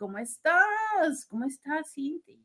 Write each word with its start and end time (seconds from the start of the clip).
¿cómo 0.00 0.16
estás? 0.16 1.26
¿Cómo 1.28 1.44
estás, 1.44 1.92
Cinti? 1.92 2.42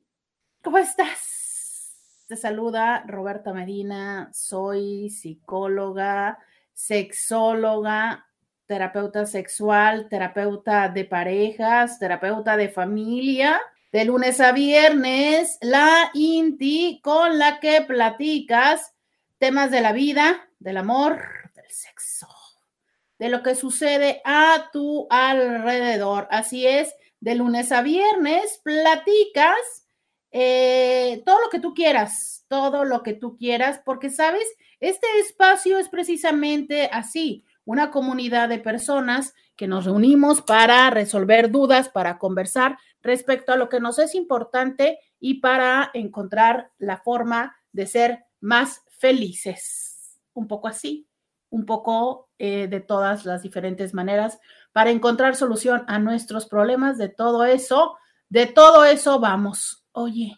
¿Cómo 0.61 0.77
estás? 0.77 1.95
Te 2.27 2.35
saluda 2.35 3.05
Roberta 3.07 3.53
Medina, 3.53 4.29
soy 4.33 5.09
psicóloga, 5.09 6.37
sexóloga, 6.73 8.27
terapeuta 8.65 9.25
sexual, 9.25 10.09
terapeuta 10.09 10.89
de 10.89 11.05
parejas, 11.05 11.97
terapeuta 11.97 12.57
de 12.57 12.67
familia 12.67 13.61
de 13.93 14.03
lunes 14.03 14.41
a 14.41 14.51
viernes, 14.51 15.57
la 15.61 16.11
INTI 16.13 16.99
con 17.01 17.39
la 17.39 17.61
que 17.61 17.83
platicas 17.83 18.93
temas 19.37 19.71
de 19.71 19.79
la 19.79 19.93
vida, 19.93 20.49
del 20.59 20.75
amor, 20.75 21.21
del 21.55 21.71
sexo, 21.71 22.27
de 23.17 23.29
lo 23.29 23.41
que 23.41 23.55
sucede 23.55 24.21
a 24.25 24.71
tu 24.73 25.07
alrededor. 25.09 26.27
Así 26.31 26.67
es, 26.67 26.93
de 27.19 27.35
lunes 27.35 27.71
a 27.71 27.81
viernes 27.81 28.61
platicas 28.63 29.85
eh, 30.37 31.23
todo 31.25 31.39
lo 31.39 31.49
que 31.49 31.59
tú 31.59 31.73
quieras, 31.73 32.45
todo 32.49 32.83
lo 32.83 33.03
que 33.03 33.13
tú 33.13 33.37
quieras, 33.37 33.79
porque 33.85 34.09
sabes, 34.09 34.45
este 34.81 35.07
espacio 35.21 35.79
es 35.79 35.87
precisamente 35.87 36.89
así, 36.91 37.45
una 37.63 37.89
comunidad 37.89 38.49
de 38.49 38.59
personas 38.59 39.33
que 39.55 39.67
nos 39.67 39.85
reunimos 39.85 40.41
para 40.41 40.89
resolver 40.89 41.51
dudas, 41.51 41.87
para 41.87 42.17
conversar 42.17 42.77
respecto 43.01 43.53
a 43.53 43.55
lo 43.55 43.69
que 43.69 43.79
nos 43.79 43.97
es 43.97 44.13
importante 44.13 44.99
y 45.21 45.35
para 45.35 45.89
encontrar 45.93 46.71
la 46.77 46.97
forma 46.97 47.55
de 47.71 47.87
ser 47.87 48.25
más 48.41 48.83
felices. 48.89 50.19
Un 50.33 50.47
poco 50.47 50.67
así, 50.67 51.07
un 51.49 51.65
poco 51.65 52.29
eh, 52.37 52.67
de 52.67 52.81
todas 52.81 53.25
las 53.25 53.41
diferentes 53.41 53.93
maneras 53.93 54.39
para 54.75 54.91
encontrar 54.91 55.37
solución 55.37 55.85
a 55.87 55.99
nuestros 55.99 56.47
problemas. 56.47 56.97
De 56.97 57.07
todo 57.07 57.45
eso, 57.45 57.97
de 58.27 58.45
todo 58.45 58.83
eso 58.83 59.21
vamos. 59.21 59.85
Oye, 59.93 60.37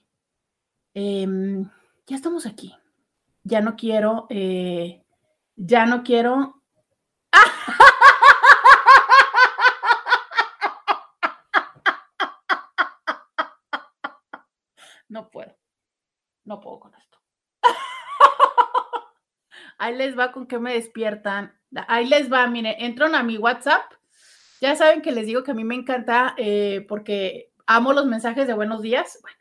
em, 0.94 1.68
ya 2.06 2.16
estamos 2.16 2.46
aquí. 2.46 2.76
Ya 3.42 3.62
no 3.62 3.76
quiero, 3.76 4.28
eh, 4.30 5.04
ya 5.56 5.88
no 5.88 6.04
quiero 6.04 6.62
No 15.10 15.32
puedo. 15.32 15.58
No 16.46 16.62
puedo 16.62 16.80
con 16.80 16.94
esto. 16.94 17.18
Ahí 19.80 19.96
les 19.96 20.16
va 20.16 20.32
con 20.32 20.46
que 20.46 20.60
me 20.60 20.76
despiertan. 20.76 21.60
Ahí 21.88 22.06
les 22.06 22.32
va, 22.32 22.46
mire, 22.46 22.86
entran 22.86 23.16
a 23.16 23.24
mi 23.24 23.40
WhatsApp. 23.40 23.97
Ya 24.62 24.76
saben 24.76 25.02
que 25.02 25.12
les 25.12 25.26
digo 25.26 25.44
que 25.44 25.52
a 25.52 25.56
mí 25.56 25.64
me 25.64 25.76
encanta 25.76 26.34
eh, 26.38 26.86
porque 26.88 27.52
amo 27.66 27.94
los 27.94 28.06
mensajes 28.06 28.48
de 28.48 28.54
buenos 28.54 28.82
días. 28.82 29.20
Bueno, 29.22 29.38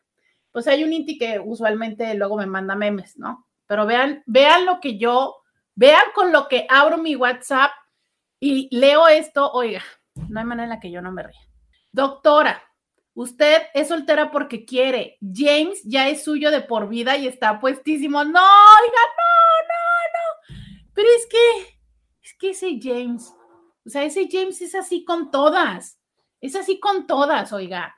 pues 0.52 0.66
hay 0.66 0.84
un 0.84 0.92
Inti 0.92 1.18
que 1.18 1.40
usualmente 1.42 2.14
luego 2.14 2.36
me 2.36 2.46
manda 2.46 2.74
memes, 2.74 3.18
¿no? 3.18 3.46
Pero 3.66 3.86
vean, 3.86 4.22
vean 4.26 4.66
lo 4.66 4.80
que 4.80 4.98
yo, 4.98 5.36
vean 5.74 6.04
con 6.14 6.32
lo 6.32 6.48
que 6.48 6.66
abro 6.68 6.98
mi 6.98 7.16
WhatsApp 7.16 7.70
y 8.38 8.68
leo 8.76 9.08
esto, 9.08 9.50
oiga, 9.52 9.82
no 10.28 10.38
hay 10.38 10.46
manera 10.46 10.64
en 10.64 10.70
la 10.70 10.80
que 10.80 10.90
yo 10.90 11.00
no 11.02 11.12
me 11.12 11.22
ría. 11.22 11.40
Doctora, 11.92 12.62
usted 13.14 13.62
es 13.74 13.88
soltera 13.88 14.30
porque 14.30 14.64
quiere. 14.64 15.18
James 15.20 15.82
ya 15.84 16.08
es 16.08 16.22
suyo 16.22 16.50
de 16.50 16.60
por 16.60 16.88
vida 16.88 17.16
y 17.16 17.26
está 17.26 17.58
puestísimo. 17.58 18.22
No, 18.24 18.40
oiga, 18.40 19.02
no, 19.18 19.56
no, 19.68 20.56
no. 20.58 20.90
Pero 20.94 21.08
es 21.16 21.26
que, 21.26 21.78
es 22.22 22.34
que 22.38 22.50
ese 22.50 22.78
James, 22.80 23.32
o 23.86 23.90
sea, 23.90 24.02
ese 24.02 24.28
James 24.30 24.60
es 24.62 24.74
así 24.74 25.04
con 25.04 25.30
todas. 25.30 25.98
Es 26.40 26.56
así 26.56 26.80
con 26.80 27.06
todas, 27.06 27.52
oiga. 27.52 27.94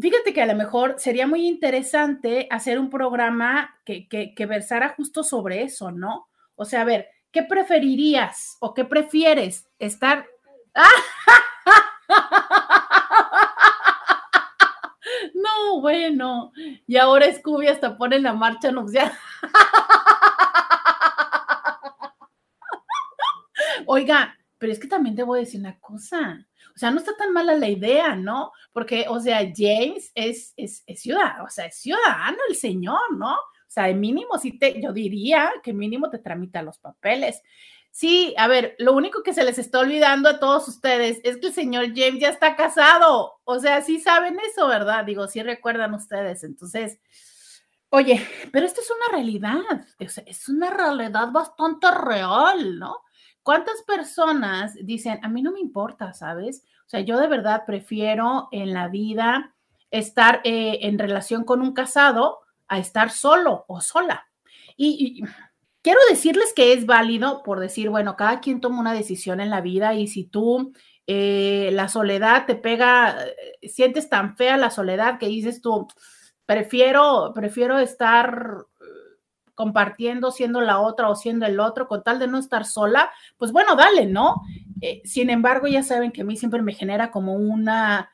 Fíjate 0.00 0.32
que 0.32 0.42
a 0.42 0.46
lo 0.46 0.54
mejor 0.54 0.94
sería 0.98 1.26
muy 1.26 1.46
interesante 1.46 2.46
hacer 2.50 2.78
un 2.78 2.88
programa 2.88 3.78
que, 3.84 4.08
que, 4.08 4.34
que 4.34 4.46
versara 4.46 4.94
justo 4.96 5.22
sobre 5.22 5.62
eso, 5.62 5.90
¿no? 5.90 6.28
O 6.54 6.64
sea, 6.64 6.82
a 6.82 6.84
ver, 6.84 7.08
¿qué 7.30 7.42
preferirías 7.42 8.56
o 8.60 8.72
qué 8.72 8.84
prefieres? 8.84 9.68
¿Estar... 9.78 10.26
No, 15.34 15.80
bueno. 15.80 16.52
Y 16.86 16.96
ahora 16.96 17.32
Scooby 17.32 17.68
hasta 17.68 17.96
pone 17.96 18.20
la 18.20 18.34
marcha 18.34 18.70
nupcial. 18.70 19.10
Oiga, 23.86 24.37
pero 24.58 24.72
es 24.72 24.78
que 24.78 24.88
también 24.88 25.14
te 25.14 25.22
voy 25.22 25.38
a 25.38 25.44
decir 25.44 25.60
una 25.60 25.78
cosa. 25.78 26.46
O 26.74 26.78
sea, 26.78 26.90
no 26.90 26.98
está 26.98 27.16
tan 27.16 27.32
mala 27.32 27.54
la 27.56 27.68
idea, 27.68 28.14
¿no? 28.14 28.52
Porque, 28.72 29.06
o 29.08 29.18
sea, 29.20 29.40
James 29.54 30.12
es, 30.14 30.52
es, 30.56 30.82
es 30.86 31.00
ciudadano, 31.00 31.44
o 31.44 31.50
sea, 31.50 31.66
es 31.66 31.76
ciudadano 31.76 32.38
el 32.48 32.56
señor, 32.56 33.16
¿no? 33.16 33.34
O 33.34 33.70
sea, 33.70 33.84
de 33.84 33.94
mínimo 33.94 34.38
sí 34.38 34.58
te, 34.58 34.80
yo 34.80 34.92
diría 34.92 35.52
que 35.62 35.72
mínimo 35.72 36.08
te 36.10 36.18
tramita 36.18 36.62
los 36.62 36.78
papeles. 36.78 37.42
Sí, 37.90 38.34
a 38.38 38.48
ver, 38.48 38.76
lo 38.78 38.92
único 38.92 39.22
que 39.22 39.34
se 39.34 39.44
les 39.44 39.58
está 39.58 39.80
olvidando 39.80 40.28
a 40.28 40.38
todos 40.38 40.68
ustedes 40.68 41.20
es 41.24 41.38
que 41.38 41.48
el 41.48 41.52
señor 41.52 41.86
James 41.88 42.20
ya 42.20 42.28
está 42.28 42.54
casado. 42.56 43.40
O 43.44 43.58
sea, 43.58 43.82
sí 43.82 43.98
saben 44.00 44.38
eso, 44.50 44.68
¿verdad? 44.68 45.04
Digo, 45.04 45.26
sí 45.26 45.42
recuerdan 45.42 45.94
ustedes. 45.94 46.44
Entonces, 46.44 47.00
oye, 47.90 48.26
pero 48.52 48.66
esto 48.66 48.80
es 48.80 48.90
una 48.90 49.16
realidad. 49.16 49.86
es 49.98 50.48
una 50.48 50.70
realidad 50.70 51.30
bastante 51.32 51.90
real, 51.90 52.78
¿no? 52.78 53.02
¿Cuántas 53.42 53.82
personas 53.82 54.74
dicen, 54.82 55.20
a 55.22 55.28
mí 55.28 55.42
no 55.42 55.52
me 55.52 55.60
importa, 55.60 56.12
¿sabes? 56.12 56.64
O 56.86 56.88
sea, 56.88 57.00
yo 57.00 57.18
de 57.18 57.28
verdad 57.28 57.64
prefiero 57.66 58.48
en 58.52 58.72
la 58.72 58.88
vida 58.88 59.54
estar 59.90 60.40
eh, 60.44 60.80
en 60.82 60.98
relación 60.98 61.44
con 61.44 61.62
un 61.62 61.72
casado 61.72 62.40
a 62.68 62.78
estar 62.78 63.10
solo 63.10 63.64
o 63.68 63.80
sola. 63.80 64.28
Y, 64.76 65.22
quiero 65.82 66.00
decirles 66.10 66.52
que 66.54 66.72
es 66.72 66.86
válido 66.86 67.42
por 67.42 67.60
decir, 67.60 67.88
bueno, 67.88 68.16
cada 68.16 68.40
quien 68.40 68.60
toma 68.60 68.80
una 68.80 68.92
decisión 68.92 69.40
en 69.40 69.50
la 69.50 69.60
vida 69.60 69.94
y 69.94 70.06
si 70.06 70.24
tú 70.24 70.72
eh, 71.06 71.70
la 71.72 71.88
soledad 71.88 72.46
te 72.46 72.54
pega, 72.54 73.16
eh, 73.24 73.68
sientes 73.68 74.08
tan 74.08 74.36
fea 74.36 74.56
la 74.56 74.70
soledad 74.70 75.18
que 75.18 75.26
dices 75.28 75.62
tú, 75.62 75.88
prefiero, 76.44 77.32
prefiero 77.34 77.78
estar 77.78 78.66
compartiendo, 79.58 80.30
siendo 80.30 80.60
la 80.60 80.78
otra 80.78 81.10
o 81.10 81.16
siendo 81.16 81.44
el 81.44 81.58
otro, 81.58 81.88
con 81.88 82.02
tal 82.04 82.18
de 82.18 82.28
no 82.28 82.38
estar 82.38 82.64
sola, 82.64 83.10
pues 83.36 83.52
bueno, 83.52 83.74
dale, 83.74 84.06
¿no? 84.06 84.42
sin 85.02 85.28
embargo, 85.28 85.66
ya 85.66 85.82
saben 85.82 86.12
que 86.12 86.20
a 86.20 86.24
mí 86.24 86.36
siempre 86.36 86.62
me 86.62 86.72
genera 86.72 87.10
como 87.10 87.34
una 87.34 88.10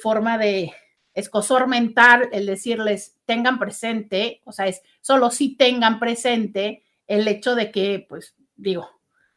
forma 0.00 0.38
de, 0.38 0.72
escosor 1.14 1.68
mental 1.68 2.28
el 2.32 2.46
decirles 2.46 3.16
tengan 3.24 3.58
presente, 3.58 4.42
o 4.44 4.52
sea, 4.52 4.66
es 4.66 4.82
solo 5.00 5.30
si 5.30 5.56
tengan 5.56 5.98
presente 6.00 6.82
el 7.06 7.26
hecho 7.28 7.54
de 7.54 7.70
que, 7.70 8.04
pues, 8.08 8.34
digo, 8.56 8.88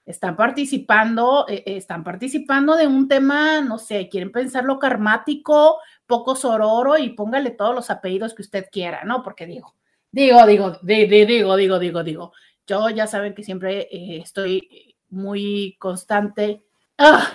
están 0.06 0.35
participando, 0.35 1.45
eh, 1.47 1.63
eh, 1.66 1.78
están 1.78 2.03
participando 2.03 2.75
de 2.75 2.88
un 2.88 3.07
tema, 3.07 3.62
no 3.62 3.78
sé, 3.78 4.09
quieren 4.09 4.31
pensar 4.31 4.63
lo 4.63 4.79
karmático, 4.79 5.78
poco 6.07 6.35
sororo 6.35 6.97
y 6.97 7.09
póngale 7.09 7.51
todos 7.51 7.75
los 7.75 7.89
apellidos 7.89 8.34
que 8.34 8.41
usted 8.41 8.65
quiera, 8.71 9.04
¿no? 9.04 9.21
Porque 9.21 9.45
digo, 9.45 9.75
digo, 10.12 10.45
digo, 10.45 10.80
digo, 10.81 11.56
digo, 11.56 11.80
digo, 11.80 12.04
digo, 12.04 12.33
yo 12.65 12.89
ya 12.89 13.07
saben 13.07 13.33
que 13.33 13.44
siempre 13.44 13.88
eh, 13.92 14.21
estoy 14.24 14.95
muy 15.09 15.75
constante. 15.80 16.63
¡Ah! 16.98 17.33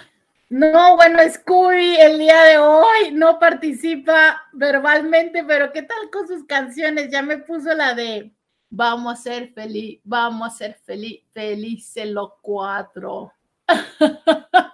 No, 0.50 0.96
bueno, 0.96 1.19
Scooby 1.30 1.96
el 1.96 2.19
día 2.19 2.42
de 2.42 2.58
hoy 2.58 3.12
no 3.12 3.38
participa 3.38 4.42
verbalmente, 4.52 5.44
pero 5.44 5.72
¿qué 5.72 5.82
tal 5.82 6.10
con 6.12 6.28
sus 6.28 6.44
canciones? 6.44 7.10
Ya 7.10 7.22
me 7.22 7.38
puso 7.38 7.72
la 7.74 7.94
de 7.94 8.32
Vamos 8.74 9.12
a 9.12 9.22
ser 9.22 9.52
feliz, 9.52 10.00
vamos 10.02 10.46
a 10.46 10.50
ser 10.50 10.74
feliz, 10.86 11.20
felices 11.30 12.08
los 12.08 12.30
cuatro. 12.40 13.30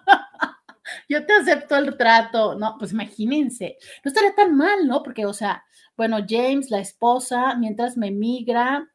Yo 1.08 1.24
te 1.24 1.32
acepto 1.32 1.76
el 1.76 1.96
trato. 1.96 2.54
No, 2.54 2.76
pues 2.78 2.92
imagínense, 2.92 3.78
no 4.04 4.10
estaría 4.10 4.34
tan 4.34 4.56
mal, 4.56 4.86
¿no? 4.86 5.02
Porque, 5.02 5.24
o 5.26 5.32
sea, 5.32 5.64
bueno, 5.96 6.18
James, 6.28 6.70
la 6.70 6.80
esposa, 6.80 7.54
mientras 7.56 7.96
me 7.96 8.10
migra, 8.10 8.88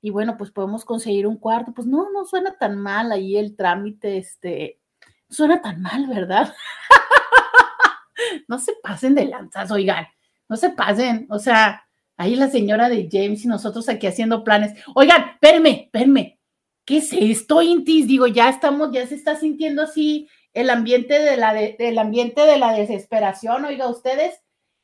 y 0.00 0.10
bueno, 0.10 0.36
pues 0.36 0.50
podemos 0.50 0.84
conseguir 0.84 1.26
un 1.26 1.36
cuarto, 1.36 1.72
pues 1.74 1.86
no, 1.86 2.10
no 2.10 2.24
suena 2.24 2.56
tan 2.56 2.78
mal 2.78 3.12
ahí 3.12 3.36
el 3.36 3.56
trámite, 3.56 4.18
este, 4.18 4.80
suena 5.28 5.60
tan 5.60 5.82
mal, 5.82 6.06
¿verdad? 6.06 6.54
no 8.48 8.58
se 8.58 8.74
pasen 8.82 9.14
de 9.14 9.26
lanzas, 9.26 9.70
oigan. 9.70 10.06
no 10.48 10.56
se 10.56 10.70
pasen, 10.70 11.26
o 11.30 11.38
sea, 11.38 11.84
ahí 12.16 12.36
la 12.36 12.48
señora 12.48 12.88
de 12.88 13.08
James 13.10 13.44
y 13.44 13.48
nosotros 13.48 13.88
aquí 13.88 14.06
haciendo 14.06 14.44
planes. 14.44 14.72
Oigan, 14.94 15.30
espérenme, 15.30 15.82
espérenme, 15.84 16.40
¿qué 16.84 16.98
es 16.98 17.12
esto, 17.12 17.60
Intis? 17.60 18.06
Digo, 18.06 18.26
ya 18.26 18.48
estamos, 18.48 18.90
ya 18.92 19.06
se 19.06 19.16
está 19.16 19.36
sintiendo 19.36 19.82
así 19.82 20.28
el 20.54 20.70
ambiente 20.70 21.18
de 21.18 21.36
la, 21.36 21.60
el 21.60 21.98
ambiente 21.98 22.42
de 22.42 22.58
la 22.58 22.72
desesperación, 22.72 23.64
oiga, 23.64 23.88
ustedes 23.88 24.40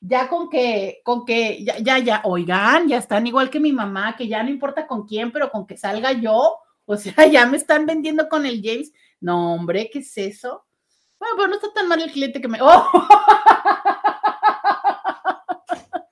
ya 0.07 0.29
con 0.29 0.51
que, 0.51 1.01
con 1.03 1.25
que, 1.25 1.65
ya, 1.65 1.99
ya, 1.99 2.21
oigan, 2.25 2.89
ya 2.89 2.99
están 2.99 3.27
igual 3.27 3.49
que 3.49 3.59
mi 3.59 3.73
mamá, 3.73 4.15
que 4.17 4.29
ya 4.29 4.43
no 4.43 4.51
importa 4.51 4.87
con 4.87 5.07
quién, 5.07 5.33
pero 5.33 5.51
con 5.51 5.67
que 5.67 5.79
salga 5.79 6.13
yo, 6.13 6.59
o 6.85 6.97
sea, 6.97 7.27
ya 7.27 7.47
me 7.47 7.57
están 7.57 7.87
vendiendo 7.87 8.29
con 8.29 8.45
el 8.45 8.61
James. 8.63 8.93
No, 9.21 9.55
hombre, 9.55 9.89
¿qué 9.91 10.01
es 10.01 10.19
eso? 10.19 10.67
Bueno, 11.19 11.37
pero 11.37 11.49
no 11.49 11.55
está 11.55 11.73
tan 11.73 11.89
mal 11.89 12.03
el 12.03 12.13
cliente 12.13 12.41
que 12.41 12.49
me. 12.49 12.59
¡Oh! 12.61 12.91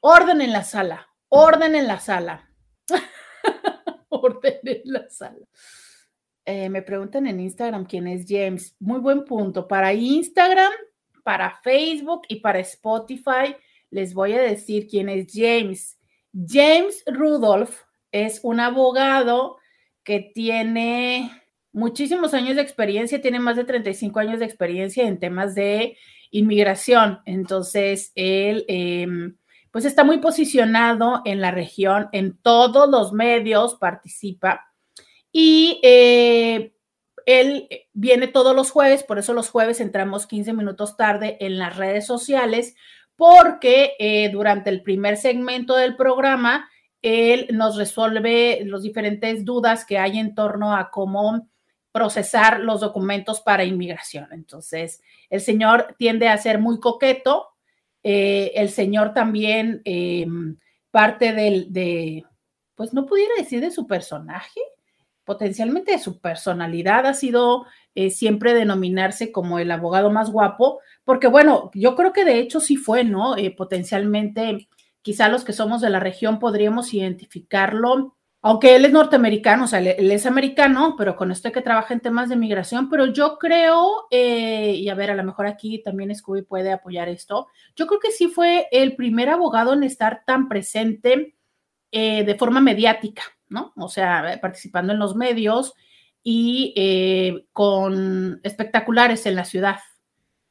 Orden 0.00 0.40
en 0.40 0.52
la 0.52 0.62
sala, 0.62 1.08
orden 1.28 1.74
en 1.74 1.88
la 1.88 1.98
sala. 1.98 2.48
orden 4.08 4.60
en 4.62 4.82
la 4.84 5.10
sala. 5.10 5.44
Eh, 6.48 6.68
me 6.70 6.80
preguntan 6.80 7.26
en 7.26 7.40
Instagram 7.40 7.84
quién 7.84 8.06
es 8.06 8.24
James. 8.28 8.76
Muy 8.78 9.00
buen 9.00 9.24
punto. 9.24 9.66
Para 9.66 9.92
Instagram, 9.92 10.72
para 11.24 11.58
Facebook 11.62 12.22
y 12.28 12.36
para 12.36 12.60
Spotify, 12.60 13.56
les 13.90 14.14
voy 14.14 14.32
a 14.32 14.40
decir 14.40 14.86
quién 14.86 15.08
es 15.08 15.26
James. 15.32 15.98
James 16.32 17.02
Rudolph 17.06 17.80
es 18.12 18.38
un 18.44 18.60
abogado 18.60 19.58
que 20.04 20.20
tiene 20.20 21.32
muchísimos 21.72 22.32
años 22.32 22.54
de 22.54 22.62
experiencia, 22.62 23.20
tiene 23.20 23.40
más 23.40 23.56
de 23.56 23.64
35 23.64 24.20
años 24.20 24.38
de 24.38 24.44
experiencia 24.44 25.04
en 25.04 25.18
temas 25.18 25.56
de 25.56 25.98
inmigración. 26.30 27.18
Entonces, 27.26 28.12
él 28.14 28.64
em, 28.68 29.36
pues 29.72 29.84
está 29.84 30.04
muy 30.04 30.18
posicionado 30.18 31.22
en 31.24 31.40
la 31.40 31.50
región, 31.50 32.08
en 32.12 32.38
todos 32.38 32.88
los 32.88 33.12
medios 33.12 33.74
participa 33.74 34.64
y 35.38 35.80
eh, 35.82 36.72
él 37.26 37.68
viene 37.92 38.26
todos 38.26 38.56
los 38.56 38.70
jueves, 38.70 39.02
por 39.02 39.18
eso 39.18 39.34
los 39.34 39.50
jueves 39.50 39.82
entramos 39.82 40.26
15 40.26 40.54
minutos 40.54 40.96
tarde 40.96 41.36
en 41.40 41.58
las 41.58 41.76
redes 41.76 42.06
sociales, 42.06 42.74
porque 43.16 43.92
eh, 43.98 44.30
durante 44.30 44.70
el 44.70 44.82
primer 44.82 45.18
segmento 45.18 45.76
del 45.76 45.94
programa, 45.94 46.70
él 47.02 47.48
nos 47.52 47.76
resuelve 47.76 48.62
las 48.64 48.80
diferentes 48.80 49.44
dudas 49.44 49.84
que 49.84 49.98
hay 49.98 50.18
en 50.18 50.34
torno 50.34 50.74
a 50.74 50.90
cómo 50.90 51.50
procesar 51.92 52.60
los 52.60 52.80
documentos 52.80 53.42
para 53.42 53.64
inmigración. 53.64 54.28
Entonces, 54.32 55.02
el 55.28 55.42
señor 55.42 55.96
tiende 55.98 56.28
a 56.30 56.38
ser 56.38 56.60
muy 56.60 56.80
coqueto, 56.80 57.48
eh, 58.02 58.52
el 58.54 58.70
señor 58.70 59.12
también 59.12 59.82
em, 59.84 60.56
parte 60.90 61.34
del, 61.34 61.74
de, 61.74 62.24
pues 62.74 62.94
no 62.94 63.04
pudiera 63.04 63.34
decir 63.36 63.60
de 63.60 63.70
su 63.70 63.86
personaje, 63.86 64.62
potencialmente 65.26 65.98
su 65.98 66.20
personalidad 66.20 67.04
ha 67.04 67.12
sido 67.12 67.66
eh, 67.94 68.10
siempre 68.10 68.54
denominarse 68.54 69.32
como 69.32 69.58
el 69.58 69.70
abogado 69.70 70.10
más 70.10 70.30
guapo, 70.30 70.80
porque 71.04 71.26
bueno, 71.26 71.70
yo 71.74 71.96
creo 71.96 72.12
que 72.12 72.24
de 72.24 72.38
hecho 72.38 72.60
sí 72.60 72.76
fue, 72.76 73.04
¿no? 73.04 73.36
Eh, 73.36 73.50
potencialmente, 73.50 74.68
quizá 75.02 75.28
los 75.28 75.44
que 75.44 75.52
somos 75.52 75.82
de 75.82 75.90
la 75.90 76.00
región 76.00 76.38
podríamos 76.38 76.94
identificarlo, 76.94 78.14
aunque 78.40 78.76
él 78.76 78.84
es 78.84 78.92
norteamericano, 78.92 79.64
o 79.64 79.66
sea, 79.66 79.80
él, 79.80 80.10
es 80.12 80.26
americano, 80.26 80.94
pero 80.96 81.16
con 81.16 81.32
esto 81.32 81.50
que 81.50 81.60
trabaja 81.60 81.92
en 81.92 82.00
temas 82.00 82.28
de 82.28 82.36
migración, 82.36 82.88
pero 82.88 83.06
yo 83.06 83.36
creo, 83.38 84.06
eh, 84.12 84.74
y 84.76 84.88
a 84.88 84.94
ver, 84.94 85.10
a 85.10 85.16
lo 85.16 85.24
mejor 85.24 85.46
aquí 85.46 85.82
también 85.82 86.14
Scooby 86.14 86.42
puede 86.42 86.70
apoyar 86.70 87.08
esto, 87.08 87.48
yo 87.74 87.88
creo 87.88 87.98
que 87.98 88.12
sí 88.12 88.28
fue 88.28 88.68
el 88.70 88.94
primer 88.94 89.28
abogado 89.30 89.72
en 89.72 89.82
estar 89.82 90.22
tan 90.24 90.48
presente 90.48 91.34
de 91.90 92.36
forma 92.38 92.60
mediática, 92.60 93.22
¿no? 93.48 93.72
O 93.76 93.88
sea, 93.88 94.38
participando 94.40 94.92
en 94.92 94.98
los 94.98 95.14
medios 95.16 95.74
y 96.22 96.74
eh, 96.76 97.46
con 97.52 98.40
espectaculares 98.42 99.26
en 99.26 99.36
la 99.36 99.44
ciudad. 99.44 99.78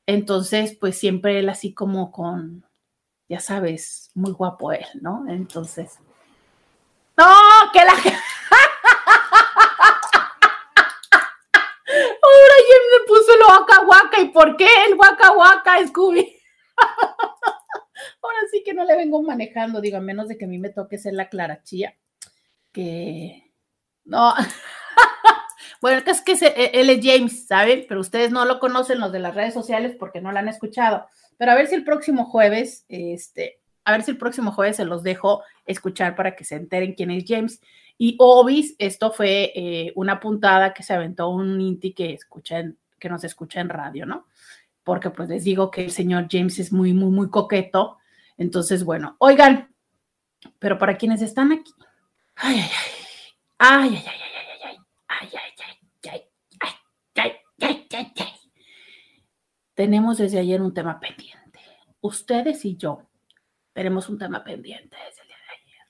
Entonces, 0.06 0.77
pues 0.80 0.97
siempre 0.97 1.39
él 1.39 1.50
así 1.50 1.74
como 1.74 2.12
con, 2.12 2.65
ya 3.27 3.39
sabes, 3.39 4.12
muy 4.13 4.31
guapo 4.31 4.71
él, 4.71 4.86
¿no? 5.01 5.25
Entonces, 5.27 6.00
no, 7.18 7.25
que 7.74 7.80
la... 7.80 7.92
Ahora 12.25 12.56
ya 12.69 12.77
me 12.92 13.06
puso 13.07 13.33
el 13.33 13.42
waka 13.88 14.21
¿Y 14.21 14.25
por 14.30 14.57
qué 14.57 14.68
el 14.88 14.95
waka 14.95 15.31
waka, 15.31 15.88
Scooby? 15.88 16.36
Ahora 18.21 18.39
sí 18.51 18.63
que 18.63 18.74
no 18.74 18.83
le 18.83 18.95
vengo 18.95 19.21
manejando, 19.24 19.81
digo, 19.81 19.97
a 19.97 20.01
menos 20.01 20.27
de 20.27 20.38
que 20.38 20.45
a 20.45 20.47
mí 20.47 20.57
me 20.57 20.69
toque 20.69 20.97
ser 20.97 21.13
la 21.13 21.30
clarachía 21.30 21.95
que 22.75 23.54
no. 24.04 24.33
bueno, 25.81 26.01
es 26.06 26.22
que 26.22 26.33
e, 26.33 26.72
él 26.74 26.89
es 26.89 27.00
James, 27.01 27.48
¿saben? 27.48 27.86
Pero 27.88 28.01
ustedes 28.01 28.31
no 28.31 28.44
lo 28.44 28.60
conocen 28.60 29.00
los 29.00 29.13
de 29.13 29.19
las 29.19 29.33
redes 29.33 29.54
sociales 29.54 29.95
porque 29.98 30.19
no 30.19 30.33
lo 30.33 30.39
han 30.39 30.50
escuchado. 30.50 31.07
Pero 31.38 31.54
a 31.54 31.56
ver 31.56 31.68
si 31.68 31.75
el 31.75 31.86
próximo 31.86 32.25
jueves, 32.25 32.86
este, 32.89 33.62
a 33.86 33.94
ver 33.94 34.04
si 34.04 34.12
el 34.12 34.18
próximo 34.18 34.51
jueves 34.51 34.75
se 34.75 34.83
los 34.83 35.04
dejo 35.04 35.42
escuchar 35.66 36.16
para 36.18 36.36
que 36.36 36.44
se 36.44 36.56
enteren 36.56 36.94
quién 36.94 37.12
es 37.12 37.24
James. 37.25 37.62
Y 37.98 38.18
Obis, 38.19 38.75
esto 38.78 39.12
fue 39.12 39.54
eh, 39.56 39.94
una 39.95 40.19
puntada 40.19 40.74
que 40.74 40.83
se 40.83 40.94
aventó 40.94 41.30
un 41.30 41.62
Inti 41.62 41.94
que 41.94 42.13
escucha 42.13 42.62
que 43.00 43.10
nos 43.10 43.24
escucha 43.24 43.62
en 43.62 43.69
radio, 43.69 44.06
¿no? 44.06 44.28
Porque 44.83 45.10
pues 45.12 45.30
les 45.30 45.45
digo 45.45 45.71
que 45.71 45.86
el 45.86 45.92
señor 45.92 46.28
James 46.30 46.60
es 46.60 46.74
muy, 46.74 46.94
muy, 46.94 47.10
muy 47.10 47.30
coqueto. 47.30 48.00
Entonces, 48.38 48.83
bueno, 48.83 49.16
oigan, 49.19 49.74
pero 50.60 50.78
para 50.78 50.98
quienes 50.98 51.21
están 51.21 51.54
aquí, 51.54 51.71
Ay, 52.36 52.60
ay, 52.60 52.68
ay. 52.68 52.72
Ay, 53.58 53.96
ay, 53.96 54.06
ay, 54.06 54.48
ay, 54.64 54.78
ay, 55.08 55.28
ay, 55.28 55.54
ay, 55.62 56.24
ay, 56.60 56.76
ay, 57.16 57.32
ay, 57.62 57.88
ay, 57.92 58.14
ay, 58.20 58.34
Tenemos 59.74 60.18
desde 60.18 60.40
ayer 60.40 60.62
un 60.62 60.74
tema 60.74 61.00
pendiente. 61.00 61.60
Ustedes 62.02 62.66
y 62.66 62.76
yo 62.76 63.08
tenemos 63.74 64.10
un 64.10 64.18
tema 64.18 64.44
pendiente 64.44 64.96
desde 65.06 65.22
el 65.22 65.28
día 65.28 65.38
de 65.38 65.56
ayer. 65.56 65.88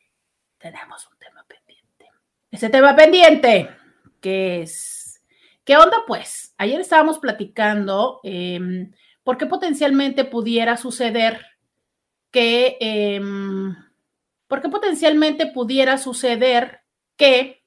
Tenemos 0.57 1.07
un 1.11 1.17
tema 1.17 1.43
pendiente. 1.47 2.11
Ese 2.51 2.69
tema 2.69 2.95
pendiente, 2.95 3.69
que 4.21 4.61
es, 4.61 5.23
¿qué 5.63 5.77
onda 5.77 5.97
pues? 6.05 6.53
Ayer 6.57 6.79
estábamos 6.79 7.19
platicando 7.19 8.21
eh, 8.23 8.89
por 9.23 9.37
qué 9.37 9.47
potencialmente 9.47 10.25
pudiera 10.25 10.77
suceder 10.77 11.43
que... 12.31 12.77
Eh, 12.79 13.21
porque 14.47 14.69
potencialmente 14.69 15.47
pudiera 15.47 15.97
suceder 15.97 16.81
que 17.15 17.63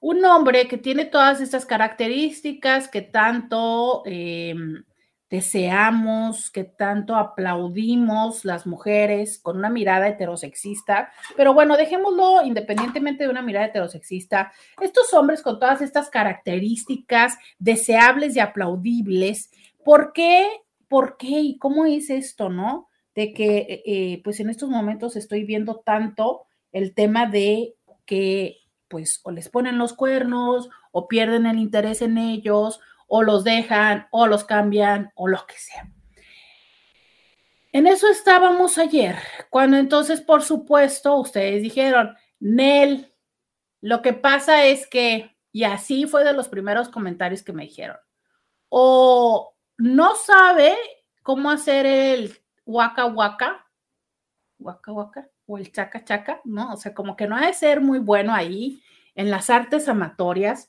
un 0.00 0.24
hombre 0.24 0.68
que 0.68 0.78
tiene 0.78 1.04
todas 1.04 1.40
estas 1.40 1.66
características 1.66 2.88
que 2.88 3.02
tanto 3.02 4.02
em, 4.06 4.84
deseamos, 5.30 6.50
que 6.50 6.64
tanto 6.64 7.16
aplaudimos 7.16 8.44
las 8.44 8.66
mujeres 8.66 9.38
con 9.38 9.58
una 9.58 9.68
mirada 9.68 10.08
heterosexista, 10.08 11.12
pero 11.36 11.52
bueno, 11.52 11.76
dejémoslo 11.76 12.42
independientemente 12.44 13.24
de 13.24 13.30
una 13.30 13.42
mirada 13.42 13.66
heterosexista, 13.66 14.52
estos 14.80 15.12
hombres 15.12 15.42
con 15.42 15.58
todas 15.58 15.82
estas 15.82 16.08
características 16.08 17.36
deseables 17.58 18.36
y 18.36 18.40
aplaudibles, 18.40 19.50
¿por 19.84 20.12
qué? 20.12 20.46
¿Por 20.88 21.18
qué? 21.18 21.40
¿Y 21.40 21.58
cómo 21.58 21.84
es 21.84 22.08
esto, 22.08 22.48
no? 22.48 22.87
De 23.18 23.32
que 23.32 23.82
eh, 23.84 24.20
pues 24.22 24.38
en 24.38 24.48
estos 24.48 24.68
momentos 24.68 25.16
estoy 25.16 25.42
viendo 25.42 25.80
tanto 25.80 26.46
el 26.70 26.94
tema 26.94 27.26
de 27.26 27.74
que 28.06 28.58
pues 28.86 29.20
o 29.24 29.32
les 29.32 29.48
ponen 29.48 29.76
los 29.76 29.92
cuernos 29.92 30.70
o 30.92 31.08
pierden 31.08 31.46
el 31.46 31.58
interés 31.58 32.00
en 32.00 32.16
ellos 32.16 32.78
o 33.08 33.24
los 33.24 33.42
dejan 33.42 34.06
o 34.12 34.28
los 34.28 34.44
cambian 34.44 35.10
o 35.16 35.26
lo 35.26 35.44
que 35.46 35.56
sea. 35.58 35.90
En 37.72 37.88
eso 37.88 38.08
estábamos 38.08 38.78
ayer, 38.78 39.16
cuando 39.50 39.78
entonces, 39.78 40.20
por 40.20 40.44
supuesto, 40.44 41.16
ustedes 41.16 41.60
dijeron, 41.60 42.16
Nel, 42.38 43.12
lo 43.80 44.00
que 44.00 44.12
pasa 44.12 44.64
es 44.64 44.86
que, 44.86 45.36
y 45.50 45.64
así 45.64 46.06
fue 46.06 46.22
de 46.22 46.34
los 46.34 46.48
primeros 46.48 46.88
comentarios 46.88 47.42
que 47.42 47.52
me 47.52 47.64
dijeron, 47.64 47.96
o 48.68 49.56
no 49.76 50.14
sabe 50.14 50.76
cómo 51.24 51.50
hacer 51.50 51.84
el 51.84 52.38
Waka 52.68 53.06
Waka, 53.06 53.66
Waka 54.58 54.92
Waka, 54.92 55.28
o 55.46 55.56
el 55.56 55.72
Chaca 55.72 56.04
Chaca, 56.04 56.42
¿no? 56.44 56.74
O 56.74 56.76
sea, 56.76 56.92
como 56.92 57.16
que 57.16 57.26
no 57.26 57.34
ha 57.34 57.46
de 57.46 57.54
ser 57.54 57.80
muy 57.80 57.98
bueno 57.98 58.34
ahí 58.34 58.82
en 59.14 59.30
las 59.30 59.48
artes 59.48 59.88
amatorias. 59.88 60.68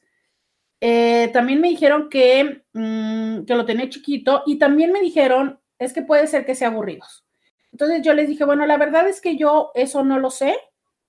Eh, 0.80 1.30
también 1.34 1.60
me 1.60 1.68
dijeron 1.68 2.10
que, 2.10 2.64
mm, 2.72 3.44
que 3.44 3.54
lo 3.54 3.66
tenía 3.66 3.90
chiquito 3.90 4.44
y 4.46 4.58
también 4.58 4.94
me 4.94 5.02
dijeron, 5.02 5.60
es 5.78 5.92
que 5.92 6.02
puede 6.02 6.28
ser 6.28 6.46
que 6.46 6.56
sea 6.56 6.70
aburridos. 6.70 7.26
Entonces 7.74 8.02
yo 8.02 8.14
les 8.14 8.30
dije, 8.30 8.46
bueno, 8.46 8.66
la 8.66 8.78
verdad 8.78 9.06
es 9.10 9.20
que 9.20 9.36
yo 9.36 9.72
eso 9.76 10.02
no 10.06 10.20
lo 10.20 10.30
sé, 10.30 10.58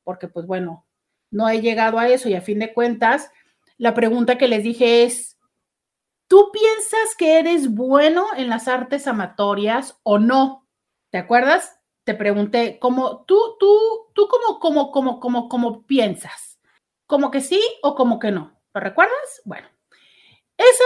porque 0.02 0.26
pues 0.26 0.44
bueno, 0.44 0.88
no 1.30 1.49
he 1.49 1.61
llegado 1.61 2.00
a 2.00 2.09
eso 2.09 2.28
y 2.28 2.35
a 2.35 2.42
fin 2.42 2.59
de 2.59 2.75
cuentas, 2.75 3.30
la 3.78 3.94
pregunta 3.94 4.38
que 4.38 4.49
les 4.49 4.64
dije 4.64 5.04
es, 5.04 5.38
¿tú 6.26 6.50
piensas 6.52 7.14
que 7.16 7.38
eres 7.38 7.73
bueno 7.73 8.26
en 8.37 8.49
las 8.49 8.66
artes 8.66 9.06
amatorias 9.06 10.00
o 10.02 10.18
no? 10.18 10.60
¿Te 11.11 11.19
acuerdas? 11.19 11.81
te 12.05 12.14
pregunté, 12.14 12.79
¿cómo 12.81 13.25
tú, 13.25 13.57
tú, 13.59 14.11
tú 14.14 14.29
cómo, 14.29 14.59
cómo, 14.59 14.90
cómo, 14.90 15.21
cómo, 15.21 15.49
cómo 15.49 15.87
piensas? 15.87 16.59
¿Como 17.07 17.31
que 17.31 17.40
sí 17.40 17.61
o 17.83 17.95
como 17.95 18.19
que 18.19 18.31
no? 18.31 18.61
¿Lo 18.75 18.81
recuerdas? 18.81 19.43
Bueno, 19.45 19.69
esa 20.57 20.85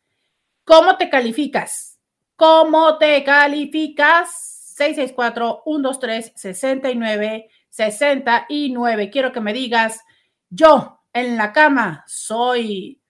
¿cómo 0.65 0.97
te 0.97 1.11
calificas? 1.11 1.99
¿Cómo 2.37 2.97
te 2.99 3.23
calificas? 3.25 4.75
664-123-6969. 4.79 7.49
Quiero 9.11 9.33
que 9.33 9.41
me 9.41 9.53
digas, 9.53 10.01
yo 10.49 11.01
en 11.13 11.37
la 11.37 11.53
cama 11.53 12.05
soy, 12.07 13.01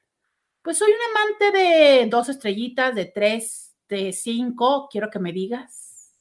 pues 0.62 0.78
soy 0.78 0.90
un 0.90 0.98
amante 1.10 1.52
de 1.58 2.06
dos 2.06 2.28
estrellitas, 2.28 2.94
de 2.94 3.06
tres 3.06 3.66
de 3.88 4.12
cinco, 4.12 4.88
quiero 4.90 5.10
que 5.10 5.18
me 5.18 5.32
digas. 5.32 6.12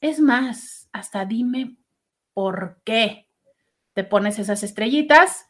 Es 0.00 0.20
más, 0.20 0.88
hasta 0.92 1.24
dime 1.24 1.76
por 2.32 2.80
qué 2.84 3.26
te 3.94 4.04
pones 4.04 4.38
esas 4.38 4.62
estrellitas. 4.62 5.46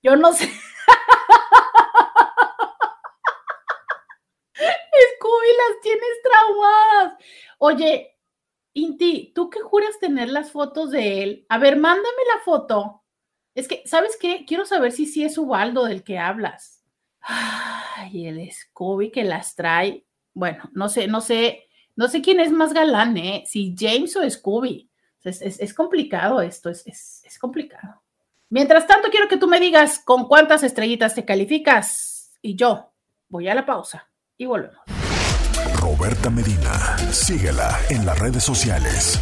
Yo 0.03 0.15
no 0.15 0.31
sé. 0.33 0.45
Scooby 5.15 5.47
las 5.57 5.81
tienes 5.81 6.21
traumadas. 6.23 7.17
Oye, 7.57 8.15
Inti, 8.73 9.31
¿tú 9.33 9.49
qué 9.49 9.61
juras 9.61 9.97
tener 9.99 10.29
las 10.29 10.51
fotos 10.51 10.91
de 10.91 11.23
él? 11.23 11.45
A 11.49 11.57
ver, 11.57 11.77
mándame 11.77 12.23
la 12.35 12.43
foto. 12.43 13.03
Es 13.55 13.67
que, 13.69 13.83
¿sabes 13.85 14.17
qué? 14.19 14.45
Quiero 14.45 14.65
saber 14.65 14.91
si 14.91 15.05
sí 15.05 15.23
es 15.23 15.37
Ubaldo 15.37 15.85
del 15.85 16.03
que 16.03 16.19
hablas. 16.19 16.83
Ay, 17.21 18.27
el 18.27 18.51
Scooby 18.51 19.11
que 19.11 19.23
las 19.23 19.55
trae. 19.55 20.05
Bueno, 20.33 20.69
no 20.73 20.89
sé, 20.89 21.07
no 21.07 21.21
sé, 21.21 21.69
no 21.95 22.09
sé 22.09 22.21
quién 22.21 22.41
es 22.41 22.51
más 22.51 22.73
galán, 22.73 23.15
¿eh? 23.17 23.43
Si 23.47 23.73
James 23.77 24.15
o 24.17 24.29
Scooby. 24.29 24.91
Es, 25.29 25.73
complicado 25.73 26.41
esto, 26.41 26.69
es, 26.69 26.85
es 26.85 27.39
complicado. 27.39 28.01
Mientras 28.49 28.85
tanto, 28.85 29.09
quiero 29.09 29.27
que 29.27 29.37
tú 29.37 29.47
me 29.47 29.59
digas 29.59 29.99
con 29.99 30.27
cuántas 30.27 30.63
estrellitas 30.63 31.15
te 31.15 31.25
calificas. 31.25 32.31
Y 32.41 32.55
yo 32.55 32.93
voy 33.27 33.47
a 33.47 33.55
la 33.55 33.65
pausa 33.65 34.09
y 34.37 34.45
volvemos. 34.45 34.79
Roberta 35.79 36.29
Medina. 36.29 36.97
Síguela 37.11 37.77
en 37.89 38.05
las 38.05 38.19
redes 38.19 38.43
sociales. 38.43 39.19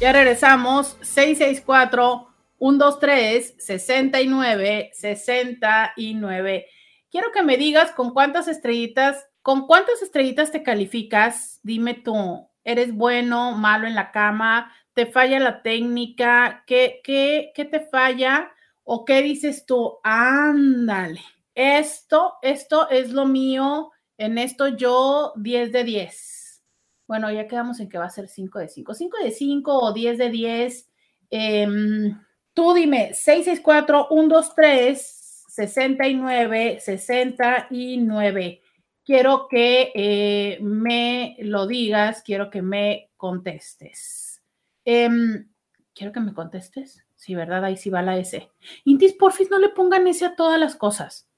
Ya 0.00 0.12
regresamos. 0.12 0.96
664 1.02 2.28
123 2.58 3.54
69 3.58 4.90
69. 4.92 6.66
Quiero 7.10 7.32
que 7.32 7.42
me 7.42 7.56
digas 7.56 7.92
con 7.92 8.12
cuántas 8.12 8.48
estrellitas, 8.48 9.26
con 9.42 9.66
cuántas 9.66 10.02
estrellitas 10.02 10.50
te 10.50 10.62
calificas. 10.62 11.60
Dime 11.62 11.94
tú, 11.94 12.48
¿eres 12.66 12.94
bueno, 12.94 13.52
malo 13.52 13.86
en 13.86 13.94
la 13.94 14.12
cama? 14.12 14.70
¿Te 14.92 15.06
falla 15.06 15.40
la 15.40 15.62
técnica? 15.62 16.64
¿Qué, 16.66 17.00
qué, 17.02 17.52
qué 17.54 17.64
te 17.64 17.80
falla? 17.80 18.52
¿O 18.84 19.06
qué 19.06 19.22
dices 19.22 19.64
tú? 19.64 19.98
Ándale 20.04 21.22
esto, 21.56 22.34
esto 22.42 22.88
es 22.90 23.10
lo 23.12 23.24
mío, 23.24 23.90
en 24.18 24.38
esto 24.38 24.68
yo 24.68 25.32
10 25.36 25.72
de 25.72 25.84
10. 25.84 26.62
Bueno, 27.08 27.32
ya 27.32 27.48
quedamos 27.48 27.80
en 27.80 27.88
que 27.88 27.98
va 27.98 28.04
a 28.04 28.10
ser 28.10 28.28
5 28.28 28.58
de 28.58 28.68
5. 28.68 28.94
5 28.94 29.16
de 29.24 29.30
5 29.30 29.78
o 29.78 29.92
10 29.92 30.18
de 30.18 30.30
10. 30.30 30.90
Em, 31.30 32.20
tú 32.52 32.74
dime, 32.74 33.14
664 33.14 34.08
123 34.10 35.44
69 35.48 36.78
69 36.80 38.60
quiero 39.06 39.46
que 39.48 39.92
eh, 39.94 40.58
me 40.60 41.36
lo 41.38 41.66
digas, 41.66 42.22
quiero 42.22 42.50
que 42.50 42.60
me 42.60 43.10
contestes. 43.16 44.42
Em, 44.84 45.48
quiero 45.94 46.12
que 46.12 46.20
me 46.20 46.34
contestes. 46.34 47.04
Sí, 47.14 47.34
¿verdad? 47.34 47.64
Ahí 47.64 47.76
sí 47.76 47.88
va 47.88 48.02
la 48.02 48.18
S. 48.18 48.50
Intis, 48.84 49.14
porfis, 49.14 49.50
no 49.50 49.58
le 49.58 49.70
pongan 49.70 50.06
S 50.08 50.24
a 50.24 50.34
todas 50.34 50.60
las 50.60 50.76
cosas. 50.76 51.28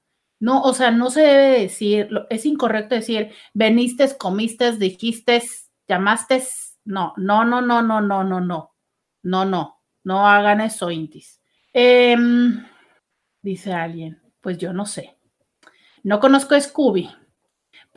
No, 0.40 0.62
o 0.62 0.72
sea, 0.72 0.90
no 0.90 1.10
se 1.10 1.20
debe 1.20 1.60
decir, 1.60 2.08
es 2.30 2.46
incorrecto 2.46 2.94
decir, 2.94 3.32
veniste, 3.54 4.16
comiste, 4.16 4.72
dijiste, 4.72 5.42
llamaste. 5.87 6.42
No, 6.84 7.12
no, 7.16 7.44
no, 7.44 7.60
no, 7.60 7.82
no, 7.82 8.00
no, 8.00 8.25
no, 8.25 8.40
no. 8.40 8.75
No, 9.22 9.44
no, 9.44 9.80
no 10.04 10.26
hagan 10.26 10.60
eso, 10.60 10.90
Intis. 10.90 11.40
Em, 11.72 12.64
dice 13.42 13.72
alguien, 13.72 14.22
pues 14.40 14.56
yo 14.58 14.72
no 14.72 14.87
sé. 14.87 15.18
No 16.02 16.18
conozco 16.18 16.54
a 16.54 16.60
Scooby 16.60 17.10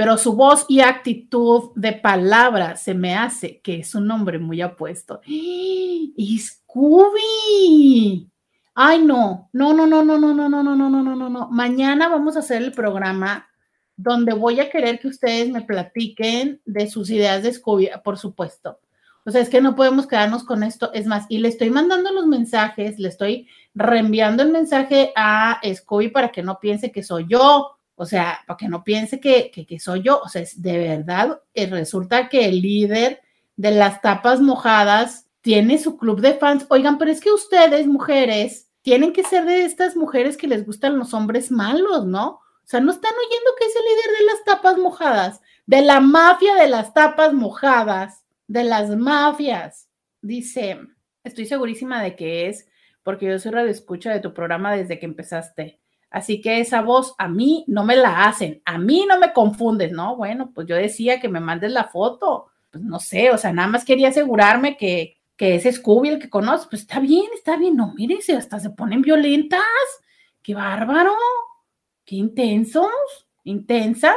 pero 0.01 0.17
su 0.17 0.33
voz 0.33 0.65
y 0.67 0.79
actitud 0.79 1.73
de 1.75 1.93
palabra 1.93 2.75
se 2.75 2.95
me 2.95 3.13
hace 3.13 3.61
que 3.61 3.81
es 3.81 3.93
un 3.93 4.07
nombre 4.07 4.39
muy 4.39 4.59
apuesto. 4.59 5.21
¡Y 5.27 6.39
Scooby! 6.39 8.27
Ay, 8.73 9.05
no, 9.05 9.47
no, 9.53 9.73
no, 9.75 9.85
no, 9.85 10.03
no, 10.03 10.17
no, 10.17 10.33
no, 10.33 10.49
no, 10.49 10.63
no, 10.63 10.75
no, 10.75 10.89
no, 10.89 11.03
no, 11.03 11.15
no, 11.15 11.29
no. 11.29 11.49
Mañana 11.51 12.09
vamos 12.09 12.35
a 12.35 12.39
hacer 12.39 12.63
el 12.63 12.71
programa 12.71 13.47
donde 13.95 14.33
voy 14.33 14.59
a 14.59 14.71
querer 14.71 14.99
que 14.99 15.09
ustedes 15.09 15.51
me 15.51 15.61
platiquen 15.61 16.59
de 16.65 16.87
sus 16.89 17.11
ideas 17.11 17.43
de 17.43 17.53
Scooby, 17.53 17.91
por 18.03 18.17
supuesto. 18.17 18.79
O 19.23 19.29
sea, 19.29 19.41
es 19.41 19.49
que 19.49 19.61
no 19.61 19.75
podemos 19.75 20.07
quedarnos 20.07 20.43
con 20.43 20.63
esto. 20.63 20.91
Es 20.93 21.05
más, 21.05 21.27
y 21.29 21.37
le 21.37 21.49
estoy 21.49 21.69
mandando 21.69 22.11
los 22.11 22.25
mensajes, 22.25 22.97
le 22.97 23.09
estoy 23.09 23.47
reenviando 23.75 24.41
el 24.41 24.49
mensaje 24.49 25.13
a 25.15 25.61
Scooby 25.63 26.07
para 26.07 26.29
que 26.31 26.41
no 26.41 26.57
piense 26.59 26.91
que 26.91 27.03
soy 27.03 27.27
yo. 27.29 27.77
O 28.01 28.05
sea, 28.07 28.39
para 28.47 28.57
que 28.57 28.67
no 28.67 28.83
piense 28.83 29.19
que, 29.19 29.51
que, 29.51 29.79
soy 29.79 30.01
yo. 30.01 30.21
O 30.21 30.27
sea, 30.27 30.41
es 30.41 30.59
de 30.59 30.75
verdad, 30.75 31.39
resulta 31.53 32.29
que 32.29 32.45
el 32.45 32.59
líder 32.59 33.21
de 33.55 33.69
las 33.69 34.01
tapas 34.01 34.41
mojadas 34.41 35.27
tiene 35.41 35.77
su 35.77 35.97
club 35.97 36.19
de 36.19 36.33
fans. 36.33 36.65
Oigan, 36.69 36.97
pero 36.97 37.11
es 37.11 37.21
que 37.21 37.31
ustedes, 37.31 37.85
mujeres, 37.85 38.71
tienen 38.81 39.13
que 39.13 39.23
ser 39.23 39.45
de 39.45 39.65
estas 39.65 39.95
mujeres 39.95 40.35
que 40.35 40.47
les 40.47 40.65
gustan 40.65 40.97
los 40.97 41.13
hombres 41.13 41.51
malos, 41.51 42.07
¿no? 42.07 42.27
O 42.29 42.65
sea, 42.65 42.79
no 42.79 42.91
están 42.91 43.11
oyendo 43.11 43.51
que 43.59 43.65
es 43.65 43.75
el 43.75 43.83
líder 43.83 44.17
de 44.17 44.25
las 44.25 44.43
tapas 44.45 44.77
mojadas, 44.79 45.41
de 45.67 45.83
la 45.83 45.99
mafia 45.99 46.55
de 46.55 46.69
las 46.69 46.95
tapas 46.95 47.33
mojadas, 47.33 48.23
de 48.47 48.63
las 48.63 48.89
mafias. 48.89 49.89
Dice, 50.23 50.79
estoy 51.23 51.45
segurísima 51.45 52.01
de 52.01 52.15
que 52.15 52.49
es, 52.49 52.67
porque 53.03 53.27
yo 53.27 53.37
soy 53.37 53.69
escucha 53.69 54.11
de 54.11 54.21
tu 54.21 54.33
programa 54.33 54.75
desde 54.75 54.97
que 54.97 55.05
empezaste. 55.05 55.80
Así 56.11 56.41
que 56.41 56.59
esa 56.59 56.81
voz 56.81 57.15
a 57.17 57.29
mí 57.29 57.63
no 57.67 57.85
me 57.85 57.95
la 57.95 58.25
hacen, 58.25 58.61
a 58.65 58.77
mí 58.77 59.05
no 59.07 59.17
me 59.17 59.31
confundes, 59.31 59.93
¿no? 59.93 60.17
Bueno, 60.17 60.51
pues 60.53 60.67
yo 60.67 60.75
decía 60.75 61.21
que 61.21 61.29
me 61.29 61.39
mandes 61.39 61.71
la 61.71 61.85
foto, 61.85 62.47
pues 62.69 62.83
no 62.83 62.99
sé, 62.99 63.31
o 63.31 63.37
sea, 63.37 63.53
nada 63.53 63.69
más 63.69 63.85
quería 63.85 64.09
asegurarme 64.09 64.75
que, 64.75 65.17
que 65.37 65.55
es 65.55 65.75
Scooby 65.75 66.09
el 66.09 66.19
que 66.19 66.29
conoce, 66.29 66.67
pues 66.69 66.81
está 66.81 66.99
bien, 66.99 67.25
está 67.33 67.55
bien, 67.55 67.77
no, 67.77 67.93
mírense, 67.93 68.35
hasta 68.35 68.59
se 68.59 68.71
ponen 68.71 69.01
violentas, 69.01 69.63
qué 70.41 70.53
bárbaro, 70.53 71.15
qué 72.03 72.17
intensos, 72.17 72.91
intensas. 73.45 74.15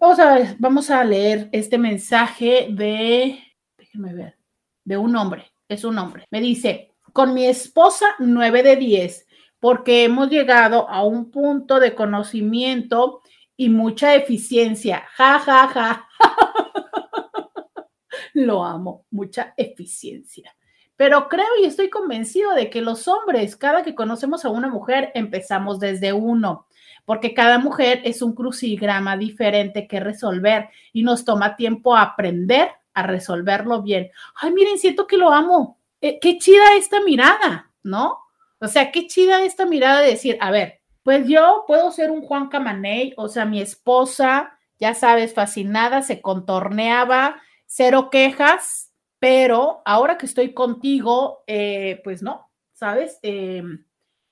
Vamos 0.00 0.18
a 0.18 0.34
ver, 0.34 0.56
vamos 0.58 0.90
a 0.90 1.04
leer 1.04 1.48
este 1.52 1.78
mensaje 1.78 2.68
de, 2.72 3.38
déjenme 3.78 4.14
ver, 4.14 4.36
de 4.84 4.96
un 4.96 5.14
hombre, 5.14 5.52
es 5.68 5.84
un 5.84 5.96
hombre. 5.98 6.26
Me 6.30 6.40
dice, 6.40 6.92
con 7.12 7.34
mi 7.34 7.46
esposa 7.46 8.06
9 8.18 8.62
de 8.62 8.76
10, 8.76 9.25
porque 9.66 10.04
hemos 10.04 10.30
llegado 10.30 10.88
a 10.88 11.02
un 11.02 11.32
punto 11.32 11.80
de 11.80 11.96
conocimiento 11.96 13.22
y 13.56 13.68
mucha 13.68 14.14
eficiencia. 14.14 15.02
Ja, 15.16 15.40
ja, 15.40 15.66
ja. 15.66 16.08
Lo 18.34 18.62
amo, 18.62 19.06
mucha 19.10 19.54
eficiencia. 19.56 20.54
pero 20.94 21.28
creo 21.28 21.48
y 21.60 21.64
estoy 21.64 21.90
convencido 21.90 22.54
de 22.54 22.70
que 22.70 22.80
los 22.80 23.08
hombres, 23.08 23.56
cada 23.56 23.82
que 23.82 23.96
conocemos 23.96 24.44
a 24.44 24.50
una 24.50 24.68
mujer, 24.68 25.10
empezamos 25.16 25.80
desde 25.80 26.12
uno, 26.12 26.68
porque 27.04 27.34
cada 27.34 27.58
mujer 27.58 28.02
es 28.04 28.22
un 28.22 28.36
crucigrama 28.36 29.16
diferente 29.16 29.88
que 29.88 29.98
resolver 29.98 30.68
y 30.92 31.02
nos 31.02 31.24
toma 31.24 31.56
tiempo 31.56 31.96
aprender 31.96 32.70
a 32.94 33.02
resolverlo 33.02 33.82
bien. 33.82 34.12
Ay, 34.36 34.52
miren, 34.52 34.78
siento 34.78 35.08
que 35.08 35.16
lo 35.16 35.32
amo. 35.32 35.80
Eh, 36.00 36.20
qué 36.20 36.38
chida 36.38 36.76
esta 36.76 37.00
mirada, 37.00 37.72
¿no? 37.82 38.25
O 38.60 38.68
sea, 38.68 38.90
qué 38.90 39.06
chida 39.06 39.42
esta 39.42 39.66
mirada 39.66 40.00
de 40.00 40.10
decir, 40.10 40.38
a 40.40 40.50
ver, 40.50 40.80
pues 41.02 41.28
yo 41.28 41.64
puedo 41.66 41.90
ser 41.92 42.10
un 42.10 42.22
Juan 42.22 42.48
Camaney, 42.48 43.14
o 43.16 43.28
sea, 43.28 43.44
mi 43.44 43.60
esposa, 43.60 44.58
ya 44.78 44.94
sabes, 44.94 45.34
fascinada, 45.34 46.02
se 46.02 46.20
contorneaba, 46.20 47.40
cero 47.66 48.08
quejas, 48.10 48.92
pero 49.18 49.82
ahora 49.84 50.18
que 50.18 50.26
estoy 50.26 50.52
contigo, 50.52 51.44
eh, 51.46 52.00
pues 52.04 52.22
no, 52.22 52.50
¿sabes? 52.72 53.18
Em, 53.22 53.84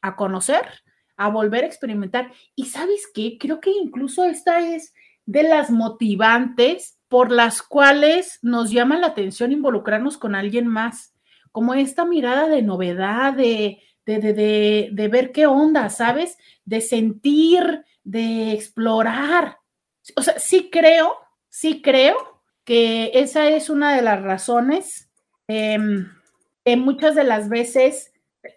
a 0.02 0.16
conocer, 0.16 0.62
a 1.16 1.28
volver 1.28 1.64
a 1.64 1.66
experimentar. 1.66 2.32
Y 2.54 2.66
sabes 2.66 3.08
qué, 3.14 3.38
creo 3.38 3.60
que 3.60 3.70
incluso 3.70 4.24
esta 4.24 4.60
es 4.60 4.94
de 5.26 5.42
las 5.42 5.70
motivantes 5.70 6.98
por 7.08 7.30
las 7.30 7.62
cuales 7.62 8.38
nos 8.42 8.70
llama 8.70 8.98
la 8.98 9.08
atención 9.08 9.52
involucrarnos 9.52 10.18
con 10.18 10.34
alguien 10.34 10.66
más, 10.66 11.14
como 11.52 11.74
esta 11.74 12.04
mirada 12.04 12.48
de 12.48 12.62
novedad, 12.62 13.32
de, 13.32 13.80
de, 14.06 14.18
de, 14.18 14.88
de 14.92 15.08
ver 15.08 15.32
qué 15.32 15.46
onda, 15.46 15.88
¿sabes? 15.90 16.38
De 16.64 16.80
sentir, 16.80 17.84
de 18.02 18.52
explorar. 18.52 19.58
O 20.16 20.22
sea, 20.22 20.38
sí 20.38 20.68
creo, 20.70 21.16
sí 21.48 21.80
creo 21.82 22.42
que 22.64 23.10
esa 23.14 23.48
es 23.48 23.70
una 23.70 23.94
de 23.94 24.02
las 24.02 24.22
razones 24.22 25.10
em, 25.46 26.10
que 26.64 26.76
muchas 26.76 27.14
de 27.14 27.24
las 27.24 27.48
veces 27.48 28.12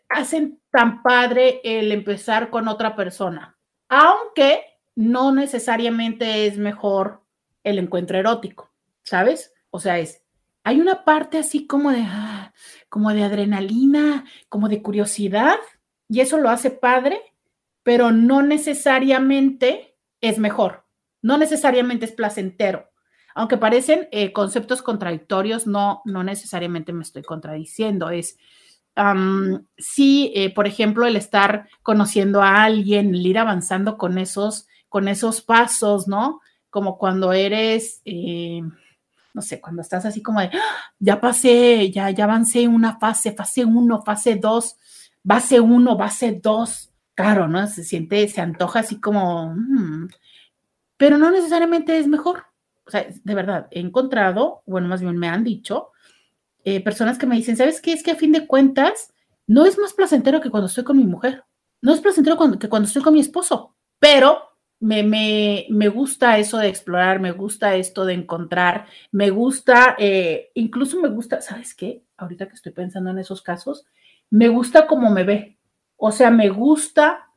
hacen 0.10 0.60
tan 0.72 1.04
padre 1.04 1.62
el 1.64 1.92
empezar 1.92 2.50
con 2.50 2.68
otra 2.68 2.96
persona, 2.96 3.58
aunque 3.90 4.64
no 4.96 5.32
necesariamente 5.34 6.48
es 6.48 6.58
mejor 6.58 7.22
el 7.64 7.80
encuentro 7.80 8.18
erótico, 8.18 8.72
¿sabes? 9.04 9.54
O 9.70 9.80
sea, 9.80 10.00
es, 10.00 10.24
hay 10.68 10.82
una 10.82 11.06
parte 11.06 11.38
así 11.38 11.66
como 11.66 11.92
de, 11.92 12.06
como 12.90 13.14
de 13.14 13.24
adrenalina, 13.24 14.26
como 14.50 14.68
de 14.68 14.82
curiosidad, 14.82 15.58
y 16.10 16.20
eso 16.20 16.38
lo 16.38 16.50
hace 16.50 16.72
padre, 16.72 17.22
pero 17.84 18.12
no 18.12 18.42
necesariamente 18.42 19.96
es 20.20 20.40
mejor, 20.40 20.86
no 21.22 21.38
necesariamente 21.38 22.06
es 22.06 22.12
placentero 22.12 22.90
aunque 23.38 23.58
parecen 23.58 24.08
eh, 24.12 24.34
conceptos 24.34 24.82
contradictorios, 24.82 25.68
no, 25.68 26.02
no 26.06 26.24
necesariamente 26.24 26.92
me 26.92 27.04
estoy 27.04 27.22
contradiciendo. 27.22 28.10
Es, 28.10 28.36
sí, 29.78 30.32
eh, 30.34 30.52
por 30.52 30.66
ejemplo, 30.66 31.06
el 31.06 31.16
estar 31.16 31.70
conociendo 31.84 32.42
a 32.42 32.64
alguien, 32.64 33.14
el 33.14 33.24
ir 33.24 33.38
avanzando 33.38 33.96
con 33.96 34.18
esos, 34.18 34.68
con 34.90 35.08
esos 35.08 35.44
pasos, 35.44 36.08
¿no? 36.08 36.42
Como 36.72 36.98
cuando 36.98 37.32
eres, 37.32 38.02
eh, 38.06 38.64
no 39.38 39.42
sé, 39.42 39.62
cuando 39.62 39.82
estás 39.82 40.06
así 40.06 40.22
como 40.22 40.42
de, 40.42 40.48
¡Ah! 40.48 40.92
ya 41.00 41.22
pasé, 41.22 41.90
ya, 41.92 42.10
ya 42.10 42.26
avancé 42.26 42.68
una 42.68 43.00
fase, 43.00 43.32
fase 43.32 43.64
uno, 43.64 44.04
fase 44.04 44.36
dos, 44.36 44.76
base 45.24 45.62
uno, 45.62 45.96
base 45.96 46.40
dos. 46.44 46.92
Claro, 47.16 47.48
¿no? 47.48 47.66
Se 47.68 47.84
siente, 47.84 48.28
se 48.28 48.42
antoja 48.42 48.80
así 48.80 49.00
como, 49.00 49.54
mm", 49.56 50.10
pero 50.98 51.18
no 51.18 51.32
necesariamente 51.32 51.98
es 51.98 52.08
mejor 52.08 52.48
o 52.88 52.90
sea, 52.90 53.06
de 53.24 53.36
verdad, 53.36 53.68
he 53.72 53.82
encontrado, 53.82 54.64
bueno, 54.66 54.88
más 54.88 55.02
bien 55.02 55.18
me 55.18 55.28
han 55.28 55.44
dicho, 55.44 55.92
eh, 56.64 56.82
personas 56.82 57.18
que 57.18 57.26
me 57.26 57.36
dicen, 57.36 57.58
¿sabes 57.58 57.82
qué? 57.82 57.92
Es 57.92 58.02
que 58.02 58.12
a 58.12 58.16
fin 58.16 58.32
de 58.32 58.48
cuentas, 58.48 59.14
no 59.46 59.66
es 59.66 59.78
más 59.78 59.94
placentero 59.94 60.40
que 60.40 60.50
cuando 60.50 60.68
estoy 60.68 60.86
con 60.86 60.98
mi 60.98 61.06
mujer, 61.06 61.44
no 61.82 61.94
es 61.94 62.00
placentero 62.00 62.38
que 62.58 62.70
cuando 62.70 62.88
estoy 62.88 63.04
con 63.04 63.14
mi 63.14 63.20
esposo, 63.20 63.76
pero 64.00 64.47
me, 64.80 65.04
me, 65.04 65.66
me, 65.70 65.88
gusta 65.88 66.38
eso 66.38 66.58
de 66.58 66.68
explorar, 66.68 67.20
me 67.20 67.32
gusta 67.32 67.76
esto 67.76 68.06
de 68.06 68.14
encontrar, 68.14 68.86
me 69.12 69.30
gusta, 69.32 69.96
eh, 69.98 70.52
incluso 70.54 71.02
me 71.02 71.10
gusta, 71.10 71.42
¿sabes 71.42 71.74
qué? 71.74 72.04
Ahorita 72.18 72.48
que 72.48 72.56
estoy 72.56 72.72
pensando 72.72 73.10
en 73.10 73.20
esos 73.20 73.42
casos, 73.42 73.86
me 74.30 74.50
gusta 74.50 74.88
cómo 74.88 75.10
me 75.10 75.24
ve. 75.24 75.58
O 75.96 76.12
sea, 76.12 76.30
me 76.30 76.50
gusta 76.50 77.28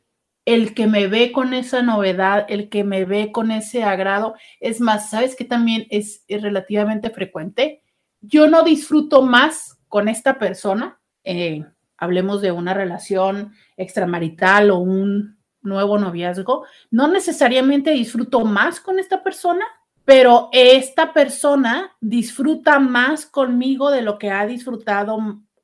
el 0.45 0.75
que 0.75 0.87
me 0.87 1.07
ve 1.07 1.33
con 1.33 1.55
esa 1.55 1.83
novedad, 1.83 2.47
el 2.49 2.69
que 2.69 2.85
me 2.85 3.05
ve 3.05 3.33
con 3.33 3.51
ese 3.51 3.85
agrado, 3.85 4.35
es 4.59 4.81
más, 4.81 5.11
¿sabes 5.11 5.37
qué 5.37 5.45
también 5.45 5.87
es, 5.91 6.25
relativamente 6.29 7.11
frecuente? 7.11 7.83
Yo 8.21 8.49
no 8.49 8.63
disfruto 8.63 9.23
más 9.23 9.79
con 9.89 10.09
esta 10.09 10.39
persona, 10.39 11.01
eh, 11.25 11.65
hablemos 11.97 12.43
de 12.43 12.53
una 12.53 12.75
relación 12.75 13.53
extramarital 13.77 14.71
o 14.71 14.79
un 14.79 15.40
nuevo 15.63 15.99
noviazgo, 15.99 16.65
no 16.91 17.09
necesariamente 17.09 17.91
disfruto 17.91 18.41
más 18.45 18.81
con 18.81 18.99
esta 18.99 19.23
persona, 19.23 19.65
pero 20.05 20.49
esta 20.53 21.13
persona 21.13 21.97
disfruta 22.01 22.79
más 22.79 23.27
conmigo 23.27 23.91
de 23.91 24.03
lo 24.03 24.19
que 24.19 24.31
ha 24.31 24.47
disfrutado 24.47 25.19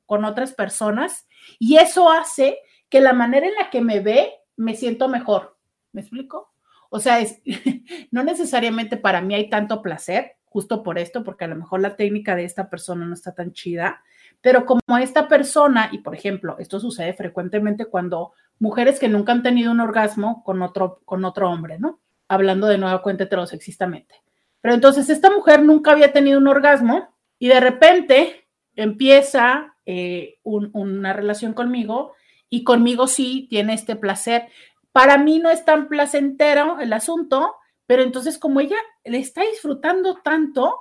con 0.05 0.25
otras 0.25 0.53
personas 0.53 1.27
y 1.59 1.77
eso 1.77 2.09
hace 2.09 2.59
que 2.89 3.01
la 3.01 3.13
manera 3.13 3.47
en 3.47 3.55
la 3.55 3.69
que 3.69 3.81
me 3.81 3.99
ve 3.99 4.31
me 4.55 4.75
siento 4.75 5.07
mejor. 5.07 5.57
¿Me 5.91 6.01
explico? 6.01 6.53
O 6.89 6.99
sea, 6.99 7.19
es, 7.19 7.41
no 8.11 8.23
necesariamente 8.23 8.97
para 8.97 9.21
mí 9.21 9.35
hay 9.35 9.49
tanto 9.49 9.81
placer, 9.81 10.37
justo 10.45 10.81
por 10.81 10.97
esto, 10.97 11.23
porque 11.23 11.45
a 11.45 11.49
lo 11.49 11.55
mejor 11.55 11.81
la 11.81 11.95
técnica 11.95 12.35
de 12.35 12.45
esta 12.45 12.69
persona 12.69 13.05
no 13.05 13.13
está 13.13 13.35
tan 13.35 13.51
chida, 13.53 14.01
pero 14.41 14.65
como 14.65 14.97
esta 14.97 15.27
persona, 15.27 15.89
y 15.91 15.99
por 15.99 16.15
ejemplo, 16.15 16.57
esto 16.59 16.79
sucede 16.79 17.13
frecuentemente 17.13 17.85
cuando 17.85 18.33
mujeres 18.59 18.99
que 18.99 19.09
nunca 19.09 19.31
han 19.31 19.43
tenido 19.43 19.71
un 19.71 19.79
orgasmo 19.79 20.43
con 20.43 20.61
otro, 20.61 21.01
con 21.05 21.25
otro 21.25 21.49
hombre, 21.49 21.79
¿no? 21.79 21.99
Hablando 22.27 22.67
de 22.67 22.77
nueva 22.77 23.01
cuenta 23.01 23.25
heterosexistamente. 23.25 24.15
Pero 24.61 24.73
entonces 24.75 25.09
esta 25.09 25.29
mujer 25.29 25.63
nunca 25.63 25.91
había 25.91 26.13
tenido 26.13 26.39
un 26.39 26.47
orgasmo 26.47 27.15
y 27.39 27.47
de 27.47 27.59
repente 27.59 28.47
empieza 28.75 29.75
eh, 29.85 30.39
una 30.43 31.13
relación 31.13 31.53
conmigo 31.53 32.13
y 32.49 32.63
conmigo 32.63 33.07
sí 33.07 33.47
tiene 33.49 33.73
este 33.73 33.95
placer. 33.95 34.47
Para 34.91 35.17
mí 35.17 35.39
no 35.39 35.49
es 35.49 35.63
tan 35.65 35.87
placentero 35.87 36.79
el 36.79 36.93
asunto, 36.93 37.55
pero 37.85 38.03
entonces 38.03 38.37
como 38.37 38.59
ella 38.59 38.77
le 39.05 39.19
está 39.19 39.43
disfrutando 39.43 40.15
tanto, 40.23 40.79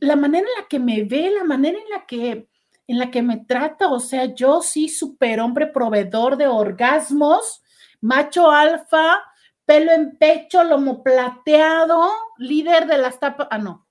la 0.00 0.16
manera 0.16 0.46
en 0.46 0.62
la 0.62 0.68
que 0.68 0.78
me 0.78 1.04
ve, 1.04 1.30
la 1.30 1.44
manera 1.44 1.78
en 1.78 1.90
la 1.90 2.06
que 2.06 2.48
en 2.92 2.98
la 2.98 3.10
que 3.10 3.22
me 3.22 3.38
trata, 3.38 3.88
o 3.88 4.00
sea, 4.00 4.26
yo 4.26 4.62
sí 4.62 4.88
superhombre 4.88 5.66
proveedor 5.66 6.36
de 6.36 6.46
orgasmos, 6.46 7.62
macho 8.00 8.50
alfa, 8.50 9.22
pelo 9.64 9.92
en 9.92 10.16
pecho, 10.18 10.62
lomo 10.62 11.02
plateado, 11.02 12.10
líder 12.38 12.86
de 12.86 12.98
las 12.98 13.18
tapas, 13.18 13.48
ah 13.50 13.58
no. 13.58 13.86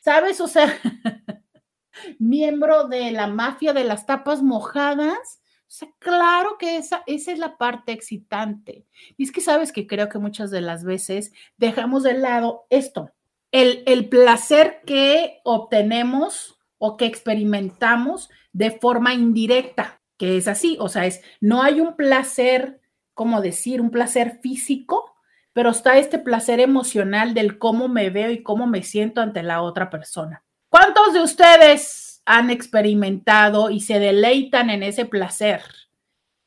¿Sabes? 0.00 0.40
O 0.40 0.48
sea, 0.48 0.66
miembro 2.18 2.88
de 2.88 3.10
la 3.10 3.26
mafia 3.26 3.72
de 3.72 3.84
las 3.84 4.06
tapas 4.06 4.42
mojadas 4.42 5.42
sea, 5.72 5.88
claro 5.98 6.58
que 6.58 6.76
esa, 6.76 7.02
esa 7.06 7.32
es 7.32 7.38
la 7.38 7.56
parte 7.56 7.92
excitante. 7.92 8.84
Y 9.16 9.24
es 9.24 9.32
que 9.32 9.40
sabes 9.40 9.72
que 9.72 9.86
creo 9.86 10.10
que 10.10 10.18
muchas 10.18 10.50
de 10.50 10.60
las 10.60 10.84
veces 10.84 11.32
dejamos 11.56 12.02
de 12.02 12.12
lado 12.12 12.66
esto, 12.68 13.10
el, 13.52 13.82
el 13.86 14.10
placer 14.10 14.82
que 14.84 15.40
obtenemos 15.44 16.58
o 16.76 16.98
que 16.98 17.06
experimentamos 17.06 18.28
de 18.52 18.70
forma 18.70 19.14
indirecta, 19.14 20.00
que 20.18 20.36
es 20.36 20.48
así, 20.48 20.76
o 20.80 20.88
sea, 20.88 21.06
es, 21.06 21.22
no 21.40 21.62
hay 21.62 21.80
un 21.80 21.96
placer, 21.96 22.80
como 23.14 23.40
decir, 23.40 23.80
un 23.80 23.90
placer 23.90 24.38
físico, 24.42 25.12
pero 25.52 25.70
está 25.70 25.98
este 25.98 26.18
placer 26.18 26.60
emocional 26.60 27.34
del 27.34 27.58
cómo 27.58 27.88
me 27.88 28.10
veo 28.10 28.30
y 28.30 28.42
cómo 28.42 28.66
me 28.66 28.82
siento 28.82 29.20
ante 29.20 29.42
la 29.42 29.62
otra 29.62 29.90
persona. 29.90 30.44
¿Cuántos 30.68 31.12
de 31.12 31.20
ustedes 31.20 32.22
han 32.24 32.50
experimentado 32.50 33.70
y 33.70 33.80
se 33.80 33.98
deleitan 33.98 34.70
en 34.70 34.82
ese 34.82 35.04
placer, 35.04 35.62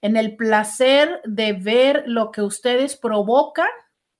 en 0.01 0.17
el 0.17 0.35
placer 0.35 1.21
de 1.25 1.53
ver 1.53 2.03
lo 2.07 2.31
que 2.31 2.41
ustedes 2.41 2.95
provocan, 2.95 3.69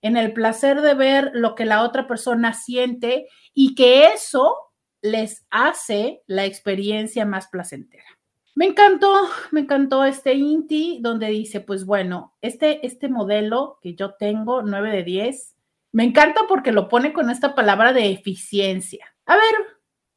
en 0.01 0.17
el 0.17 0.33
placer 0.33 0.81
de 0.81 0.93
ver 0.93 1.31
lo 1.33 1.55
que 1.55 1.65
la 1.65 1.81
otra 1.81 2.07
persona 2.07 2.53
siente 2.53 3.27
y 3.53 3.73
que 3.73 4.07
eso 4.07 4.55
les 5.05 5.45
hace 5.51 6.23
la 6.27 6.45
experiencia 6.45 7.25
más 7.25 7.47
placentera. 7.47 8.05
Me 8.55 8.65
encantó, 8.65 9.29
me 9.51 9.61
encantó 9.61 10.03
este 10.05 10.33
INTI 10.33 10.99
donde 11.01 11.27
dice, 11.27 11.59
pues 11.59 11.85
bueno, 11.85 12.33
este, 12.41 12.85
este 12.85 13.09
modelo 13.09 13.79
que 13.81 13.95
yo 13.95 14.15
tengo, 14.15 14.61
9 14.61 14.91
de 14.91 15.03
10, 15.03 15.55
me 15.91 16.05
encanta 16.05 16.41
porque 16.47 16.71
lo 16.71 16.89
pone 16.89 17.13
con 17.13 17.29
esta 17.29 17.53
palabra 17.53 17.93
de 17.93 18.11
eficiencia. 18.11 19.13
A 19.25 19.35
ver, 19.35 19.55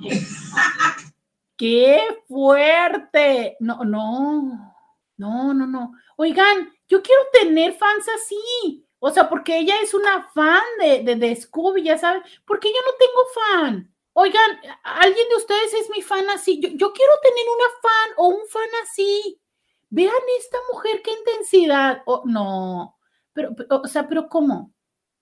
¡Qué 1.56 2.02
fuerte! 2.28 3.58
No, 3.60 3.84
no, 3.84 4.76
no, 5.18 5.54
no, 5.54 5.68
no. 5.68 5.94
Oigan, 6.18 6.74
yo 6.94 7.02
quiero 7.02 7.22
tener 7.32 7.74
fans 7.74 8.08
así. 8.08 8.86
O 9.00 9.10
sea, 9.10 9.28
porque 9.28 9.58
ella 9.58 9.76
es 9.82 9.94
una 9.94 10.30
fan 10.34 10.64
de, 10.80 11.16
de, 11.16 11.36
Scooby, 11.36 11.84
ya 11.84 11.98
saben. 11.98 12.22
Porque 12.46 12.70
yo 12.70 12.80
no 12.86 12.94
tengo 13.00 13.22
fan. 13.34 13.94
Oigan, 14.14 14.60
alguien 14.84 15.28
de 15.30 15.36
ustedes 15.36 15.74
es 15.74 15.90
mi 15.90 16.04
fan 16.04 16.30
así. 16.30 16.60
Yo, 16.62 16.70
yo 16.70 16.94
quiero 16.94 17.14
tener 17.24 17.46
una 17.50 17.70
fan 17.82 18.14
o 18.18 18.28
un 18.28 18.48
fan 18.48 18.70
así. 18.84 19.42
Vean 19.90 20.14
esta 20.38 20.58
mujer, 20.72 21.02
qué 21.04 21.12
intensidad. 21.12 22.04
Oh, 22.06 22.22
no, 22.26 22.98
pero, 23.34 23.56
o 23.70 23.88
sea, 23.88 24.08
pero 24.08 24.30
¿cómo? 24.30 24.72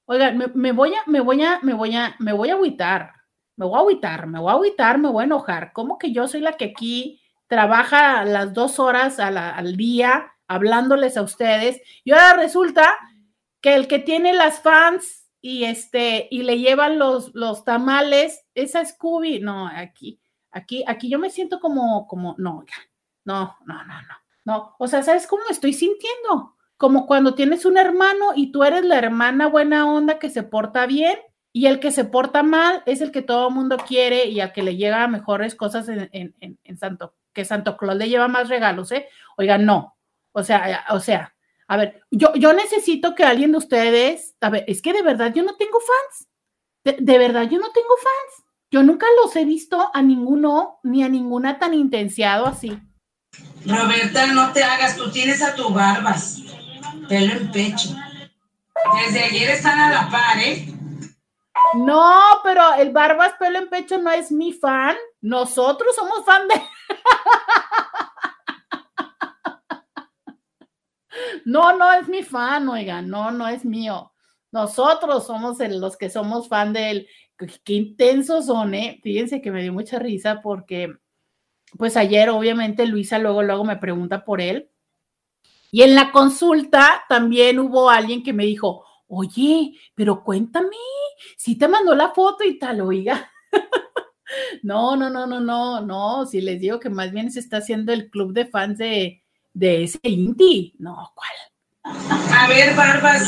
Oigan, 0.06 0.38
me, 0.54 0.72
voy 0.74 0.94
a, 0.94 1.04
me 1.08 1.22
voy 1.22 1.42
a, 1.44 1.60
me 1.62 1.74
voy 1.74 1.96
a, 1.96 2.16
me 2.20 2.34
voy 2.34 2.50
a 2.50 2.54
agüitar. 2.54 3.14
Me 3.56 3.66
voy 3.66 3.76
a 3.76 3.80
agüitar, 3.80 4.28
me 4.28 4.40
voy 4.40 4.50
a 4.50 4.56
agüitar, 4.56 4.98
me 4.98 5.10
voy 5.10 5.22
a 5.22 5.26
enojar. 5.26 5.72
¿Cómo 5.74 5.98
que 5.98 6.12
yo 6.12 6.28
soy 6.28 6.42
la 6.42 6.54
que 6.54 6.66
aquí 6.66 7.22
trabaja 7.48 8.26
las 8.26 8.54
dos 8.54 8.80
horas 8.80 9.20
al 9.20 9.78
día 9.78 10.32
hablándoles 10.52 11.16
a 11.16 11.22
ustedes. 11.22 11.82
Y 12.04 12.12
ahora 12.12 12.34
resulta 12.34 12.98
que 13.62 13.74
el 13.74 13.88
que 13.88 14.00
tiene 14.00 14.34
las 14.34 14.62
fans 14.62 15.30
y 15.40 15.64
este 15.64 16.28
y 16.30 16.44
le 16.44 16.60
llevan 16.60 17.00
los, 17.00 17.34
los 17.34 17.64
tamales, 17.64 18.46
esa 18.54 18.84
Scooby, 18.84 19.40
no, 19.40 19.68
aquí, 19.68 20.20
aquí, 20.52 20.84
aquí 20.86 21.10
yo 21.10 21.20
me 21.20 21.30
siento 21.30 21.60
como, 21.60 22.06
como, 22.08 22.36
no, 22.38 22.66
no, 23.24 23.58
no, 23.66 23.84
no, 23.86 24.02
no, 24.02 24.16
no, 24.44 24.76
o 24.78 24.88
sea, 24.88 25.04
¿sabes 25.04 25.26
cómo 25.26 25.44
me 25.48 25.54
estoy 25.54 25.74
sintiendo? 25.74 26.56
Como 26.78 27.08
cuando 27.08 27.34
tienes 27.34 27.66
un 27.66 27.78
hermano 27.78 28.32
y 28.36 28.52
tú 28.52 28.64
eres 28.64 28.84
la 28.84 28.98
hermana 28.98 29.48
buena 29.48 29.90
onda 29.92 30.20
que 30.20 30.30
se 30.30 30.44
porta 30.44 30.86
bien 30.86 31.18
y 31.54 31.68
el 31.68 31.80
que 31.80 31.92
se 31.92 32.06
porta 32.06 32.44
mal 32.44 32.84
es 32.86 33.02
el 33.02 33.12
que 33.12 33.22
todo 33.22 33.48
el 33.48 33.54
mundo 33.54 33.78
quiere 33.78 34.26
y 34.26 34.42
al 34.42 34.52
que 34.52 34.64
le 34.64 34.76
llega 34.76 35.08
mejores 35.08 35.56
cosas 35.56 35.88
en, 35.88 36.10
en, 36.12 36.60
en 36.64 36.78
Santo, 36.78 37.16
que 37.34 37.46
Santo 37.46 37.78
Claus 37.78 37.98
le 37.98 38.10
lleva 38.10 38.28
más 38.28 38.50
regalos, 38.50 38.92
¿eh? 38.92 39.08
Oigan, 39.38 39.66
no, 39.66 39.96
o 40.32 40.44
sea, 40.44 40.86
o 40.90 41.00
sea, 41.00 41.36
a 41.68 41.78
ver, 41.78 42.02
yo, 42.12 42.34
yo 42.36 42.54
necesito 42.54 43.16
que 43.16 43.24
alguien 43.24 43.52
de 43.52 43.58
ustedes, 43.58 44.36
a 44.42 44.50
ver, 44.50 44.66
es 44.68 44.82
que 44.82 44.94
de 44.94 45.02
verdad 45.02 45.34
yo 45.34 45.44
no 45.44 45.56
tengo 45.56 45.80
fans. 45.80 46.28
De, 46.84 47.18
verdad 47.18 47.44
yo 47.44 47.60
no 47.60 47.72
tengo 47.72 47.96
fans. 47.98 48.48
Yo 48.72 48.84
nunca 48.84 49.06
los 49.22 49.36
he 49.36 49.46
visto 49.46 49.90
a 49.94 50.02
ninguno, 50.02 50.80
ni 50.84 51.04
a 51.04 51.10
ninguna 51.10 51.60
tan 51.60 51.74
intensiado 51.74 52.46
así. 52.46 52.78
Roberta, 53.66 54.28
no 54.28 54.52
te 54.52 54.64
hagas, 54.64 54.98
tú 54.98 55.12
tienes 55.12 55.42
a 55.42 55.56
tu 55.56 55.70
barbas, 55.70 56.42
pelo 57.08 57.34
en 57.34 57.52
pecho. 57.52 57.90
Desde 59.06 59.24
ayer 59.24 59.52
están 59.52 59.80
a 59.80 59.92
la 59.92 60.10
par, 60.10 60.40
¿eh? 60.40 60.74
No, 61.74 62.42
pero 62.44 62.74
el 62.74 62.92
Barbas 62.92 63.34
Pelo 63.40 63.60
en 63.60 63.70
Pecho 63.70 63.98
no 63.98 64.12
es 64.12 64.32
mi 64.32 64.52
fan. 64.52 64.96
Nosotros 65.22 65.96
somos 65.96 66.26
fan 66.26 66.48
de. 66.48 66.56
No, 71.46 71.78
no 71.78 71.92
es 71.94 72.08
mi 72.08 72.24
fan, 72.24 72.68
oigan, 72.70 73.10
no, 73.10 73.32
no 73.32 73.48
es 73.48 73.66
mío. 73.66 74.12
Nosotros 74.52 75.26
somos 75.26 75.60
los 75.60 75.98
que 75.98 76.10
somos 76.10 76.48
fan 76.48 76.74
de 76.74 76.92
él. 76.92 77.08
Qué 77.64 77.74
intensos 77.74 78.46
son, 78.46 78.74
¿eh? 78.76 79.00
Fíjense 79.02 79.42
que 79.42 79.52
me 79.52 79.62
dio 79.64 79.74
mucha 79.74 79.98
risa 79.98 80.42
porque, 80.42 80.94
pues 81.78 81.98
ayer, 81.98 82.30
obviamente, 82.30 82.86
Luisa 82.86 83.18
luego, 83.18 83.42
luego 83.44 83.64
me 83.64 83.78
pregunta 83.78 84.26
por 84.26 84.42
él. 84.42 84.70
Y 85.72 85.84
en 85.84 85.96
la 85.96 86.12
consulta 86.12 87.04
también 87.08 87.60
hubo 87.60 87.90
alguien 87.90 88.24
que 88.24 88.34
me 88.34 88.46
dijo, 88.46 88.86
oye, 89.08 89.74
pero 89.96 90.24
cuéntame, 90.24 90.76
si 91.38 91.58
te 91.58 91.68
mandó 91.68 91.96
la 91.96 92.10
foto 92.14 92.44
y 92.44 92.60
tal, 92.60 92.82
oiga. 92.82 93.32
no, 94.64 94.96
no, 94.98 95.10
no, 95.10 95.26
no, 95.26 95.40
no, 95.40 95.82
no, 95.82 96.26
si 96.26 96.42
les 96.42 96.60
digo 96.60 96.80
que 96.80 96.90
más 96.90 97.12
bien 97.12 97.32
se 97.32 97.40
está 97.40 97.58
haciendo 97.58 97.94
el 97.94 98.10
club 98.10 98.34
de 98.34 98.46
fans 98.46 98.78
de, 98.78 99.21
de 99.54 99.84
ese 99.84 100.00
Inti. 100.04 100.74
No, 100.80 101.12
¿cuál? 101.16 101.30
A 101.84 102.48
ver, 102.48 102.76
Barbas. 102.76 103.24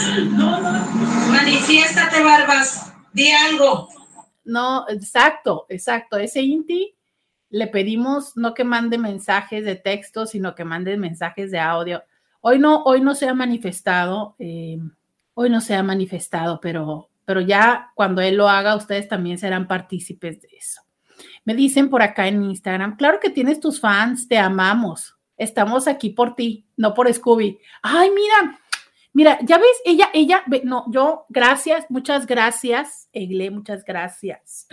Manifiéstate, 1.29 2.23
Barbas. 2.23 2.93
Di 3.11 3.31
algo. 3.31 3.89
No, 4.45 4.85
exacto, 4.89 5.65
exacto. 5.69 6.17
Ese 6.17 6.41
Inti 6.41 6.95
le 7.49 7.67
pedimos 7.67 8.35
no 8.35 8.53
que 8.53 8.63
mande 8.63 8.97
mensajes 8.97 9.63
de 9.63 9.75
texto, 9.75 10.25
sino 10.25 10.55
que 10.55 10.65
mande 10.65 10.97
mensajes 10.97 11.51
de 11.51 11.59
audio. 11.59 12.03
Hoy 12.41 12.59
no, 12.59 12.83
hoy 12.83 12.99
no 13.01 13.15
se 13.15 13.27
ha 13.27 13.33
manifestado, 13.33 14.35
eh, 14.39 14.79
hoy 15.33 15.49
no 15.49 15.61
se 15.61 15.75
ha 15.75 15.83
manifestado, 15.83 16.59
pero, 16.59 17.09
pero 17.25 17.41
ya 17.41 17.91
cuando 17.95 18.21
él 18.21 18.35
lo 18.35 18.49
haga, 18.49 18.75
ustedes 18.75 19.07
también 19.07 19.37
serán 19.37 19.67
partícipes 19.67 20.41
de 20.41 20.49
eso. 20.57 20.81
Me 21.45 21.53
dicen 21.53 21.89
por 21.89 22.01
acá 22.01 22.27
en 22.27 22.43
Instagram, 22.43 22.97
claro 22.97 23.19
que 23.19 23.29
tienes 23.29 23.59
tus 23.59 23.79
fans, 23.79 24.27
te 24.27 24.37
amamos 24.37 25.12
estamos 25.37 25.87
aquí 25.87 26.09
por 26.09 26.35
ti, 26.35 26.65
no 26.77 26.93
por 26.93 27.11
Scooby. 27.11 27.59
Ay, 27.81 28.09
mira, 28.11 28.59
mira, 29.13 29.39
ya 29.43 29.57
ves, 29.57 29.81
ella, 29.85 30.09
ella, 30.13 30.43
no, 30.63 30.85
yo, 30.91 31.25
gracias, 31.29 31.85
muchas 31.89 32.25
gracias, 32.25 33.09
Egle, 33.13 33.51
muchas 33.51 33.83
gracias. 33.83 34.67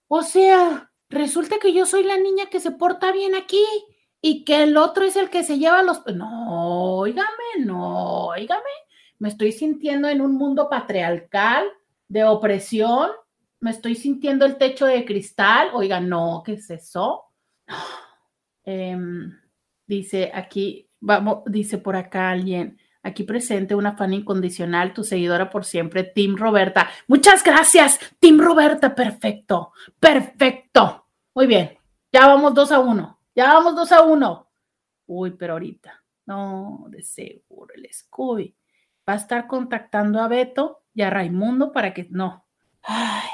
O 0.09 0.23
sea, 0.23 0.93
resulta 1.09 1.59
que 1.59 1.73
yo 1.73 1.87
soy 1.87 2.05
la 2.05 2.19
niña 2.19 2.47
que 2.47 2.61
se 2.61 2.71
porta 2.71 3.11
bien 3.12 3.35
aquí 3.35 3.64
y 4.21 4.45
que 4.45 4.64
el 4.64 4.77
otro 4.77 5.05
es 5.05 5.16
el 5.16 5.31
que 5.31 5.43
se 5.43 5.59
lleva 5.59 5.83
los... 5.83 6.03
No, 6.14 6.97
oígame, 6.97 7.64
no, 7.64 8.27
oígame 8.27 8.69
me 9.20 9.28
estoy 9.28 9.52
sintiendo 9.52 10.09
en 10.09 10.20
un 10.20 10.35
mundo 10.35 10.68
patriarcal 10.68 11.66
de 12.09 12.24
opresión, 12.24 13.11
me 13.61 13.70
estoy 13.70 13.94
sintiendo 13.94 14.46
el 14.46 14.56
techo 14.56 14.87
de 14.87 15.04
cristal, 15.04 15.68
oiga, 15.74 16.00
no, 16.00 16.42
¿qué 16.44 16.54
es 16.54 16.68
eso? 16.70 17.24
Em, 18.62 19.37
dice 19.87 20.30
aquí, 20.33 20.88
vamos, 21.00 21.42
dice 21.46 21.78
por 21.78 21.96
acá 21.96 22.30
alguien, 22.30 22.78
aquí 23.02 23.24
presente 23.24 23.74
una 23.74 23.96
fan 23.96 24.12
incondicional, 24.12 24.92
tu 24.92 25.02
seguidora 25.02 25.50
por 25.50 25.64
siempre, 25.64 26.04
Tim 26.04 26.37
Roberta. 26.37 26.88
Muchas 27.09 27.42
gracias, 27.42 27.98
Tim 28.18 28.38
Roberta, 28.38 28.94
perfecto, 28.94 29.72
perfecto. 29.98 31.06
Muy 31.35 31.46
bien, 31.46 31.76
ya 32.12 32.26
vamos 32.26 32.54
dos 32.54 32.70
a 32.70 32.80
uno, 32.80 33.20
ya 33.35 33.52
vamos 33.54 33.74
dos 33.74 33.92
a 33.92 34.02
uno. 34.02 34.50
Uy, 35.06 35.33
pero 35.33 35.54
ahorita, 35.54 36.04
no, 36.26 36.87
de 36.88 37.02
seguro, 37.02 37.74
el 37.74 37.87
Scooby 37.92 38.54
va 39.11 39.14
a 39.14 39.16
estar 39.16 39.49
contactando 39.49 40.20
a 40.20 40.29
Beto 40.29 40.85
y 40.94 41.03
a 41.03 41.11
Raimundo 41.11 41.73
para 41.73 41.92
que 41.92 42.07
no. 42.11 42.46
Ay, 42.85 43.29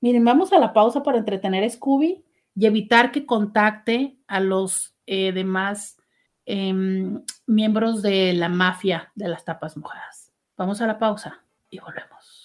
miren, 0.00 0.24
vamos 0.24 0.54
a 0.54 0.58
la 0.58 0.72
pausa 0.72 1.02
para 1.02 1.18
entretener 1.18 1.62
a 1.64 1.68
Scooby 1.68 2.24
y 2.54 2.64
evitar 2.64 3.12
que 3.12 3.26
contacte 3.26 4.18
a 4.26 4.40
los 4.40 4.94
eh, 5.04 5.32
demás 5.32 5.98
em, 6.46 7.22
miembros 7.46 8.00
de 8.00 8.32
la 8.32 8.48
mafia 8.48 9.12
de 9.14 9.28
las 9.28 9.44
tapas 9.44 9.76
mojadas. 9.76 10.32
Vamos 10.56 10.80
a 10.80 10.86
la 10.86 10.98
pausa 10.98 11.42
y 11.68 11.78
volvemos. 11.78 12.44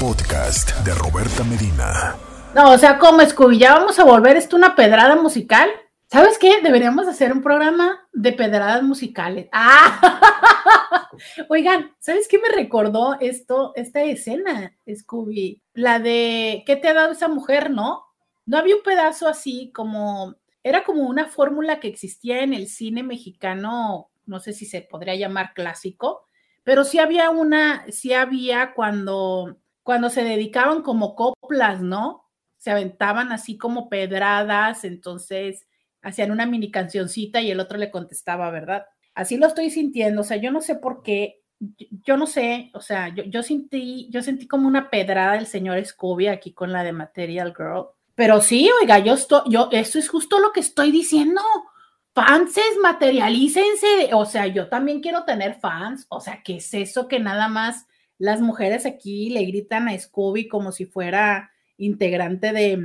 Podcast 0.00 0.74
de 0.86 0.94
Roberta 0.94 1.44
Medina. 1.44 2.16
No, 2.54 2.70
o 2.70 2.78
sea, 2.78 2.98
como 2.98 3.20
Scooby, 3.20 3.58
ya 3.58 3.74
vamos 3.74 3.98
a 3.98 4.04
volver 4.04 4.38
esto 4.38 4.56
una 4.56 4.74
pedrada 4.74 5.16
musical. 5.16 5.68
¿Sabes 6.06 6.38
qué? 6.38 6.62
Deberíamos 6.62 7.06
hacer 7.08 7.30
un 7.30 7.42
programa 7.42 8.08
de 8.14 8.32
pedradas 8.32 8.82
musicales. 8.82 9.50
¡Ah! 9.52 10.97
Oigan, 11.48 11.94
¿sabes 11.98 12.28
qué 12.28 12.38
me 12.38 12.48
recordó 12.48 13.16
esto, 13.20 13.72
esta 13.76 14.02
escena, 14.02 14.76
Scooby? 14.92 15.62
La 15.74 15.98
de 15.98 16.62
¿qué 16.66 16.76
te 16.76 16.88
ha 16.88 16.94
dado 16.94 17.12
esa 17.12 17.28
mujer, 17.28 17.70
no? 17.70 18.04
No 18.46 18.58
había 18.58 18.76
un 18.76 18.82
pedazo 18.82 19.28
así 19.28 19.70
como, 19.74 20.36
era 20.62 20.84
como 20.84 21.02
una 21.02 21.26
fórmula 21.26 21.80
que 21.80 21.88
existía 21.88 22.42
en 22.42 22.54
el 22.54 22.68
cine 22.68 23.02
mexicano, 23.02 24.10
no 24.26 24.40
sé 24.40 24.52
si 24.52 24.66
se 24.66 24.82
podría 24.82 25.14
llamar 25.16 25.52
clásico, 25.54 26.24
pero 26.64 26.84
sí 26.84 26.98
había 26.98 27.30
una, 27.30 27.84
sí 27.90 28.12
había 28.12 28.74
cuando, 28.74 29.58
cuando 29.82 30.10
se 30.10 30.24
dedicaban 30.24 30.82
como 30.82 31.14
coplas, 31.14 31.80
¿no? 31.80 32.24
Se 32.56 32.70
aventaban 32.70 33.32
así 33.32 33.56
como 33.56 33.88
pedradas, 33.88 34.84
entonces 34.84 35.66
hacían 36.02 36.30
una 36.30 36.46
mini 36.46 36.70
cancioncita 36.70 37.40
y 37.40 37.50
el 37.50 37.60
otro 37.60 37.78
le 37.78 37.90
contestaba, 37.90 38.50
¿verdad? 38.50 38.86
Así 39.18 39.36
lo 39.36 39.48
estoy 39.48 39.68
sintiendo, 39.68 40.20
o 40.20 40.24
sea, 40.24 40.36
yo 40.36 40.52
no 40.52 40.60
sé 40.60 40.76
por 40.76 41.02
qué, 41.02 41.42
yo 42.04 42.16
no 42.16 42.28
sé, 42.28 42.70
o 42.72 42.80
sea, 42.80 43.12
yo, 43.12 43.24
yo 43.24 43.42
sentí, 43.42 44.06
yo 44.12 44.22
sentí 44.22 44.46
como 44.46 44.68
una 44.68 44.90
pedrada 44.90 45.32
del 45.32 45.48
señor 45.48 45.84
Scooby 45.84 46.28
aquí 46.28 46.52
con 46.52 46.70
la 46.70 46.84
de 46.84 46.92
Material 46.92 47.52
Girl, 47.56 47.86
pero 48.14 48.40
sí, 48.40 48.70
oiga, 48.80 49.00
yo 49.00 49.14
estoy, 49.14 49.40
yo, 49.48 49.70
esto 49.72 49.98
es 49.98 50.08
justo 50.08 50.38
lo 50.38 50.52
que 50.52 50.60
estoy 50.60 50.92
diciendo. 50.92 51.40
Fanses, 52.14 52.78
materialícense, 52.80 54.10
o 54.12 54.24
sea, 54.24 54.46
yo 54.46 54.68
también 54.68 55.00
quiero 55.00 55.24
tener 55.24 55.58
fans, 55.58 56.06
o 56.10 56.20
sea, 56.20 56.40
¿qué 56.44 56.58
es 56.58 56.72
eso 56.74 57.08
que 57.08 57.18
nada 57.18 57.48
más 57.48 57.88
las 58.18 58.40
mujeres 58.40 58.86
aquí 58.86 59.30
le 59.30 59.44
gritan 59.46 59.88
a 59.88 59.98
Scooby 59.98 60.46
como 60.46 60.70
si 60.70 60.86
fuera 60.86 61.50
integrante 61.76 62.52
de, 62.52 62.80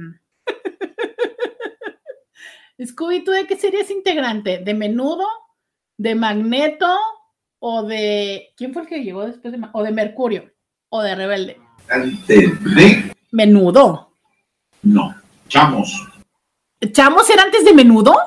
Scooby, 2.84 3.24
¿tú 3.24 3.30
de 3.30 3.46
qué 3.46 3.56
serías 3.56 3.92
integrante? 3.92 4.58
¿De 4.58 4.74
Menudo? 4.74 5.28
¿De 6.04 6.16
Magneto? 6.16 6.98
¿O 7.60 7.84
de. 7.84 8.50
¿Quién 8.58 8.74
fue 8.74 8.82
el 8.82 8.90
que 8.90 9.06
llegó 9.06 9.26
después 9.26 9.54
de. 9.54 9.68
¿O 9.72 9.84
de 9.84 9.92
Mercurio? 9.92 10.52
¿O 10.90 11.02
de 11.02 11.16
Rebelde? 11.16 11.62
¿De? 12.28 13.16
Menudo. 13.32 14.12
No, 14.82 15.16
Chamos. 15.48 16.06
¿Chamos 16.92 17.30
era 17.30 17.44
antes 17.44 17.64
de 17.64 17.72
Menudo? 17.72 18.20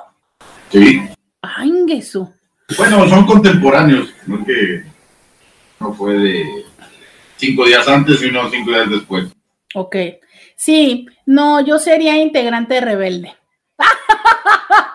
Sí. 0.72 1.02
Ay, 1.42 1.70
eso. 1.90 2.32
Bueno, 2.78 3.06
son 3.10 3.26
contemporáneos, 3.26 4.08
no 4.26 4.42
que 4.42 4.82
no 5.78 5.92
fue 5.92 6.14
de 6.14 6.64
cinco 7.36 7.66
días 7.66 7.86
antes 7.86 8.22
y 8.22 8.24
uno 8.24 8.48
cinco 8.50 8.70
días 8.70 8.88
después. 8.88 9.30
Ok. 9.74 9.96
Sí, 10.56 11.06
no, 11.26 11.60
yo 11.60 11.78
sería 11.78 12.16
integrante 12.16 12.76
de 12.76 12.80
Rebelde. 12.80 13.36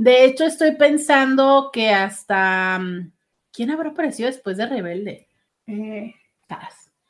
De 0.00 0.24
hecho, 0.24 0.46
estoy 0.46 0.76
pensando 0.76 1.68
que 1.70 1.90
hasta. 1.90 2.78
Mm, 2.78 3.12
¿Quién 3.52 3.70
habrá 3.70 3.90
aparecido 3.90 4.28
después 4.28 4.56
de 4.56 4.64
Rebelde? 4.64 5.28
Eh, 5.66 6.14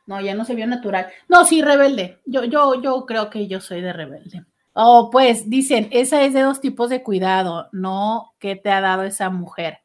no, 0.07 0.21
ya 0.21 0.35
no 0.35 0.45
se 0.45 0.57
vio 0.57 0.67
natural. 0.67 1.07
No, 1.29 1.45
sí, 1.45 1.63
Rebelde. 1.63 2.19
Yo, 2.27 2.43
yo, 2.43 2.83
yo 2.83 3.07
creo 3.07 3.31
que 3.31 3.47
yo 3.47 3.61
soy 3.61 3.81
de 3.81 3.93
Rebelde. 3.93 4.45
Oh, 4.73 5.09
pues 5.13 5.49
dicen, 5.49 5.87
esa 5.93 6.25
es 6.25 6.35
de 6.35 6.41
dos 6.41 6.61
tipos 6.61 6.91
de 6.91 7.05
cuidado, 7.05 7.69
no 7.71 8.35
que 8.41 8.57
te 8.57 8.71
ha 8.71 8.81
dado 8.81 9.05
esa 9.05 9.31
mujer. 9.31 9.79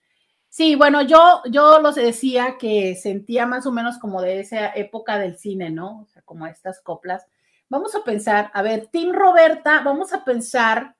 Sí, 0.50 0.74
bueno, 0.74 1.04
yo, 1.04 1.44
yo 1.52 1.80
los 1.82 1.94
decía 1.94 2.56
que 2.58 2.96
sentía 2.96 3.46
más 3.46 3.68
o 3.68 3.72
menos 3.72 4.00
como 4.00 4.20
de 4.20 4.40
esa 4.40 4.70
época 4.74 5.20
del 5.20 5.38
cine, 5.38 5.70
¿no? 5.70 6.02
O 6.02 6.08
sea, 6.08 6.24
como 6.24 6.48
estas 6.48 6.82
coplas. 6.82 7.28
Vamos 7.70 7.94
a 7.94 8.04
pensar, 8.04 8.50
a 8.52 8.64
ver, 8.64 8.88
Tim 8.88 9.14
Roberta, 9.14 9.82
vamos 9.86 10.12
a 10.12 10.26
pensar 10.26 10.96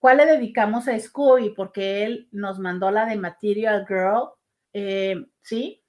¿Cuál 0.00 0.16
le 0.16 0.26
dedicamos 0.26 0.88
a 0.88 0.98
Scooby? 0.98 1.50
Porque 1.50 2.04
él 2.04 2.28
nos 2.32 2.58
mandó 2.58 2.90
la 2.90 3.06
de 3.06 3.16
Material 3.16 3.86
Girl. 3.86 4.30
Eh, 4.72 5.14
¿Sí? 5.42 5.84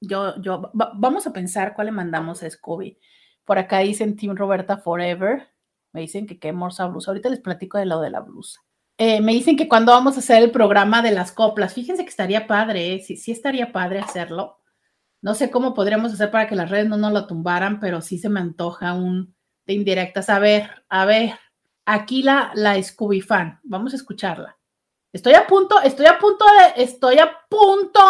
Yo, 0.00 0.40
yo, 0.40 0.70
vamos 0.72 1.26
a 1.26 1.32
pensar 1.32 1.74
cuál 1.74 1.86
le 1.86 1.92
mandamos 1.92 2.42
a 2.42 2.48
Scooby. 2.48 2.98
Por 3.44 3.58
acá 3.58 3.80
dicen 3.80 4.16
Team 4.16 4.36
Roberta 4.36 4.78
Forever. 4.78 5.48
Me 5.92 6.00
dicen 6.00 6.28
que 6.28 6.38
qué 6.38 6.48
hermosa 6.48 6.86
blusa. 6.86 7.10
Ahorita 7.10 7.28
les 7.28 7.40
platico 7.40 7.76
de 7.76 7.86
lo 7.86 8.00
de 8.00 8.10
la 8.10 8.20
blusa. 8.20 8.60
Eh, 8.96 9.20
me 9.20 9.32
dicen 9.32 9.56
que 9.56 9.68
cuando 9.68 9.92
vamos 9.92 10.16
a 10.16 10.20
hacer 10.20 10.42
el 10.42 10.52
programa 10.52 11.02
de 11.02 11.10
las 11.10 11.32
coplas, 11.32 11.74
fíjense 11.74 12.04
que 12.04 12.10
estaría 12.10 12.46
padre, 12.46 12.94
¿eh? 12.94 13.00
sí, 13.00 13.16
sí 13.16 13.32
estaría 13.32 13.72
padre 13.72 13.98
hacerlo. 13.98 14.58
No 15.22 15.34
sé 15.34 15.50
cómo 15.50 15.74
podríamos 15.74 16.12
hacer 16.12 16.30
para 16.30 16.46
que 16.46 16.54
las 16.54 16.70
redes 16.70 16.88
no 16.88 16.98
nos 16.98 17.12
lo 17.12 17.26
tumbaran, 17.26 17.80
pero 17.80 18.00
sí 18.00 18.18
se 18.18 18.28
me 18.28 18.40
antoja 18.40 18.94
un 18.94 19.34
de 19.66 19.74
indirectas. 19.74 20.28
A 20.28 20.38
ver, 20.38 20.84
a 20.88 21.04
ver, 21.04 21.32
aquí 21.94 22.22
la, 22.22 22.52
la 22.54 22.80
Scooby 22.82 23.20
fan. 23.20 23.58
Vamos 23.62 23.92
a 23.92 23.96
escucharla. 23.96 24.56
Estoy 25.12 25.34
a 25.34 25.46
punto, 25.46 25.80
estoy 25.82 26.06
a 26.06 26.18
punto 26.18 26.44
de, 26.44 26.82
estoy 26.82 27.18
a 27.18 27.36
punto 27.48 28.00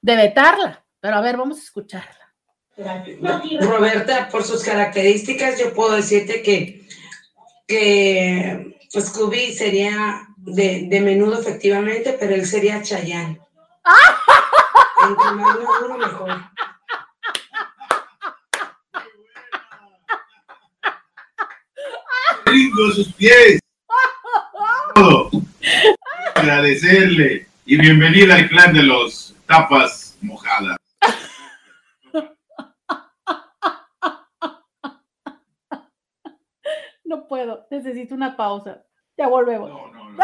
de 0.00 0.16
vetarla, 0.16 0.84
pero 1.00 1.16
a 1.16 1.20
ver, 1.20 1.36
vamos 1.36 1.58
a 1.58 1.62
escucharla. 1.62 2.34
Roberta, 3.60 4.28
por 4.28 4.42
sus 4.42 4.64
características, 4.64 5.60
yo 5.60 5.72
puedo 5.72 5.94
decirte 5.94 6.42
que, 6.42 6.88
que 7.68 8.76
Scooby 8.90 9.52
sería 9.52 10.26
de, 10.36 10.86
de 10.88 11.00
menudo, 11.00 11.40
efectivamente, 11.40 12.16
pero 12.18 12.34
él 12.34 12.44
sería 12.44 12.82
Chayanne. 12.82 13.40
Entre 15.08 15.30
más 15.32 15.58
maduro, 15.60 15.98
mejor. 15.98 16.30
Rindo 22.46 22.90
sus 22.92 23.12
pies. 23.14 23.60
Agradecerle 26.34 27.46
y 27.64 27.76
bienvenida 27.78 28.36
al 28.36 28.48
clan 28.48 28.74
de 28.74 28.82
los 28.82 29.34
tapas 29.46 30.16
mojadas. 30.20 30.76
No 37.04 37.28
puedo, 37.28 37.66
necesito 37.70 38.14
una 38.14 38.36
pausa. 38.36 38.84
Ya 39.16 39.28
volvemos. 39.28 39.70
No, 39.70 39.92
no, 39.92 40.10
no, 40.12 40.22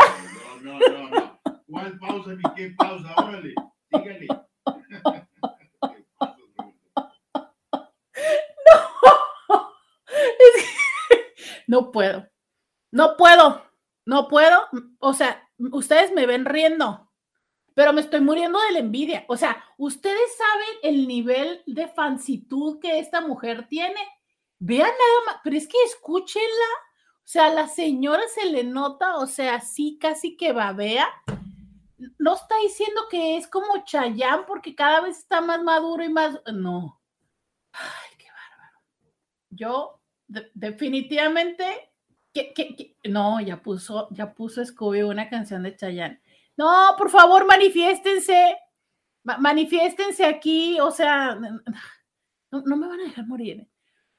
no, 0.60 0.78
no, 0.78 1.10
no, 1.10 1.40
¿Cuál 1.68 1.98
pausa 1.98 2.30
ni 2.32 2.42
qué 2.56 2.74
pausa? 2.76 3.14
Órale, 3.16 3.54
sígale. 3.90 4.26
No 11.70 11.92
puedo, 11.92 12.26
no 12.90 13.16
puedo, 13.16 13.62
no 14.04 14.26
puedo. 14.26 14.58
O 14.98 15.14
sea, 15.14 15.48
ustedes 15.70 16.12
me 16.12 16.26
ven 16.26 16.44
riendo, 16.44 17.08
pero 17.74 17.92
me 17.92 18.00
estoy 18.00 18.20
muriendo 18.20 18.58
de 18.58 18.72
la 18.72 18.78
envidia. 18.80 19.24
O 19.28 19.36
sea, 19.36 19.64
ustedes 19.78 20.36
saben 20.36 20.78
el 20.82 21.06
nivel 21.06 21.62
de 21.66 21.86
fancitud 21.86 22.80
que 22.80 22.98
esta 22.98 23.20
mujer 23.20 23.68
tiene. 23.68 24.00
Vean 24.58 24.90
nada 24.90 25.20
más, 25.26 25.36
pero 25.44 25.56
es 25.56 25.68
que 25.68 25.76
escúchenla. 25.86 26.70
O 27.18 27.28
sea, 27.32 27.54
la 27.54 27.68
señora 27.68 28.22
se 28.34 28.46
le 28.46 28.64
nota, 28.64 29.18
o 29.18 29.28
sea, 29.28 29.60
sí, 29.60 29.96
casi 30.00 30.36
que 30.36 30.50
babea. 30.52 31.08
No 32.18 32.34
está 32.34 32.56
diciendo 32.62 33.02
que 33.08 33.36
es 33.36 33.46
como 33.46 33.84
Chayán 33.84 34.44
porque 34.44 34.74
cada 34.74 35.02
vez 35.02 35.18
está 35.18 35.40
más 35.40 35.62
maduro 35.62 36.02
y 36.02 36.08
más. 36.08 36.36
No. 36.52 37.00
Ay, 37.70 38.16
qué 38.18 38.26
bárbaro. 38.26 38.80
Yo 39.50 39.99
definitivamente, 40.54 41.64
que, 42.32 42.96
no, 43.04 43.40
ya 43.40 43.60
puso, 43.60 44.08
ya 44.12 44.32
puso 44.32 44.64
Scooby 44.64 45.02
una 45.02 45.28
canción 45.28 45.62
de 45.62 45.76
Chayanne. 45.76 46.20
No, 46.56 46.94
por 46.96 47.10
favor, 47.10 47.46
manifiéstense, 47.46 48.56
manifiéstense 49.24 50.24
aquí, 50.24 50.78
o 50.80 50.90
sea, 50.90 51.38
no, 52.50 52.76
me 52.76 52.88
van 52.88 53.00
a 53.00 53.04
dejar 53.04 53.26
morir. 53.26 53.66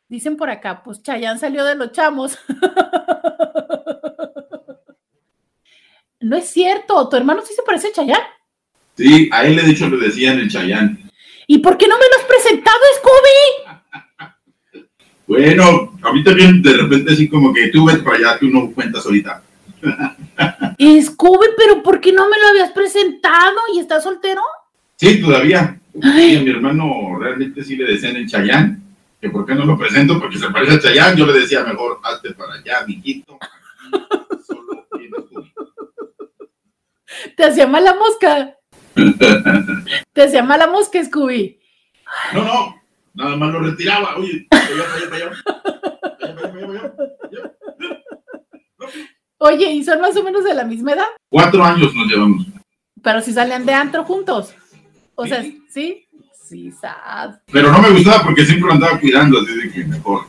Dicen 0.08 0.36
por 0.36 0.50
acá, 0.50 0.84
pues 0.84 1.02
Chayanne 1.02 1.40
salió 1.40 1.64
de 1.64 1.76
los 1.76 1.92
chamos. 1.92 2.38
no 6.20 6.36
es 6.36 6.50
cierto, 6.50 7.08
tu 7.08 7.16
hermano 7.16 7.42
sí 7.42 7.54
se 7.54 7.64
parece 7.64 7.90
a 7.90 7.94
Chayanne. 7.94 8.26
Sí, 8.98 9.30
a 9.32 9.46
él 9.46 9.56
le 9.56 9.62
he 9.62 9.66
dicho 9.66 9.88
le 9.88 10.06
decían 10.06 10.40
el 10.40 10.50
Chayanne. 10.50 11.10
¿Y 11.48 11.60
por 11.60 11.78
qué 11.78 11.88
no 11.88 11.98
me 11.98 12.06
lo 12.06 12.18
has 12.18 12.26
presentado, 12.26 12.80
Scooby? 12.98 13.71
Bueno, 15.32 15.98
a 16.02 16.12
mí 16.12 16.26
también 16.26 16.62
de 16.62 16.74
repente 16.74 17.14
así 17.14 17.30
como 17.30 17.54
que 17.54 17.70
tú 17.70 17.86
ves 17.86 18.00
para 18.00 18.18
allá, 18.18 18.38
tú 18.38 18.48
no 18.48 18.70
cuentas 18.72 19.06
ahorita. 19.06 19.42
Scooby, 21.04 21.48
pero 21.56 21.82
¿por 21.82 22.02
qué 22.02 22.12
no 22.12 22.30
me 22.30 22.38
lo 22.38 22.50
habías 22.50 22.72
presentado 22.72 23.56
y 23.74 23.80
estás 23.80 24.04
soltero? 24.04 24.42
Sí, 24.98 25.22
todavía. 25.22 25.80
Sí, 25.94 26.36
a 26.36 26.42
mi 26.42 26.50
hermano 26.50 27.18
realmente 27.18 27.64
sí 27.64 27.78
le 27.78 27.94
decían 27.94 28.18
en 28.18 28.28
Chayán, 28.28 28.84
que 29.22 29.30
por 29.30 29.46
qué 29.46 29.56
no 29.56 29.64
lo 29.64 29.78
presento, 29.78 30.20
porque 30.20 30.38
se 30.38 30.50
parece 30.50 30.74
a 30.74 30.80
Chayán, 30.82 31.16
yo 31.16 31.26
le 31.26 31.40
decía 31.40 31.64
mejor, 31.64 32.02
hazte 32.04 32.34
para 32.34 32.56
allá, 32.56 32.86
mijito. 32.86 33.40
Solo 34.46 34.86
Te 37.38 37.46
hacía 37.46 37.68
mala 37.68 37.96
mosca. 37.96 38.58
Te 40.12 40.24
hacía 40.24 40.44
mala 40.44 40.68
mosca, 40.68 41.02
Scooby. 41.02 41.58
No, 42.34 42.44
no, 42.44 42.81
Nada 43.14 43.36
más 43.36 43.52
lo 43.52 43.60
retiraba. 43.60 44.16
Oye, 44.18 44.48
Oye, 49.38 49.72
¿y 49.72 49.84
son 49.84 50.00
más 50.02 50.16
o 50.16 50.24
menos 50.24 50.44
de 50.44 50.54
la 50.54 50.64
misma 50.64 50.94
edad? 50.94 51.08
Cuatro 51.30 51.64
años 51.64 51.94
nos 51.96 52.08
llevamos. 52.08 52.46
Pero 53.02 53.22
si 53.22 53.34
salían 53.34 53.66
de 53.66 53.74
antro 53.74 54.04
juntos. 54.04 54.54
O 55.16 55.26
sea, 55.26 55.44
¿sí? 55.70 56.08
Sí, 56.48 56.72
sad. 56.72 57.40
Pero 57.52 57.72
no 57.72 57.82
me 57.82 57.92
gustaba 57.92 58.24
porque 58.24 58.46
siempre 58.46 58.68
lo 58.68 58.74
andaba 58.74 59.00
cuidando, 59.00 59.40
así 59.40 59.56
de 59.56 59.72
que 59.72 59.86
mejor. 59.86 60.26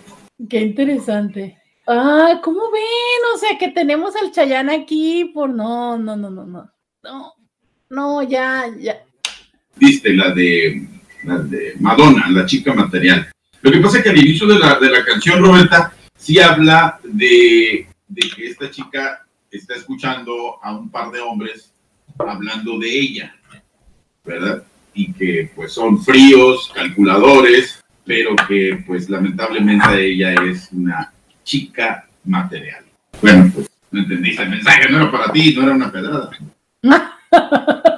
Qué 0.49 0.61
interesante. 0.61 1.59
Ay, 1.87 2.37
¿cómo 2.42 2.71
ven? 2.71 3.35
O 3.35 3.38
sea, 3.38 3.59
que 3.59 3.68
tenemos 3.68 4.14
al 4.16 4.31
Chayán 4.31 4.71
aquí 4.71 5.27
por 5.35 5.51
no, 5.51 5.99
no, 5.99 6.16
no, 6.16 6.31
no, 6.31 6.47
no. 6.47 6.71
No, 7.03 7.35
no, 7.90 8.23
ya, 8.23 8.66
ya. 8.79 9.05
Viste 9.77 10.14
la 10.14 10.33
de, 10.33 10.87
de 11.23 11.75
Madonna, 11.81 12.29
la 12.31 12.47
chica 12.47 12.75
material. 12.75 13.31
Lo 13.61 13.71
que 13.71 13.79
pasa 13.79 13.99
es 13.99 14.05
que 14.05 14.11
al 14.11 14.19
inicio 14.19 14.47
de 14.47 14.59
la, 14.59 14.79
de 14.79 14.91
la 14.91 15.05
canción, 15.05 15.43
Roberta, 15.43 15.93
sí 16.17 16.39
habla 16.41 16.99
de, 17.05 17.87
de 18.09 18.31
que 18.31 18.49
esta 18.49 18.71
chica 18.71 19.25
está 19.51 19.75
escuchando 19.75 20.59
a 20.63 20.75
un 20.77 20.91
par 20.91 21.11
de 21.11 21.21
hombres 21.21 21.73
hablando 22.19 22.79
de 22.79 22.89
ella, 22.89 23.37
¿verdad? 24.25 24.65
Y 24.95 25.13
que 25.13 25.51
pues 25.55 25.73
son 25.73 26.03
fríos, 26.03 26.71
calculadores, 26.75 27.83
pero 28.05 28.35
que 28.49 28.83
pues 28.87 29.09
lamentablemente 29.09 30.05
ella 30.05 30.35
es 30.35 30.69
una 30.73 31.13
chica 31.45 32.09
material. 32.25 32.85
Bueno, 33.21 33.51
pues 33.55 33.71
no 33.91 34.01
entendiste 34.01 34.43
el 34.43 34.51
mensaje, 34.51 34.91
no 34.91 35.03
era 35.03 35.11
para 35.11 35.33
ti, 35.33 35.55
no 35.55 35.63
era 35.63 35.73
una 35.73 35.93
pedrada. 35.93 36.31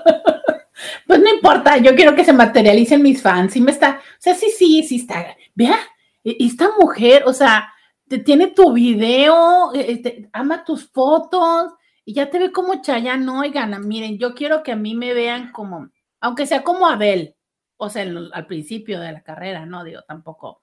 pues 1.07 1.21
no 1.21 1.29
importa, 1.29 1.77
yo 1.79 1.95
quiero 1.95 2.15
que 2.15 2.25
se 2.25 2.33
materialicen 2.33 3.03
mis 3.03 3.21
fans. 3.21 3.53
Sí 3.53 3.61
me 3.61 3.71
está, 3.71 4.01
o 4.01 4.17
sea, 4.19 4.35
sí, 4.35 4.51
sí, 4.51 4.83
sí 4.83 4.97
está. 4.97 5.37
Vea, 5.55 5.79
e, 6.23 6.37
esta 6.41 6.71
mujer, 6.79 7.25
o 7.27 7.33
sea, 7.33 7.73
te 8.09 8.19
tiene 8.19 8.49
tu 8.49 8.73
video, 8.73 9.73
e, 9.75 9.99
te, 9.99 10.29
ama 10.33 10.65
tus 10.65 10.91
fotos 10.91 11.73
y 12.05 12.15
ya 12.15 12.31
te 12.31 12.39
ve 12.39 12.53
como 12.53 12.81
Chayanne. 12.81 13.29
Oigan, 13.31 13.87
miren, 13.87 14.19
yo 14.19 14.35
quiero 14.35 14.63
que 14.63 14.73
a 14.73 14.77
mí 14.77 14.95
me 14.95 15.15
vean 15.15 15.53
como, 15.53 15.91
aunque 16.21 16.47
sea 16.47 16.63
como 16.63 16.89
Abel, 16.89 17.37
o 17.77 17.91
sea, 17.91 18.03
al 18.33 18.47
principio 18.47 19.01
de 19.01 19.13
la 19.13 19.23
carrera, 19.23 19.67
no 19.67 19.85
digo 19.85 20.03
tampoco. 20.07 20.63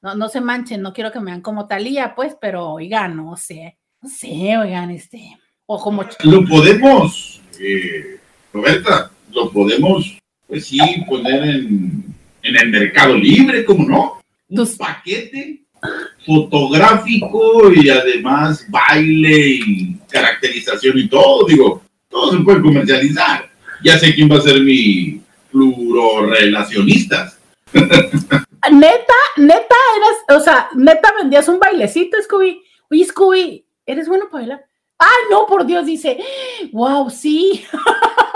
No, 0.00 0.16
no 0.16 0.28
se 0.28 0.40
manchen, 0.40 0.82
no 0.82 0.92
quiero 0.92 1.12
que 1.12 1.20
me 1.20 1.26
vean 1.26 1.42
como 1.42 1.68
Talía, 1.68 2.14
pues, 2.14 2.36
pero 2.40 2.70
oigan, 2.70 3.16
no 3.16 3.36
sé, 3.36 3.78
no 4.00 4.08
sé, 4.08 4.58
oigan, 4.58 4.90
este, 4.90 5.38
o 5.66 5.80
como. 5.80 6.04
Lo 6.24 6.44
podemos, 6.44 7.40
eh, 7.60 8.18
Roberta, 8.52 9.12
lo 9.34 9.50
podemos, 9.50 10.18
pues 10.46 10.66
sí, 10.66 10.78
poner 11.08 11.42
en, 11.42 12.04
en 12.42 12.56
el 12.56 12.70
mercado 12.70 13.14
libre, 13.14 13.64
¿cómo 13.64 13.88
no? 13.88 14.22
Un 14.48 14.56
Tus- 14.56 14.76
paquete 14.76 15.60
fotográfico 16.24 17.72
y 17.74 17.88
además 17.88 18.64
baile 18.68 19.48
y 19.66 19.94
caracterización 20.10 20.98
y 20.98 21.08
todo, 21.08 21.46
digo, 21.46 21.82
todo 22.08 22.32
se 22.32 22.38
puede 22.44 22.62
comercializar. 22.62 23.50
Ya 23.82 23.98
sé 23.98 24.14
quién 24.14 24.30
va 24.30 24.36
a 24.36 24.42
ser 24.42 24.60
mi 24.60 25.20
plurorelacionista. 25.50 27.32
Neta, 28.70 29.14
neta, 29.38 29.74
eras, 29.96 30.38
o 30.38 30.40
sea, 30.40 30.68
neta 30.76 31.12
vendías 31.18 31.48
un 31.48 31.58
bailecito, 31.58 32.16
Scooby. 32.22 32.62
Oye, 32.90 33.04
Scooby, 33.04 33.64
¿eres 33.84 34.06
bueno 34.06 34.26
para 34.30 34.42
bailar? 34.42 34.64
Ay, 34.98 35.08
no, 35.32 35.46
por 35.46 35.66
Dios, 35.66 35.84
dice, 35.84 36.16
wow, 36.72 37.10
sí. 37.10 37.64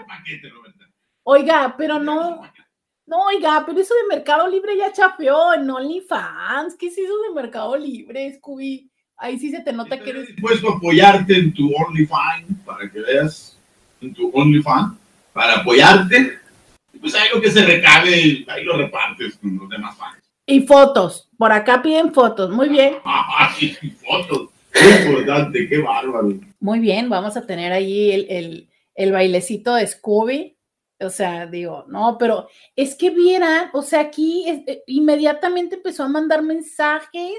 Un 0.00 0.06
paquete, 0.06 0.48
Roberta. 0.48 0.84
Oiga, 1.24 1.74
pero 1.76 1.98
no, 1.98 2.42
no, 3.06 3.26
oiga, 3.26 3.64
pero 3.66 3.80
eso 3.80 3.94
de 3.94 4.16
Mercado 4.16 4.48
Libre 4.48 4.76
ya 4.76 4.92
chapeó 4.92 5.52
en 5.54 5.68
OnlyFans. 5.68 6.74
¿Qué 6.78 6.86
es 6.86 6.98
eso 6.98 7.12
de 7.28 7.34
Mercado 7.34 7.76
Libre, 7.76 8.34
Scooby? 8.34 8.90
Ahí 9.16 9.38
sí 9.38 9.50
se 9.50 9.60
te 9.60 9.72
nota 9.72 9.98
que 9.98 10.10
eres. 10.10 10.28
dispuesto 10.28 10.72
a 10.72 10.76
apoyarte 10.76 11.36
en 11.36 11.52
tu 11.52 11.70
OnlyFans 11.74 12.46
para 12.64 12.90
que 12.90 13.00
veas 13.00 13.58
en 14.00 14.12
tu 14.12 14.30
OnlyFans 14.34 14.96
para 15.32 15.60
apoyarte. 15.60 16.38
Y 16.92 16.98
pues 16.98 17.14
ahí 17.14 17.28
lo 17.34 17.40
que 17.40 17.50
se 17.50 17.64
recabe, 17.64 18.44
ahí 18.48 18.64
lo 18.64 18.76
repartes 18.76 19.36
con 19.36 19.56
los 19.56 19.68
demás 19.68 19.96
fans. 19.96 20.22
Y 20.46 20.60
fotos, 20.60 21.28
por 21.38 21.52
acá 21.52 21.82
piden 21.82 22.12
fotos. 22.12 22.50
Muy 22.50 22.68
bien, 22.68 22.96
Ay, 23.04 23.76
fotos. 24.06 24.50
Qué 24.72 25.06
importante, 25.06 25.68
qué 25.68 25.78
bárbaro. 25.78 26.34
muy 26.58 26.80
bien. 26.80 27.08
Vamos 27.08 27.36
a 27.36 27.46
tener 27.46 27.72
ahí 27.72 28.10
el, 28.10 28.26
el, 28.28 28.68
el 28.94 29.12
bailecito 29.12 29.74
de 29.74 29.86
Scooby. 29.86 30.58
O 31.00 31.10
sea, 31.10 31.46
digo, 31.46 31.84
no, 31.88 32.16
pero 32.18 32.48
es 32.76 32.94
que 32.94 33.10
vieran, 33.10 33.70
o 33.74 33.82
sea, 33.82 34.00
aquí 34.00 34.48
es- 34.48 34.62
eh, 34.66 34.82
inmediatamente 34.86 35.76
empezó 35.76 36.04
a 36.04 36.08
mandar 36.08 36.42
mensajes, 36.42 37.34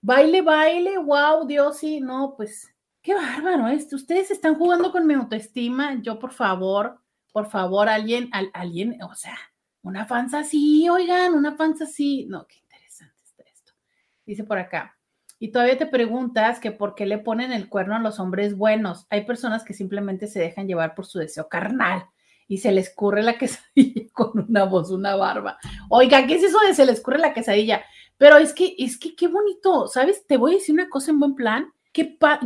baile, 0.00 0.40
baile, 0.42 0.98
wow, 0.98 1.46
Dios, 1.46 1.78
sí, 1.78 2.00
no, 2.00 2.34
pues, 2.36 2.74
qué 3.02 3.14
bárbaro 3.14 3.68
esto. 3.68 3.96
Ustedes 3.96 4.30
están 4.30 4.54
jugando 4.56 4.90
con 4.90 5.06
mi 5.06 5.14
autoestima, 5.14 6.00
yo 6.02 6.18
por 6.18 6.32
favor, 6.32 6.98
por 7.32 7.46
favor, 7.50 7.88
alguien, 7.88 8.28
al- 8.32 8.50
alguien, 8.54 9.00
o 9.02 9.14
sea, 9.14 9.36
una 9.82 10.06
fansa 10.06 10.38
así, 10.40 10.88
oigan, 10.88 11.34
una 11.34 11.54
fansa 11.56 11.84
así, 11.84 12.24
no, 12.26 12.46
qué 12.46 12.56
interesante 12.58 13.22
está 13.24 13.42
esto. 13.44 13.72
Dice 14.24 14.44
por 14.44 14.58
acá. 14.58 14.93
Y 15.44 15.48
todavía 15.48 15.76
te 15.76 15.84
preguntas 15.84 16.58
que 16.58 16.72
por 16.72 16.94
qué 16.94 17.04
le 17.04 17.18
ponen 17.18 17.52
el 17.52 17.68
cuerno 17.68 17.94
a 17.94 17.98
los 17.98 18.18
hombres 18.18 18.56
buenos. 18.56 19.06
Hay 19.10 19.26
personas 19.26 19.62
que 19.62 19.74
simplemente 19.74 20.26
se 20.26 20.40
dejan 20.40 20.66
llevar 20.66 20.94
por 20.94 21.04
su 21.04 21.18
deseo 21.18 21.50
carnal 21.50 22.06
y 22.48 22.56
se 22.56 22.72
les 22.72 22.88
curre 22.88 23.22
la 23.22 23.36
quesadilla 23.38 24.06
con 24.14 24.46
una 24.48 24.64
voz, 24.64 24.90
una 24.90 25.16
barba. 25.16 25.58
Oiga, 25.90 26.26
¿qué 26.26 26.36
es 26.36 26.44
eso 26.44 26.58
de 26.66 26.72
se 26.72 26.86
les 26.86 27.02
curre 27.02 27.18
la 27.18 27.34
quesadilla? 27.34 27.84
Pero 28.16 28.38
es 28.38 28.54
que, 28.54 28.74
es 28.78 28.98
que 28.98 29.14
qué 29.14 29.28
bonito, 29.28 29.86
¿sabes? 29.86 30.26
Te 30.26 30.38
voy 30.38 30.52
a 30.52 30.54
decir 30.54 30.74
una 30.74 30.88
cosa 30.88 31.10
en 31.10 31.20
buen 31.20 31.34
plan. 31.34 31.70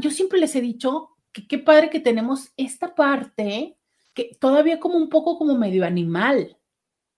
Yo 0.00 0.11
siempre 0.11 0.40
les 0.40 0.56
he 0.56 0.61
dicho 0.61 1.11
que 1.30 1.46
qué 1.46 1.58
padre 1.58 1.90
que 1.90 2.00
tenemos 2.00 2.52
esta 2.56 2.96
parte 2.96 3.76
que 4.12 4.37
todavía 4.40 4.80
como 4.80 4.96
un 4.96 5.08
poco 5.08 5.38
como 5.38 5.56
medio 5.56 5.87
animal. 5.87 6.56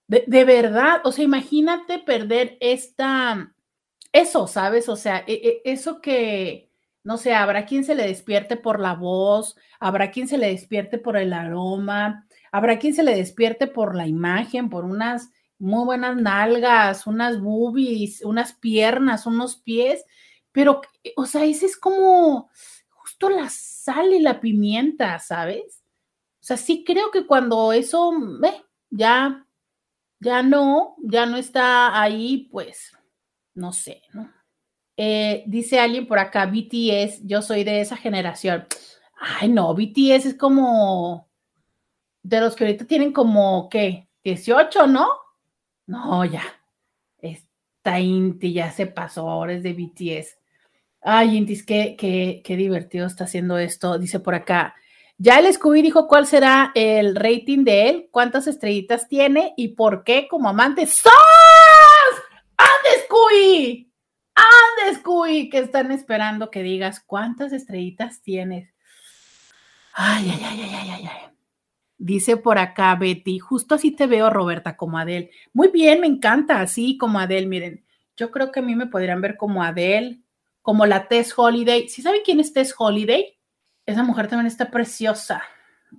De, 0.09 0.25
de 0.27 0.45
verdad, 0.45 1.01
o 1.05 1.13
sea, 1.13 1.25
imagínate 1.25 2.01
perder 2.01 2.59
esta, 2.61 3.55
eso, 4.13 4.47
¿sabes? 4.47 4.89
O 4.89 4.97
sea, 4.97 5.25
e- 5.27 5.61
e- 5.65 5.73
eso 5.73 6.01
que, 6.01 6.71
no 7.05 7.17
sé, 7.19 7.35
habrá 7.35 7.65
quien 7.67 7.85
se 7.85 7.95
le 7.95 8.07
despierte 8.07 8.57
por 8.57 8.81
la 8.81 8.95
voz, 8.95 9.57
habrá 9.81 10.11
quien 10.11 10.29
se 10.29 10.39
le 10.39 10.49
despierte 10.49 10.99
por 10.99 11.17
el 11.17 11.33
aroma, 11.33 12.27
habrá 12.53 12.79
quien 12.79 12.95
se 12.95 13.03
le 13.05 13.15
despierte 13.17 13.67
por 13.67 13.95
la 13.97 14.07
imagen, 14.07 14.69
por 14.71 14.85
unas 14.85 15.31
muy 15.59 15.85
buenas 15.85 16.17
nalgas, 16.17 17.07
unas 17.07 17.41
boobies, 17.41 18.23
unas 18.25 18.55
piernas, 18.55 19.27
unos 19.27 19.57
pies, 19.57 20.05
pero, 20.53 20.81
o 21.17 21.27
sea, 21.27 21.45
ese 21.45 21.67
es 21.67 21.77
como 21.77 22.51
justo 22.91 23.29
la 23.31 23.49
sal 23.51 24.13
y 24.13 24.21
la 24.21 24.41
pimienta, 24.41 25.19
¿sabes? 25.19 25.83
O 26.43 26.45
sea, 26.45 26.57
sí 26.57 26.85
creo 26.87 27.11
que 27.11 27.27
cuando 27.27 27.73
eso, 27.73 28.13
eh, 28.45 28.63
ya, 28.91 29.47
ya 30.21 30.43
no, 30.43 30.97
ya 31.03 31.27
no 31.27 31.37
está 31.39 32.01
ahí, 32.01 32.49
pues, 32.53 32.93
no 33.61 33.73
sé, 33.73 34.03
¿no? 34.13 34.33
Eh, 34.97 35.45
dice 35.47 35.79
alguien 35.79 36.07
por 36.07 36.19
acá, 36.19 36.47
BTS, 36.47 37.21
yo 37.25 37.43
soy 37.43 37.65
de 37.65 37.81
esa 37.81 37.97
generación. 37.97 38.67
Ay, 39.21 39.49
no, 39.49 39.75
BTS 39.75 40.27
es 40.27 40.35
como 40.35 41.29
de 42.23 42.41
los 42.41 42.57
que 42.57 42.65
ahorita 42.65 42.87
tienen 42.87 43.13
como, 43.13 43.69
¿qué? 43.71 44.09
18, 44.25 44.87
¿no? 44.87 45.09
No, 45.87 46.25
ya. 46.25 46.43
Esta 47.19 48.01
Inti 48.01 48.53
ya 48.53 48.71
se 48.73 48.87
pasó, 48.87 49.29
ahora 49.29 49.55
es 49.55 49.63
de 49.63 49.73
BTS. 49.73 50.39
Ay, 51.03 51.37
Intis, 51.37 51.65
qué, 51.65 51.97
qué, 51.99 52.43
qué 52.45 52.57
divertido 52.57 53.07
está 53.07 53.25
haciendo 53.25 53.59
esto. 53.59 53.99
Dice 53.99 54.21
por 54.21 54.35
acá, 54.35 54.75
ya 55.17 55.39
el 55.39 55.53
Scooby 55.53 55.83
dijo 55.83 56.07
cuál 56.07 56.27
será 56.27 56.73
el 56.75 57.17
rating 57.17 57.65
de 57.65 57.89
él, 57.89 58.09
cuántas 58.11 58.47
estrellitas 58.47 59.09
tiene 59.09 59.55
y 59.57 59.69
por 59.69 60.05
qué 60.05 60.29
como 60.29 60.49
amante. 60.49 60.87
¡Sos! 60.87 61.11
¡Ande, 63.21 63.35
Scooby! 63.35 63.93
¡Ande, 64.35 64.99
Scooby! 64.99 65.49
Que 65.51 65.59
están 65.59 65.91
esperando 65.93 66.51
que 66.51 66.63
digas 66.63 67.01
cuántas 67.01 67.53
estrellitas 67.53 68.23
tienes. 68.23 68.73
Ay, 69.93 70.31
ay, 70.31 70.45
ay, 70.45 70.63
ay, 70.63 70.91
ay, 70.91 71.07
ay. 71.07 71.31
Dice 71.99 72.39
por 72.39 72.57
acá 72.57 72.95
Betty, 72.95 73.39
justo 73.39 73.75
así 73.75 73.91
te 73.91 74.07
veo, 74.07 74.31
Roberta, 74.31 74.77
como 74.77 74.99
Adele. 74.99 75.31
Muy 75.53 75.69
bien, 75.69 76.01
me 76.01 76.07
encanta, 76.07 76.61
así 76.61 76.97
como 76.97 77.19
Adele. 77.19 77.47
Miren, 77.47 77.85
yo 78.17 78.31
creo 78.31 78.51
que 78.51 78.61
a 78.61 78.63
mí 78.63 78.75
me 78.75 78.87
podrían 78.87 79.21
ver 79.21 79.37
como 79.37 79.63
Adele, 79.63 80.21
como 80.63 80.87
la 80.87 81.09
Tess 81.09 81.35
Holiday. 81.37 81.89
¿Sí 81.89 82.01
saben 82.01 82.23
quién 82.25 82.41
es 82.41 82.55
Tess 82.55 82.75
Holiday? 82.77 83.39
Esa 83.85 84.03
mujer 84.03 84.29
también 84.29 84.47
está 84.47 84.71
preciosa, 84.71 85.43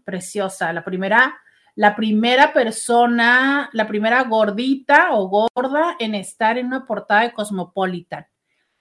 preciosa. 0.03 0.73
La 0.73 0.83
primera, 0.83 1.39
la 1.75 1.95
primera 1.95 2.53
persona, 2.53 3.69
la 3.73 3.87
primera 3.87 4.23
gordita 4.23 5.13
o 5.13 5.27
gorda 5.29 5.95
en 5.99 6.15
estar 6.15 6.57
en 6.57 6.67
una 6.67 6.85
portada 6.85 7.21
de 7.21 7.33
Cosmopolitan. 7.33 8.25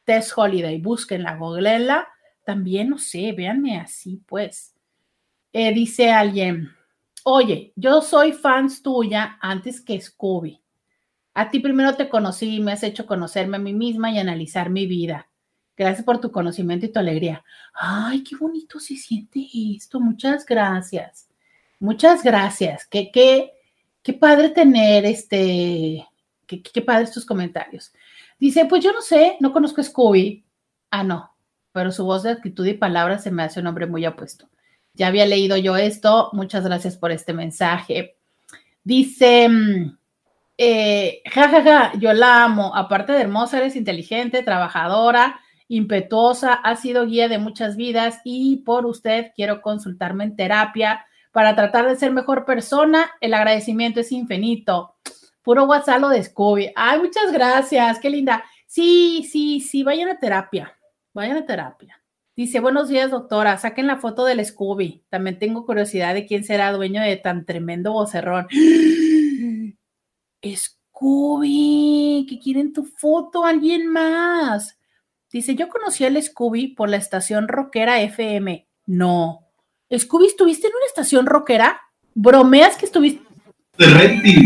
Tess 0.04 0.32
Holiday, 0.36 0.80
búsquenla, 0.80 1.36
googleenla. 1.36 2.08
También, 2.44 2.90
no 2.90 2.98
sé, 2.98 3.32
véanme 3.32 3.78
así, 3.78 4.22
pues. 4.26 4.74
Eh, 5.52 5.72
dice 5.72 6.10
alguien, 6.10 6.70
oye, 7.24 7.72
yo 7.76 8.02
soy 8.02 8.32
fans 8.32 8.82
tuya 8.82 9.38
antes 9.40 9.80
que 9.80 10.00
Scooby. 10.00 10.60
A 11.34 11.50
ti 11.50 11.60
primero 11.60 11.94
te 11.94 12.08
conocí 12.08 12.56
y 12.56 12.60
me 12.60 12.72
has 12.72 12.82
hecho 12.82 13.06
conocerme 13.06 13.56
a 13.56 13.60
mí 13.60 13.72
misma 13.72 14.10
y 14.10 14.18
analizar 14.18 14.68
mi 14.68 14.86
vida. 14.86 15.28
Gracias 15.76 16.04
por 16.04 16.20
tu 16.20 16.30
conocimiento 16.30 16.86
y 16.86 16.92
tu 16.92 16.98
alegría. 16.98 17.42
Ay, 17.72 18.22
qué 18.22 18.36
bonito 18.36 18.78
se 18.78 18.96
siente 18.96 19.46
esto. 19.76 20.00
Muchas 20.00 20.44
gracias. 20.44 21.29
Muchas 21.80 22.22
gracias. 22.22 22.86
Qué, 22.86 23.10
qué, 23.10 23.52
qué 24.02 24.12
padre 24.12 24.50
tener 24.50 25.06
este, 25.06 26.06
qué, 26.46 26.62
qué 26.62 26.82
padre 26.82 27.04
estos 27.04 27.24
comentarios. 27.24 27.92
Dice, 28.38 28.66
pues 28.66 28.84
yo 28.84 28.92
no 28.92 29.00
sé, 29.00 29.36
no 29.40 29.52
conozco 29.52 29.80
a 29.80 29.84
Scooby. 29.84 30.44
Ah, 30.90 31.02
no, 31.02 31.34
pero 31.72 31.90
su 31.90 32.04
voz 32.04 32.22
de 32.22 32.30
actitud 32.30 32.66
y 32.66 32.74
palabras 32.74 33.22
se 33.22 33.30
me 33.30 33.42
hace 33.42 33.60
un 33.60 33.66
hombre 33.66 33.86
muy 33.86 34.04
apuesto. 34.04 34.48
Ya 34.92 35.06
había 35.06 35.24
leído 35.24 35.56
yo 35.56 35.76
esto. 35.76 36.28
Muchas 36.34 36.64
gracias 36.64 36.98
por 36.98 37.12
este 37.12 37.32
mensaje. 37.32 38.18
Dice, 38.84 39.48
mm, 39.48 39.98
eh, 40.58 41.22
jajaja, 41.24 41.62
ja, 41.62 41.90
ja, 41.92 41.98
yo 41.98 42.12
la 42.12 42.44
amo. 42.44 42.76
Aparte 42.76 43.12
de 43.12 43.22
hermosa, 43.22 43.56
eres 43.56 43.74
inteligente, 43.74 44.42
trabajadora, 44.42 45.40
impetuosa, 45.68 46.52
ha 46.52 46.76
sido 46.76 47.06
guía 47.06 47.28
de 47.28 47.38
muchas 47.38 47.76
vidas 47.76 48.20
y 48.24 48.58
por 48.58 48.84
usted 48.84 49.32
quiero 49.34 49.62
consultarme 49.62 50.24
en 50.24 50.36
terapia 50.36 51.06
para 51.32 51.54
tratar 51.54 51.88
de 51.88 51.96
ser 51.96 52.12
mejor 52.12 52.44
persona. 52.44 53.10
El 53.20 53.34
agradecimiento 53.34 54.00
es 54.00 54.12
infinito. 54.12 54.96
Puro 55.42 55.64
WhatsApp 55.64 56.00
lo 56.00 56.08
de 56.08 56.22
Scooby. 56.22 56.72
Ay, 56.76 56.98
muchas 57.00 57.32
gracias, 57.32 57.98
qué 57.98 58.10
linda. 58.10 58.44
Sí, 58.66 59.26
sí, 59.30 59.60
sí, 59.60 59.82
vayan 59.82 60.08
a 60.08 60.18
terapia, 60.18 60.78
vayan 61.12 61.38
a 61.38 61.46
terapia. 61.46 62.00
Dice, 62.36 62.60
buenos 62.60 62.88
días, 62.88 63.10
doctora, 63.10 63.58
saquen 63.58 63.86
la 63.86 63.98
foto 63.98 64.24
del 64.24 64.44
Scooby. 64.44 65.04
También 65.08 65.38
tengo 65.38 65.66
curiosidad 65.66 66.14
de 66.14 66.26
quién 66.26 66.44
será 66.44 66.72
dueño 66.72 67.02
de 67.02 67.16
tan 67.16 67.44
tremendo 67.44 67.92
vocerrón. 67.92 68.46
Scooby, 70.42 72.26
que 72.28 72.38
quieren 72.38 72.72
tu 72.72 72.84
foto, 72.84 73.44
alguien 73.44 73.86
más. 73.88 74.78
Dice, 75.30 75.54
yo 75.54 75.68
conocí 75.68 76.04
al 76.04 76.20
Scooby 76.22 76.68
por 76.68 76.88
la 76.88 76.96
estación 76.96 77.46
rockera 77.46 78.00
FM. 78.00 78.66
No. 78.86 79.49
Scooby, 79.98 80.26
¿estuviste 80.26 80.68
en 80.68 80.74
una 80.74 80.86
estación 80.86 81.26
rockera? 81.26 81.80
¿Bromeas 82.14 82.76
que 82.76 82.86
estuviste? 82.86 83.22
De 83.76 83.86
rating. 83.86 84.44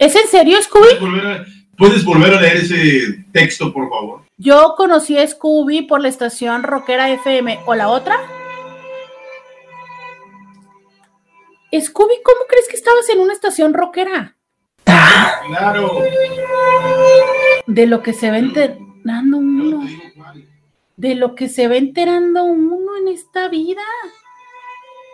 ¿Es 0.00 0.16
en 0.16 0.28
serio, 0.28 0.56
Scooby? 0.62 0.84
¿Puedes 0.84 1.00
volver, 1.00 1.26
a, 1.26 1.46
¿Puedes 1.76 2.04
volver 2.04 2.34
a 2.34 2.40
leer 2.40 2.56
ese 2.56 3.24
texto, 3.32 3.72
por 3.72 3.88
favor? 3.90 4.22
Yo 4.38 4.74
conocí 4.76 5.18
a 5.18 5.26
Scooby 5.26 5.82
por 5.82 6.00
la 6.00 6.08
estación 6.08 6.62
rockera 6.62 7.10
FM. 7.10 7.60
¿O 7.66 7.74
la 7.74 7.88
otra? 7.88 8.18
Scooby, 11.72 12.14
¿cómo 12.24 12.40
crees 12.48 12.66
que 12.68 12.76
estabas 12.76 13.08
en 13.10 13.20
una 13.20 13.34
estación 13.34 13.74
rockera? 13.74 14.36
Claro. 14.84 16.02
De 17.66 17.86
lo 17.86 18.02
que 18.02 18.14
se 18.14 18.30
va 18.30 18.38
enterando 18.38 19.36
uno. 19.36 19.86
De 20.98 21.14
lo 21.14 21.36
que 21.36 21.48
se 21.48 21.68
va 21.68 21.76
enterando 21.76 22.42
uno 22.42 22.96
en 22.96 23.06
esta 23.06 23.48
vida. 23.48 23.82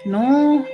No, 0.07 0.65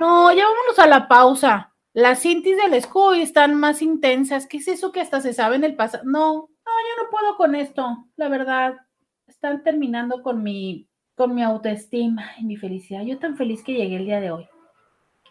no, 0.00 0.32
ya 0.32 0.44
vámonos 0.44 0.78
a 0.78 0.86
la 0.88 1.06
pausa. 1.06 1.72
Las 1.92 2.22
cintis 2.22 2.56
del 2.56 2.82
Scooby 2.82 3.22
están 3.22 3.54
más 3.54 3.82
intensas. 3.82 4.48
¿Qué 4.48 4.56
es 4.56 4.66
eso 4.66 4.90
que 4.90 5.00
hasta 5.00 5.20
se 5.20 5.32
sabe 5.32 5.54
en 5.54 5.62
el 5.62 5.76
pasado? 5.76 6.02
No, 6.04 6.32
no, 6.32 6.46
yo 6.46 7.02
no 7.04 7.10
puedo 7.10 7.36
con 7.36 7.54
esto. 7.54 8.04
La 8.16 8.28
verdad, 8.28 8.74
están 9.28 9.62
terminando 9.62 10.22
con 10.22 10.42
mi, 10.42 10.88
con 11.14 11.36
mi 11.36 11.44
autoestima 11.44 12.32
y 12.38 12.44
mi 12.44 12.56
felicidad. 12.56 13.02
Yo 13.02 13.18
tan 13.18 13.36
feliz 13.36 13.62
que 13.62 13.74
llegué 13.74 13.96
el 13.96 14.06
día 14.06 14.20
de 14.20 14.32
hoy. 14.32 14.48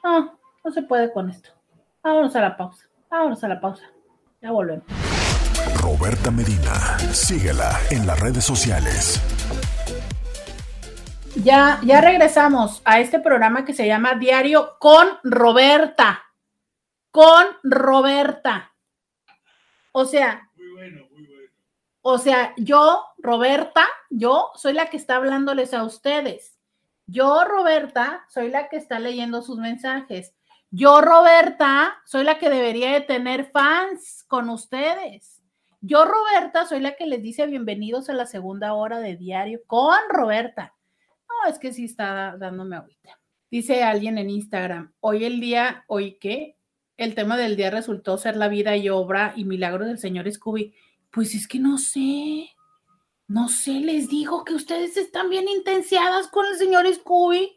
No, 0.03 0.39
no 0.63 0.71
se 0.71 0.83
puede 0.83 1.11
con 1.11 1.29
esto. 1.29 1.49
Vámonos 2.01 2.33
a 2.37 2.41
la 2.41 2.55
pausa. 2.55 2.87
Vámonos 3.09 3.43
a 3.43 3.47
la 3.49 3.59
pausa. 3.59 3.83
Ya 4.41 4.51
volvemos. 4.51 4.85
Roberta 5.87 6.31
Medina, 6.31 6.99
síguela 7.13 7.79
en 7.91 8.05
las 8.05 8.19
redes 8.19 8.43
sociales. 8.43 9.21
Ya, 11.45 11.79
ya 11.81 12.01
regresamos 12.01 12.81
a 12.83 12.99
este 12.99 13.21
programa 13.21 13.63
que 13.63 13.73
se 13.73 13.87
llama 13.87 14.15
Diario 14.15 14.75
con 14.79 15.07
Roberta. 15.23 16.25
Con 17.09 17.45
Roberta. 17.63 18.73
O 19.93 20.03
sea, 20.03 20.49
muy 20.57 20.71
bueno, 20.71 21.07
muy 21.09 21.25
bueno. 21.25 21.51
O 22.01 22.17
sea, 22.17 22.53
yo, 22.57 23.05
Roberta, 23.19 23.87
yo 24.09 24.51
soy 24.55 24.73
la 24.73 24.89
que 24.89 24.97
está 24.97 25.15
hablándoles 25.15 25.73
a 25.73 25.85
ustedes. 25.85 26.59
Yo, 27.05 27.45
Roberta, 27.45 28.25
soy 28.27 28.49
la 28.49 28.67
que 28.67 28.75
está 28.75 28.99
leyendo 28.99 29.41
sus 29.41 29.57
mensajes. 29.57 30.33
Yo, 30.69 30.99
Roberta, 30.99 32.01
soy 32.03 32.25
la 32.25 32.39
que 32.39 32.49
debería 32.49 32.91
de 32.91 32.99
tener 32.99 33.49
fans 33.51 34.25
con 34.27 34.49
ustedes. 34.49 35.36
Yo, 35.81 36.05
Roberta, 36.05 36.65
soy 36.65 36.79
la 36.79 36.95
que 36.95 37.05
les 37.05 37.21
dice 37.21 37.45
bienvenidos 37.45 38.09
a 38.09 38.13
la 38.13 38.25
segunda 38.25 38.73
hora 38.73 38.99
de 38.99 39.15
diario 39.15 39.61
con 39.67 39.95
Roberta. 40.09 40.73
No, 41.29 41.51
es 41.51 41.59
que 41.59 41.71
sí 41.71 41.85
está 41.85 42.35
dándome 42.39 42.77
ahorita. 42.77 43.19
Dice 43.51 43.83
alguien 43.83 44.17
en 44.17 44.31
Instagram, 44.31 44.93
hoy 45.01 45.23
el 45.25 45.39
día, 45.39 45.85
hoy 45.87 46.17
qué, 46.19 46.57
el 46.97 47.13
tema 47.13 47.37
del 47.37 47.55
día 47.55 47.69
resultó 47.69 48.17
ser 48.17 48.35
la 48.37 48.47
vida 48.47 48.75
y 48.75 48.89
obra 48.89 49.33
y 49.35 49.45
milagro 49.45 49.85
del 49.85 49.99
señor 49.99 50.29
Scooby. 50.31 50.73
Pues 51.11 51.35
es 51.35 51.47
que 51.47 51.59
no 51.59 51.77
sé, 51.77 52.49
no 53.27 53.47
sé, 53.47 53.73
les 53.73 54.09
digo 54.09 54.43
que 54.43 54.55
ustedes 54.55 54.97
están 54.97 55.29
bien 55.29 55.47
intensiadas 55.47 56.27
con 56.27 56.47
el 56.47 56.57
señor 56.57 56.91
Scooby. 56.91 57.51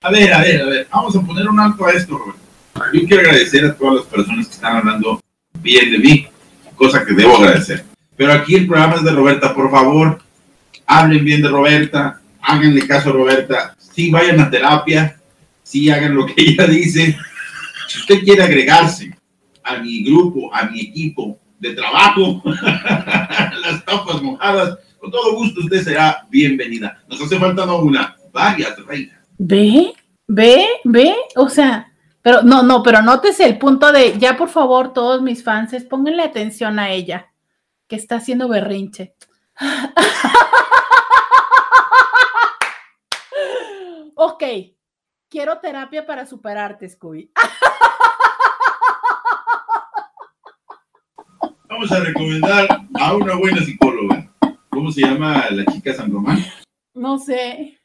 A 0.00 0.10
ver, 0.10 0.32
a 0.32 0.40
ver, 0.40 0.62
a 0.62 0.66
ver, 0.66 0.88
vamos 0.90 1.14
a 1.14 1.20
poner 1.20 1.46
un 1.46 1.60
alto 1.60 1.84
a 1.84 1.92
esto, 1.92 2.16
Roberto. 2.16 2.40
Yo 2.94 3.06
quiero 3.06 3.20
agradecer 3.20 3.66
a 3.66 3.76
todas 3.76 3.96
las 3.96 4.06
personas 4.06 4.46
que 4.46 4.54
están 4.54 4.78
hablando 4.78 5.20
bien 5.60 5.92
de 5.92 5.98
mí, 5.98 6.26
cosa 6.80 7.04
que 7.04 7.12
debo 7.12 7.36
agradecer. 7.36 7.84
Pero 8.16 8.32
aquí 8.32 8.54
el 8.54 8.66
programa 8.66 8.94
es 8.94 9.04
de 9.04 9.12
Roberta, 9.12 9.54
por 9.54 9.70
favor, 9.70 10.18
hablen 10.86 11.22
bien 11.22 11.42
de 11.42 11.48
Roberta, 11.48 12.22
háganle 12.40 12.86
caso 12.86 13.10
a 13.10 13.12
Roberta, 13.12 13.76
sí 13.78 14.10
vayan 14.10 14.40
a 14.40 14.48
terapia, 14.48 15.20
sí 15.62 15.90
hagan 15.90 16.14
lo 16.14 16.24
que 16.24 16.34
ella 16.38 16.66
dice. 16.66 17.18
Si 17.86 17.98
usted 17.98 18.24
quiere 18.24 18.42
agregarse 18.42 19.14
a 19.62 19.76
mi 19.76 20.02
grupo, 20.04 20.54
a 20.54 20.70
mi 20.70 20.80
equipo 20.80 21.38
de 21.58 21.74
trabajo, 21.74 22.42
las 22.46 23.84
tapas 23.84 24.22
mojadas, 24.22 24.78
con 24.98 25.10
todo 25.10 25.34
gusto 25.34 25.60
usted 25.60 25.84
será 25.84 26.26
bienvenida. 26.30 26.98
Nos 27.10 27.20
hace 27.20 27.38
falta 27.38 27.66
no 27.66 27.80
una, 27.80 28.16
varias 28.32 28.74
reinas. 28.86 29.18
Ve, 29.36 29.92
ve, 30.26 30.66
ve, 30.84 31.14
o 31.36 31.50
sea, 31.50 31.89
pero 32.22 32.42
no, 32.42 32.62
no, 32.62 32.82
pero 32.82 33.00
nótese 33.02 33.46
el 33.46 33.58
punto 33.58 33.92
de, 33.92 34.18
ya 34.18 34.36
por 34.36 34.50
favor, 34.50 34.92
todos 34.92 35.22
mis 35.22 35.42
fans, 35.42 35.72
pónganle 35.84 36.22
atención 36.22 36.78
a 36.78 36.90
ella, 36.90 37.32
que 37.86 37.96
está 37.96 38.16
haciendo 38.16 38.46
berrinche. 38.48 39.14
ok, 44.14 44.44
quiero 45.28 45.58
terapia 45.58 46.04
para 46.04 46.26
superarte, 46.26 46.86
Scooby. 46.88 47.30
Vamos 51.68 51.90
a 51.92 52.00
recomendar 52.00 52.66
a 52.94 53.14
una 53.14 53.36
buena 53.36 53.64
psicóloga. 53.64 54.28
¿Cómo 54.68 54.90
se 54.92 55.00
llama 55.02 55.48
la 55.50 55.64
chica 55.66 55.94
San 55.94 56.12
Román? 56.12 56.44
No 56.94 57.16
sé. 57.18 57.78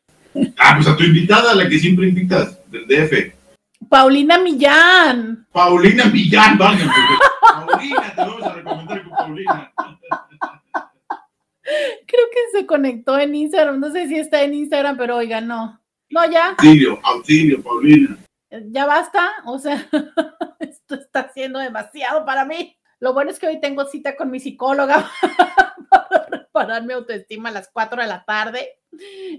Ah, 0.58 0.74
pues 0.76 0.88
a 0.88 0.98
tu 0.98 1.04
invitada, 1.04 1.54
la 1.54 1.70
que 1.70 1.78
siempre 1.80 2.10
invitas, 2.10 2.60
del 2.70 2.88
DF. 2.88 3.35
Paulina 3.90 4.38
Millán. 4.38 5.48
Paulina 5.52 6.06
Millán, 6.06 6.58
válgame. 6.58 6.92
Paulina, 7.42 8.16
te 8.16 8.22
vamos 8.22 8.44
a 8.44 8.54
recomendar 8.54 9.04
con 9.04 9.12
Paulina. 9.12 9.72
Creo 11.64 12.26
que 12.32 12.60
se 12.60 12.66
conectó 12.66 13.18
en 13.18 13.36
Instagram. 13.36 13.80
No 13.80 13.92
sé 13.92 14.08
si 14.08 14.18
está 14.18 14.44
en 14.44 14.54
Instagram, 14.54 14.98
pero 14.98 15.18
oiga, 15.18 15.42
no. 15.42 15.82
No, 16.10 16.30
ya. 16.30 16.50
Auxilio, 16.50 17.00
auxilio, 17.04 17.62
Paulina. 17.64 18.18
Ya 18.72 18.86
basta. 18.86 19.32
O 19.46 19.58
sea, 19.60 19.88
esto 20.60 20.96
está 20.96 21.32
siendo 21.34 21.60
demasiado 21.60 22.26
para 22.26 22.46
mí. 22.46 22.78
Lo 23.00 23.14
bueno 23.14 23.32
es 23.32 23.40
que 23.40 23.48
hoy 23.48 23.60
tengo 23.60 23.86
cita 23.86 24.16
con 24.16 24.32
mi 24.32 24.40
psicóloga 24.40 25.10
para 25.90 26.26
reparar 26.28 26.84
mi 26.84 26.94
autoestima 26.94 27.50
a 27.50 27.54
las 27.54 27.70
4 27.74 28.02
de 28.02 28.08
la 28.08 28.24
tarde. 28.24 28.70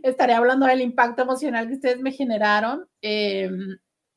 Estaré 0.02 0.34
hablando 0.34 0.66
del 0.66 0.82
impacto 0.82 1.22
emocional 1.22 1.66
que 1.66 1.74
ustedes 1.74 2.00
me 2.00 2.12
generaron. 2.12 2.86
Eh, 3.00 3.50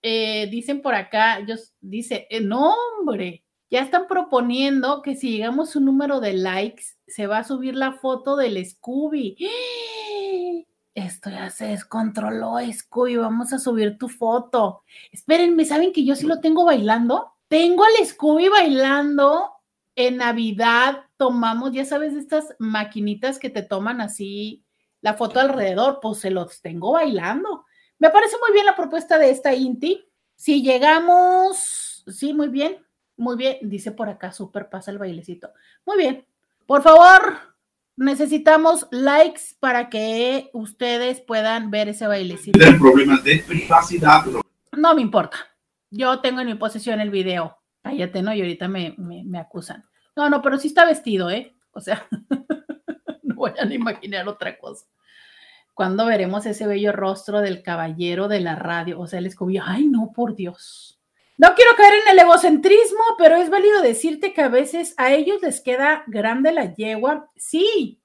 eh, 0.01 0.47
dicen 0.49 0.81
por 0.81 0.95
acá, 0.95 1.39
ellos 1.39 1.73
dice, 1.81 2.27
eh, 2.29 2.41
no 2.41 2.73
hombre, 2.73 3.43
ya 3.69 3.81
están 3.81 4.07
proponiendo 4.07 5.01
que 5.01 5.15
si 5.15 5.31
llegamos 5.31 5.75
a 5.75 5.79
un 5.79 5.85
número 5.85 6.19
de 6.19 6.33
likes, 6.33 6.83
se 7.07 7.27
va 7.27 7.39
a 7.39 7.43
subir 7.43 7.75
la 7.75 7.93
foto 7.93 8.35
del 8.35 8.65
Scooby. 8.65 9.37
Esto 10.95 11.29
ya 11.29 11.49
se 11.49 11.67
descontroló, 11.67 12.55
Scooby, 12.71 13.17
vamos 13.17 13.53
a 13.53 13.59
subir 13.59 13.97
tu 13.97 14.09
foto. 14.09 14.83
Espérenme, 15.11 15.65
¿saben 15.65 15.93
que 15.93 16.03
yo 16.03 16.15
sí 16.15 16.25
lo 16.25 16.39
tengo 16.39 16.65
bailando? 16.65 17.33
Tengo 17.47 17.83
al 17.83 18.05
Scooby 18.05 18.49
bailando 18.49 19.51
en 19.95 20.17
Navidad. 20.17 21.03
Tomamos, 21.17 21.71
ya 21.71 21.85
sabes, 21.85 22.13
estas 22.13 22.55
maquinitas 22.57 23.37
que 23.37 23.49
te 23.49 23.61
toman 23.61 24.01
así 24.01 24.65
la 25.01 25.13
foto 25.13 25.39
alrededor, 25.39 25.99
pues 26.01 26.19
se 26.19 26.31
los 26.31 26.61
tengo 26.61 26.93
bailando. 26.93 27.65
Me 27.99 28.09
parece 28.09 28.37
muy 28.41 28.53
bien 28.53 28.65
la 28.65 28.75
propuesta 28.75 29.17
de 29.17 29.29
esta 29.29 29.53
Inti. 29.53 30.05
Si 30.35 30.63
llegamos, 30.63 32.03
sí, 32.07 32.33
muy 32.33 32.47
bien, 32.47 32.77
muy 33.17 33.35
bien, 33.35 33.57
dice 33.61 33.91
por 33.91 34.07
acá, 34.07 34.31
súper 34.31 34.69
pasa 34.69 34.89
el 34.89 34.97
bailecito. 34.97 35.51
Muy 35.85 35.97
bien, 35.97 36.25
por 36.65 36.81
favor, 36.81 37.37
necesitamos 37.97 38.87
likes 38.91 39.41
para 39.59 39.89
que 39.89 40.49
ustedes 40.53 41.19
puedan 41.19 41.71
ver 41.71 41.89
ese 41.89 42.07
bailecito. 42.07 42.57
Problemas 42.79 43.21
de 43.25 43.43
privacidad. 43.45 44.23
No 44.71 44.95
me 44.95 45.01
importa. 45.01 45.37
Yo 45.91 46.21
tengo 46.21 46.39
en 46.39 46.47
mi 46.47 46.55
posesión 46.55 47.01
el 47.01 47.09
video. 47.09 47.57
Cállate, 47.81 48.21
¿no? 48.21 48.33
Y 48.33 48.39
ahorita 48.39 48.69
me, 48.69 48.95
me, 48.97 49.25
me 49.25 49.39
acusan. 49.39 49.85
No, 50.15 50.29
no, 50.29 50.41
pero 50.41 50.57
sí 50.57 50.67
está 50.67 50.85
vestido, 50.85 51.29
¿eh? 51.29 51.53
O 51.71 51.81
sea, 51.81 52.07
no 53.23 53.35
voy 53.35 53.51
a 53.59 53.65
ni 53.65 53.75
imaginar 53.75 54.27
otra 54.29 54.57
cosa. 54.57 54.85
¿Cuándo 55.79 56.07
veremos 56.07 56.45
ese 56.45 56.67
bello 56.67 56.91
rostro 56.91 57.39
del 57.39 57.63
caballero 57.63 58.27
de 58.27 58.41
la 58.41 58.57
radio? 58.57 58.99
O 58.99 59.07
sea, 59.07 59.19
él 59.19 59.27
escobió, 59.27 59.63
ay, 59.65 59.87
no, 59.87 60.11
por 60.13 60.35
Dios. 60.35 60.99
No 61.37 61.55
quiero 61.55 61.71
caer 61.77 61.93
en 62.05 62.11
el 62.11 62.19
egocentrismo, 62.19 62.99
pero 63.17 63.37
es 63.37 63.49
válido 63.49 63.81
decirte 63.81 64.33
que 64.33 64.41
a 64.41 64.49
veces 64.49 64.93
a 64.97 65.13
ellos 65.13 65.41
les 65.41 65.61
queda 65.61 66.03
grande 66.07 66.51
la 66.51 66.75
yegua. 66.75 67.31
Sí, 67.37 68.01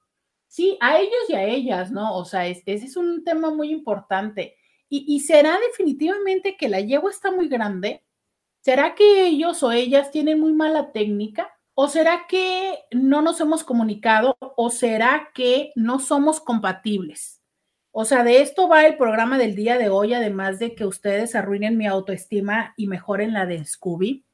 sí, 0.46 0.78
a 0.80 1.00
ellos 1.00 1.18
y 1.28 1.34
a 1.34 1.42
ellas, 1.42 1.90
¿no? 1.90 2.16
O 2.16 2.24
sea, 2.24 2.46
ese 2.46 2.62
es 2.64 2.96
un 2.96 3.24
tema 3.24 3.50
muy 3.50 3.72
importante. 3.72 4.54
Y, 4.88 5.12
y 5.12 5.18
será 5.18 5.58
definitivamente 5.58 6.56
que 6.56 6.68
la 6.68 6.78
yegua 6.78 7.10
está 7.10 7.32
muy 7.32 7.48
grande. 7.48 8.04
¿Será 8.60 8.94
que 8.94 9.26
ellos 9.26 9.64
o 9.64 9.72
ellas 9.72 10.12
tienen 10.12 10.38
muy 10.38 10.52
mala 10.52 10.92
técnica? 10.92 11.50
¿O 11.74 11.88
será 11.88 12.26
que 12.28 12.78
no 12.92 13.20
nos 13.20 13.40
hemos 13.40 13.64
comunicado? 13.64 14.36
¿O 14.38 14.70
será 14.70 15.32
que 15.34 15.72
no 15.74 15.98
somos 15.98 16.38
compatibles? 16.38 17.40
O 17.96 18.04
sea, 18.04 18.24
de 18.24 18.42
esto 18.42 18.66
va 18.66 18.84
el 18.86 18.96
programa 18.96 19.38
del 19.38 19.54
día 19.54 19.78
de 19.78 19.88
hoy, 19.88 20.14
además 20.14 20.58
de 20.58 20.74
que 20.74 20.84
ustedes 20.84 21.36
arruinen 21.36 21.78
mi 21.78 21.86
autoestima 21.86 22.74
y 22.76 22.88
mejoren 22.88 23.32
la 23.32 23.46
de 23.46 23.64
Scooby. 23.64 24.26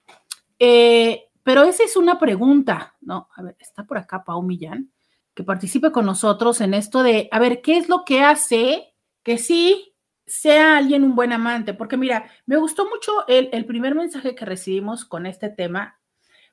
Eh, 0.58 1.24
pero 1.42 1.64
esa 1.64 1.84
es 1.84 1.94
una 1.94 2.18
pregunta, 2.18 2.96
¿no? 3.02 3.28
A 3.36 3.42
ver, 3.42 3.56
está 3.60 3.84
por 3.84 3.98
acá 3.98 4.24
Pau 4.24 4.40
Millán, 4.40 4.90
que 5.34 5.44
participe 5.44 5.92
con 5.92 6.06
nosotros 6.06 6.62
en 6.62 6.72
esto 6.72 7.02
de, 7.02 7.28
a 7.30 7.38
ver, 7.38 7.60
¿qué 7.60 7.76
es 7.76 7.90
lo 7.90 8.06
que 8.06 8.22
hace 8.22 8.94
que 9.22 9.36
sí 9.36 9.94
sea 10.26 10.78
alguien 10.78 11.04
un 11.04 11.14
buen 11.14 11.34
amante? 11.34 11.74
Porque 11.74 11.98
mira, 11.98 12.30
me 12.46 12.56
gustó 12.56 12.88
mucho 12.88 13.28
el, 13.28 13.50
el 13.52 13.66
primer 13.66 13.94
mensaje 13.94 14.34
que 14.34 14.46
recibimos 14.46 15.04
con 15.04 15.26
este 15.26 15.50
tema, 15.50 16.00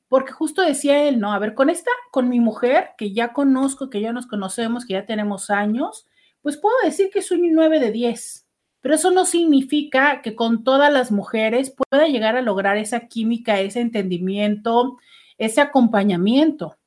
porque 0.09 0.33
justo 0.33 0.61
decía 0.61 1.05
él, 1.05 1.21
¿no? 1.21 1.31
A 1.31 1.39
ver, 1.39 1.53
con 1.53 1.69
esta, 1.69 1.91
con 2.11 2.27
mi 2.27 2.41
mujer, 2.41 2.89
que 2.97 3.13
ya 3.13 3.31
conozco, 3.31 3.89
que 3.89 4.01
ya 4.01 4.11
nos 4.11 4.27
conocemos, 4.27 4.85
que 4.85 4.95
ya 4.95 5.05
tenemos 5.05 5.49
años, 5.49 6.05
pues 6.47 6.55
puedo 6.55 6.77
decir 6.81 7.09
que 7.11 7.21
soy 7.21 7.41
un 7.41 7.51
9 7.51 7.81
de 7.81 7.91
10, 7.91 8.47
pero 8.79 8.95
eso 8.95 9.11
no 9.11 9.25
significa 9.25 10.21
que 10.21 10.33
con 10.33 10.63
todas 10.63 10.89
las 10.93 11.11
mujeres 11.11 11.75
pueda 11.75 12.07
llegar 12.07 12.37
a 12.37 12.41
lograr 12.41 12.77
esa 12.77 13.09
química, 13.09 13.59
ese 13.59 13.81
entendimiento, 13.81 14.97
ese 15.37 15.59
acompañamiento. 15.59 16.77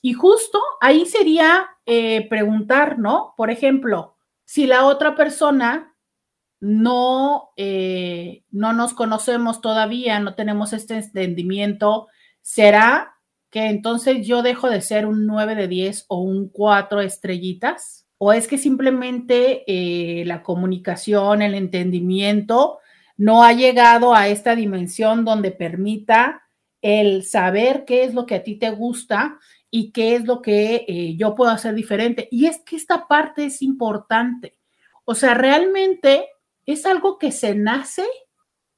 Y 0.00 0.12
justo 0.12 0.60
ahí 0.80 1.06
sería 1.06 1.70
eh, 1.86 2.28
preguntar, 2.28 3.00
¿no? 3.00 3.34
Por 3.36 3.50
ejemplo, 3.50 4.14
si 4.44 4.68
la 4.68 4.86
otra 4.86 5.16
persona 5.16 5.96
no, 6.60 7.50
eh, 7.56 8.44
no 8.52 8.74
nos 8.74 8.94
conocemos 8.94 9.60
todavía, 9.60 10.20
no 10.20 10.36
tenemos 10.36 10.72
este 10.72 10.98
entendimiento, 10.98 12.06
¿será 12.42 13.16
que 13.50 13.66
entonces 13.66 14.24
yo 14.24 14.42
dejo 14.42 14.70
de 14.70 14.82
ser 14.82 15.06
un 15.06 15.26
9 15.26 15.56
de 15.56 15.66
10 15.66 16.04
o 16.06 16.20
un 16.20 16.48
4 16.48 17.00
estrellitas? 17.00 18.03
¿O 18.26 18.32
es 18.32 18.48
que 18.48 18.56
simplemente 18.56 19.64
eh, 19.66 20.24
la 20.24 20.42
comunicación, 20.42 21.42
el 21.42 21.54
entendimiento 21.54 22.78
no 23.18 23.44
ha 23.44 23.52
llegado 23.52 24.14
a 24.14 24.28
esta 24.28 24.56
dimensión 24.56 25.26
donde 25.26 25.50
permita 25.50 26.42
el 26.80 27.24
saber 27.24 27.84
qué 27.84 28.02
es 28.04 28.14
lo 28.14 28.24
que 28.24 28.36
a 28.36 28.42
ti 28.42 28.56
te 28.56 28.70
gusta 28.70 29.38
y 29.70 29.92
qué 29.92 30.16
es 30.16 30.24
lo 30.24 30.40
que 30.40 30.86
eh, 30.88 31.16
yo 31.18 31.34
puedo 31.34 31.50
hacer 31.50 31.74
diferente? 31.74 32.26
Y 32.30 32.46
es 32.46 32.62
que 32.62 32.76
esta 32.76 33.06
parte 33.06 33.44
es 33.44 33.60
importante. 33.60 34.56
O 35.04 35.14
sea, 35.14 35.34
realmente 35.34 36.26
es 36.64 36.86
algo 36.86 37.18
que 37.18 37.30
se 37.30 37.54
nace 37.54 38.06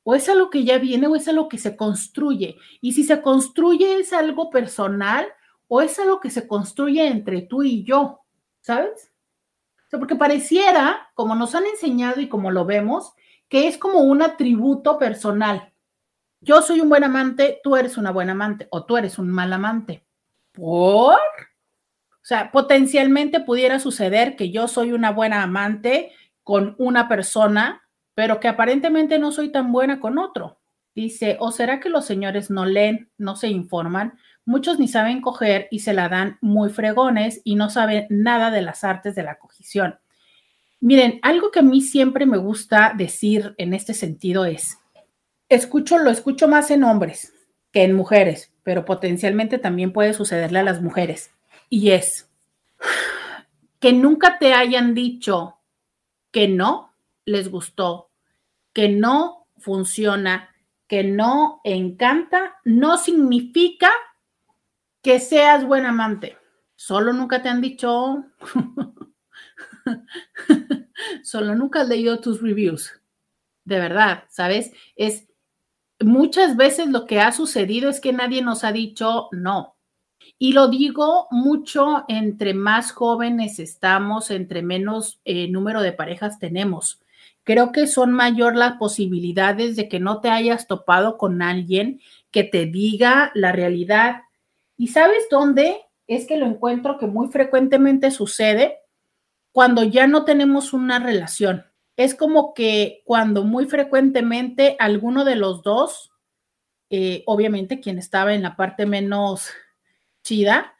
o 0.03 0.17
es 0.17 0.29
algo 0.29 0.51
que 0.51 0.65
ya 0.65 0.79
viene 0.79 1.07
o 1.07 1.15
es 1.15 1.29
algo 1.29 1.49
que 1.49 1.59
se 1.59 1.77
construye. 1.77 2.57
Y 2.81 2.95
si 2.95 3.05
se 3.05 3.23
construye 3.23 4.01
es 4.01 4.13
algo 4.13 4.51
personal 4.51 5.25
o 5.69 5.83
es 5.83 6.01
algo 6.01 6.19
que 6.19 6.31
se 6.31 6.49
construye 6.49 7.07
entre 7.07 7.43
tú 7.43 7.63
y 7.63 7.85
yo, 7.85 8.23
¿sabes? 8.61 9.13
Porque 9.91 10.17
pareciera, 10.17 11.11
como 11.15 11.35
nos 11.35 11.55
han 11.55 11.67
enseñado 11.67 12.21
y 12.21 12.29
como 12.29 12.51
lo 12.51 12.65
vemos, 12.65 13.15
que 13.49 13.69
es 13.69 13.79
como 13.79 14.01
un 14.01 14.23
atributo 14.23 14.99
personal. 14.99 15.73
Yo 16.41 16.63
soy 16.63 16.81
un 16.81 16.89
buen 16.89 17.05
amante, 17.05 17.61
tú 17.63 17.77
eres 17.77 17.97
una 17.97 18.11
buena 18.11 18.33
amante 18.33 18.69
o 18.71 18.85
tú 18.85 18.97
eres 18.97 19.19
un 19.19 19.29
mal 19.31 19.53
amante. 19.53 20.05
¿Por? 20.53 21.15
O 21.15 22.29
sea, 22.29 22.51
potencialmente 22.51 23.41
pudiera 23.41 23.79
suceder 23.79 24.37
que 24.37 24.51
yo 24.51 24.69
soy 24.69 24.93
una 24.93 25.13
buena 25.13 25.43
amante 25.43 26.13
con 26.43 26.75
una 26.79 27.09
persona, 27.09 27.83
pero 28.15 28.41
que 28.41 28.49
aparentemente 28.49 29.19
no 29.19 29.33
soy 29.33 29.51
tan 29.51 29.73
buena 29.73 30.01
con 30.01 30.19
otro. 30.19 30.59
Dice, 30.95 31.37
¿o 31.41 31.53
será 31.53 31.79
que 31.79 31.91
los 31.91 32.05
señores 32.05 32.51
no 32.51 32.65
leen, 32.65 33.11
no 33.19 33.37
se 33.37 33.49
informan? 33.49 34.19
Muchos 34.47 34.79
ni 34.79 34.87
saben 34.87 35.21
coger 35.21 35.67
y 35.73 35.81
se 35.81 35.93
la 35.93 36.09
dan 36.09 36.39
muy 36.41 36.71
fregones 36.71 37.41
y 37.45 37.57
no 37.57 37.69
saben 37.69 38.07
nada 38.09 38.51
de 38.51 38.63
las 38.63 38.85
artes 38.85 39.17
de 39.17 39.25
la 39.25 39.39
cogición. 39.39 39.99
Miren, 40.81 41.19
algo 41.23 41.51
que 41.51 41.59
a 41.59 41.63
mí 41.63 41.81
siempre 41.81 42.27
me 42.27 42.39
gusta 42.39 42.95
decir 42.97 43.57
en 43.59 43.75
este 43.75 43.93
sentido 43.93 44.45
es, 44.45 44.79
escucho, 45.49 45.99
lo 45.99 46.11
escucho 46.11 46.47
más 46.47 46.71
en 46.71 46.85
hombres 46.85 47.35
que 47.73 47.83
en 47.83 47.95
mujeres, 47.95 48.53
pero 48.63 48.85
potencialmente 48.85 49.59
también 49.59 49.93
puede 49.93 50.15
sucederle 50.15 50.61
a 50.61 50.65
las 50.65 50.81
mujeres. 50.81 51.33
Y 51.69 51.91
es 51.91 52.31
que 53.81 53.93
nunca 53.93 54.39
te 54.39 54.55
hayan 54.55 54.95
dicho 54.95 55.59
que 56.31 56.47
no 56.47 56.95
les 57.25 57.51
gustó, 57.51 58.11
que 58.73 58.89
no 58.89 59.49
funciona, 59.59 60.55
que 60.87 61.03
no 61.03 61.61
encanta, 61.65 62.57
no 62.65 62.97
significa 62.97 63.91
que 65.07 65.21
seas 65.21 65.65
buen 65.65 65.87
amante. 65.87 66.37
Solo 66.75 67.13
nunca 67.13 67.41
te 67.41 67.49
han 67.49 67.61
dicho, 67.61 68.25
solo 71.23 71.55
nunca 71.55 71.83
has 71.83 71.89
leído 71.89 72.19
tus 72.19 72.43
reviews. 72.43 72.93
De 73.65 73.79
verdad, 73.79 74.25
¿sabes? 74.31 74.73
Es 74.97 75.29
muchas 76.01 76.57
veces 76.57 76.89
lo 76.89 77.07
que 77.07 77.21
ha 77.21 77.31
sucedido 77.31 77.89
es 77.89 78.01
que 78.01 78.13
nadie 78.13 78.43
nos 78.43 78.65
ha 78.65 78.73
dicho 78.73 79.29
no. 79.31 79.77
Y 80.41 80.55
lo 80.55 80.67
digo 80.67 81.29
mucho 81.31 82.05
entre 82.09 82.53
más 82.53 82.91
jóvenes 82.91 83.61
estamos, 83.61 84.33
entre 84.33 84.63
menos 84.63 85.21
eh, 85.25 85.47
número 85.47 85.83
de 85.83 85.93
parejas 85.93 86.41
tenemos. 86.41 87.01
Creo 87.45 87.71
que 87.71 87.87
son 87.87 88.13
mayor 88.13 88.57
las 88.57 88.73
posibilidades 88.73 89.77
de 89.77 89.89
que 89.89 90.01
no 90.01 90.21
te 90.21 90.31
hayas 90.31 90.67
topado 90.67 91.17
con 91.17 91.43
alguien 91.43 92.01
que 92.33 92.43
te 92.43 92.67
diga 92.67 93.31
la 93.35 93.53
realidad 93.53 94.26
¿Y 94.77 94.89
sabes 94.89 95.27
dónde 95.31 95.83
es 96.07 96.27
que 96.27 96.37
lo 96.37 96.47
encuentro 96.47 96.99
que 96.99 97.07
muy 97.07 97.29
frecuentemente 97.29 98.11
sucede? 98.11 98.79
Cuando 99.53 99.83
ya 99.83 100.07
no 100.07 100.25
tenemos 100.25 100.73
una 100.73 100.99
relación. 100.99 101.65
Es 101.97 102.15
como 102.15 102.53
que 102.53 103.03
cuando 103.05 103.43
muy 103.43 103.67
frecuentemente 103.67 104.77
alguno 104.79 105.25
de 105.25 105.37
los 105.37 105.63
dos, 105.63 106.13
eh, 106.91 107.23
obviamente 107.27 107.81
quien 107.81 107.99
estaba 107.99 108.35
en 108.35 108.43
la 108.43 108.55
parte 108.55 108.85
menos 108.85 109.49
chida, 110.23 110.75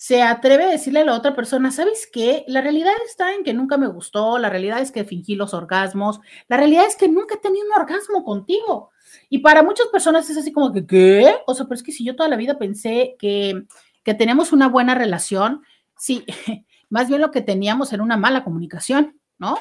se 0.00 0.22
atreve 0.22 0.64
a 0.64 0.70
decirle 0.70 1.00
a 1.00 1.04
la 1.04 1.14
otra 1.14 1.34
persona, 1.34 1.70
¿sabes 1.70 2.08
qué? 2.10 2.44
La 2.48 2.62
realidad 2.62 2.94
está 3.04 3.34
en 3.34 3.44
que 3.44 3.52
nunca 3.52 3.76
me 3.76 3.86
gustó, 3.86 4.38
la 4.38 4.48
realidad 4.48 4.80
es 4.80 4.92
que 4.92 5.04
fingí 5.04 5.34
los 5.34 5.52
orgasmos, 5.52 6.20
la 6.48 6.56
realidad 6.56 6.86
es 6.86 6.96
que 6.96 7.06
nunca 7.06 7.34
he 7.34 7.38
tenido 7.38 7.66
un 7.66 7.82
orgasmo 7.82 8.24
contigo. 8.24 8.92
Y 9.28 9.38
para 9.38 9.62
muchas 9.62 9.86
personas 9.88 10.28
es 10.30 10.36
así 10.36 10.52
como 10.52 10.72
que, 10.72 10.86
¿qué? 10.86 11.34
O 11.46 11.54
sea, 11.54 11.66
pero 11.66 11.76
es 11.76 11.82
que 11.82 11.92
si 11.92 12.04
yo 12.04 12.16
toda 12.16 12.28
la 12.28 12.36
vida 12.36 12.58
pensé 12.58 13.16
que, 13.18 13.64
que 14.02 14.14
tenemos 14.14 14.52
una 14.52 14.68
buena 14.68 14.94
relación, 14.94 15.62
sí, 15.96 16.24
más 16.90 17.08
bien 17.08 17.20
lo 17.20 17.30
que 17.30 17.40
teníamos 17.40 17.92
era 17.92 18.02
una 18.02 18.16
mala 18.16 18.44
comunicación, 18.44 19.20
¿no? 19.38 19.58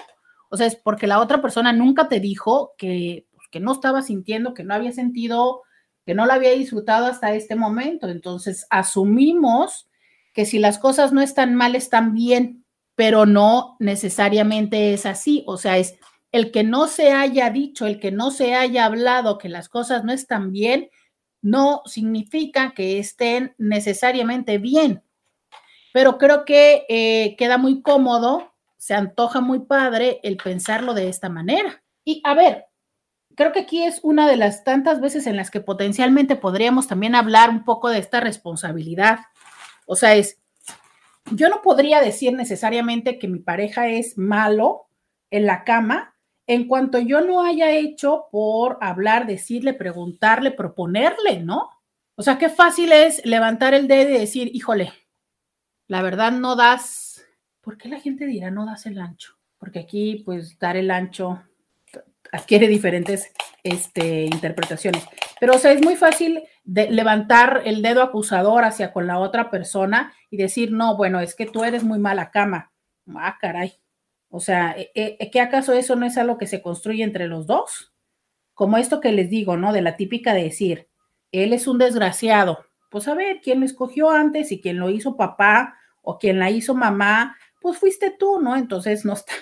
O 0.50 0.58
sea, 0.58 0.66
es 0.66 0.76
porque 0.76 1.08
la 1.08 1.20
otra 1.20 1.41
persona 1.41 1.72
nunca 1.74 2.08
te 2.08 2.20
dijo 2.20 2.74
que, 2.78 3.28
pues, 3.36 3.47
que 3.52 3.60
no 3.60 3.72
estaba 3.72 4.02
sintiendo, 4.02 4.54
que 4.54 4.64
no 4.64 4.74
había 4.74 4.91
sentido, 4.91 5.62
que 6.06 6.16
no 6.16 6.26
la 6.26 6.34
había 6.36 6.52
disfrutado 6.52 7.06
hasta 7.06 7.34
este 7.34 7.56
momento. 7.56 8.10
Entonces, 8.10 8.66
asumimos 8.70 9.88
que 10.34 10.45
si 10.45 10.58
las 10.58 10.80
cosas 10.80 11.14
no 11.14 11.22
están 11.22 11.54
mal, 11.56 11.76
están 11.76 12.14
bien, 12.14 12.66
pero 12.95 13.26
no 13.26 13.76
necesariamente 13.80 14.93
es 14.93 15.06
así. 15.06 15.43
O 15.45 15.58
sea, 15.58 15.78
es 15.78 16.00
el 16.32 16.51
que 16.51 16.63
no 16.63 16.88
se 16.88 17.11
haya 17.11 17.49
dicho, 17.49 17.88
el 17.88 17.99
que 17.99 18.11
no 18.11 18.32
se 18.32 18.53
haya 18.55 18.86
hablado 18.86 19.38
que 19.38 19.49
las 19.49 19.69
cosas 19.69 20.03
no 20.03 20.13
están 20.13 20.51
bien, 20.51 20.89
no 21.41 21.82
significa 21.86 22.73
que 22.75 22.99
estén 22.99 23.55
necesariamente 23.57 24.57
bien. 24.57 25.03
Pero 25.93 26.17
creo 26.17 26.45
que 26.45 26.86
eh, 26.88 27.36
queda 27.38 27.57
muy 27.57 27.82
cómodo, 27.82 28.53
se 28.77 28.93
antoja 28.93 29.41
muy 29.41 29.61
padre 29.61 30.19
el 30.23 30.38
pensarlo 30.38 30.93
de 30.93 31.09
esta 31.09 31.30
manera. 31.30 31.84
Y 32.05 32.21
a 32.23 32.36
ver, 32.36 32.65
creo 33.36 33.51
que 33.51 33.61
aquí 33.61 33.84
es 33.84 33.99
una 34.03 34.27
de 34.27 34.38
las 34.38 34.63
tantas 34.63 35.01
veces 35.01 35.25
en 35.25 35.36
las 35.36 35.49
que 35.49 35.61
potencialmente 35.61 36.36
podríamos 36.36 36.88
también 36.88 37.15
hablar 37.15 37.49
un 37.49 37.63
poco 37.63 37.89
de 37.89 37.99
esta 37.99 38.19
responsabilidad. 38.19 39.19
O 39.88 39.95
sea, 39.95 40.13
es, 40.13 40.39
yo 41.32 41.49
no 41.49 41.61
podría 41.63 42.01
decir 42.01 42.34
necesariamente 42.34 43.17
que 43.17 43.27
mi 43.27 43.39
pareja 43.39 43.88
es 43.88 44.17
malo 44.17 44.88
en 45.32 45.45
la 45.45 45.63
cama 45.63 46.15
en 46.50 46.68
cuanto 46.68 46.97
yo 46.97 47.22
no 47.22 47.43
haya 47.43 47.70
hecho 47.70 48.26
por 48.32 48.80
hablar, 48.82 49.28
decirle, 49.28 49.76
preguntarle, 49.76 50.50
proponerle, 50.50 51.41
¿no? 51.43 51.70
O 52.16 52.24
sea, 52.24 52.39
qué 52.39 52.50
fácil 52.50 52.91
es 52.91 53.24
levantar 53.24 53.76
el 53.76 53.88
dedo 53.88 54.10
y 54.10 54.18
decir, 54.18 54.50
híjole, 54.52 54.91
la 55.88 56.02
verdad 56.02 56.32
no 56.32 56.56
das, 56.56 57.24
¿por 57.62 57.78
qué 57.78 57.88
la 57.88 58.00
gente 58.00 58.26
dirá 58.26 58.50
no 58.50 58.66
das 58.66 58.88
el 58.88 59.00
ancho? 59.00 59.38
Porque 59.60 59.78
aquí, 59.78 60.24
pues, 60.26 60.58
dar 60.58 60.76
el 60.76 60.89
ancho 60.89 61.39
adquiere 62.32 62.68
diferentes 62.68 63.32
este, 63.62 64.26
interpretaciones. 64.26 65.06
Pero, 65.39 65.54
o 65.54 65.60
sea, 65.60 65.72
es 65.72 65.84
muy 65.84 65.97
fácil 65.97 66.41
de 66.64 66.89
levantar 66.89 67.62
el 67.66 67.84
dedo 67.84 68.02
acusador 68.02 68.64
hacia 68.64 68.91
con 68.91 69.06
la 69.06 69.20
otra 69.20 69.52
persona 69.52 70.14
y 70.32 70.38
decir, 70.38 70.72
no, 70.72 70.97
bueno, 70.97 71.20
es 71.20 71.36
que 71.36 71.45
tú 71.45 71.64
eres 71.64 71.84
muy 71.84 72.00
mala 72.00 72.32
cama. 72.32 72.72
Ah, 73.16 73.38
caray. 73.39 73.80
O 74.30 74.39
sea, 74.39 74.75
¿e, 74.77 74.91
e, 74.93 75.32
¿qué 75.32 75.41
acaso 75.41 75.73
eso 75.73 75.95
no 75.95 76.05
es 76.05 76.17
algo 76.17 76.38
que 76.38 76.47
se 76.47 76.61
construye 76.61 77.03
entre 77.03 77.27
los 77.27 77.47
dos? 77.47 77.93
Como 78.53 78.77
esto 78.77 78.99
que 78.99 79.11
les 79.11 79.30
digo, 79.30 79.57
¿no? 79.57 79.73
De 79.73 79.82
la 79.82 79.97
típica 79.97 80.34
de 80.34 80.43
decir, 80.43 80.88
él 81.32 81.53
es 81.53 81.67
un 81.67 81.77
desgraciado. 81.77 82.65
Pues 82.89 83.07
a 83.07 83.15
ver, 83.15 83.41
¿quién 83.41 83.59
lo 83.59 83.65
escogió 83.65 84.09
antes 84.09 84.51
y 84.51 84.61
quién 84.61 84.80
lo 84.80 84.89
hizo 84.89 85.17
papá 85.17 85.75
o 86.01 86.17
quién 86.17 86.39
la 86.39 86.49
hizo 86.49 86.75
mamá? 86.75 87.38
Pues 87.61 87.77
fuiste 87.77 88.11
tú, 88.11 88.39
¿no? 88.39 88.55
Entonces 88.55 89.05
no 89.05 89.13
está, 89.13 89.34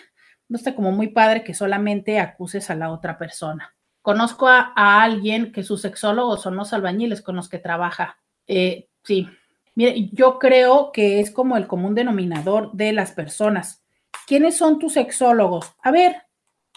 no 0.49 0.57
está 0.57 0.75
como 0.75 0.91
muy 0.91 1.09
padre 1.09 1.43
que 1.43 1.53
solamente 1.53 2.19
acuses 2.19 2.69
a 2.69 2.75
la 2.75 2.91
otra 2.91 3.17
persona. 3.17 3.73
Conozco 4.01 4.47
a, 4.47 4.71
alguien 4.75 5.51
que 5.51 5.63
sus 5.63 5.81
sexólogos 5.81 6.41
son 6.41 6.55
los 6.55 6.71
albañiles 6.71 7.21
con 7.21 7.35
los 7.35 7.49
que 7.49 7.59
trabaja. 7.59 8.19
Eh, 8.47 8.88
sí, 9.03 9.27
mire, 9.75 10.09
yo 10.13 10.39
creo 10.39 10.93
que 10.93 11.19
es 11.19 11.29
como 11.29 11.57
el 11.57 11.67
común 11.67 11.93
denominador 11.93 12.71
de 12.71 12.93
las 12.93 13.11
personas. 13.11 13.83
¿Quiénes 14.28 14.57
son 14.57 14.78
tus 14.78 14.93
sexólogos? 14.93 15.73
A 15.82 15.89
ver, 15.89 16.17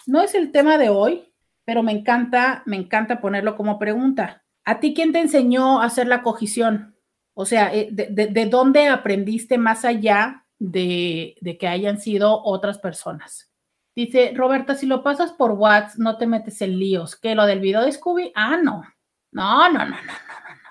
no 0.07 0.22
es 0.22 0.36
el 0.36 0.53
tema 0.53 0.78
de 0.78 0.88
hoy, 0.88 1.34
pero 1.64 1.82
me 1.82 1.90
encanta, 1.90 2.62
me 2.64 2.76
encanta 2.76 3.20
ponerlo 3.20 3.57
como 3.57 3.76
pregunta. 3.76 4.44
¿A 4.64 4.78
ti 4.78 4.94
quién 4.94 5.12
te 5.12 5.18
enseñó 5.18 5.82
a 5.82 5.86
hacer 5.86 6.07
la 6.07 6.22
cogición? 6.22 6.94
O 7.34 7.44
sea, 7.44 7.74
eh, 7.74 7.88
¿de, 7.90 8.46
dónde 8.46 8.86
aprendiste 8.86 9.59
más 9.59 9.84
allá 9.84 10.46
de, 10.61 11.34
de 11.40 11.59
que 11.59 11.66
hayan 11.66 12.01
sido 12.01 12.40
otras 12.44 12.78
personas? 12.78 13.51
Dice, 13.96 14.32
Roberta, 14.32 14.76
si 14.76 14.86
lo 14.86 15.03
pasas 15.03 15.32
por 15.32 15.51
WhatsApp, 15.51 15.98
no 15.98 16.18
te 16.18 16.28
metes 16.28 16.62
en 16.62 16.78
líos. 16.78 17.16
¿Qué? 17.16 17.34
¿Lo 17.34 17.46
del 17.46 17.59
video 17.59 17.82
de 17.82 17.90
Scooby? 17.90 18.30
Ah, 18.36 18.59
no. 18.62 18.84
No, 19.32 19.68
no, 19.72 19.78
no, 19.80 19.86
no, 19.86 19.90
no, 19.90 19.90
no. 19.90 20.70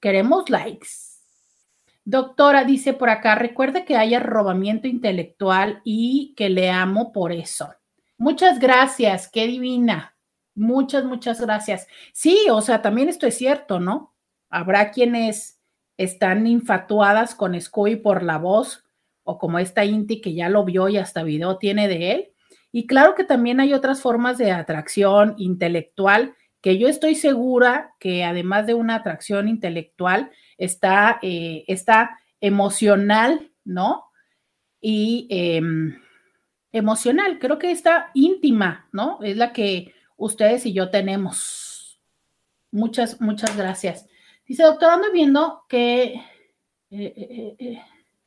Queremos 0.00 0.48
likes. 0.48 1.11
Doctora, 2.04 2.64
dice 2.64 2.94
por 2.94 3.10
acá, 3.10 3.34
recuerde 3.36 3.84
que 3.84 3.96
hay 3.96 4.14
arrobamiento 4.14 4.88
intelectual 4.88 5.80
y 5.84 6.34
que 6.36 6.50
le 6.50 6.70
amo 6.70 7.12
por 7.12 7.32
eso. 7.32 7.72
Muchas 8.18 8.58
gracias, 8.58 9.28
qué 9.28 9.46
divina. 9.46 10.16
Muchas, 10.54 11.04
muchas 11.04 11.40
gracias. 11.40 11.86
Sí, 12.12 12.46
o 12.50 12.60
sea, 12.60 12.82
también 12.82 13.08
esto 13.08 13.26
es 13.26 13.36
cierto, 13.36 13.80
¿no? 13.80 14.14
Habrá 14.50 14.90
quienes 14.90 15.60
están 15.96 16.46
infatuadas 16.46 17.34
con 17.34 17.58
Scooby 17.58 17.96
por 17.96 18.22
la 18.22 18.38
voz, 18.38 18.84
o 19.24 19.38
como 19.38 19.58
esta 19.58 19.84
Inti 19.84 20.20
que 20.20 20.34
ya 20.34 20.48
lo 20.48 20.64
vio 20.64 20.88
y 20.88 20.98
hasta 20.98 21.22
video 21.22 21.58
tiene 21.58 21.88
de 21.88 22.12
él, 22.12 22.32
y 22.72 22.86
claro 22.86 23.14
que 23.14 23.24
también 23.24 23.60
hay 23.60 23.74
otras 23.74 24.00
formas 24.00 24.38
de 24.38 24.50
atracción 24.50 25.34
intelectual 25.38 26.34
que 26.60 26.78
yo 26.78 26.88
estoy 26.88 27.14
segura 27.14 27.94
que 27.98 28.24
además 28.24 28.66
de 28.66 28.74
una 28.74 28.94
atracción 28.94 29.48
intelectual 29.48 30.30
está, 30.64 31.18
eh, 31.22 31.64
emocional, 32.40 33.50
¿no? 33.64 34.06
Y 34.80 35.26
em, 35.30 36.00
emocional, 36.72 37.38
creo 37.38 37.58
que 37.58 37.70
está 37.70 38.10
íntima, 38.14 38.88
¿no? 38.92 39.18
Es 39.22 39.36
la 39.36 39.52
que 39.52 39.94
ustedes 40.16 40.66
y 40.66 40.72
yo 40.72 40.90
tenemos. 40.90 42.00
Muchas, 42.70 43.20
muchas 43.20 43.56
gracias. 43.56 44.06
Dice, 44.46 44.62
doctor, 44.62 44.90
ando 44.90 45.12
viendo 45.12 45.64
que... 45.68 46.20
Eh, 46.90 47.56
eh, 47.58 47.82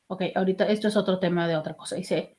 ok, 0.06 0.22
ahorita 0.34 0.66
esto 0.66 0.88
es 0.88 0.96
otro 0.96 1.18
tema 1.18 1.46
de 1.46 1.56
otra 1.56 1.74
cosa. 1.74 1.96
Dice, 1.96 2.36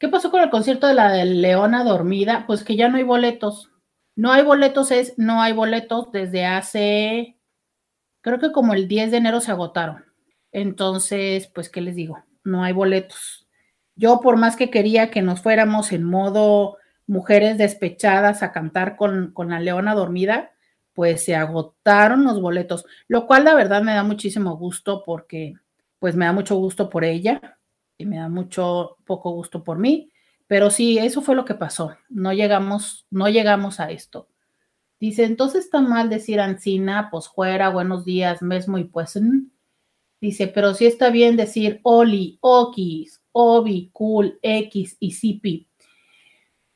¿Qué 0.00 0.08
pasó 0.08 0.30
con 0.30 0.40
el 0.40 0.48
concierto 0.48 0.86
de 0.86 0.94
la 0.94 1.22
Leona 1.26 1.84
Dormida? 1.84 2.44
Pues 2.46 2.64
que 2.64 2.74
ya 2.74 2.88
no 2.88 2.96
hay 2.96 3.02
boletos. 3.02 3.70
No 4.16 4.32
hay 4.32 4.42
boletos, 4.42 4.90
es 4.90 5.12
no 5.18 5.42
hay 5.42 5.52
boletos 5.52 6.10
desde 6.10 6.46
hace, 6.46 7.36
creo 8.20 8.38
que 8.38 8.52
como 8.52 8.74
el 8.74 8.88
10 8.88 9.10
de 9.10 9.16
enero 9.18 9.40
se 9.40 9.50
agotaron. 9.50 10.04
Entonces, 10.52 11.46
pues, 11.48 11.68
¿qué 11.68 11.80
les 11.80 11.96
digo? 11.96 12.18
No 12.44 12.64
hay 12.64 12.72
boletos. 12.72 13.46
Yo, 13.96 14.20
por 14.20 14.36
más 14.36 14.56
que 14.56 14.70
quería 14.70 15.10
que 15.10 15.22
nos 15.22 15.40
fuéramos 15.40 15.92
en 15.92 16.04
modo 16.04 16.78
mujeres 17.06 17.58
despechadas 17.58 18.42
a 18.42 18.52
cantar 18.52 18.96
con, 18.96 19.32
con 19.32 19.50
la 19.50 19.60
Leona 19.60 19.94
Dormida, 19.94 20.52
pues 20.94 21.24
se 21.24 21.34
agotaron 21.34 22.24
los 22.24 22.40
boletos, 22.40 22.84
lo 23.08 23.26
cual 23.26 23.44
la 23.44 23.54
verdad 23.54 23.82
me 23.82 23.94
da 23.94 24.02
muchísimo 24.02 24.56
gusto 24.56 25.02
porque, 25.04 25.54
pues 25.98 26.16
me 26.16 26.24
da 26.24 26.32
mucho 26.32 26.56
gusto 26.56 26.88
por 26.88 27.04
ella, 27.04 27.58
y 28.00 28.06
me 28.06 28.16
da 28.16 28.30
mucho 28.30 28.96
poco 29.04 29.30
gusto 29.32 29.62
por 29.62 29.78
mí, 29.78 30.10
pero 30.46 30.70
sí, 30.70 30.98
eso 30.98 31.20
fue 31.20 31.36
lo 31.36 31.44
que 31.44 31.54
pasó. 31.54 31.96
No 32.08 32.32
llegamos, 32.32 33.06
no 33.10 33.28
llegamos 33.28 33.78
a 33.78 33.90
esto. 33.90 34.26
Dice, 35.00 35.24
entonces 35.24 35.64
está 35.64 35.80
mal 35.80 36.10
decir 36.10 36.40
Ancina, 36.40 37.08
pues 37.10 37.28
fuera, 37.28 37.70
buenos 37.70 38.04
días, 38.04 38.42
mesmo 38.42 38.78
y 38.78 38.84
pues. 38.84 39.18
Dice, 40.20 40.46
pero 40.46 40.74
sí 40.74 40.86
está 40.86 41.10
bien 41.10 41.36
decir 41.36 41.80
Oli, 41.82 42.38
Okis, 42.42 43.22
Obi, 43.32 43.90
Cool, 43.92 44.38
X 44.42 44.96
y 45.00 45.12
Zipi. 45.12 45.68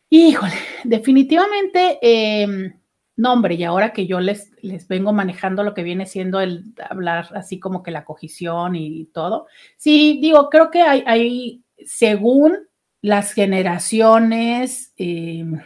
Híjole, 0.08 0.54
definitivamente 0.84 1.98
eh, 2.00 2.72
no, 3.16 3.32
hombre, 3.32 3.54
y 3.54 3.62
ahora 3.62 3.92
que 3.92 4.06
yo 4.06 4.18
les, 4.18 4.50
les 4.60 4.88
vengo 4.88 5.12
manejando 5.12 5.62
lo 5.62 5.72
que 5.72 5.84
viene 5.84 6.06
siendo 6.06 6.40
el 6.40 6.64
hablar 6.88 7.28
así 7.34 7.60
como 7.60 7.82
que 7.82 7.92
la 7.92 8.04
cogición 8.04 8.74
y 8.74 9.06
todo, 9.06 9.46
sí, 9.76 10.18
digo, 10.20 10.50
creo 10.50 10.70
que 10.70 10.82
hay, 10.82 11.62
según 11.84 12.58
las 13.02 13.32
generaciones, 13.32 14.92
em, 14.96 15.60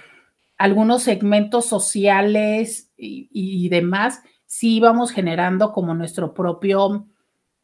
algunos 0.59 1.05
segmentos 1.05 1.67
sociales 1.67 2.91
y, 2.97 3.69
demás, 3.69 4.23
sí 4.45 4.81
vamos 4.81 5.13
generando 5.13 5.73
como 5.73 5.95
nuestro 5.95 6.35
propio 6.35 7.07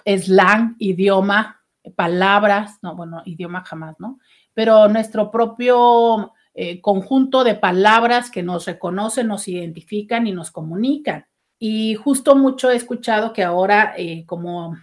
slang, 0.07 0.76
idioma, 0.78 1.61
palabras, 1.97 2.78
no, 2.82 2.95
bueno, 2.95 3.22
idioma 3.24 3.64
jamás, 3.64 3.97
¿no? 3.99 4.20
Pero 4.55 4.88
nuestro 4.88 5.30
propio 5.32 6.32
eh, 6.55 6.80
conjunto 6.80 7.42
de 7.42 7.57
palabras 7.57 8.30
que 8.30 8.45
nos 8.45 8.64
reconocen, 8.66 9.26
nos 9.26 9.49
identifican 9.49 10.28
y 10.28 10.32
nos 10.32 10.53
comunican. 10.53 11.26
Y 11.59 11.97
justo 11.97 12.36
mucho 12.36 12.70
he 12.70 12.76
escuchado 12.76 13.32
que 13.32 13.42
ahora, 13.42 13.95
eh, 13.97 14.24
como 14.24 14.76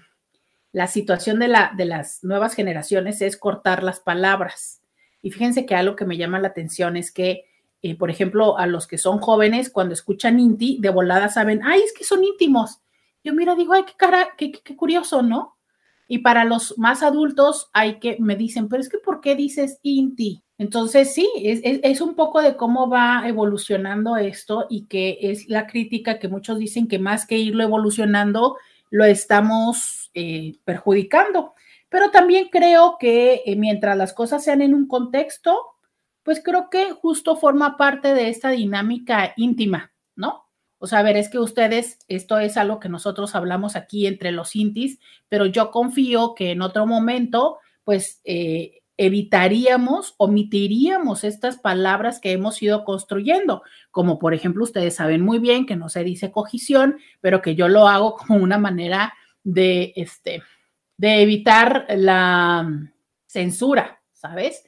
la 0.74 0.88
situación 0.88 1.40
de, 1.40 1.48
la, 1.48 1.72
de 1.78 1.86
las 1.86 2.24
nuevas 2.24 2.56
generaciones 2.56 3.22
es 3.22 3.38
cortar 3.38 3.84
las 3.84 4.02
palabras. 4.02 4.82
Y 5.22 5.32
fíjense 5.32 5.66
que 5.66 5.76
algo 5.76 5.96
que 5.96 6.06
me 6.06 6.18
llama 6.18 6.40
la 6.40 6.50
atención 6.50 6.98
es 6.98 7.12
que, 7.12 7.46
eh, 7.82 7.96
por 7.96 8.10
ejemplo, 8.10 8.58
a 8.58 8.68
los 8.68 8.88
que 8.88 8.98
son 8.98 9.20
jóvenes, 9.20 9.70
cuando 9.70 9.94
escuchan 9.94 10.40
Inti, 10.40 10.78
de 10.80 10.90
volada 10.90 11.30
saben, 11.30 11.62
ay, 11.64 11.82
es 11.82 11.94
que 11.94 12.04
son 12.04 12.24
íntimos. 12.24 12.82
Yo 13.24 13.34
mira, 13.34 13.56
digo, 13.56 13.74
ay, 13.74 13.84
qué 13.86 13.94
cara, 13.98 14.30
qué, 14.38 14.52
qué 14.52 14.76
curioso, 14.76 15.22
¿no? 15.22 15.58
Y 16.08 16.20
para 16.20 16.44
los 16.44 16.78
más 16.78 17.04
adultos 17.04 17.70
hay 17.72 18.00
que, 18.00 18.18
me 18.20 18.36
dicen, 18.36 18.68
pero 18.68 18.82
es 18.82 18.90
que 18.90 18.98
¿por 18.98 19.22
qué 19.22 19.34
dices 19.34 19.80
Inti? 19.82 20.44
Entonces, 20.58 21.14
sí, 21.14 21.28
es, 21.42 22.02
un 22.02 22.16
poco 22.16 22.40
de 22.42 22.56
cómo 22.56 22.88
va 22.88 23.24
evolucionando 23.26 24.16
esto 24.18 24.68
y 24.70 24.88
que 24.88 25.18
es 25.22 25.50
la 25.50 25.66
crítica 25.66 26.20
que 26.20 26.28
muchos 26.28 26.60
dicen 26.60 26.88
que 26.88 27.00
más 27.00 27.26
que 27.26 27.38
irlo 27.38 27.64
evolucionando, 27.64 28.58
lo 28.92 29.06
estamos 29.06 30.12
eh, 30.14 30.58
perjudicando. 30.66 31.56
Pero 31.90 32.12
también 32.12 32.50
creo 32.52 32.98
que 33.00 33.42
eh, 33.46 33.56
mientras 33.56 33.98
las 33.98 34.14
cosas 34.14 34.44
sean 34.44 34.62
en 34.62 34.76
un 34.76 34.88
contexto, 34.88 35.58
pues 36.24 36.42
creo 36.44 36.70
que 36.70 36.92
justo 36.92 37.36
forma 37.36 37.78
parte 37.78 38.14
de 38.14 38.30
esta 38.30 38.50
dinámica 38.50 39.34
íntima, 39.38 39.92
¿no? 40.16 40.46
O 40.78 40.88
sea, 40.88 41.04
ver, 41.04 41.18
es 41.18 41.30
que 41.30 41.40
ustedes, 41.40 42.00
esto 42.08 42.40
es 42.40 42.58
algo 42.58 42.80
que 42.80 42.90
nosotros 42.90 43.36
hablamos 43.36 43.76
aquí 43.76 44.08
entre 44.08 44.32
los 44.32 44.56
intis, 44.56 45.00
pero 45.30 45.46
yo 45.46 45.72
confío 45.72 46.34
que 46.36 46.52
en 46.52 46.62
otro 46.62 46.86
momento, 46.86 47.60
pues... 47.84 48.22
Eh, 48.24 48.78
evitaríamos, 49.04 50.14
omitiríamos 50.18 51.24
estas 51.24 51.58
palabras 51.58 52.20
que 52.20 52.34
hemos 52.34 52.62
ido 52.62 52.84
construyendo, 52.84 53.64
como 53.90 54.20
por 54.20 54.36
ejemplo, 54.36 54.64
ustedes 54.64 54.94
saben 54.94 55.22
muy 55.22 55.40
bien 55.40 55.66
que 55.66 55.76
no 55.76 55.90
se 55.90 56.04
dice 56.04 56.32
cogición, 56.32 56.98
pero 57.20 57.42
que 57.42 57.56
yo 57.56 57.68
lo 57.68 57.88
hago 57.88 58.16
como 58.16 58.38
una 58.38 58.60
manera 58.60 59.16
de, 59.44 59.94
este, 59.96 60.44
de 60.98 61.24
evitar 61.24 61.88
la 61.90 62.92
censura, 63.26 64.04
¿sabes? 64.12 64.66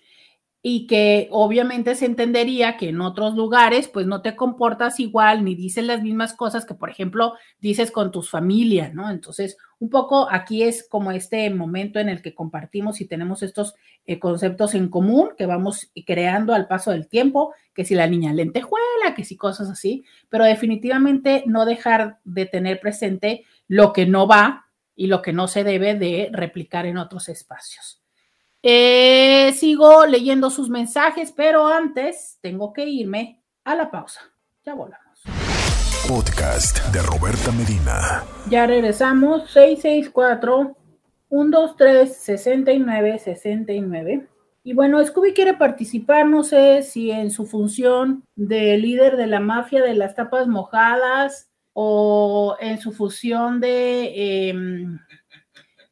Y 0.65 0.87
que 0.87 1.27
obviamente 1.29 1.93
se 1.93 2.05
entendería 2.05 2.77
que 2.77 2.87
en 2.87 3.01
otros 3.01 3.35
lugares 3.35 3.89
pues 3.89 4.07
no 4.07 4.21
te 4.21 4.37
comportas 4.37 4.97
igual 5.01 5.43
ni 5.43 5.55
dices 5.55 5.83
las 5.83 6.01
mismas 6.01 6.33
cosas 6.33 6.65
que 6.65 6.73
por 6.73 6.89
ejemplo 6.89 7.33
dices 7.59 7.91
con 7.91 8.13
tus 8.13 8.29
familias, 8.29 8.93
¿no? 8.93 9.11
Entonces, 9.11 9.57
un 9.79 9.89
poco 9.89 10.29
aquí 10.31 10.63
es 10.63 10.87
como 10.87 11.11
este 11.11 11.49
momento 11.49 11.99
en 11.99 12.07
el 12.07 12.21
que 12.21 12.33
compartimos 12.33 13.01
y 13.01 13.05
tenemos 13.05 13.43
estos 13.43 13.75
eh, 14.05 14.19
conceptos 14.19 14.73
en 14.73 14.87
común 14.87 15.31
que 15.37 15.45
vamos 15.45 15.91
creando 16.05 16.53
al 16.53 16.69
paso 16.69 16.91
del 16.91 17.09
tiempo, 17.09 17.53
que 17.73 17.83
si 17.83 17.93
la 17.93 18.07
niña 18.07 18.31
lentejuela, 18.31 19.15
que 19.17 19.25
si 19.25 19.35
cosas 19.35 19.69
así, 19.69 20.05
pero 20.29 20.45
definitivamente 20.45 21.43
no 21.45 21.65
dejar 21.65 22.19
de 22.23 22.45
tener 22.45 22.79
presente 22.79 23.43
lo 23.67 23.91
que 23.91 24.05
no 24.05 24.27
va 24.27 24.67
y 24.95 25.07
lo 25.07 25.21
que 25.21 25.33
no 25.33 25.49
se 25.49 25.65
debe 25.65 25.95
de 25.95 26.29
replicar 26.31 26.85
en 26.85 26.97
otros 26.97 27.27
espacios. 27.27 28.02
Eh, 28.65 29.51
sigo 29.57 30.05
leyendo 30.05 30.49
sus 30.49 30.69
mensajes, 30.69 31.33
pero 31.33 31.67
antes 31.67 32.37
tengo 32.39 32.71
que 32.71 32.85
irme 32.85 33.43
a 33.65 33.75
la 33.75 33.91
pausa. 33.91 34.21
Ya 34.65 34.73
volvamos. 34.73 35.21
Podcast 36.07 36.79
de 36.93 37.01
Roberta 37.01 37.51
Medina. 37.51 38.23
Ya 38.49 38.65
regresamos. 38.65 39.51
664 39.51 40.77
123 41.27 42.15
69 42.15 43.19
69. 43.19 44.27
Y 44.63 44.73
bueno, 44.73 45.03
Scooby 45.03 45.33
quiere 45.33 45.55
participar, 45.55 46.25
no 46.25 46.45
sé 46.45 46.83
si 46.83 47.11
en 47.11 47.31
su 47.31 47.45
función 47.45 48.23
de 48.37 48.77
líder 48.77 49.17
de 49.17 49.27
la 49.27 49.41
mafia 49.41 49.83
de 49.83 49.93
las 49.93 50.15
tapas 50.15 50.47
mojadas 50.47 51.49
o 51.73 52.55
en 52.61 52.79
su 52.79 52.93
función 52.93 53.59
de 53.59 54.47
em, 54.47 54.99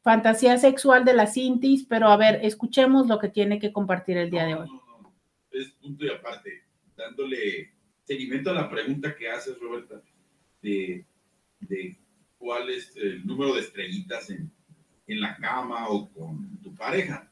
fantasía 0.02 0.58
sexual 0.58 1.04
de 1.04 1.14
la 1.14 1.26
Cintis, 1.26 1.86
pero 1.88 2.08
a 2.08 2.16
ver, 2.16 2.40
escuchemos 2.42 3.06
lo 3.06 3.18
que 3.18 3.28
tiene 3.28 3.58
que 3.58 3.72
compartir 3.72 4.16
el 4.18 4.30
día 4.30 4.44
de 4.44 4.54
hoy. 4.56 4.68
Es 5.52 5.70
punto 5.72 6.04
y 6.04 6.10
aparte, 6.10 6.64
dándole 6.96 7.72
seguimiento 8.04 8.50
a 8.50 8.54
la 8.54 8.68
pregunta 8.68 9.14
que 9.14 9.30
haces, 9.30 9.58
Roberta, 9.60 10.02
de, 10.60 11.06
cuál 12.38 12.70
es 12.70 12.96
el 12.96 13.24
número 13.24 13.54
de 13.54 13.60
estrellitas 13.60 14.30
en, 14.30 14.50
la 15.06 15.36
cama 15.36 15.90
o 15.90 16.10
con 16.10 16.56
tu 16.62 16.74
pareja. 16.74 17.30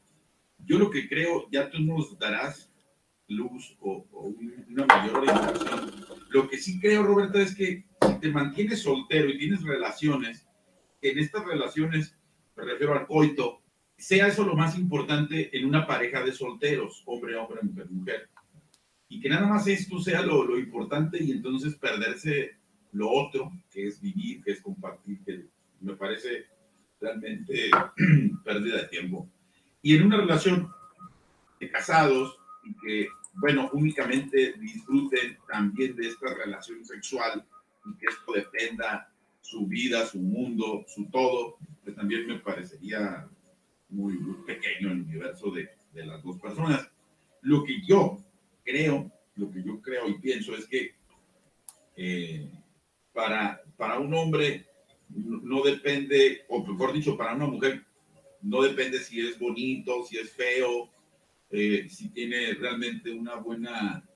Yo 0.67 0.79
lo 0.79 0.91
que 0.91 1.09
creo, 1.09 1.49
ya 1.51 1.71
tú 1.71 1.79
nos 1.79 2.19
darás 2.19 2.71
luz 3.27 3.75
o, 3.81 4.07
una 4.69 4.85
mayor 4.85 5.17
orientación. 5.17 5.91
Lo 6.29 6.47
que 6.47 6.59
sí 6.59 6.79
creo, 6.79 7.05
Roberta, 7.05 7.41
es 7.41 7.55
que 7.55 7.87
si 8.07 8.21
te 8.21 8.31
mantienes 8.31 8.83
soltero 8.83 9.31
y 9.31 9.39
tienes 9.39 9.63
relaciones, 9.63 10.47
en 11.01 11.19
estas 11.19 11.43
relaciones 11.47 12.20
me 12.61 12.73
refiero 12.73 12.95
al 12.95 13.07
coito, 13.07 13.63
sea 13.97 14.29
eso 14.29 14.45
lo 14.45 14.55
más 14.55 14.79
importante 14.79 15.57
en 15.57 15.67
una 15.67 15.87
pareja 15.87 16.23
de 16.23 16.33
solteros, 16.33 17.03
hombre, 17.07 17.37
hombre, 17.37 17.61
mujer, 17.63 17.91
mujer. 17.91 18.29
Y 19.09 19.21
que 19.21 19.29
nada 19.29 19.47
más 19.47 19.67
esto 19.67 19.99
sea 19.99 20.23
lo, 20.23 20.45
lo 20.45 20.59
importante 20.59 21.23
y 21.23 21.33
entonces 21.33 21.75
perderse 21.77 22.57
lo 22.93 23.11
otro, 23.11 23.53
que 23.71 23.87
es 23.87 24.01
vivir, 24.01 24.43
que 24.43 24.53
es 24.53 24.61
compartir, 24.61 25.23
que 25.25 25.47
me 25.81 25.95
parece 25.97 26.47
realmente 27.01 27.71
pérdida 28.45 28.83
de 28.83 28.89
tiempo. 28.89 29.29
Y 29.83 29.97
en 29.97 30.07
una 30.07 30.19
relación 30.19 30.71
de 31.59 31.71
casados, 31.71 32.39
y 32.63 32.75
que, 32.75 33.09
bueno, 33.35 33.71
únicamente 33.73 34.55
disfruten 34.59 35.39
también 35.49 35.97
de 35.97 36.09
esta 36.09 36.35
relación 36.35 36.85
sexual 36.85 37.45
y 37.87 37.97
que 37.97 38.07
esto 38.07 38.33
dependa 38.33 39.11
su 39.51 39.67
vida, 39.67 40.07
su 40.07 40.19
mundo, 40.19 40.85
su 40.87 41.07
todo, 41.07 41.59
que 41.85 41.91
también 41.91 42.25
me 42.29 42.39
parecería 42.39 43.29
muy, 43.89 44.15
pequeño 44.47 44.93
el 44.93 45.01
universo 45.03 45.51
de, 45.51 45.69
de, 45.93 46.07
las 46.07 46.23
dos 46.23 46.41
personas. 46.41 46.89
Lo 47.43 47.65
que 47.65 47.85
yo 47.85 48.19
creo, 48.65 49.11
lo 49.35 49.51
que 49.51 49.65
yo 49.65 49.81
creo 49.81 50.09
y 50.09 50.19
pienso 50.21 50.55
es 50.55 50.67
que 50.67 50.95
eh, 51.97 52.49
para, 53.13 53.61
para 53.77 53.99
un 53.99 54.15
hombre 54.15 54.67
no 55.09 55.63
depende, 55.65 56.45
o 56.49 56.65
mejor 56.65 56.93
dicho, 56.93 57.17
para 57.17 57.35
una 57.35 57.47
mujer 57.47 57.85
no 58.43 58.63
depende 58.63 59.01
si 59.01 59.21
es 59.21 59.37
bonito, 59.37 60.05
si 60.07 60.17
es 60.19 60.31
feo, 60.31 60.89
eh, 61.51 61.89
si 61.91 62.11
tiene 62.11 62.55
realmente 62.55 63.11
una 63.11 63.35
buena 63.35 64.09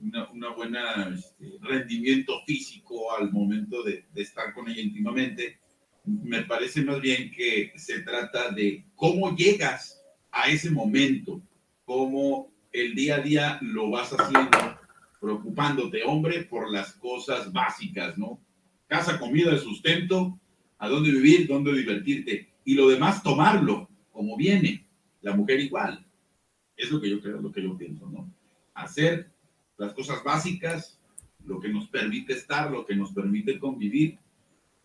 una, 0.00 0.30
una, 0.30 0.50
buena 0.50 1.14
este, 1.14 1.58
rendimiento 1.60 2.40
físico 2.46 3.12
al 3.12 3.32
momento 3.32 3.82
de, 3.82 4.04
de, 4.12 4.22
estar 4.22 4.52
con 4.54 4.68
ella 4.68 4.80
íntimamente. 4.80 5.58
Me 6.04 6.42
parece 6.42 6.82
más 6.82 7.00
bien 7.00 7.30
que 7.30 7.72
se 7.76 8.00
trata 8.00 8.50
de 8.50 8.84
cómo 8.96 9.36
llegas 9.36 10.02
a 10.30 10.48
ese 10.48 10.70
momento, 10.70 11.42
cómo 11.84 12.50
el 12.72 12.94
día 12.94 13.16
a 13.16 13.20
día 13.20 13.58
lo 13.62 13.90
vas 13.90 14.10
haciendo, 14.10 14.78
preocupándote, 15.20 16.02
hombre, 16.04 16.44
por 16.44 16.70
las 16.70 16.92
cosas 16.94 17.52
básicas, 17.52 18.16
¿no? 18.18 18.40
Casa, 18.86 19.18
comida, 19.18 19.56
sustento, 19.58 20.38
a 20.78 20.88
dónde 20.88 21.10
vivir, 21.10 21.46
dónde 21.46 21.74
divertirte, 21.74 22.48
y 22.64 22.74
lo 22.74 22.88
demás 22.88 23.22
tomarlo 23.22 23.88
como 24.12 24.36
viene. 24.36 24.86
La 25.20 25.34
mujer 25.34 25.60
igual. 25.60 26.06
Es 26.76 26.90
lo 26.90 27.00
que 27.00 27.10
yo 27.10 27.20
creo, 27.20 27.40
lo 27.40 27.50
que 27.50 27.62
yo 27.62 27.76
pienso, 27.76 28.08
¿no? 28.08 28.32
Hacer 28.74 29.30
las 29.78 29.94
cosas 29.94 30.22
básicas, 30.22 31.00
lo 31.44 31.60
que 31.60 31.68
nos 31.68 31.88
permite 31.88 32.34
estar, 32.34 32.70
lo 32.70 32.84
que 32.84 32.94
nos 32.94 33.12
permite 33.12 33.58
convivir, 33.58 34.18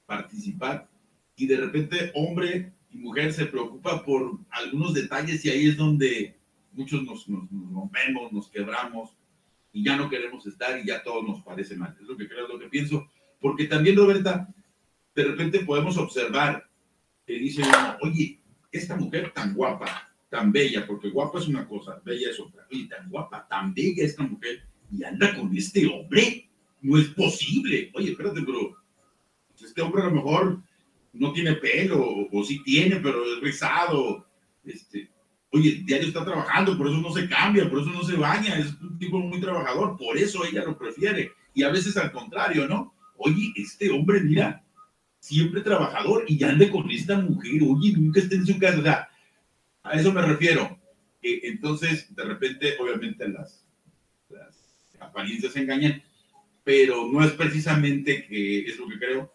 participar, 0.05 0.87
y 1.35 1.47
de 1.47 1.57
repente 1.57 2.11
hombre 2.15 2.71
y 2.91 2.97
mujer 2.97 3.33
se 3.33 3.47
preocupa 3.47 4.05
por 4.05 4.39
algunos 4.51 4.93
detalles 4.93 5.43
y 5.43 5.49
ahí 5.49 5.67
es 5.67 5.77
donde 5.77 6.37
muchos 6.71 7.03
nos, 7.03 7.27
nos, 7.27 7.51
nos 7.51 7.73
rompemos, 7.73 8.31
nos 8.31 8.49
quebramos 8.49 9.15
y 9.71 9.83
ya 9.83 9.97
no 9.97 10.09
queremos 10.09 10.45
estar 10.45 10.79
y 10.79 10.85
ya 10.85 11.01
todo 11.03 11.23
nos 11.23 11.41
parece 11.41 11.75
mal. 11.75 11.97
Es 11.99 12.07
lo 12.07 12.15
que 12.15 12.29
creo, 12.29 12.45
es 12.45 12.53
lo 12.53 12.59
que 12.59 12.69
pienso. 12.69 13.09
Porque 13.41 13.65
también, 13.65 13.95
Roberta, 13.95 14.47
de 15.15 15.23
repente 15.23 15.65
podemos 15.65 15.97
observar 15.97 16.69
que 17.25 17.33
dice 17.33 17.63
oye, 18.01 18.39
esta 18.71 18.95
mujer 18.95 19.31
tan 19.33 19.53
guapa, 19.53 20.13
tan 20.29 20.51
bella, 20.51 20.85
porque 20.85 21.09
guapa 21.09 21.39
es 21.39 21.47
una 21.47 21.67
cosa, 21.67 22.01
bella 22.03 22.29
es 22.29 22.39
otra, 22.39 22.65
y 22.69 22.87
tan 22.87 23.09
guapa, 23.09 23.47
tan 23.47 23.73
bella 23.73 24.03
esta 24.03 24.23
mujer, 24.23 24.67
y 24.95 25.03
anda 25.03 25.35
con 25.35 25.55
este 25.55 25.87
hombre. 25.87 26.49
No 26.81 26.97
es 26.97 27.07
posible. 27.09 27.91
Oye, 27.93 28.11
espérate, 28.11 28.41
pero 28.41 28.75
este 29.63 29.81
hombre 29.81 30.01
a 30.01 30.05
lo 30.05 30.11
mejor 30.11 30.61
no 31.13 31.31
tiene 31.31 31.53
pelo, 31.53 32.27
o, 32.31 32.43
sí 32.43 32.61
tiene, 32.63 32.97
pero 32.97 33.23
es 33.23 33.41
rizado. 33.41 34.27
Este, 34.65 35.09
oye, 35.51 35.83
diario 35.85 36.07
está 36.07 36.25
trabajando, 36.25 36.77
por 36.77 36.87
eso 36.87 36.97
no 36.97 37.11
se 37.11 37.27
cambia, 37.27 37.69
por 37.69 37.81
eso 37.81 37.91
no 37.91 38.03
se 38.03 38.15
baña, 38.15 38.57
es 38.57 38.73
un 38.81 38.97
tipo 38.97 39.19
muy 39.19 39.39
trabajador, 39.39 39.95
por 39.97 40.17
eso 40.17 40.43
ella 40.45 40.65
lo 40.65 40.77
prefiere. 40.77 41.31
Y 41.53 41.63
a 41.63 41.69
veces 41.69 41.95
al 41.97 42.11
contrario, 42.11 42.67
¿no? 42.67 42.93
Oye, 43.17 43.53
este 43.55 43.89
hombre, 43.89 44.21
mira, 44.21 44.63
siempre 45.19 45.61
trabajador 45.61 46.25
y 46.27 46.37
ya 46.37 46.49
ande 46.49 46.69
con 46.69 46.89
esta 46.91 47.17
mujer, 47.19 47.61
oye, 47.65 47.93
nunca 47.93 48.19
esté 48.19 48.35
en 48.35 48.45
su 48.45 48.57
casa. 48.59 49.09
a 49.83 49.91
eso 49.93 50.11
me 50.11 50.21
refiero. 50.21 50.79
Entonces, 51.21 52.13
de 52.13 52.23
repente, 52.25 52.75
obviamente, 52.79 53.29
las 53.29 53.62
apariencias 55.03 55.55
engañan, 55.55 56.01
pero 56.63 57.07
no 57.07 57.23
es 57.23 57.31
precisamente 57.31 58.25
que 58.25 58.65
es 58.65 58.77
lo 58.77 58.87
que 58.87 58.99
creo, 58.99 59.31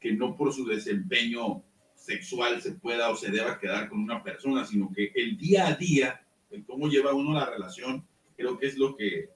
que 0.00 0.12
no 0.12 0.36
por 0.36 0.52
su 0.52 0.66
desempeño 0.66 1.62
sexual 1.94 2.60
se 2.60 2.72
pueda 2.72 3.10
o 3.10 3.16
se 3.16 3.30
deba 3.30 3.58
quedar 3.58 3.88
con 3.88 4.00
una 4.00 4.22
persona, 4.22 4.64
sino 4.64 4.90
que 4.92 5.12
el 5.14 5.36
día 5.38 5.68
a 5.68 5.74
día, 5.74 6.20
el 6.50 6.64
cómo 6.64 6.88
lleva 6.88 7.14
uno 7.14 7.32
la 7.32 7.46
relación, 7.46 8.04
creo 8.36 8.58
que 8.58 8.66
es 8.66 8.76
lo 8.76 8.96
que 8.96 9.28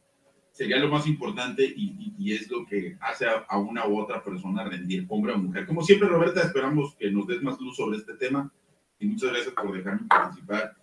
sería 0.51 0.79
lo 0.79 0.89
más 0.89 1.07
importante 1.07 1.62
y, 1.64 2.33
es 2.33 2.51
lo 2.51 2.66
que 2.66 2.97
hace 3.01 3.24
a, 3.24 3.45
a, 3.49 3.59
una 3.59 3.87
u 3.87 4.01
otra 4.01 4.24
persona 4.24 4.64
rendir, 4.64 5.07
hombre 5.09 5.33
o 5.33 5.39
mujer. 5.39 5.64
Como 5.64 5.83
siempre, 5.83 6.09
Roberta, 6.09 6.41
esperamos 6.43 6.97
que 6.97 7.09
nos 7.09 7.27
des 7.29 7.41
más 7.41 7.61
luz 7.61 7.77
sobre 7.77 7.99
este 7.99 8.14
tema 8.14 8.53
y 8.99 9.07
muchas 9.07 9.31
gracias 9.31 9.55
por 9.55 9.72
dejarme 9.72 10.09
participar 10.09 10.74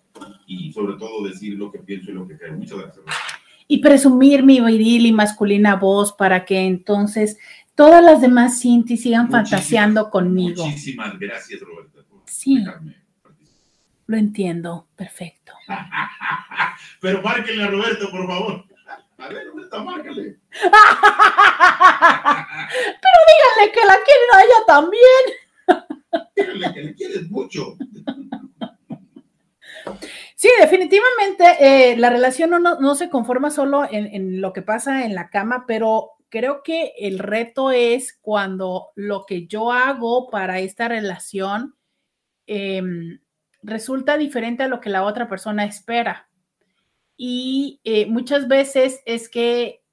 y 0.47 0.71
sobre 0.71 0.95
todo 0.97 1.27
decir 1.27 1.57
lo 1.57 1.69
que 1.69 1.79
pienso 1.79 2.11
y 2.11 2.13
lo 2.13 2.25
que 2.25 2.37
creo. 2.37 2.53
Muchas 2.53 2.77
gracias. 2.77 2.97
Roberta 2.97 3.32
y 3.73 3.79
presumir 3.79 4.43
mi 4.43 4.61
viril 4.61 5.07
y 5.07 5.11
masculina 5.11 5.75
voz 5.75 6.13
para 6.13 6.45
que 6.45 6.59
entonces 6.59 7.39
todas 7.73 8.03
las 8.03 8.21
demás 8.21 8.59
Cinti 8.61 8.97
sigan 8.97 9.23
muchísimas, 9.23 9.49
fantaseando 9.49 10.11
conmigo. 10.11 10.63
Muchísimas 10.63 11.17
gracias, 11.17 11.59
Roberta. 11.61 12.01
sí, 12.25 12.63
lo 14.05 14.15
entiendo, 14.15 14.85
perfecto. 14.95 15.53
Pero 17.01 17.23
márquenle 17.23 17.63
a 17.63 17.67
Roberto, 17.71 18.11
por 18.11 18.27
favor. 18.27 18.63
A 19.17 19.27
ver, 19.29 19.47
Roberta, 19.47 19.83
márcale. 19.83 20.37
Pero 20.51 20.69
díganle 23.31 23.71
que 23.73 23.85
la 23.87 23.97
quieren 24.05 24.29
a 24.35 24.43
ella 24.43 24.59
también. 24.67 25.23
Díganle 26.35 26.73
que 26.75 26.83
le 26.83 26.93
quieres 26.93 27.27
mucho. 27.31 27.75
Sí, 30.35 30.49
definitivamente 30.59 31.91
eh, 31.91 31.97
la 31.97 32.09
relación 32.09 32.49
no, 32.49 32.59
no, 32.59 32.95
se 32.95 33.09
conforma 33.09 33.51
solo 33.51 33.85
en, 33.89 34.07
en, 34.07 34.41
lo 34.41 34.53
que 34.53 34.61
pasa 34.61 35.05
en 35.05 35.15
la 35.15 35.29
cama, 35.29 35.65
pero 35.67 36.11
creo 36.29 36.63
que 36.63 36.93
el 36.97 37.19
reto 37.19 37.71
es 37.71 38.17
cuando 38.21 38.89
lo 38.95 39.25
que 39.25 39.45
yo 39.45 39.71
hago 39.71 40.29
para 40.29 40.59
esta 40.59 40.87
relación 40.87 41.75
eh, 42.47 42.81
resulta 43.61 44.17
diferente 44.17 44.63
a 44.63 44.67
lo 44.67 44.81
que 44.81 44.89
la 44.89 45.03
otra 45.03 45.27
persona 45.27 45.65
espera. 45.65 46.27
y 47.15 47.79
eh, 47.83 48.07
muchas 48.07 48.47
veces 48.47 49.01
es 49.05 49.29
que, 49.29 49.83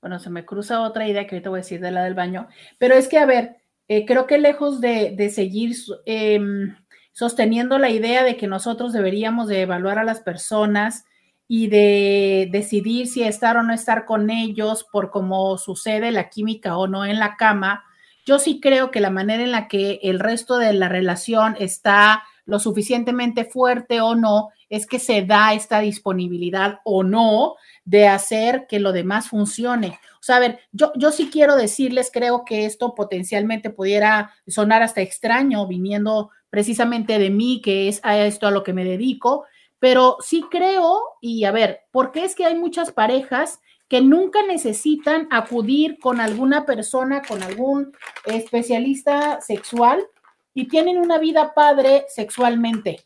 bueno, 0.00 0.18
se 0.18 0.30
me 0.30 0.46
cruza 0.46 0.80
otra 0.80 1.06
idea 1.06 1.26
que 1.26 1.36
ahorita 1.36 1.50
voy 1.50 1.58
a 1.58 1.62
decir 1.62 1.80
de 1.80 1.90
la 1.90 2.04
del 2.04 2.14
baño, 2.14 2.48
pero 2.78 2.94
es 2.94 3.06
que, 3.06 3.18
a 3.18 3.26
ver, 3.26 3.58
eh, 3.86 4.06
creo 4.06 4.26
que 4.26 4.38
lejos 4.38 4.80
de, 4.80 5.14
de 5.14 5.28
seguir 5.30 5.76
em, 6.06 6.74
sosteniendo 7.12 7.78
la 7.78 7.90
idea 7.90 8.24
de 8.24 8.36
que 8.36 8.46
nosotros 8.46 8.92
deberíamos 8.92 9.48
de 9.48 9.62
evaluar 9.62 9.98
a 9.98 10.04
las 10.04 10.20
personas 10.20 11.04
y 11.48 11.66
de 11.66 12.48
decidir 12.52 13.08
si 13.08 13.22
estar 13.22 13.56
o 13.56 13.62
no 13.62 13.72
estar 13.72 14.04
con 14.04 14.30
ellos 14.30 14.86
por 14.90 15.10
cómo 15.10 15.58
sucede 15.58 16.12
la 16.12 16.28
química 16.28 16.76
o 16.76 16.86
no 16.86 17.04
en 17.04 17.18
la 17.18 17.36
cama, 17.36 17.82
yo 18.24 18.38
sí 18.38 18.60
creo 18.60 18.90
que 18.90 19.00
la 19.00 19.10
manera 19.10 19.42
en 19.42 19.50
la 19.50 19.66
que 19.66 19.98
el 20.02 20.20
resto 20.20 20.58
de 20.58 20.72
la 20.72 20.88
relación 20.88 21.56
está 21.58 22.22
lo 22.44 22.58
suficientemente 22.58 23.44
fuerte 23.44 24.00
o 24.00 24.14
no, 24.14 24.50
es 24.68 24.86
que 24.86 24.98
se 24.98 25.22
da 25.22 25.54
esta 25.54 25.80
disponibilidad 25.80 26.80
o 26.84 27.02
no 27.02 27.54
de 27.90 28.06
hacer 28.06 28.68
que 28.68 28.78
lo 28.78 28.92
demás 28.92 29.28
funcione. 29.28 29.98
O 30.12 30.22
sea, 30.22 30.36
a 30.36 30.40
ver, 30.40 30.60
yo, 30.70 30.92
yo 30.94 31.10
sí 31.10 31.28
quiero 31.28 31.56
decirles, 31.56 32.10
creo 32.12 32.44
que 32.44 32.64
esto 32.64 32.94
potencialmente 32.94 33.68
pudiera 33.68 34.32
sonar 34.46 34.84
hasta 34.84 35.00
extraño 35.00 35.66
viniendo 35.66 36.30
precisamente 36.50 37.18
de 37.18 37.30
mí, 37.30 37.60
que 37.60 37.88
es 37.88 37.98
a 38.04 38.16
esto 38.16 38.46
a 38.46 38.52
lo 38.52 38.62
que 38.62 38.72
me 38.72 38.84
dedico, 38.84 39.44
pero 39.80 40.18
sí 40.20 40.44
creo, 40.48 41.00
y 41.20 41.42
a 41.44 41.50
ver, 41.50 41.80
porque 41.90 42.24
es 42.24 42.36
que 42.36 42.44
hay 42.44 42.54
muchas 42.54 42.92
parejas 42.92 43.58
que 43.88 44.00
nunca 44.00 44.46
necesitan 44.46 45.26
acudir 45.32 45.98
con 45.98 46.20
alguna 46.20 46.66
persona, 46.66 47.22
con 47.22 47.42
algún 47.42 47.92
especialista 48.24 49.40
sexual 49.40 50.06
y 50.54 50.68
tienen 50.68 50.96
una 50.96 51.18
vida 51.18 51.54
padre 51.54 52.04
sexualmente. 52.06 53.00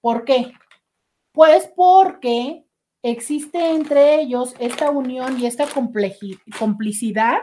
¿Por 0.00 0.24
qué? 0.24 0.54
Pues 1.32 1.70
porque 1.76 2.65
existe 3.02 3.70
entre 3.70 4.20
ellos 4.20 4.54
esta 4.58 4.90
unión 4.90 5.40
y 5.40 5.46
esta 5.46 5.66
complicidad 6.58 7.42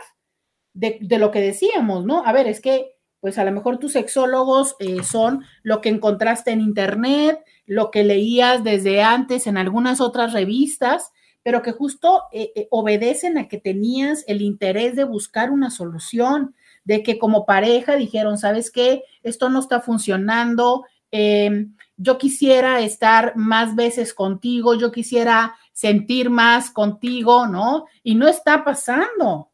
de, 0.73 0.99
lo 1.17 1.31
que 1.31 1.41
decíamos, 1.41 2.05
¿no? 2.05 2.25
A 2.25 2.33
ver, 2.33 2.47
es 2.47 2.59
que, 2.59 2.95
pues 3.19 3.37
a 3.37 3.45
lo 3.45 3.51
mejor 3.51 3.77
tus 3.77 3.93
sexólogos 3.93 4.75
eh, 4.79 5.03
son 5.03 5.43
lo 5.61 5.81
que 5.81 5.89
encontraste 5.89 6.51
en 6.51 6.61
internet, 6.61 7.39
lo 7.65 7.91
que 7.91 8.03
leías 8.03 8.63
desde 8.63 9.01
antes 9.01 9.47
en 9.47 9.57
algunas 9.57 10.01
otras 10.01 10.33
revistas, 10.33 11.11
pero 11.43 11.61
que 11.61 11.71
justo 11.71 12.23
eh, 12.31 12.51
eh, 12.55 12.67
obedecen 12.71 13.37
a 13.37 13.47
que 13.47 13.57
tenías 13.57 14.23
el 14.27 14.41
interés 14.41 14.95
de 14.95 15.03
buscar 15.03 15.51
una 15.51 15.69
solución, 15.69 16.55
de 16.85 17.03
que 17.03 17.17
como 17.17 17.45
pareja 17.45 17.95
dijeron, 17.95 18.37
¿sabes 18.37 18.71
qué? 18.71 19.03
Esto 19.23 19.49
no 19.49 19.59
está 19.59 19.79
funcionando, 19.79 20.85
em, 21.11 21.75
yo 21.97 22.17
quisiera 22.17 22.79
estar 22.81 23.35
más 23.35 23.75
veces 23.75 24.13
contigo, 24.13 24.75
yo 24.75 24.91
quisiera 24.91 25.55
sentir 25.71 26.29
más 26.29 26.71
contigo, 26.71 27.47
¿no? 27.47 27.85
Y 28.03 28.15
no 28.15 28.27
está 28.27 28.63
pasando, 28.63 29.51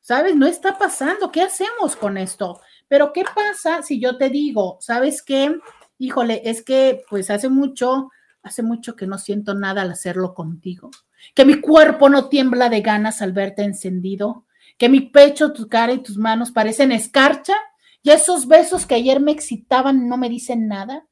¿sabes? 0.00 0.36
No 0.36 0.46
está 0.46 0.78
pasando. 0.78 1.30
¿Qué 1.30 1.42
hacemos 1.42 1.96
con 1.96 2.18
esto? 2.18 2.60
Pero 2.88 3.12
¿qué 3.12 3.24
pasa 3.34 3.82
si 3.82 4.00
yo 4.00 4.16
te 4.16 4.30
digo, 4.30 4.78
¿sabes 4.80 5.22
qué? 5.22 5.58
híjole, 5.98 6.42
es 6.44 6.62
que 6.62 7.02
pues 7.08 7.30
hace 7.30 7.48
mucho, 7.48 8.10
hace 8.42 8.62
mucho 8.62 8.96
que 8.96 9.06
no 9.06 9.18
siento 9.18 9.54
nada 9.54 9.82
al 9.82 9.90
hacerlo 9.90 10.34
contigo, 10.34 10.90
que 11.34 11.44
mi 11.44 11.60
cuerpo 11.60 12.08
no 12.08 12.28
tiembla 12.28 12.68
de 12.68 12.80
ganas 12.80 13.22
al 13.22 13.32
verte 13.32 13.62
encendido, 13.62 14.44
que 14.78 14.88
mi 14.88 15.00
pecho, 15.00 15.52
tu 15.52 15.68
cara 15.68 15.92
y 15.92 16.02
tus 16.02 16.18
manos 16.18 16.52
parecen 16.52 16.92
escarcha 16.92 17.54
y 18.02 18.10
esos 18.10 18.46
besos 18.46 18.86
que 18.86 18.94
ayer 18.94 19.20
me 19.20 19.32
excitaban 19.32 20.08
no 20.08 20.16
me 20.16 20.28
dicen 20.28 20.68
nada 20.68 21.06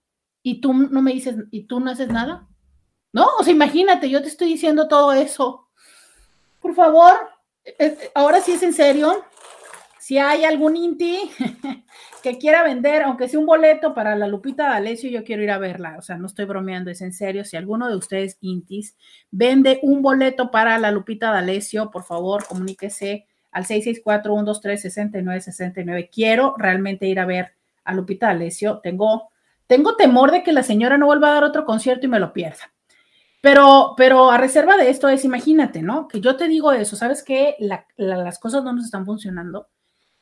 y 0.44 0.60
tú 0.60 0.72
no 0.74 1.02
me 1.02 1.12
dices, 1.12 1.34
y 1.50 1.64
tú 1.64 1.80
no 1.80 1.90
haces 1.90 2.06
nada. 2.08 2.46
No, 3.12 3.26
o 3.38 3.42
sea, 3.42 3.52
imagínate, 3.52 4.08
yo 4.10 4.22
te 4.22 4.28
estoy 4.28 4.46
diciendo 4.48 4.86
todo 4.86 5.12
eso. 5.12 5.68
Por 6.60 6.74
favor, 6.74 7.14
eh, 7.64 7.74
eh, 7.78 8.10
ahora 8.14 8.40
sí 8.40 8.52
es 8.52 8.62
en 8.62 8.74
serio. 8.74 9.24
Si 9.98 10.18
hay 10.18 10.44
algún 10.44 10.76
Inti 10.76 11.18
que 12.22 12.36
quiera 12.36 12.62
vender, 12.62 13.00
aunque 13.02 13.26
sea 13.26 13.40
un 13.40 13.46
boleto 13.46 13.94
para 13.94 14.14
la 14.16 14.28
Lupita 14.28 14.68
D'Alessio, 14.68 15.08
yo 15.08 15.24
quiero 15.24 15.42
ir 15.42 15.50
a 15.50 15.56
verla. 15.56 15.96
O 15.98 16.02
sea, 16.02 16.18
no 16.18 16.26
estoy 16.26 16.44
bromeando, 16.44 16.90
es 16.90 17.00
en 17.00 17.14
serio. 17.14 17.46
Si 17.46 17.56
alguno 17.56 17.88
de 17.88 17.96
ustedes, 17.96 18.36
Intis, 18.42 18.98
vende 19.30 19.80
un 19.82 20.02
boleto 20.02 20.50
para 20.50 20.78
la 20.78 20.90
Lupita 20.90 21.32
D'Alessio, 21.32 21.90
por 21.90 22.04
favor, 22.04 22.46
comuníquese 22.46 23.26
al 23.50 23.64
664-123-6969. 23.64 26.10
Quiero 26.12 26.54
realmente 26.58 27.06
ir 27.06 27.18
a 27.18 27.24
ver 27.24 27.54
a 27.84 27.94
Lupita 27.94 28.26
D'Alessio. 28.26 28.80
Tengo, 28.82 29.30
tengo 29.66 29.96
temor 29.96 30.30
de 30.30 30.42
que 30.42 30.52
la 30.52 30.62
señora 30.62 30.98
no 30.98 31.06
vuelva 31.06 31.30
a 31.30 31.34
dar 31.34 31.44
otro 31.44 31.64
concierto 31.64 32.06
y 32.06 32.08
me 32.08 32.20
lo 32.20 32.32
pierda. 32.32 32.72
Pero, 33.40 33.94
pero 33.96 34.30
a 34.30 34.38
reserva 34.38 34.76
de 34.76 34.88
esto 34.88 35.08
es, 35.08 35.24
imagínate, 35.24 35.82
¿no? 35.82 36.08
Que 36.08 36.20
yo 36.20 36.36
te 36.36 36.48
digo 36.48 36.72
eso, 36.72 36.96
¿sabes 36.96 37.22
qué? 37.22 37.56
las 37.96 38.38
cosas 38.38 38.64
no 38.64 38.72
nos 38.72 38.86
están 38.86 39.04
funcionando 39.04 39.68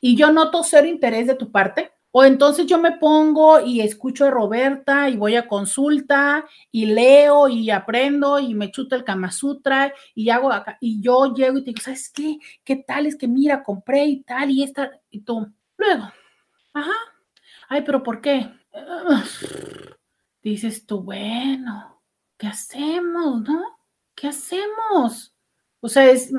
y 0.05 0.16
yo 0.16 0.32
noto 0.32 0.62
cero 0.64 0.88
interés 0.88 1.28
de 1.28 1.36
tu 1.36 1.53
parte, 1.53 1.93
o 2.11 2.24
entonces 2.24 2.66
yo 2.66 2.78
me 2.78 2.99
pongo 2.99 3.61
y 3.61 3.80
escucho 3.80 4.26
a 4.26 4.30
Roberta 4.30 5.09
y 5.09 5.16
voy 5.16 5.36
a 5.36 5.47
consulta 5.47 6.45
y 6.72 6.86
leo 6.86 7.49
y 7.49 7.70
aprendo 7.70 8.40
y 8.40 8.53
me 8.55 8.70
chuto 8.70 8.97
el 8.97 9.05
Kama 9.05 9.30
Sutra 9.30 9.95
y 10.14 10.28
hago 10.28 10.53
acá. 10.53 10.76
Y 10.80 11.01
yo 11.01 11.32
llego 11.32 11.57
y 11.57 11.62
te 11.62 11.70
digo, 11.70 11.80
¿sabes 11.80 12.11
qué? 12.12 12.36
¿Qué 12.64 12.76
tal? 12.76 13.07
Es 13.07 13.16
que 13.16 13.28
mira, 13.28 13.62
compré 13.62 14.05
y 14.07 14.22
tal 14.24 14.51
y 14.51 14.64
esta. 14.64 14.90
Y 15.09 15.20
tú, 15.20 15.47
luego, 15.78 16.12
ajá. 16.74 16.93
Ay, 17.68 17.82
pero 17.82 18.03
¿por 18.03 18.20
qué? 18.20 18.51
Dices 20.42 20.86
tú, 20.86 21.02
bueno, 21.02 22.02
¿qué 22.36 22.48
hacemos, 22.48 23.42
no? 23.42 23.78
¿Qué 24.14 24.28
hacemos? 24.28 25.34
O 25.80 25.88
sea, 25.88 26.10
es 26.10 26.32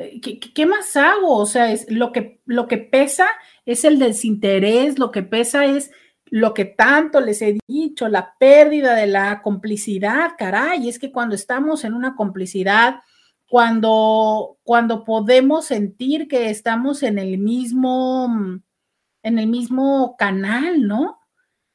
eh, 0.00 0.20
¿qué, 0.20 0.66
más 0.66 0.96
hago? 0.96 1.36
O 1.36 1.46
sea, 1.46 1.70
es 1.72 1.90
lo 1.90 2.10
que, 2.12 2.40
lo 2.46 2.66
que 2.66 2.78
pesa 2.78 3.28
es 3.66 3.84
el 3.84 3.98
desinterés, 3.98 4.98
lo 4.98 5.10
que 5.10 5.22
pesa 5.22 5.66
es 5.66 5.90
lo 6.26 6.54
que 6.54 6.64
tanto 6.64 7.20
les 7.20 7.42
he 7.42 7.58
dicho, 7.66 8.08
la 8.08 8.34
pérdida 8.38 8.94
de 8.94 9.06
la 9.06 9.42
complicidad, 9.42 10.32
caray, 10.38 10.88
es 10.88 10.98
que 10.98 11.12
cuando 11.12 11.34
estamos 11.34 11.84
en 11.84 11.92
una 11.92 12.14
complicidad, 12.14 13.00
cuando, 13.46 14.58
cuando 14.62 15.04
podemos 15.04 15.66
sentir 15.66 16.28
que 16.28 16.50
estamos 16.50 17.02
en 17.02 17.18
el 17.18 17.36
mismo, 17.38 18.28
en 19.22 19.38
el 19.38 19.48
mismo 19.48 20.16
canal, 20.16 20.86
¿no? 20.86 21.19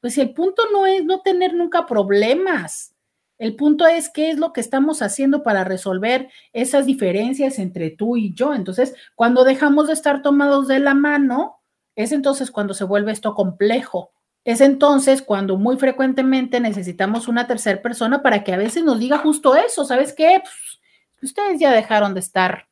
Pues 0.06 0.20
el 0.20 0.36
punto 0.36 0.62
no 0.72 0.86
es 0.86 1.04
no 1.04 1.22
tener 1.22 1.56
nunca 1.56 1.88
problemas, 1.88 2.94
el 3.40 3.56
punto 3.56 3.88
es 3.88 4.08
qué 4.08 4.30
es 4.30 4.38
lo 4.38 4.54
que 4.54 4.62
estamos 4.62 5.02
haciendo 5.02 5.42
para 5.42 5.64
resolver 5.64 6.30
esas 6.54 6.86
diferencias 6.86 7.58
entre 7.58 7.90
tú 7.90 8.16
y 8.16 8.32
yo. 8.32 8.54
Entonces, 8.54 8.94
cuando 9.16 9.44
dejamos 9.44 9.88
de 9.88 9.94
estar 9.94 10.22
tomados 10.22 10.68
de 10.68 10.78
la 10.78 10.94
mano, 10.94 11.58
es 11.96 12.12
entonces 12.12 12.52
cuando 12.52 12.76
se 12.76 12.84
vuelve 12.84 13.14
esto 13.14 13.34
complejo. 13.34 14.12
Es 14.44 14.62
entonces 14.62 15.24
cuando 15.24 15.58
muy 15.58 15.76
frecuentemente 15.76 16.60
necesitamos 16.60 17.28
una 17.28 17.48
tercera 17.48 17.82
persona 17.82 18.22
para 18.22 18.44
que 18.44 18.54
a 18.54 18.58
veces 18.58 18.84
nos 18.84 19.00
diga 19.00 19.18
justo 19.18 19.56
eso. 19.56 19.86
¿Sabes 19.86 20.14
qué? 20.14 20.40
Pues, 20.44 21.32
ustedes 21.32 21.60
ya 21.60 21.72
dejaron 21.72 22.14
de 22.14 22.20
estar 22.20 22.68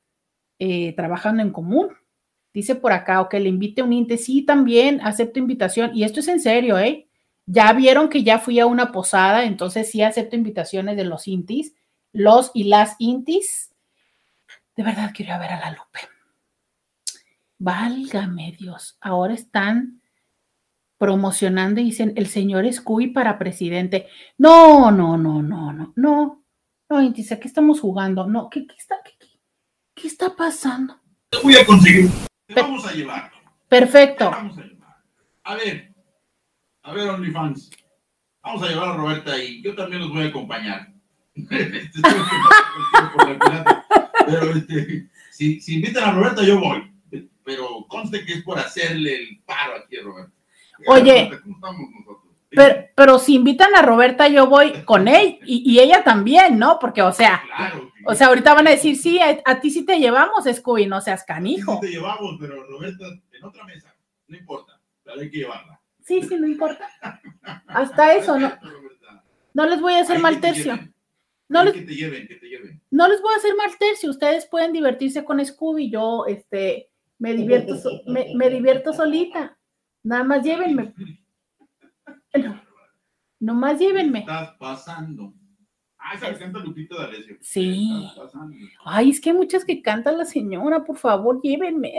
eh, 0.60 0.94
trabajando 0.96 1.42
en 1.42 1.52
común. 1.52 1.88
Dice 2.54 2.76
por 2.76 2.92
acá, 2.92 3.22
o 3.22 3.28
que 3.28 3.40
le 3.40 3.50
invite 3.50 3.82
un 3.82 3.92
INTE. 3.92 4.20
Sí, 4.20 4.44
también 4.44 5.02
acepto 5.02 5.40
invitación. 5.40 5.90
Y 5.96 6.04
esto 6.04 6.20
es 6.20 6.28
en 6.28 6.40
serio, 6.40 6.78
¿eh? 6.78 7.08
Ya 7.46 7.72
vieron 7.74 8.10
que 8.10 8.24
ya 8.24 8.40
fui 8.40 8.60
a 8.60 8.66
una 8.66 8.92
posada, 8.92 9.46
entonces 9.46 9.92
sí 9.92 10.02
acepto 10.02 10.36
invitaciones 10.36 10.96
de 10.96 11.04
los 11.04 11.28
intis, 11.28 11.74
los 12.12 12.52
y 12.54 12.66
las 12.66 12.96
intis. 13.00 13.74
De 14.76 14.84
verdad 14.84 15.12
quiero 15.14 15.38
ver 15.40 15.52
a 15.52 15.60
la 15.60 15.72
Lupe. 15.72 16.00
Válgame 17.60 18.56
Dios, 18.58 18.98
ahora 19.02 19.34
están 19.34 20.02
promocionando 20.98 21.82
y 21.82 21.86
dicen 21.86 22.14
el 22.16 22.28
señor 22.28 22.72
Scooby 22.72 23.08
para 23.08 23.38
presidente. 23.38 24.08
No, 24.38 24.90
no, 24.90 25.18
no, 25.18 25.42
no, 25.42 25.74
no, 25.74 25.94
no. 25.96 26.44
No, 26.90 27.02
Intis, 27.02 27.32
¿a 27.32 27.40
qué 27.40 27.48
estamos 27.48 27.80
jugando? 27.80 28.28
No, 28.28 28.50
¿qué, 28.50 28.66
está, 28.78 28.98
qué, 29.96 30.08
está 30.08 30.36
pasando? 30.36 31.00
Te 31.30 31.40
voy 31.40 31.56
a 31.56 31.66
conseguir. 31.66 32.10
Te 32.48 32.62
vamos 32.62 32.86
a 32.86 32.92
llevar. 32.92 33.32
Perfecto. 33.68 34.30
vamos 34.30 34.58
a 34.58 34.62
llevar. 34.62 34.96
A 35.44 35.56
ver, 35.56 35.93
a 36.84 36.94
ver, 36.94 37.10
OnlyFans, 37.10 37.72
vamos 38.44 38.62
a 38.64 38.68
llevar 38.68 38.90
a 38.90 38.98
Roberta 38.98 39.42
y 39.42 39.62
yo 39.62 39.74
también 39.76 40.02
los 40.02 40.12
voy 40.12 40.26
a 40.26 40.28
acompañar. 40.28 40.94
Pero 44.26 44.52
este, 44.52 45.10
si, 45.32 45.60
si, 45.60 45.76
invitan 45.76 46.04
a 46.04 46.12
Roberta, 46.12 46.44
yo 46.44 46.60
voy. 46.60 46.94
Pero 47.44 47.86
conste 47.88 48.24
que 48.26 48.34
es 48.34 48.44
por 48.44 48.60
hacerle 48.60 49.16
el 49.16 49.42
paro 49.46 49.76
aquí 49.78 49.98
a 49.98 50.04
Roberta. 50.04 50.32
Oye, 50.88 51.32
pero, 52.50 52.86
pero, 52.96 53.20
si 53.20 53.36
invitan 53.36 53.76
a 53.76 53.82
Roberta, 53.82 54.28
yo 54.28 54.48
voy 54.48 54.84
con 54.84 55.08
él 55.08 55.40
y, 55.46 55.64
y 55.70 55.80
ella 55.80 56.04
también, 56.04 56.58
¿no? 56.60 56.78
Porque, 56.80 57.02
o 57.02 57.12
sea, 57.12 57.44
o 58.06 58.16
sea, 58.16 58.28
ahorita 58.28 58.54
van 58.54 58.68
a 58.68 58.72
decir, 58.72 58.96
sí, 58.96 59.20
a, 59.20 59.60
ti 59.60 59.72
sí 59.72 59.86
te 59.86 59.98
llevamos, 60.00 60.46
Scooby, 60.46 60.86
no 60.86 61.02
seas 61.02 61.24
canijo. 61.24 61.76
Sí, 61.76 61.88
te 61.88 61.94
llevamos, 61.94 62.38
pero 62.40 62.64
Roberta 62.64 63.06
en 63.32 63.44
otra 63.44 63.66
mesa, 63.66 63.96
no 64.28 64.38
importa, 64.38 64.80
pero 65.04 65.20
hay 65.20 65.30
que 65.30 65.38
llevarla. 65.38 65.80
Sí, 66.04 66.22
sí, 66.22 66.36
no 66.38 66.48
importa. 66.48 66.90
Hasta 67.68 68.16
eso, 68.16 68.38
no. 68.38 68.52
No 69.54 69.66
les 69.68 69.80
voy 69.80 69.94
a 69.94 70.02
hacer 70.02 70.20
mal 70.20 70.40
tercio. 70.42 70.78
No 71.48 71.64
les, 71.64 71.74
que 71.74 71.82
te 71.82 71.96
lleven, 71.96 72.28
que 72.28 72.36
te 72.36 72.48
lleven. 72.48 72.82
No 72.90 73.08
les 73.08 73.22
voy 73.22 73.34
a 73.34 73.38
hacer 73.38 73.56
mal 73.56 73.70
tercio, 73.78 74.10
ustedes 74.10 74.48
pueden 74.48 74.74
divertirse 74.74 75.24
con 75.24 75.44
Scooby, 75.44 75.92
yo 75.92 76.26
este, 76.26 76.90
me, 77.20 77.34
divierto 77.34 77.76
me, 78.08 78.34
me, 78.36 78.50
divierto 78.50 78.94
solita. 78.94 79.58
Nada 80.04 80.24
más 80.24 80.44
llévenme. 80.44 80.94
No, 82.34 82.62
nomás 83.40 83.80
llévenme. 83.80 84.20
Estás 84.20 84.56
pasando. 84.58 85.34
Ah, 85.98 86.16
esa 86.16 86.38
canta 86.38 86.60
Lupita 86.60 86.98
D'Alessio. 86.98 87.38
Sí. 87.40 88.10
Ay, 88.84 89.12
es 89.12 89.22
que 89.22 89.30
hay 89.30 89.36
muchas 89.36 89.64
que 89.64 89.82
canta 89.82 90.12
la 90.12 90.26
señora, 90.26 90.84
por 90.84 90.98
favor, 90.98 91.40
llévenme, 91.42 91.94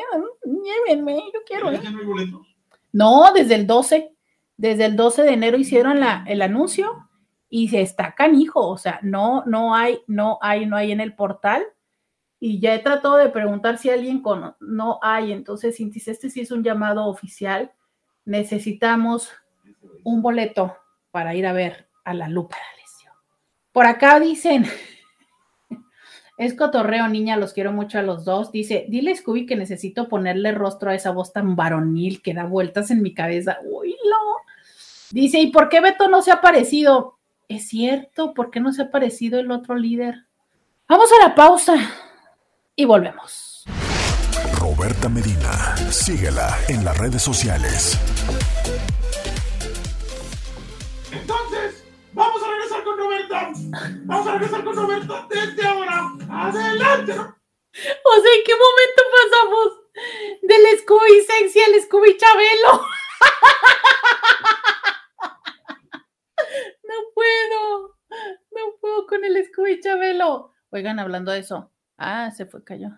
llévenme, 0.45 1.23
yo 1.33 1.41
quiero. 1.47 1.71
¿eh? 1.73 1.81
no 1.91 1.99
hay 1.99 2.05
boletos? 2.05 2.54
No, 2.95 3.33
desde 3.33 3.57
el 3.57 3.67
12, 3.67 4.15
desde 4.57 4.85
el 4.85 4.95
12 4.95 5.25
de 5.25 5.33
enero 5.33 5.59
hicieron 5.59 5.99
la, 5.99 6.25
el 6.29 6.41
anuncio 6.43 7.11
y 7.49 7.67
se 7.67 7.81
está 7.81 8.15
canijo, 8.15 8.69
o 8.69 8.79
sea, 8.79 9.01
no, 9.03 9.43
no 9.47 9.75
hay, 9.75 9.99
no 10.07 10.39
hay, 10.41 10.65
no 10.65 10.77
hay 10.77 10.93
en 10.93 11.01
el 11.01 11.13
portal. 11.13 11.65
Y 12.39 12.61
ya 12.61 12.73
he 12.73 12.79
tratado 12.79 13.17
de 13.17 13.31
preguntar 13.31 13.79
si 13.79 13.91
alguien 13.91 14.23
con, 14.23 14.55
no 14.61 15.01
hay, 15.03 15.33
entonces, 15.33 15.77
Cintis, 15.77 16.07
este 16.07 16.31
sí 16.31 16.41
es 16.41 16.53
un 16.53 16.63
llamado 16.63 17.07
oficial. 17.07 17.73
Necesitamos 18.25 19.33
un 20.05 20.23
boleto 20.23 20.77
para 21.11 21.35
ir 21.35 21.49
a 21.49 21.53
ver 21.53 21.89
a 22.05 22.15
la 22.15 22.29
Lupa 22.29 22.57
D'Alessio. 22.57 23.11
Por 23.73 23.87
acá 23.87 24.21
dicen, 24.21 24.67
es 26.37 26.55
cotorreo, 26.55 27.07
niña, 27.09 27.37
los 27.37 27.53
quiero 27.53 27.73
mucho 27.73 27.99
a 27.99 28.03
los 28.03 28.25
dos. 28.25 28.51
Dice, 28.51 28.87
dile 28.89 29.15
Scooby 29.15 29.47
que 29.47 29.57
necesito 29.57 30.09
ponerle 30.09 30.53
rostro 30.53 30.91
a 30.91 30.95
esa 30.95 31.13
voz 31.13 31.33
tan 31.33 31.55
varonil 31.55 32.23
que 32.23 32.35
da 32.35 32.45
vueltas 32.45 32.91
en 32.91 33.03
mi 33.03 33.15
cabeza. 33.15 33.59
Uy, 33.65 33.91
no. 33.91 34.37
Dice, 35.11 35.41
¿y 35.41 35.53
por 35.53 35.69
qué 35.69 35.81
Beto 35.81 36.09
no 36.09 36.23
se 36.23 36.33
ha 36.33 36.35
aparecido? 36.35 37.19
Es 37.49 37.69
cierto, 37.69 38.35
¿por 38.35 38.51
qué 38.51 38.59
no 38.59 38.73
se 38.73 38.83
ha 38.83 38.87
aparecido 38.87 39.39
el 39.39 39.51
otro 39.53 39.77
líder? 39.77 40.27
Vamos 40.89 41.09
a 41.13 41.29
la 41.29 41.35
pausa 41.35 41.75
y 42.75 42.85
volvemos. 42.85 43.65
Roberta 44.59 45.09
Medina, 45.09 45.77
síguela 45.91 46.57
en 46.69 46.85
las 46.85 46.99
redes 46.99 47.23
sociales. 47.23 47.99
Roberta. 53.29 53.53
Vamos 54.05 54.27
a 54.27 54.33
regresar 54.33 54.65
con 54.65 54.77
Roberta 54.77 55.27
desde 55.31 55.67
ahora. 55.67 56.11
Adelante. 56.31 57.13
O 57.13 57.17
sea, 57.17 58.35
¿en 58.35 58.45
qué 58.45 58.53
momento 58.55 59.03
pasamos 59.13 59.81
del 60.43 60.79
Scooby 60.79 61.21
sexy 61.27 61.61
al 61.61 61.83
Scooby 61.83 62.17
Chabelo? 62.17 62.87
No 66.87 66.95
puedo, 67.15 67.97
no 68.53 68.77
puedo 68.81 69.07
con 69.07 69.25
el 69.25 69.45
Scooby 69.47 69.81
Chabelo. 69.81 70.53
Oigan, 70.71 71.01
hablando 71.01 71.33
de 71.33 71.41
eso. 71.41 71.73
Ah, 71.97 72.31
se 72.31 72.47
fue, 72.47 72.63
cayó. 72.63 72.91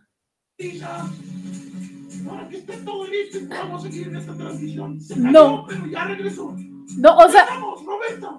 Para 2.28 2.48
que 2.48 2.58
esté 2.58 2.76
todo 2.78 3.06
listo 3.06 3.38
seguir 3.80 4.08
en 4.08 4.16
esta 4.16 4.34
transmisión. 4.36 4.98
no. 5.16 5.64
Pero 5.66 5.86
ya 5.86 6.04
regresó. 6.04 6.54
No, 6.98 7.16
o 7.16 7.28
sea. 7.28 7.46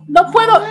No 0.07 0.31
puedo. 0.31 0.59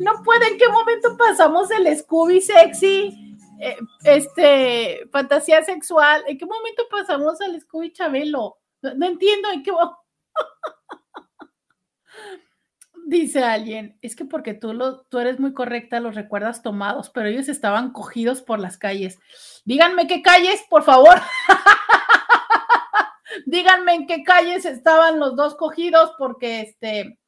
no 0.00 0.22
puedo. 0.22 0.44
¿En 0.44 0.58
qué 0.58 0.68
momento 0.68 1.16
pasamos 1.16 1.70
el 1.70 1.96
Scooby 1.96 2.40
sexy? 2.40 3.36
Eh, 3.60 3.76
este, 4.04 5.08
fantasía 5.10 5.62
sexual. 5.64 6.22
¿En 6.26 6.38
qué 6.38 6.46
momento 6.46 6.84
pasamos 6.90 7.40
al 7.40 7.60
Scooby 7.60 7.92
Chabelo? 7.92 8.58
No, 8.82 9.06
entiendo 9.06 9.50
en 9.50 9.62
qué. 9.62 9.72
Dice 13.06 13.42
alguien, 13.42 13.98
es 14.02 14.14
que 14.14 14.26
porque 14.26 14.52
tú, 14.52 14.74
lo, 14.74 15.00
tú 15.04 15.18
eres 15.18 15.40
muy 15.40 15.54
correcta, 15.54 15.98
los 15.98 16.14
recuerdas 16.14 16.62
tomados, 16.62 17.08
pero 17.08 17.28
ellos 17.28 17.48
estaban 17.48 17.92
cogidos 17.92 18.42
por 18.42 18.58
las 18.58 18.76
calles. 18.76 19.18
Díganme 19.64 20.06
qué 20.06 20.20
calles, 20.20 20.62
por 20.68 20.82
favor. 20.82 21.18
Díganme 23.46 23.94
en 23.94 24.06
qué 24.06 24.22
calles 24.22 24.64
estaban 24.64 25.18
los 25.18 25.36
dos 25.36 25.54
cogidos, 25.54 26.12
porque 26.18 26.60
este. 26.62 27.18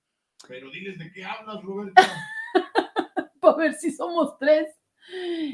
Pero 0.48 0.70
diles 0.70 0.98
de 0.98 1.12
qué 1.12 1.24
hablas, 1.24 1.62
Roberto. 1.62 2.02
Para 3.40 3.56
ver 3.56 3.74
si 3.74 3.90
somos 3.90 4.38
tres. 4.38 4.68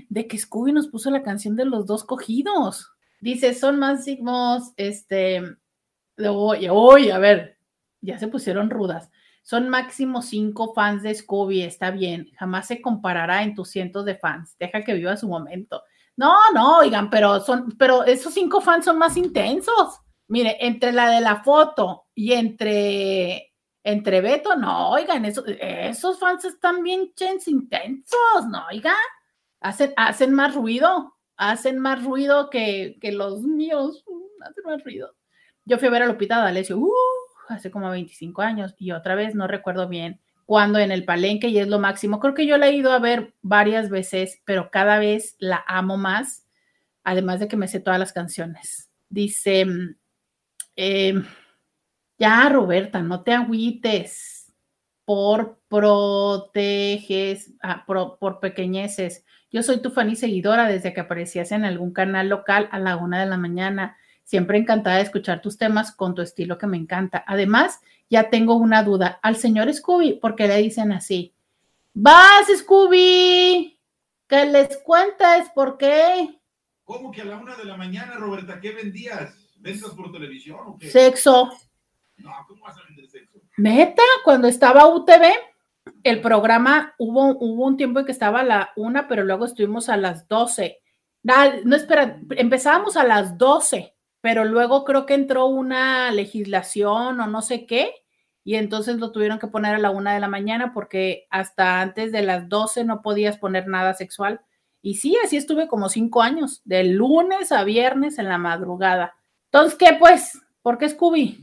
De 0.09 0.27
que 0.27 0.39
Scooby 0.39 0.73
nos 0.73 0.89
puso 0.89 1.11
la 1.11 1.23
canción 1.23 1.57
de 1.57 1.65
los 1.65 1.87
dos 1.87 2.05
cogidos. 2.05 2.91
Dice, 3.21 3.55
son 3.55 3.79
más 3.79 4.05
signos, 4.05 4.73
este. 4.77 5.43
Oye, 6.19 6.71
oye, 6.71 7.13
a 7.13 7.19
ver, 7.19 7.59
ya 8.01 8.19
se 8.19 8.29
pusieron 8.29 8.71
rudas. 8.71 9.11
Son 9.43 9.69
máximo 9.69 10.23
cinco 10.23 10.75
fans 10.75 11.03
de 11.03 11.15
Scooby, 11.15 11.63
está 11.63 11.91
bien. 11.91 12.31
Jamás 12.37 12.67
se 12.67 12.83
comparará 12.83 13.43
en 13.45 13.55
tus 13.55 13.71
cientos 13.71 14.05
de 14.05 14.17
fans. 14.17 14.57
Deja 14.59 14.83
que 14.83 14.95
viva 14.95 15.17
su 15.17 15.29
momento. 15.29 15.83
No, 16.17 16.35
no, 16.53 16.79
oigan, 16.79 17.11
pero 17.11 17.41
son, 17.41 17.77
pero 17.79 18.03
esos 18.05 18.35
cinco 18.35 18.61
fans 18.61 18.87
son 18.87 18.99
más 18.99 19.17
intensos. 19.17 20.01
Mire, 20.29 20.57
entre 20.61 20.93
la 20.93 21.11
de 21.11 21.21
la 21.21 21.43
foto 21.43 22.07
y 22.15 22.33
entre, 22.33 23.53
entre 23.85 24.21
Beto, 24.21 24.57
no, 24.57 24.91
oigan, 24.91 25.25
esos 25.25 26.19
fans 26.19 26.45
están 26.45 26.83
bien 26.83 27.13
chens 27.15 27.47
intensos, 27.47 28.47
no, 28.49 28.67
oiga, 28.71 28.95
hacen, 29.61 29.93
hacen 29.97 30.35
más 30.35 30.55
ruido, 30.55 31.15
hacen 31.37 31.79
más 31.79 32.05
ruido 32.05 32.51
que, 32.51 32.99
que 33.01 33.13
los 33.13 33.43
míos, 33.43 34.05
hacen 34.41 34.65
más 34.65 34.83
ruido. 34.83 35.15
Yo 35.65 35.79
fui 35.79 35.89
a 35.89 35.91
ver 35.93 36.03
a 36.03 36.07
Lupita 36.07 36.39
D'Alessio, 36.39 36.79
uh, 36.79 36.93
hace 37.49 37.71
como 37.71 37.91
25 37.91 38.43
años, 38.43 38.75
y 38.79 38.93
otra 38.93 39.15
vez 39.15 39.35
no 39.35 39.47
recuerdo 39.47 39.89
bien 39.89 40.21
cuando 40.47 40.79
en 40.79 40.93
el 40.93 41.05
palenque 41.05 41.49
y 41.49 41.59
es 41.59 41.69
lo 41.69 41.81
máximo. 41.81 42.21
Creo 42.21 42.35
que 42.35 42.47
yo 42.47 42.57
la 42.57 42.69
he 42.69 42.73
ido 42.77 42.93
a 42.93 43.01
ver 43.01 43.35
varias 43.43 43.91
veces, 43.91 44.41
pero 44.45 44.71
cada 44.71 44.99
vez 44.99 45.35
la 45.41 45.63
amo 45.67 45.97
más, 45.97 46.47
además 47.03 47.41
de 47.41 47.49
que 47.49 47.57
me 47.57 47.69
sé 47.69 47.81
todas 47.81 47.99
las 47.99 48.13
canciones. 48.13 48.89
Dice, 49.09 49.67
eh, 50.77 51.15
ya, 52.19 52.49
Roberta, 52.49 53.03
no 53.03 53.23
te 53.23 53.33
agüites 53.33 54.53
por 55.05 55.61
proteges, 55.69 57.53
ah, 57.63 57.85
por, 57.87 58.41
pequeñeces. 58.41 59.25
Yo 59.51 59.63
soy 59.63 59.81
tu 59.81 59.91
fan 59.91 60.11
y 60.11 60.17
seguidora 60.17 60.67
desde 60.67 60.93
que 60.93 61.01
aparecías 61.01 61.53
en 61.53 61.65
algún 61.65 61.93
canal 61.93 62.29
local 62.29 62.69
a 62.73 62.79
la 62.79 62.97
una 62.97 63.21
de 63.21 63.27
la 63.27 63.37
mañana. 63.37 63.97
Siempre 64.25 64.59
encantada 64.59 64.97
de 64.97 65.03
escuchar 65.03 65.41
tus 65.41 65.57
temas 65.57 65.93
con 65.93 66.15
tu 66.15 66.23
estilo 66.23 66.59
que 66.59 66.67
me 66.67 66.77
encanta. 66.77 67.23
Además, 67.27 67.81
ya 68.11 68.31
tengo 68.31 68.57
una 68.57 68.83
duda. 68.83 69.21
Al 69.23 69.37
señor 69.37 69.73
Scooby, 69.73 70.15
¿por 70.15 70.35
qué 70.35 70.49
le 70.49 70.57
dicen 70.57 70.91
así? 70.91 71.33
¡Vas, 71.95 72.49
Scooby! 72.57 73.79
Que 74.27 74.45
les 74.47 74.79
cuentas 74.79 75.51
por 75.55 75.79
qué. 75.79 76.41
¿Cómo 76.83 77.13
que 77.13 77.23
a 77.23 77.27
la 77.27 77.37
una 77.37 77.55
de 77.55 77.65
la 77.65 77.77
mañana, 77.77 78.17
Roberta? 78.17 78.61
¿Qué 78.61 78.73
vendías? 78.73 79.46
¿Ventas 79.59 79.91
por 79.91 80.13
televisión 80.13 80.59
o 80.65 80.79
qué? 80.79 80.91
Sexo. 80.91 81.51
No, 82.19 82.31
¿cómo 82.49 82.65
vas 82.65 82.77
a 82.79 82.85
vender 82.85 83.09
sexo? 83.09 83.39
Neta, 83.57 84.03
cuando 84.25 84.49
estaba 84.49 84.89
UTV, 84.89 85.33
el 86.03 86.21
programa 86.21 86.95
hubo, 86.99 87.37
hubo 87.39 87.67
un 87.67 87.77
tiempo 87.77 88.01
en 88.01 88.07
que 88.07 88.13
estaba 88.13 88.41
a 88.41 88.45
la 88.45 88.71
una, 88.77 89.09
pero 89.09 89.25
luego 89.25 89.45
estuvimos 89.45 89.89
a 89.89 89.97
las 89.97 90.29
doce. 90.29 90.81
No, 91.23 91.35
no, 91.65 91.77
espera, 91.77 92.21
empezábamos 92.31 92.97
a 92.97 93.05
las 93.05 93.37
doce, 93.39 93.95
pero 94.21 94.45
luego 94.45 94.85
creo 94.85 95.07
que 95.07 95.15
entró 95.15 95.47
una 95.47 96.11
legislación 96.13 97.21
o 97.21 97.27
no 97.27 97.43
sé 97.43 97.67
qué, 97.67 97.93
y 98.45 98.55
entonces 98.55 98.99
lo 98.99 99.11
tuvieron 99.11 99.41
que 99.41 99.49
poner 99.49 99.75
a 99.75 99.79
la 99.79 99.91
una 99.91 100.15
de 100.15 100.21
la 100.21 100.29
mañana 100.29 100.73
porque 100.73 101.27
hasta 101.31 101.81
antes 101.81 102.13
de 102.13 102.23
las 102.23 102.49
doce 102.49 102.85
no 102.85 103.03
podías 103.03 103.39
poner 103.39 103.67
nada 103.67 103.93
sexual. 103.95 104.41
Y 104.83 104.95
sí, 104.95 105.17
así 105.25 105.37
estuve 105.37 105.67
como 105.67 105.89
cinco 105.89 106.23
años, 106.23 106.63
de 106.65 106.85
lunes 106.85 107.51
a 107.51 107.65
viernes 107.65 108.21
en 108.21 108.29
la 108.29 108.39
madrugada. 108.39 109.17
Entonces, 109.57 109.79
¿qué 109.79 109.97
pues? 109.99 110.39
¿Por 110.61 110.77
qué 110.77 110.87
Scooby? 110.87 111.41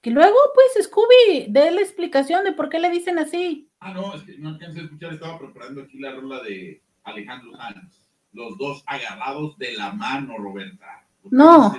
Que 0.00 0.12
luego, 0.12 0.36
pues, 0.54 0.86
Scooby, 0.86 1.46
dé 1.48 1.72
la 1.72 1.80
explicación 1.80 2.44
de 2.44 2.52
por 2.52 2.68
qué 2.68 2.78
le 2.78 2.88
dicen 2.88 3.18
así. 3.18 3.68
Ah, 3.80 3.92
no, 3.92 4.14
es 4.14 4.22
que 4.22 4.38
no 4.38 4.50
alcancé 4.50 4.78
a 4.78 4.82
escuchar, 4.84 5.14
estaba 5.14 5.40
preparando 5.40 5.82
aquí 5.82 5.98
la 5.98 6.14
rola 6.14 6.40
de 6.44 6.80
Alejandro 7.02 7.56
Sanz. 7.56 8.08
Los 8.32 8.56
dos 8.58 8.84
agarrados 8.86 9.58
de 9.58 9.72
la 9.72 9.92
mano, 9.92 10.36
Roberta. 10.38 11.04
No. 11.32 11.74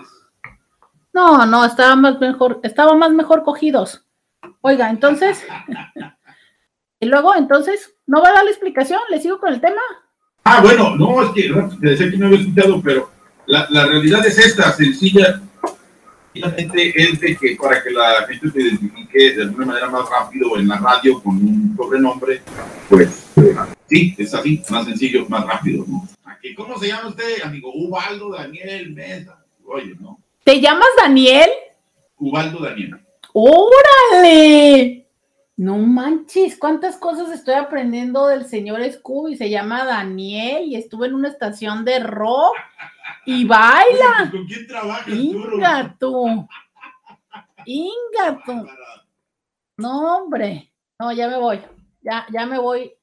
No, 1.13 1.45
no, 1.45 1.63
estaba 1.63 1.95
más 1.95 2.19
mejor, 2.19 2.59
estaba 2.63 2.93
más 2.97 3.11
mejor 3.11 3.45
cogidos. 3.45 4.05
Oiga, 4.59 4.89
entonces. 4.89 5.47
y 6.99 7.05
luego, 7.05 7.35
entonces, 7.35 7.95
¿no 8.05 8.21
va 8.21 8.27
a 8.27 8.33
dar 8.33 8.43
la 8.43 8.51
explicación? 8.51 8.99
¿Le 9.09 9.21
sigo 9.21 9.39
con 9.39 9.53
el 9.53 9.61
tema? 9.61 9.81
Ah, 10.43 10.59
bueno, 10.61 10.97
no, 10.97 11.21
es 11.21 11.29
que 11.29 11.53
te 11.79 11.87
decía 11.87 12.11
que 12.11 12.17
no 12.17 12.25
había 12.25 12.39
escuchado, 12.39 12.81
pero 12.81 13.09
la, 13.45 13.65
la 13.69 13.85
realidad 13.85 14.25
es 14.25 14.37
esta, 14.39 14.73
sencilla 14.73 15.41
la 16.33 16.51
gente 16.51 16.93
es 16.95 17.19
de 17.19 17.35
que 17.35 17.55
para 17.55 17.81
que 17.81 17.91
la 17.91 18.25
gente 18.27 18.49
se 18.51 18.61
identifique 18.61 19.33
de 19.35 19.43
alguna 19.43 19.65
manera 19.65 19.89
más 19.89 20.09
rápido 20.09 20.57
en 20.57 20.67
la 20.67 20.77
radio 20.77 21.21
con 21.21 21.35
un 21.35 21.75
sobrenombre, 21.75 22.41
pues 22.87 23.31
sí, 23.87 24.15
es 24.17 24.33
así, 24.33 24.61
más 24.69 24.85
sencillo, 24.85 25.25
más 25.27 25.45
rápido, 25.45 25.85
¿no? 25.87 26.07
Aquí, 26.25 26.53
¿Cómo 26.53 26.77
se 26.77 26.87
llama 26.87 27.09
usted, 27.09 27.41
amigo? 27.43 27.71
Ubaldo 27.73 28.31
Daniel 28.31 28.93
Mesa. 28.93 29.43
Oye, 29.65 29.95
¿no? 29.99 30.19
¿Te 30.43 30.61
llamas 30.61 30.89
Daniel? 30.97 31.49
Ubaldo 32.17 32.59
Daniel. 32.59 32.99
¡Órale! 33.33 35.05
No 35.57 35.77
manches, 35.77 36.57
cuántas 36.57 36.95
cosas 36.95 37.31
estoy 37.31 37.55
aprendiendo 37.55 38.27
del 38.27 38.45
señor 38.45 38.81
Scooby. 38.89 39.35
Se 39.35 39.49
llama 39.49 39.83
Daniel 39.83 40.63
y 40.65 40.75
estuve 40.75 41.07
en 41.07 41.15
una 41.15 41.27
estación 41.27 41.83
de 41.83 41.99
rock 41.99 42.55
y 43.29 43.45
baila. 43.45 44.29
¿Con 44.31 44.45
quién 44.47 44.67
trabajas 44.67 45.07
Inga 45.07 45.95
tú. 45.99 46.47
Inga 47.65 48.43
tú. 48.43 48.67
No, 49.77 50.17
hombre. 50.17 50.73
No, 50.99 51.11
ya 51.11 51.27
me 51.27 51.37
voy. 51.37 51.61
Ya, 52.01 52.25
ya 52.31 52.45
me 52.45 52.57
voy. 52.57 52.93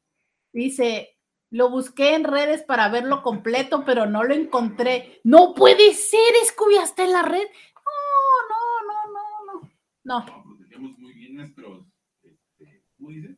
Dice, 0.53 1.17
lo 1.51 1.71
busqué 1.71 2.15
en 2.15 2.25
redes 2.25 2.63
para 2.63 2.89
verlo 2.89 3.23
completo, 3.23 3.85
pero 3.85 4.07
no 4.07 4.25
lo 4.25 4.35
encontré. 4.35 5.21
No 5.23 5.55
puede 5.55 5.95
ser, 5.95 6.35
Scooby, 6.47 6.79
hasta 6.79 7.05
en 7.05 7.13
la 7.13 7.23
red. 7.23 7.47
No, 7.87 8.49
no, 8.51 9.13
no, 9.13 9.13
no, 9.13 9.61
no. 9.61 9.71
No. 10.03 10.27
No, 10.27 10.45
protegemos 10.45 10.99
muy 10.99 11.13
bien 11.13 11.37
nuestros, 11.37 11.87
este, 12.23 12.83
¿cómo 12.97 13.11
dice? 13.11 13.37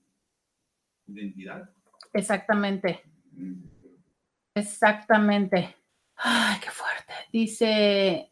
Identidad. 1.07 1.71
Exactamente. 2.13 3.03
Exactamente. 4.55 5.78
Ay, 6.19 6.59
qué 6.61 6.71
fuerte. 6.71 7.13
Dice, 7.33 8.31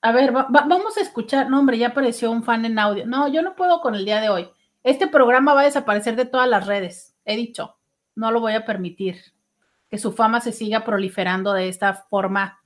a 0.00 0.12
ver, 0.12 0.34
va- 0.34 0.48
va- 0.54 0.64
vamos 0.66 0.96
a 0.96 1.00
escuchar. 1.00 1.50
No, 1.50 1.58
hombre, 1.58 1.78
ya 1.78 1.88
apareció 1.88 2.30
un 2.30 2.42
fan 2.42 2.64
en 2.64 2.78
audio. 2.78 3.06
No, 3.06 3.28
yo 3.28 3.42
no 3.42 3.54
puedo 3.54 3.80
con 3.80 3.94
el 3.94 4.04
día 4.04 4.20
de 4.20 4.28
hoy. 4.30 4.48
Este 4.82 5.06
programa 5.08 5.54
va 5.54 5.62
a 5.62 5.64
desaparecer 5.64 6.16
de 6.16 6.24
todas 6.24 6.48
las 6.48 6.66
redes. 6.66 7.16
He 7.24 7.36
dicho, 7.36 7.76
no 8.14 8.30
lo 8.30 8.40
voy 8.40 8.54
a 8.54 8.64
permitir. 8.64 9.16
Que 9.90 9.98
su 9.98 10.12
fama 10.12 10.40
se 10.40 10.52
siga 10.52 10.84
proliferando 10.84 11.52
de 11.52 11.68
esta 11.68 11.94
forma 11.94 12.60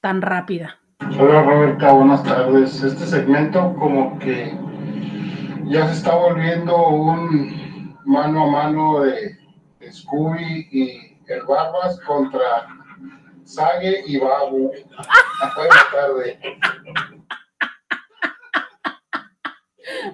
tan 0.00 0.22
rápida. 0.22 0.78
Hola 1.18 1.42
Roberta, 1.42 1.92
buenas 1.92 2.22
tardes. 2.24 2.82
Este 2.82 3.06
segmento 3.06 3.74
como 3.78 4.18
que 4.18 4.56
ya 5.64 5.86
se 5.88 5.94
está 5.94 6.14
volviendo 6.14 6.88
un 6.88 7.96
mano 8.04 8.44
a 8.44 8.50
mano 8.50 9.00
de 9.00 9.36
Scooby 9.90 10.68
y 10.70 11.16
el 11.32 11.42
Barbas 11.46 12.00
contra 12.06 12.40
Sage 13.48 14.04
y 14.06 14.18
Babu. 14.18 14.70
Buenas 15.56 15.90
tardes. 15.90 16.38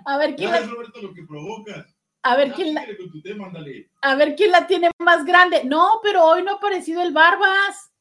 A 0.05 0.19
ver 0.19 0.37
quién 0.37 0.53
la, 0.53 0.59
es 0.59 0.71
Roberto 0.71 1.03
lo 1.03 1.13
que 1.13 1.25
provocas. 1.25 1.97
a 2.23 2.37
ver 2.37 2.53
quién 2.53 2.75
la, 2.75 2.83
síguele 2.83 2.99
con 2.99 3.11
tu 3.11 3.23
tema, 3.23 3.47
ándale. 3.47 3.91
a 4.03 4.15
ver 4.15 4.37
quién 4.37 4.53
la 4.53 4.69
tiene 4.69 4.91
más 5.01 5.25
grande. 5.25 5.65
No, 5.65 5.99
pero 6.01 6.25
hoy 6.25 6.45
no 6.45 6.53
ha 6.53 6.55
aparecido 6.55 7.03
el 7.03 7.13
Barbas. 7.13 7.93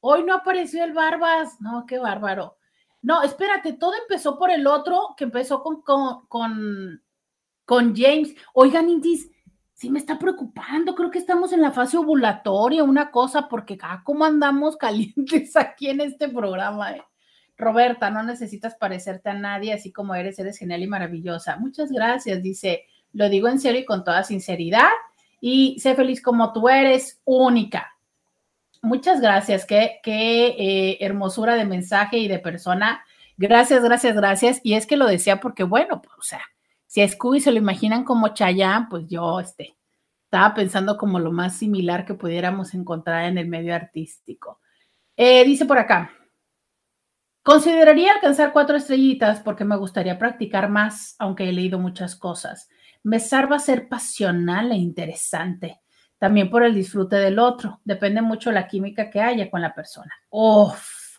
Hoy 0.00 0.22
no 0.24 0.34
apareció 0.34 0.82
el 0.84 0.94
Barbas. 0.94 1.60
No, 1.60 1.84
qué 1.86 1.98
bárbaro. 1.98 2.56
No, 3.02 3.22
espérate, 3.22 3.74
todo 3.74 3.92
empezó 3.94 4.38
por 4.38 4.50
el 4.50 4.66
otro 4.66 5.14
que 5.18 5.24
empezó 5.24 5.62
con, 5.62 5.82
con, 5.82 6.26
con, 6.28 7.04
con 7.66 7.94
James. 7.94 8.34
Oigan, 8.54 8.88
Indis, 8.88 9.30
sí 9.78 9.90
me 9.90 10.00
está 10.00 10.18
preocupando. 10.18 10.96
Creo 10.96 11.10
que 11.12 11.20
estamos 11.20 11.52
en 11.52 11.62
la 11.62 11.70
fase 11.70 11.96
ovulatoria, 11.96 12.82
una 12.82 13.12
cosa, 13.12 13.48
porque 13.48 13.78
ah, 13.80 14.02
cómo 14.02 14.24
andamos 14.24 14.76
calientes 14.76 15.56
aquí 15.56 15.88
en 15.88 16.00
este 16.00 16.28
programa. 16.28 16.92
eh. 16.92 17.02
Roberta, 17.56 18.10
no 18.10 18.22
necesitas 18.24 18.74
parecerte 18.74 19.30
a 19.30 19.34
nadie, 19.34 19.72
así 19.72 19.92
como 19.92 20.14
eres, 20.16 20.38
eres 20.38 20.58
genial 20.58 20.82
y 20.82 20.88
maravillosa. 20.88 21.56
Muchas 21.58 21.92
gracias, 21.92 22.42
dice. 22.42 22.86
Lo 23.12 23.28
digo 23.28 23.48
en 23.48 23.60
serio 23.60 23.80
y 23.80 23.84
con 23.84 24.04
toda 24.04 24.24
sinceridad. 24.24 24.88
Y 25.40 25.78
sé 25.78 25.94
feliz 25.94 26.20
como 26.20 26.52
tú 26.52 26.68
eres, 26.68 27.20
única. 27.24 27.96
Muchas 28.82 29.20
gracias, 29.20 29.64
qué, 29.64 30.00
qué 30.02 30.48
eh, 30.58 30.98
hermosura 31.00 31.54
de 31.54 31.64
mensaje 31.64 32.18
y 32.18 32.26
de 32.26 32.40
persona. 32.40 33.04
Gracias, 33.36 33.82
gracias, 33.84 34.16
gracias. 34.16 34.60
Y 34.64 34.74
es 34.74 34.86
que 34.86 34.96
lo 34.96 35.06
decía 35.06 35.38
porque, 35.40 35.62
bueno, 35.62 36.02
pues, 36.02 36.14
o 36.18 36.22
sea, 36.22 36.42
si 36.88 37.02
a 37.02 37.08
Scooby 37.08 37.40
se 37.40 37.52
lo 37.52 37.58
imaginan 37.58 38.02
como 38.02 38.28
Chayanne, 38.28 38.86
pues 38.88 39.06
yo 39.06 39.40
este, 39.40 39.76
estaba 40.24 40.54
pensando 40.54 40.96
como 40.96 41.18
lo 41.18 41.30
más 41.30 41.56
similar 41.56 42.06
que 42.06 42.14
pudiéramos 42.14 42.72
encontrar 42.74 43.26
en 43.26 43.36
el 43.36 43.46
medio 43.46 43.74
artístico. 43.74 44.60
Eh, 45.14 45.44
dice 45.44 45.66
por 45.66 45.78
acá, 45.78 46.10
consideraría 47.42 48.12
alcanzar 48.14 48.52
cuatro 48.52 48.76
estrellitas 48.76 49.40
porque 49.40 49.64
me 49.64 49.76
gustaría 49.76 50.18
practicar 50.18 50.70
más, 50.70 51.14
aunque 51.18 51.48
he 51.48 51.52
leído 51.52 51.78
muchas 51.78 52.16
cosas. 52.16 52.70
Me 53.02 53.20
salva 53.20 53.58
ser 53.58 53.88
pasional 53.88 54.72
e 54.72 54.76
interesante 54.76 55.82
también 56.18 56.50
por 56.50 56.62
el 56.62 56.74
disfrute 56.74 57.16
del 57.16 57.38
otro. 57.38 57.80
Depende 57.84 58.22
mucho 58.22 58.50
la 58.50 58.66
química 58.66 59.10
que 59.10 59.20
haya 59.20 59.50
con 59.50 59.60
la 59.60 59.74
persona. 59.74 60.12
Uf. 60.30 61.18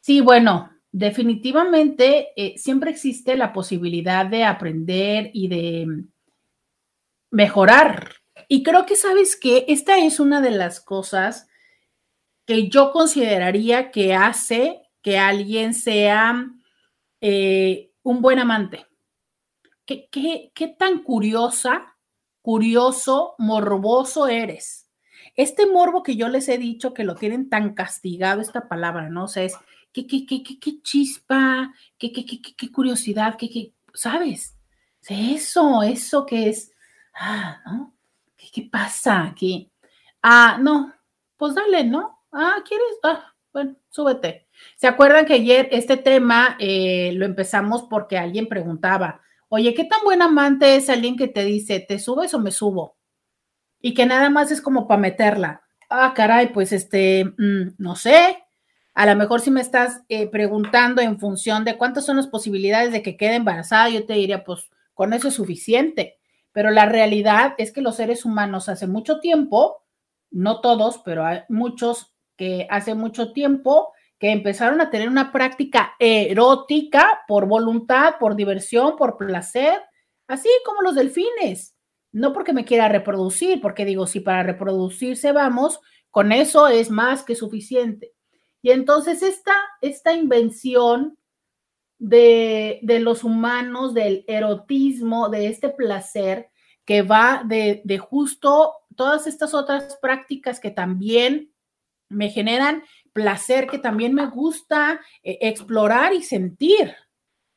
Sí, 0.00 0.20
bueno, 0.20 0.70
definitivamente 0.98 2.28
eh, 2.36 2.56
siempre 2.56 2.90
existe 2.90 3.36
la 3.36 3.52
posibilidad 3.52 4.24
de 4.24 4.44
aprender 4.44 5.30
y 5.34 5.48
de 5.48 5.86
mm, 5.86 6.08
mejorar. 7.32 8.14
Y 8.48 8.62
creo 8.62 8.86
que 8.86 8.96
sabes 8.96 9.36
que 9.36 9.66
esta 9.68 9.98
es 9.98 10.20
una 10.20 10.40
de 10.40 10.52
las 10.52 10.80
cosas 10.80 11.48
que 12.46 12.68
yo 12.68 12.92
consideraría 12.92 13.90
que 13.90 14.14
hace 14.14 14.88
que 15.02 15.18
alguien 15.18 15.74
sea 15.74 16.46
eh, 17.20 17.90
un 18.02 18.22
buen 18.22 18.38
amante. 18.38 18.86
¿Qué, 19.84 20.08
qué, 20.10 20.50
qué 20.54 20.68
tan 20.68 21.02
curiosa 21.02 21.96
curioso, 22.40 23.34
morboso 23.38 24.28
eres. 24.28 24.88
Este 25.34 25.66
morbo 25.66 26.04
que 26.04 26.14
yo 26.14 26.28
les 26.28 26.48
he 26.48 26.58
dicho 26.58 26.94
que 26.94 27.02
lo 27.02 27.16
tienen 27.16 27.48
tan 27.48 27.74
castigado, 27.74 28.40
esta 28.40 28.68
palabra, 28.68 29.08
¿no? 29.10 29.24
O 29.24 29.28
sea, 29.28 29.42
es 29.42 29.56
qué, 30.04 30.26
qué, 30.26 30.42
qué, 30.42 30.58
qué, 30.58 30.82
chispa, 30.82 31.72
qué, 31.98 32.12
qué, 32.12 32.26
qué, 32.26 32.40
qué, 32.56 32.72
curiosidad, 32.72 33.36
qué, 33.36 33.48
qué, 33.48 33.72
¿sabes? 33.94 34.56
Eso, 35.08 35.82
eso 35.82 36.26
que 36.26 36.48
es, 36.48 36.72
ah, 37.14 37.60
¿no? 37.66 37.94
¿Qué, 38.36 38.48
qué 38.52 38.68
pasa 38.70 39.24
aquí? 39.24 39.70
Ah, 40.22 40.58
no, 40.60 40.92
pues 41.36 41.54
dale, 41.54 41.84
¿no? 41.84 42.24
Ah, 42.32 42.56
¿quieres? 42.66 42.98
Ah, 43.02 43.32
bueno, 43.52 43.76
súbete. 43.88 44.48
¿Se 44.76 44.86
acuerdan 44.86 45.26
que 45.26 45.34
ayer 45.34 45.68
este 45.72 45.96
tema 45.96 46.56
eh, 46.58 47.12
lo 47.14 47.24
empezamos 47.24 47.84
porque 47.84 48.18
alguien 48.18 48.48
preguntaba, 48.48 49.22
Oye, 49.48 49.74
¿qué 49.74 49.84
tan 49.84 50.00
buen 50.04 50.22
amante 50.22 50.76
es 50.76 50.90
alguien 50.90 51.16
que 51.16 51.28
te 51.28 51.44
dice, 51.44 51.78
¿te 51.80 51.98
subes 51.98 52.34
o 52.34 52.40
me 52.40 52.50
subo? 52.50 52.96
Y 53.80 53.94
que 53.94 54.06
nada 54.06 54.28
más 54.28 54.50
es 54.50 54.60
como 54.60 54.88
para 54.88 55.00
meterla. 55.00 55.62
Ah, 55.88 56.12
caray, 56.16 56.52
pues 56.52 56.72
este, 56.72 57.24
mmm, 57.24 57.74
no 57.78 57.94
sé. 57.94 58.44
A 58.96 59.04
lo 59.04 59.14
mejor 59.14 59.42
si 59.42 59.50
me 59.50 59.60
estás 59.60 60.00
eh, 60.08 60.26
preguntando 60.26 61.02
en 61.02 61.20
función 61.20 61.64
de 61.64 61.76
cuántas 61.76 62.06
son 62.06 62.16
las 62.16 62.28
posibilidades 62.28 62.92
de 62.92 63.02
que 63.02 63.18
quede 63.18 63.34
embarazada, 63.34 63.90
yo 63.90 64.06
te 64.06 64.14
diría, 64.14 64.42
pues 64.42 64.70
con 64.94 65.12
eso 65.12 65.28
es 65.28 65.34
suficiente. 65.34 66.16
Pero 66.52 66.70
la 66.70 66.86
realidad 66.86 67.52
es 67.58 67.72
que 67.72 67.82
los 67.82 67.96
seres 67.96 68.24
humanos 68.24 68.70
hace 68.70 68.86
mucho 68.86 69.20
tiempo, 69.20 69.84
no 70.30 70.62
todos, 70.62 71.02
pero 71.04 71.26
hay 71.26 71.40
muchos 71.50 72.14
que 72.38 72.66
hace 72.70 72.94
mucho 72.94 73.34
tiempo 73.34 73.92
que 74.18 74.30
empezaron 74.30 74.80
a 74.80 74.88
tener 74.88 75.10
una 75.10 75.30
práctica 75.30 75.92
erótica 75.98 77.20
por 77.28 77.44
voluntad, 77.46 78.14
por 78.18 78.34
diversión, 78.34 78.96
por 78.96 79.18
placer, 79.18 79.78
así 80.26 80.48
como 80.64 80.80
los 80.80 80.94
delfines. 80.94 81.76
No 82.12 82.32
porque 82.32 82.54
me 82.54 82.64
quiera 82.64 82.88
reproducir, 82.88 83.60
porque 83.60 83.84
digo, 83.84 84.06
si 84.06 84.20
para 84.20 84.42
reproducirse 84.42 85.32
vamos, 85.32 85.80
con 86.10 86.32
eso 86.32 86.68
es 86.68 86.90
más 86.90 87.24
que 87.24 87.34
suficiente. 87.34 88.15
Y 88.66 88.72
entonces 88.72 89.22
esta, 89.22 89.54
esta 89.80 90.12
invención 90.12 91.16
de, 92.00 92.80
de 92.82 92.98
los 92.98 93.22
humanos, 93.22 93.94
del 93.94 94.24
erotismo, 94.26 95.28
de 95.28 95.46
este 95.46 95.68
placer, 95.68 96.50
que 96.84 97.02
va 97.02 97.44
de, 97.46 97.80
de 97.84 97.98
justo 97.98 98.72
todas 98.96 99.28
estas 99.28 99.54
otras 99.54 99.96
prácticas 100.02 100.58
que 100.58 100.72
también 100.72 101.52
me 102.08 102.28
generan 102.28 102.82
placer 103.12 103.68
que 103.68 103.78
también 103.78 104.14
me 104.14 104.26
gusta 104.26 105.00
eh, 105.22 105.38
explorar 105.42 106.12
y 106.12 106.24
sentir. 106.24 106.92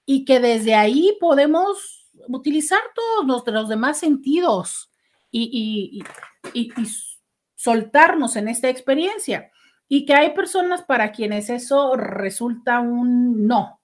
Y 0.06 0.26
que 0.26 0.40
desde 0.40 0.76
ahí 0.76 1.18
podemos 1.20 2.08
utilizar 2.28 2.82
todos 2.94 3.26
nuestros 3.26 3.68
demás 3.68 3.98
sentidos 3.98 4.92
y, 5.32 6.04
y, 6.54 6.68
y, 6.68 6.72
soltarnos 7.56 8.36
en 8.36 8.48
esta 8.48 8.70
experiencia. 8.70 9.52
Y 9.92 10.06
que 10.06 10.14
hay 10.14 10.34
personas 10.34 10.84
para 10.84 11.12
quienes 11.12 11.50
eso 11.50 11.96
resulta 11.98 12.80
un 12.80 13.48
no, 13.48 13.82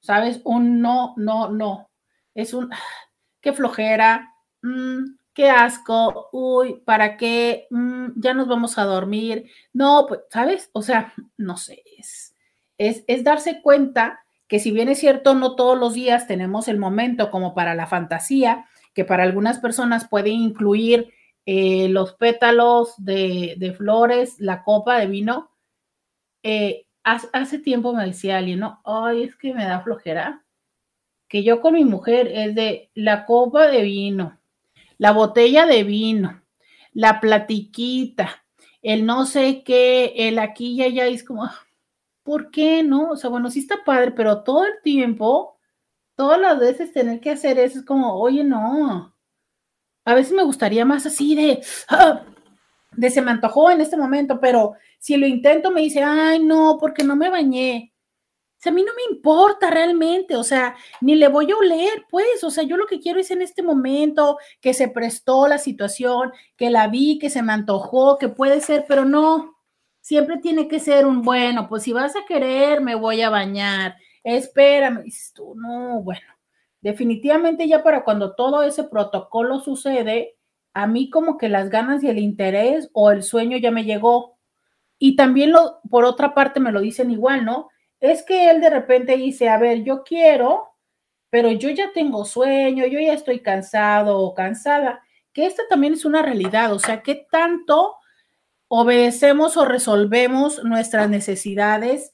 ¿sabes? 0.00 0.40
Un 0.44 0.80
no, 0.80 1.12
no, 1.18 1.50
no. 1.50 1.90
Es 2.34 2.54
un, 2.54 2.70
qué 3.40 3.52
flojera, 3.52 4.34
mmm, 4.62 5.04
qué 5.34 5.50
asco, 5.50 6.30
uy, 6.32 6.80
¿para 6.86 7.18
qué? 7.18 7.66
Mm, 7.70 8.12
ya 8.16 8.32
nos 8.32 8.48
vamos 8.48 8.78
a 8.78 8.84
dormir. 8.84 9.50
No, 9.74 10.06
pues, 10.08 10.20
¿sabes? 10.30 10.70
O 10.72 10.80
sea, 10.80 11.12
no 11.36 11.56
sé, 11.58 11.82
es, 11.98 12.34
es, 12.78 13.04
es, 13.06 13.22
darse 13.22 13.60
cuenta 13.62 14.20
que 14.48 14.58
si 14.58 14.70
bien 14.70 14.88
es 14.88 14.98
cierto, 14.98 15.34
no 15.34 15.54
todos 15.54 15.78
los 15.78 15.94
días 15.94 16.26
tenemos 16.26 16.66
el 16.68 16.78
momento 16.78 17.30
como 17.30 17.54
para 17.54 17.74
la 17.74 17.86
fantasía, 17.86 18.66
que 18.94 19.04
para 19.04 19.22
algunas 19.22 19.58
personas 19.58 20.08
puede 20.08 20.30
incluir 20.30 21.12
eh, 21.46 21.88
los 21.88 22.14
pétalos 22.14 22.94
de, 22.98 23.74
flores, 23.76 24.40
la 24.40 24.62
copa 24.62 24.98
de 24.98 25.06
vino. 25.06 25.50
Eh, 26.42 26.86
hace, 27.04 27.28
hace 27.32 27.58
tiempo 27.58 27.92
me 27.92 28.06
decía 28.06 28.38
alguien, 28.38 28.60
¿no? 28.60 28.80
Ay, 28.84 29.24
es 29.24 29.36
que 29.36 29.54
me 29.54 29.64
da 29.64 29.80
flojera 29.80 30.42
que 31.32 31.42
yo 31.42 31.62
con 31.62 31.72
mi 31.72 31.86
mujer 31.86 32.28
es 32.30 32.54
de 32.54 32.90
la 32.94 33.24
copa 33.24 33.66
de 33.66 33.80
vino, 33.80 34.38
la 34.98 35.12
botella 35.12 35.64
de 35.64 35.82
vino, 35.82 36.42
la 36.92 37.20
platiquita, 37.20 38.44
el 38.82 39.06
no 39.06 39.24
sé 39.24 39.62
qué, 39.64 40.12
el 40.14 40.38
aquí 40.38 40.74
y 40.74 40.82
allá, 40.82 41.06
es 41.06 41.24
como, 41.24 41.48
¿por 42.22 42.50
qué 42.50 42.82
no? 42.82 43.12
O 43.12 43.16
sea, 43.16 43.30
bueno, 43.30 43.50
sí 43.50 43.60
está 43.60 43.82
padre, 43.82 44.10
pero 44.10 44.42
todo 44.42 44.66
el 44.66 44.74
tiempo, 44.82 45.58
todas 46.16 46.38
las 46.38 46.58
veces 46.60 46.92
tener 46.92 47.18
que 47.18 47.30
hacer 47.30 47.58
eso 47.58 47.78
es 47.78 47.84
como, 47.86 48.14
oye, 48.14 48.44
no. 48.44 49.11
A 50.04 50.14
veces 50.14 50.32
me 50.32 50.44
gustaría 50.44 50.84
más 50.84 51.06
así 51.06 51.34
de, 51.34 51.62
ah, 51.88 52.22
de 52.92 53.10
se 53.10 53.22
me 53.22 53.30
antojó 53.30 53.70
en 53.70 53.80
este 53.80 53.96
momento, 53.96 54.40
pero 54.40 54.74
si 54.98 55.16
lo 55.16 55.26
intento 55.26 55.70
me 55.70 55.80
dice, 55.80 56.02
ay, 56.02 56.38
no, 56.40 56.76
porque 56.80 57.04
no 57.04 57.16
me 57.16 57.30
bañé 57.30 57.92
sea, 58.62 58.70
a 58.70 58.74
mí 58.74 58.84
no 58.84 58.92
me 58.94 59.14
importa 59.14 59.70
realmente, 59.70 60.36
o 60.36 60.44
sea, 60.44 60.76
ni 61.00 61.16
le 61.16 61.26
voy 61.28 61.50
a 61.50 61.56
oler, 61.56 62.06
pues, 62.08 62.44
o 62.44 62.50
sea, 62.50 62.62
yo 62.62 62.76
lo 62.76 62.86
que 62.86 63.00
quiero 63.00 63.18
es 63.18 63.30
en 63.32 63.42
este 63.42 63.62
momento 63.62 64.38
que 64.60 64.72
se 64.72 64.88
prestó 64.88 65.48
la 65.48 65.58
situación, 65.58 66.32
que 66.56 66.70
la 66.70 66.86
vi, 66.86 67.18
que 67.18 67.28
se 67.28 67.42
me 67.42 67.52
antojó, 67.52 68.18
que 68.18 68.28
puede 68.28 68.60
ser, 68.60 68.84
pero 68.86 69.04
no, 69.04 69.56
siempre 70.00 70.38
tiene 70.38 70.68
que 70.68 70.78
ser 70.78 71.06
un 71.06 71.22
bueno, 71.22 71.68
pues 71.68 71.82
si 71.82 71.92
vas 71.92 72.14
a 72.14 72.24
querer, 72.24 72.80
me 72.80 72.94
voy 72.94 73.20
a 73.22 73.30
bañar, 73.30 73.96
espérame, 74.22 75.02
dices 75.02 75.32
tú, 75.34 75.54
no, 75.56 76.00
bueno, 76.00 76.22
definitivamente 76.82 77.66
ya 77.66 77.82
para 77.82 78.04
cuando 78.04 78.34
todo 78.34 78.62
ese 78.62 78.84
protocolo 78.84 79.60
sucede, 79.60 80.36
a 80.74 80.86
mí 80.86 81.08
como 81.08 81.38
que 81.38 81.48
las 81.48 81.70
ganas 81.70 82.02
y 82.02 82.08
el 82.08 82.18
interés 82.18 82.90
o 82.92 83.10
el 83.10 83.22
sueño 83.22 83.56
ya 83.56 83.70
me 83.70 83.84
llegó. 83.84 84.36
Y 84.98 85.16
también 85.16 85.52
lo, 85.52 85.80
por 85.90 86.04
otra 86.04 86.34
parte 86.34 86.60
me 86.60 86.72
lo 86.72 86.80
dicen 86.80 87.10
igual, 87.10 87.44
¿no? 87.44 87.70
es 88.02 88.24
que 88.24 88.50
él 88.50 88.60
de 88.60 88.68
repente 88.68 89.16
dice, 89.16 89.48
a 89.48 89.58
ver, 89.58 89.84
yo 89.84 90.02
quiero, 90.02 90.74
pero 91.30 91.52
yo 91.52 91.70
ya 91.70 91.92
tengo 91.94 92.24
sueño, 92.24 92.84
yo 92.84 92.98
ya 92.98 93.12
estoy 93.12 93.40
cansado 93.40 94.18
o 94.18 94.34
cansada, 94.34 95.04
que 95.32 95.46
esta 95.46 95.62
también 95.68 95.92
es 95.92 96.04
una 96.04 96.20
realidad, 96.20 96.72
o 96.72 96.80
sea, 96.80 97.02
¿qué 97.02 97.26
tanto 97.30 97.94
obedecemos 98.66 99.56
o 99.56 99.64
resolvemos 99.64 100.64
nuestras 100.64 101.08
necesidades 101.08 102.12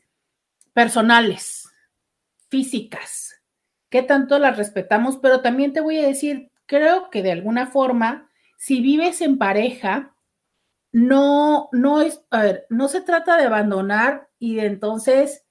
personales, 0.75 1.73
físicas? 2.51 3.28
¿Qué 3.91 4.03
tanto 4.03 4.39
las 4.39 4.57
respetamos? 4.57 5.17
Pero 5.17 5.41
también 5.41 5.73
te 5.73 5.81
voy 5.81 5.99
a 5.99 6.07
decir, 6.07 6.51
creo 6.67 7.11
que 7.11 7.23
de 7.23 7.33
alguna 7.33 7.67
forma, 7.67 8.31
si 8.57 8.81
vives 8.81 9.21
en 9.21 9.39
pareja, 9.39 10.15
no, 10.93 11.69
no 11.73 12.01
es, 12.01 12.23
a 12.31 12.43
ver, 12.43 12.67
no 12.71 12.89
se 12.89 13.01
trata 13.01 13.37
de 13.37 13.45
abandonar 13.45 14.29
y 14.39 14.57
de 14.57 14.67
entonces 14.67 15.45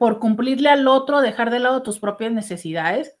por 0.00 0.18
cumplirle 0.18 0.70
al 0.70 0.88
otro, 0.88 1.20
dejar 1.20 1.50
de 1.50 1.58
lado 1.58 1.82
tus 1.82 1.98
propias 1.98 2.32
necesidades, 2.32 3.18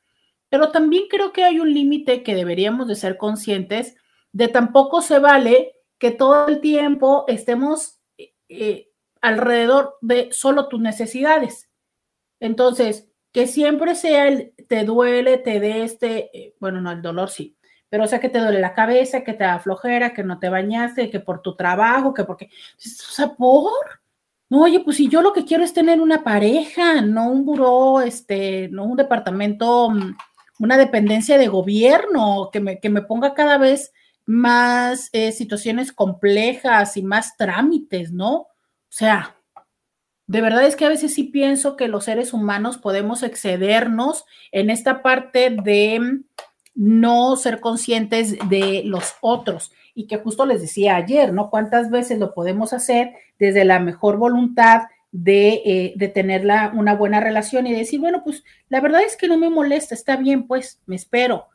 pero 0.48 0.70
también 0.70 1.04
creo 1.10 1.30
que 1.30 1.44
hay 1.44 1.60
un 1.60 1.74
límite 1.74 2.22
que 2.22 2.34
deberíamos 2.34 2.88
de 2.88 2.96
ser 2.96 3.18
conscientes 3.18 3.96
de 4.32 4.48
tampoco 4.48 5.02
se 5.02 5.18
vale 5.18 5.74
que 5.98 6.10
todo 6.10 6.48
el 6.48 6.62
tiempo 6.62 7.26
estemos 7.28 8.00
eh, 8.16 8.34
eh, 8.48 8.92
alrededor 9.20 9.98
de 10.00 10.32
solo 10.32 10.68
tus 10.68 10.80
necesidades. 10.80 11.70
Entonces, 12.40 13.09
que 13.32 13.46
siempre 13.46 13.94
sea 13.94 14.28
el 14.28 14.52
te 14.68 14.84
duele, 14.84 15.38
te 15.38 15.60
dé 15.60 15.84
este, 15.84 16.36
eh, 16.36 16.54
bueno, 16.60 16.80
no, 16.80 16.90
el 16.90 17.02
dolor 17.02 17.30
sí, 17.30 17.56
pero 17.88 18.04
o 18.04 18.06
sea 18.06 18.20
que 18.20 18.28
te 18.28 18.38
duele 18.38 18.60
la 18.60 18.74
cabeza, 18.74 19.24
que 19.24 19.32
te 19.34 19.44
da 19.44 19.58
flojera, 19.58 20.14
que 20.14 20.24
no 20.24 20.38
te 20.38 20.48
bañaste, 20.48 21.10
que 21.10 21.20
por 21.20 21.42
tu 21.42 21.56
trabajo, 21.56 22.14
que 22.14 22.24
porque, 22.24 22.46
o 22.46 22.78
sea, 22.78 23.34
por, 23.34 23.72
no, 24.48 24.62
oye, 24.62 24.80
pues 24.80 24.96
si 24.96 25.08
yo 25.08 25.22
lo 25.22 25.32
que 25.32 25.44
quiero 25.44 25.62
es 25.64 25.72
tener 25.72 26.00
una 26.00 26.24
pareja, 26.24 27.02
no 27.02 27.30
un 27.30 27.44
buró, 27.44 28.00
este, 28.00 28.68
no 28.70 28.84
un 28.84 28.96
departamento, 28.96 29.90
mm, 29.90 30.16
una 30.60 30.76
dependencia 30.76 31.38
de 31.38 31.48
gobierno, 31.48 32.50
que 32.52 32.60
me, 32.60 32.80
que 32.80 32.90
me 32.90 33.02
ponga 33.02 33.34
cada 33.34 33.58
vez 33.58 33.92
más 34.26 35.08
eh, 35.12 35.32
situaciones 35.32 35.92
complejas 35.92 36.96
y 36.96 37.02
más 37.02 37.36
trámites, 37.36 38.12
¿no? 38.12 38.32
O 38.32 38.48
sea, 38.88 39.36
de 40.30 40.42
verdad 40.42 40.64
es 40.64 40.76
que 40.76 40.84
a 40.84 40.88
veces 40.88 41.12
sí 41.12 41.24
pienso 41.24 41.76
que 41.76 41.88
los 41.88 42.04
seres 42.04 42.32
humanos 42.32 42.78
podemos 42.78 43.24
excedernos 43.24 44.26
en 44.52 44.70
esta 44.70 45.02
parte 45.02 45.50
de 45.50 45.98
mm, 45.98 46.24
no 46.76 47.34
ser 47.34 47.58
conscientes 47.58 48.36
de 48.48 48.82
los 48.84 49.14
otros 49.22 49.72
y 49.92 50.06
que 50.06 50.18
justo 50.18 50.46
les 50.46 50.60
decía 50.60 50.94
ayer, 50.94 51.32
¿no? 51.32 51.50
¿Cuántas 51.50 51.90
veces 51.90 52.20
lo 52.20 52.32
podemos 52.32 52.72
hacer 52.72 53.12
desde 53.40 53.64
la 53.64 53.80
mejor 53.80 54.18
voluntad 54.18 54.82
de, 55.10 55.62
eh, 55.64 55.94
de 55.96 56.06
tener 56.06 56.46
una 56.74 56.94
buena 56.94 57.18
relación 57.18 57.66
y 57.66 57.74
decir, 57.74 57.98
bueno, 57.98 58.22
pues 58.22 58.44
la 58.68 58.80
verdad 58.80 59.02
es 59.02 59.16
que 59.16 59.26
no 59.26 59.36
me 59.36 59.50
molesta, 59.50 59.96
está 59.96 60.14
bien, 60.14 60.46
pues 60.46 60.80
me 60.86 60.94
espero, 60.94 61.48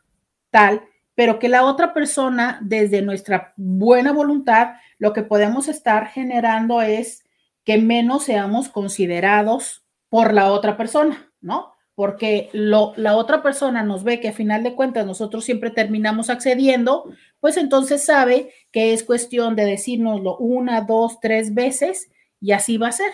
tal, 0.49 0.81
pero 1.15 1.39
que 1.39 1.47
la 1.47 1.63
otra 1.63 1.93
persona, 1.93 2.59
desde 2.61 3.01
nuestra 3.01 3.53
buena 3.55 4.11
voluntad, 4.11 4.73
lo 4.99 5.13
que 5.13 5.23
podemos 5.23 5.69
estar 5.69 6.07
generando 6.07 6.81
es 6.81 7.24
que 7.65 7.77
menos 7.77 8.23
seamos 8.23 8.69
considerados 8.69 9.83
por 10.09 10.33
la 10.33 10.51
otra 10.53 10.77
persona, 10.77 11.31
¿no? 11.41 11.75
porque 11.95 12.49
lo, 12.51 12.93
la 12.97 13.15
otra 13.15 13.41
persona 13.41 13.81
nos 13.81 14.03
ve 14.03 14.19
que 14.19 14.27
a 14.27 14.33
final 14.33 14.63
de 14.63 14.75
cuentas 14.75 15.05
nosotros 15.05 15.45
siempre 15.45 15.71
terminamos 15.71 16.29
accediendo, 16.29 17.09
pues 17.39 17.55
entonces 17.55 18.05
sabe 18.05 18.53
que 18.71 18.93
es 18.93 19.03
cuestión 19.03 19.55
de 19.55 19.65
decírnoslo 19.65 20.37
una, 20.37 20.81
dos, 20.81 21.19
tres 21.21 21.53
veces 21.53 22.11
y 22.41 22.51
así 22.51 22.77
va 22.77 22.89
a 22.89 22.91
ser. 22.91 23.11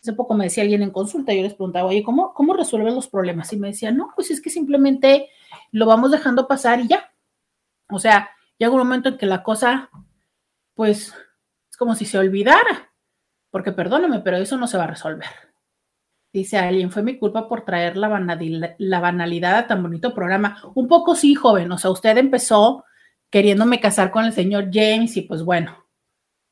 Hace 0.00 0.12
poco 0.12 0.34
me 0.34 0.44
decía 0.44 0.64
alguien 0.64 0.82
en 0.82 0.90
consulta, 0.90 1.32
yo 1.32 1.42
les 1.42 1.54
preguntaba, 1.54 1.88
oye, 1.88 2.02
¿cómo, 2.02 2.34
cómo 2.34 2.54
resuelven 2.54 2.96
los 2.96 3.08
problemas? 3.08 3.52
Y 3.52 3.58
me 3.58 3.68
decía, 3.68 3.92
no, 3.92 4.10
pues 4.16 4.30
es 4.30 4.40
que 4.40 4.50
simplemente 4.50 5.28
lo 5.70 5.86
vamos 5.86 6.10
dejando 6.10 6.48
pasar 6.48 6.80
y 6.80 6.88
ya. 6.88 7.12
O 7.90 8.00
sea, 8.00 8.30
llega 8.58 8.72
un 8.72 8.78
momento 8.78 9.10
en 9.10 9.18
que 9.18 9.26
la 9.26 9.42
cosa, 9.42 9.90
pues, 10.74 11.14
es 11.70 11.76
como 11.76 11.94
si 11.94 12.06
se 12.06 12.18
olvidara, 12.18 12.89
porque 13.50 13.72
perdóname, 13.72 14.20
pero 14.20 14.36
eso 14.36 14.56
no 14.56 14.66
se 14.66 14.78
va 14.78 14.84
a 14.84 14.88
resolver. 14.88 15.28
Dice 16.32 16.58
alguien, 16.58 16.92
fue 16.92 17.02
mi 17.02 17.18
culpa 17.18 17.48
por 17.48 17.64
traer 17.64 17.96
la 17.96 18.08
banalidad, 18.08 18.76
la 18.78 19.00
banalidad 19.00 19.56
a 19.56 19.66
tan 19.66 19.82
bonito 19.82 20.14
programa. 20.14 20.62
Un 20.74 20.86
poco 20.86 21.16
sí, 21.16 21.34
joven. 21.34 21.72
O 21.72 21.78
sea, 21.78 21.90
usted 21.90 22.16
empezó 22.18 22.84
queriéndome 23.30 23.80
casar 23.80 24.10
con 24.10 24.24
el 24.24 24.32
señor 24.32 24.68
James 24.72 25.16
y 25.16 25.22
pues 25.22 25.42
bueno. 25.42 25.86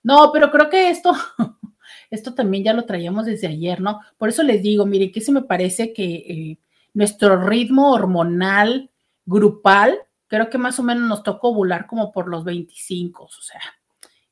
No, 0.03 0.31
pero 0.33 0.51
creo 0.51 0.69
que 0.69 0.91
esto, 0.91 1.13
esto 2.11 2.35
también 2.35 2.65
ya 2.65 2.73
lo 2.73 2.87
traíamos 2.87 3.27
desde 3.27 3.49
ayer, 3.49 3.81
¿no? 3.81 4.01
Por 4.17 4.29
eso 4.29 4.43
les 4.43 4.63
digo, 4.63 4.87
mire, 4.87 5.13
que 5.13 5.21
se 5.21 5.33
me 5.33 5.43
parece 5.43 5.93
que 5.93 6.05
eh, 6.05 6.59
nuestro 6.95 7.41
ritmo 7.47 7.93
hormonal 7.93 8.91
grupal, 9.25 9.99
creo 10.27 10.49
que 10.51 10.59
más 10.59 10.79
o 10.79 10.83
menos 10.83 11.09
nos 11.09 11.23
tocó 11.23 11.49
ovular 11.51 11.87
como 11.87 12.11
por 12.13 12.29
los 12.29 12.45
25, 12.45 13.25
o 13.25 13.29
sea, 13.29 13.61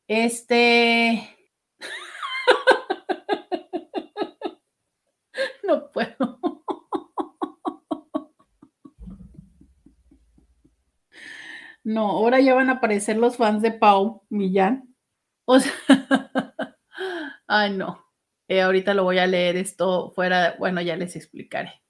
Este. 0.08 1.35
No 11.86 12.10
ahora 12.10 12.42
ya 12.42 12.56
van 12.56 12.70
a 12.70 12.74
aparecer 12.74 13.16
los 13.18 13.38
fans 13.38 13.62
de 13.62 13.72
Pau 13.72 14.24
Millán. 14.30 14.96
O 15.46 15.60
ay 17.48 17.72
no. 17.78 18.04
Eh, 18.48 18.62
ahorita 18.62 18.94
lo 18.94 19.04
voy 19.04 19.20
a 19.20 19.28
leer 19.28 19.56
esto 19.56 20.12
fuera, 20.12 20.56
bueno, 20.60 20.82
ya 20.82 20.96
les 20.96 21.16
explicaré. 21.16 21.82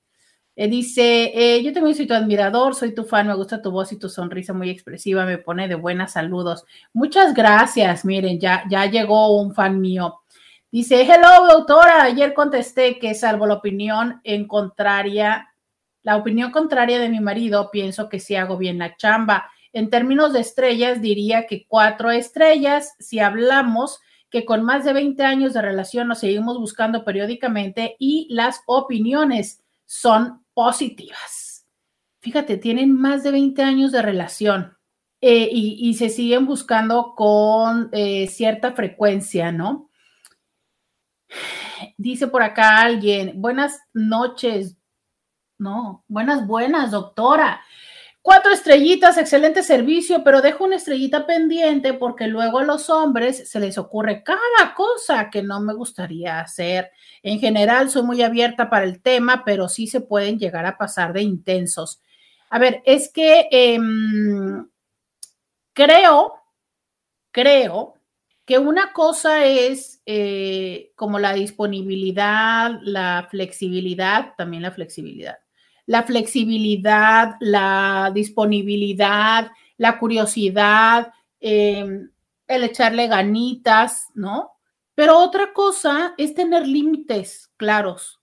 Eh, 0.57 0.69
dice, 0.69 1.31
eh, 1.35 1.61
yo 1.63 1.73
también 1.73 1.95
soy 1.95 2.07
tu 2.07 2.13
admirador, 2.13 2.75
soy 2.75 2.95
tu 2.95 3.03
fan, 3.03 3.27
me 3.27 3.35
gusta 3.35 3.61
tu 3.61 3.71
voz 3.71 3.91
y 3.91 3.99
tu 3.99 4.07
sonrisa 4.07 4.53
muy 4.53 4.69
expresiva, 4.69 5.25
me 5.25 5.37
pone 5.37 5.67
de 5.67 5.75
buenas 5.75 6.13
saludos. 6.13 6.63
Muchas 6.93 7.33
gracias, 7.33 8.05
miren, 8.05 8.39
ya, 8.39 8.63
ya 8.69 8.85
llegó 8.85 9.37
un 9.41 9.53
fan 9.53 9.81
mío. 9.81 10.21
Dice, 10.75 11.03
hello, 11.03 11.47
doctora. 11.49 12.03
Ayer 12.03 12.33
contesté 12.33 12.99
que 12.99 13.13
salvo 13.13 13.47
la 13.47 13.53
opinión 13.53 14.19
en 14.25 14.45
contraria, 14.45 15.55
la 16.03 16.17
opinión 16.17 16.51
contraria 16.51 16.99
de 16.99 17.07
mi 17.07 17.21
marido, 17.21 17.71
pienso 17.71 18.09
que 18.09 18.19
sí 18.19 18.35
hago 18.35 18.57
bien 18.57 18.79
la 18.79 18.97
chamba. 18.97 19.49
En 19.71 19.89
términos 19.89 20.33
de 20.33 20.41
estrellas, 20.41 21.01
diría 21.01 21.47
que 21.47 21.65
cuatro 21.65 22.11
estrellas. 22.11 22.93
Si 22.99 23.19
hablamos 23.19 24.01
que 24.29 24.43
con 24.43 24.65
más 24.65 24.83
de 24.83 24.91
20 24.91 25.23
años 25.23 25.53
de 25.53 25.61
relación 25.61 26.09
nos 26.09 26.19
seguimos 26.19 26.59
buscando 26.59 27.05
periódicamente 27.05 27.95
y 27.97 28.27
las 28.29 28.59
opiniones 28.65 29.63
son 29.85 30.43
positivas. 30.53 31.65
Fíjate, 32.19 32.57
tienen 32.57 32.91
más 32.91 33.23
de 33.23 33.31
20 33.31 33.63
años 33.63 33.93
de 33.93 34.01
relación. 34.01 34.77
eh, 35.21 35.47
y, 35.53 35.93
se 35.93 36.09
siguen 36.09 36.45
buscando 36.45 37.13
con 37.15 37.87
eh, 37.93 38.27
cierta 38.27 38.73
frecuencia, 38.73 39.53
¿no? 39.53 39.89
Dice 41.97 42.27
por 42.27 42.43
acá 42.43 42.81
alguien, 42.81 43.41
buenas 43.41 43.81
noches, 43.93 44.77
no, 45.57 46.03
buenas, 46.07 46.45
buenas, 46.45 46.91
doctora. 46.91 47.61
Cuatro 48.21 48.51
estrellitas, 48.51 49.19
excelente 49.19 49.61
servicio, 49.61 50.23
pero 50.23 50.41
dejo 50.41 50.63
una 50.63 50.77
estrellita 50.77 51.27
pendiente 51.27 51.93
porque 51.93 52.27
luego 52.27 52.57
a 52.57 52.63
los 52.63 52.89
hombres 52.89 53.47
se 53.49 53.59
les 53.59 53.77
ocurre 53.77 54.23
cada 54.23 54.73
cosa 54.75 55.29
que 55.29 55.43
no 55.43 55.59
me 55.61 55.75
gustaría 55.75 56.39
hacer. 56.39 56.91
En 57.21 57.39
general, 57.39 57.89
soy 57.89 58.01
muy 58.01 58.23
abierta 58.23 58.69
para 58.69 58.85
el 58.85 59.01
tema, 59.01 59.43
pero 59.45 59.69
sí 59.69 59.85
se 59.85 60.01
pueden 60.01 60.39
llegar 60.39 60.65
a 60.65 60.77
pasar 60.77 61.13
de 61.13 61.21
intensos. 61.21 62.01
A 62.49 62.57
ver, 62.57 62.81
es 62.85 63.11
que 63.13 63.47
em, 63.51 64.67
creo, 65.73 66.33
creo 67.31 67.94
que 68.45 68.59
una 68.59 68.93
cosa 68.93 69.45
es 69.45 70.01
eh, 70.05 70.91
como 70.95 71.19
la 71.19 71.33
disponibilidad, 71.33 72.79
la 72.81 73.27
flexibilidad, 73.29 74.35
también 74.37 74.63
la 74.63 74.71
flexibilidad 74.71 75.37
la 75.85 76.03
flexibilidad, 76.03 77.35
la 77.39 78.11
disponibilidad, 78.13 79.51
la 79.77 79.99
curiosidad, 79.99 81.13
em, 81.39 82.09
el 82.47 82.63
echarle 82.63 83.07
ganitas, 83.07 84.07
¿no? 84.13 84.51
Pero 84.95 85.19
otra 85.19 85.53
cosa 85.53 86.13
es 86.17 86.33
tener 86.33 86.67
límites 86.67 87.51
claros. 87.57 88.19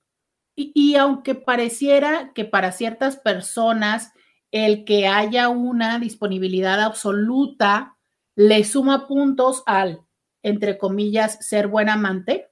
Y, 0.55 0.97
aunque 0.97 1.35
pareciera 1.35 2.33
que 2.35 2.45
para 2.45 2.73
ciertas 2.73 3.17
personas 3.17 4.13
el 4.51 4.85
que 4.85 5.09
haya 5.09 5.49
una 5.49 5.99
disponibilidad 5.99 6.81
absoluta 6.81 7.97
le 8.37 8.63
suma 8.65 9.07
puntos 9.09 9.63
al, 9.67 10.03
entre 10.43 10.79
comillas, 10.79 11.39
ser 11.47 11.69
buen 11.69 11.89
amante, 11.89 12.51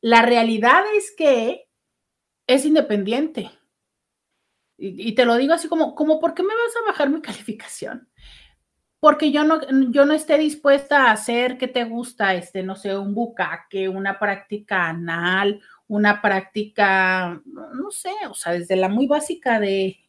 la 0.00 0.22
realidad 0.22 0.82
es 0.94 1.14
que 1.16 1.68
es 2.46 2.64
independiente. 2.64 3.50
Y, 4.76 5.14
te 5.14 5.24
lo 5.24 5.36
digo 5.36 5.54
así 5.54 5.68
como, 5.68 5.94
como, 5.94 6.20
¿por 6.20 6.34
qué 6.34 6.42
me 6.42 6.48
vas 6.48 6.76
a 6.76 6.90
bajar 6.90 7.08
mi 7.08 7.20
calificación? 7.22 8.08
Porque 9.00 9.30
yo 9.30 9.44
no, 9.44 9.60
yo 9.90 10.04
no 10.06 10.14
esté 10.14 10.38
dispuesta 10.38 11.04
a 11.04 11.12
hacer 11.12 11.58
que 11.58 11.68
te 11.68 11.84
gusta, 11.84 12.34
este, 12.34 12.62
no 12.62 12.74
sé, 12.76 12.96
un 12.96 13.14
bucaque, 13.14 13.88
una 13.88 14.18
práctica 14.18 14.88
anal, 14.88 15.60
una 15.86 16.20
práctica, 16.22 17.42
no 17.44 17.90
sé, 17.90 18.12
o 18.28 18.34
sea, 18.34 18.52
desde 18.52 18.76
la 18.76 18.88
muy 18.88 19.06
básica 19.06 19.60
de, 19.60 20.03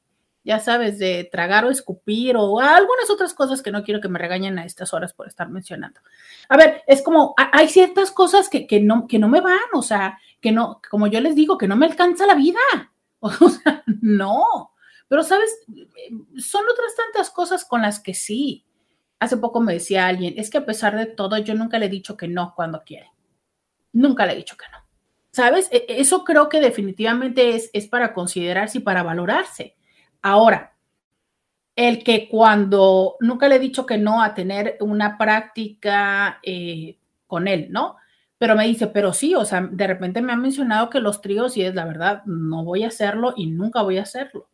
ya 0.46 0.60
sabes, 0.60 1.00
de 1.00 1.28
tragar 1.30 1.66
o 1.66 1.72
escupir 1.72 2.38
o 2.38 2.60
algunas 2.60 3.10
otras 3.10 3.34
cosas 3.34 3.64
que 3.64 3.72
no 3.72 3.84
quiero 3.84 4.00
que 4.00 4.08
me 4.08 4.20
regañen 4.20 4.60
a 4.60 4.66
estas 4.66 4.94
horas 4.94 5.12
por 5.12 5.28
estar 5.28 5.50
mencionando. 5.50 6.00
A 6.48 6.56
ver, 6.56 6.84
es 6.86 7.02
como, 7.02 7.34
hay 7.36 7.68
ciertas 7.68 8.12
cosas 8.12 8.48
que, 8.48 8.68
que, 8.68 8.80
no, 8.80 9.08
que 9.08 9.18
no 9.18 9.28
me 9.28 9.42
van, 9.42 9.58
o 9.74 9.82
sea, 9.82 10.20
que 10.40 10.52
no, 10.52 10.80
como 10.90 11.08
yo 11.08 11.20
les 11.20 11.36
digo, 11.36 11.58
que 11.58 11.68
no 11.68 11.76
me 11.76 11.88
alcanza 11.88 12.26
la 12.26 12.36
vida. 12.36 12.60
O 13.22 13.50
sea, 13.50 13.84
no. 13.88 14.72
Pero, 15.08 15.24
¿sabes? 15.24 15.50
Son 16.38 16.64
otras 16.72 16.96
tantas 16.96 17.32
cosas 17.32 17.66
con 17.66 17.82
las 17.82 18.00
que 18.00 18.14
sí. 18.14 18.68
Hace 19.20 19.38
poco 19.38 19.62
me 19.62 19.74
decía 19.74 20.06
alguien, 20.06 20.36
es 20.38 20.52
que 20.52 20.60
a 20.60 20.66
pesar 20.66 20.96
de 20.96 21.08
todo, 21.08 21.36
yo 21.40 21.56
nunca 21.56 21.80
le 21.80 21.88
he 21.88 21.90
dicho 21.90 22.16
que 22.16 22.28
no 22.28 22.54
cuando 22.56 22.84
quiere. 22.84 23.10
Nunca 23.94 24.28
le 24.28 24.34
he 24.34 24.36
dicho 24.36 24.58
que 24.58 24.68
no. 24.72 24.78
¿Sabes? 25.32 25.70
E, 25.72 25.86
eso 25.88 26.24
creo 26.24 26.50
que 26.50 26.60
definitivamente 26.60 27.56
es, 27.56 27.72
es 27.74 27.88
para 27.88 28.14
considerarse 28.14 28.78
y 28.78 28.82
para 28.82 29.02
valorarse. 29.02 29.76
Ahora, 30.28 30.74
el 31.76 32.04
que 32.04 32.28
cuando 32.28 33.16
nunca 33.20 33.48
le 33.48 33.58
he 33.58 33.60
dicho 33.60 33.86
que 33.86 34.00
no 34.00 34.24
a 34.24 34.34
tener 34.34 34.76
una 34.80 35.20
práctica 35.20 36.40
eh, 36.42 36.98
con 37.28 37.48
él, 37.48 37.68
¿no? 37.70 37.98
Pero 38.40 38.56
me 38.56 38.66
dice, 38.66 38.88
pero 38.88 39.14
sí, 39.14 39.36
o 39.36 39.46
sea, 39.46 39.62
de 39.62 39.86
repente 39.86 40.24
me 40.24 40.34
han 40.34 40.42
mencionado 40.42 40.90
que 40.90 41.00
los 41.00 41.22
tríos 41.22 41.56
y 41.58 41.62
es 41.62 41.76
la 41.76 41.86
verdad, 41.86 42.24
no 42.26 42.64
voy 42.64 42.86
a 42.86 42.88
hacerlo 42.88 43.36
y 43.38 43.46
nunca 43.46 43.84
voy 43.84 44.00
a 44.00 44.02
hacerlo. 44.02 44.50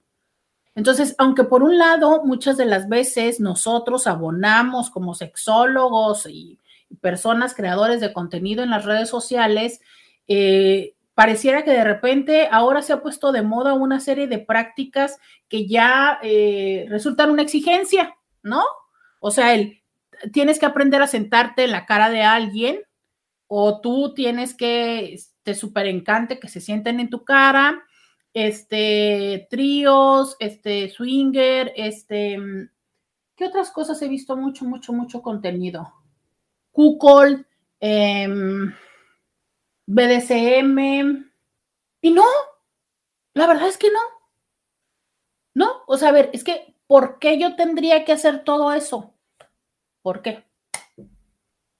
Entonces, 0.75 1.15
aunque 1.17 1.45
por 1.45 1.63
un 1.63 1.77
lado 1.77 2.21
muchas 2.25 2.57
de 2.57 2.65
las 2.65 2.89
veces 2.89 3.39
nosotros 3.39 4.07
abonamos 4.07 4.89
como 4.89 5.15
sexólogos 5.15 6.25
y 6.29 6.59
personas 6.99 7.55
creadores 7.55 8.01
de 8.01 8.11
contenido 8.11 8.61
en 8.61 8.71
las 8.71 8.83
redes 8.83 9.07
sociales, 9.07 9.79
eh, 10.27 10.95
pareciera 11.13 11.63
que 11.63 11.71
de 11.71 11.83
repente 11.83 12.47
ahora 12.51 12.81
se 12.81 12.93
ha 12.93 13.01
puesto 13.01 13.31
de 13.31 13.41
moda 13.41 13.73
una 13.73 13.99
serie 13.99 14.27
de 14.27 14.39
prácticas 14.39 15.17
que 15.47 15.67
ya 15.67 16.19
eh, 16.23 16.85
resultan 16.89 17.31
una 17.31 17.41
exigencia, 17.41 18.15
¿no? 18.43 18.63
O 19.19 19.31
sea, 19.31 19.53
el, 19.53 19.81
tienes 20.33 20.59
que 20.59 20.65
aprender 20.65 21.01
a 21.01 21.07
sentarte 21.07 21.63
en 21.63 21.71
la 21.71 21.85
cara 21.85 22.09
de 22.09 22.23
alguien 22.23 22.81
o 23.47 23.81
tú 23.81 24.13
tienes 24.13 24.55
que, 24.55 25.17
te 25.43 25.55
super 25.55 25.87
encante 25.87 26.39
que 26.39 26.47
se 26.47 26.61
sienten 26.61 26.99
en 26.99 27.09
tu 27.09 27.25
cara, 27.25 27.83
este, 28.33 29.47
tríos, 29.49 30.37
este, 30.39 30.89
swinger, 30.89 31.73
este, 31.75 32.37
¿qué 33.35 33.45
otras 33.45 33.71
cosas 33.71 34.01
he 34.01 34.07
visto? 34.07 34.37
Mucho, 34.37 34.65
mucho, 34.65 34.93
mucho 34.93 35.21
contenido. 35.21 35.93
Kukol, 36.71 37.45
em, 37.79 38.73
BDSM, 39.85 41.31
y 42.01 42.11
no, 42.11 42.25
la 43.33 43.47
verdad 43.47 43.67
es 43.67 43.77
que 43.77 43.91
no. 43.91 43.99
No, 45.53 45.83
o 45.87 45.97
sea, 45.97 46.09
a 46.09 46.13
ver, 46.13 46.29
es 46.33 46.43
que, 46.43 46.75
¿por 46.87 47.19
qué 47.19 47.37
yo 47.37 47.55
tendría 47.55 48.05
que 48.05 48.13
hacer 48.13 48.43
todo 48.43 48.73
eso? 48.73 49.13
¿Por 50.01 50.21
qué? 50.21 50.45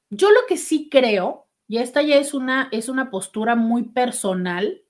Yo 0.09 0.29
lo 0.29 0.41
que 0.47 0.57
sí 0.57 0.89
creo 0.89 1.47
y 1.71 1.77
esta 1.77 2.01
ya 2.01 2.17
es 2.17 2.33
una, 2.33 2.67
es 2.73 2.89
una 2.89 3.09
postura 3.09 3.55
muy 3.55 3.83
personal, 3.83 4.81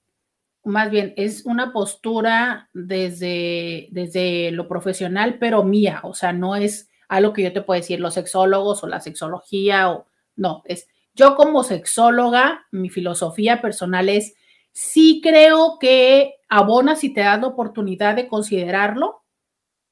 más 0.64 0.90
bien 0.90 1.14
es 1.16 1.46
una 1.46 1.72
postura 1.74 2.72
desde, 2.74 3.88
desde 3.92 4.50
lo 4.50 4.68
profesional, 4.68 5.38
pero 5.38 5.64
mía, 5.64 6.02
o 6.04 6.16
sea, 6.16 6.34
no 6.34 6.56
es 6.56 6.90
algo 7.08 7.34
que 7.34 7.44
yo 7.44 7.54
te 7.54 7.62
puedo 7.62 7.80
decir 7.80 8.00
los 8.00 8.16
sexólogos 8.16 8.84
o 8.84 8.88
la 8.88 9.00
sexología 9.00 9.92
o 9.92 10.08
no, 10.36 10.64
es 10.66 10.88
yo 11.14 11.36
como 11.36 11.64
sexóloga, 11.64 12.68
mi 12.72 12.90
filosofía 12.90 13.62
personal 13.62 14.10
es 14.10 14.36
sí 14.72 15.20
creo 15.22 15.78
que 15.80 16.36
abona 16.50 16.96
si 16.96 17.14
te 17.14 17.22
das 17.22 17.42
la 17.42 17.48
oportunidad 17.48 18.16
de 18.16 18.28
considerarlo 18.28 19.24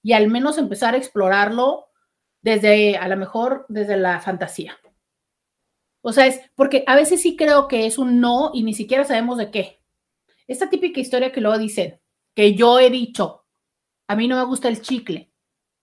y 0.02 0.14
al 0.14 0.30
menos 0.30 0.58
empezar 0.58 0.94
a 0.94 0.98
explorarlo 0.98 1.88
desde, 2.42 2.98
a 2.98 3.08
lo 3.08 3.18
mejor, 3.18 3.66
desde 3.68 3.98
la 3.98 4.20
fantasía. 4.22 4.78
O 6.02 6.14
sea, 6.14 6.28
es 6.28 6.40
porque 6.56 6.84
a 6.88 6.96
veces 6.96 7.22
sí 7.22 7.36
creo 7.36 7.68
que 7.68 7.86
es 7.86 7.98
un 7.98 8.22
no 8.22 8.52
y 8.54 8.64
ni 8.64 8.74
siquiera 8.74 9.04
sabemos 9.04 9.38
de 9.38 9.52
qué. 9.52 9.82
Esta 10.48 10.70
típica 10.70 11.00
historia 11.02 11.32
que 11.32 11.42
luego 11.42 11.58
dicen, 11.58 12.00
que 12.34 12.56
yo 12.56 12.80
he 12.80 12.90
dicho, 12.90 13.46
a 14.08 14.16
mí 14.16 14.28
no 14.28 14.38
me 14.38 14.46
gusta 14.46 14.70
el 14.70 14.82
chicle. 14.82 15.32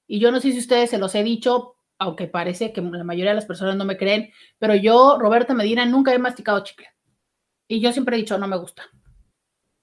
Y 0.07 0.19
yo 0.19 0.31
no 0.31 0.41
sé 0.41 0.53
si 0.53 0.59
ustedes 0.59 0.91
se 0.91 0.99
los 0.99 1.15
he 1.15 1.23
dicho, 1.23 1.76
aunque 1.99 2.27
parece 2.27 2.73
que 2.73 2.81
la 2.81 3.05
mayoría 3.05 3.31
de 3.31 3.37
las 3.37 3.47
personas 3.47 3.77
no 3.77 3.85
me 3.85 3.97
creen, 3.97 4.31
pero 4.59 4.75
yo, 4.75 5.19
Roberta 5.19 5.55
Medina, 5.55 5.87
nunca 5.87 6.13
he 6.13 6.19
masticado 6.19 6.63
chicle. 6.65 6.89
Y 7.69 7.81
yo 7.81 7.93
siempre 7.93 8.17
he 8.17 8.21
dicho, 8.21 8.39
no 8.39 8.47
me 8.47 8.57
gusta. 8.57 8.85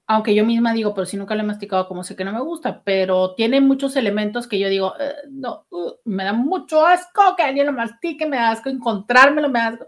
Aunque 0.06 0.36
yo 0.36 0.46
misma 0.46 0.74
digo, 0.74 0.94
pero 0.94 1.06
si 1.06 1.18
nunca 1.18 1.34
lo 1.34 1.42
he 1.42 1.46
masticado, 1.46 1.88
como 1.88 2.04
sé 2.04 2.16
que 2.16 2.26
no 2.26 2.34
me 2.34 2.42
gusta, 2.42 2.84
pero 2.84 3.36
tiene 3.36 3.62
muchos 3.62 3.96
elementos 3.96 4.48
que 4.48 4.60
yo 4.60 4.70
digo, 4.70 4.94
eh, 5.00 5.14
no, 5.30 5.66
uh, 5.70 5.94
me 6.06 6.26
da 6.26 6.34
mucho 6.34 6.86
asco 6.86 7.36
que 7.36 7.44
alguien 7.44 7.68
lo 7.68 7.74
mastique, 7.74 8.28
me 8.28 8.38
da 8.38 8.52
asco 8.52 8.70
encontrármelo, 8.70 9.50
me 9.50 9.60
da 9.60 9.68
asco 9.70 9.86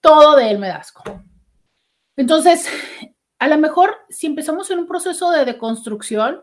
todo 0.00 0.36
de 0.36 0.50
él 0.50 0.58
me 0.58 0.68
da 0.68 0.76
asco. 0.76 1.02
Entonces, 2.16 2.68
a 3.38 3.48
lo 3.48 3.58
mejor 3.58 3.96
si 4.08 4.26
empezamos 4.26 4.70
en 4.70 4.80
un 4.80 4.86
proceso 4.86 5.30
de 5.30 5.44
deconstrucción, 5.44 6.42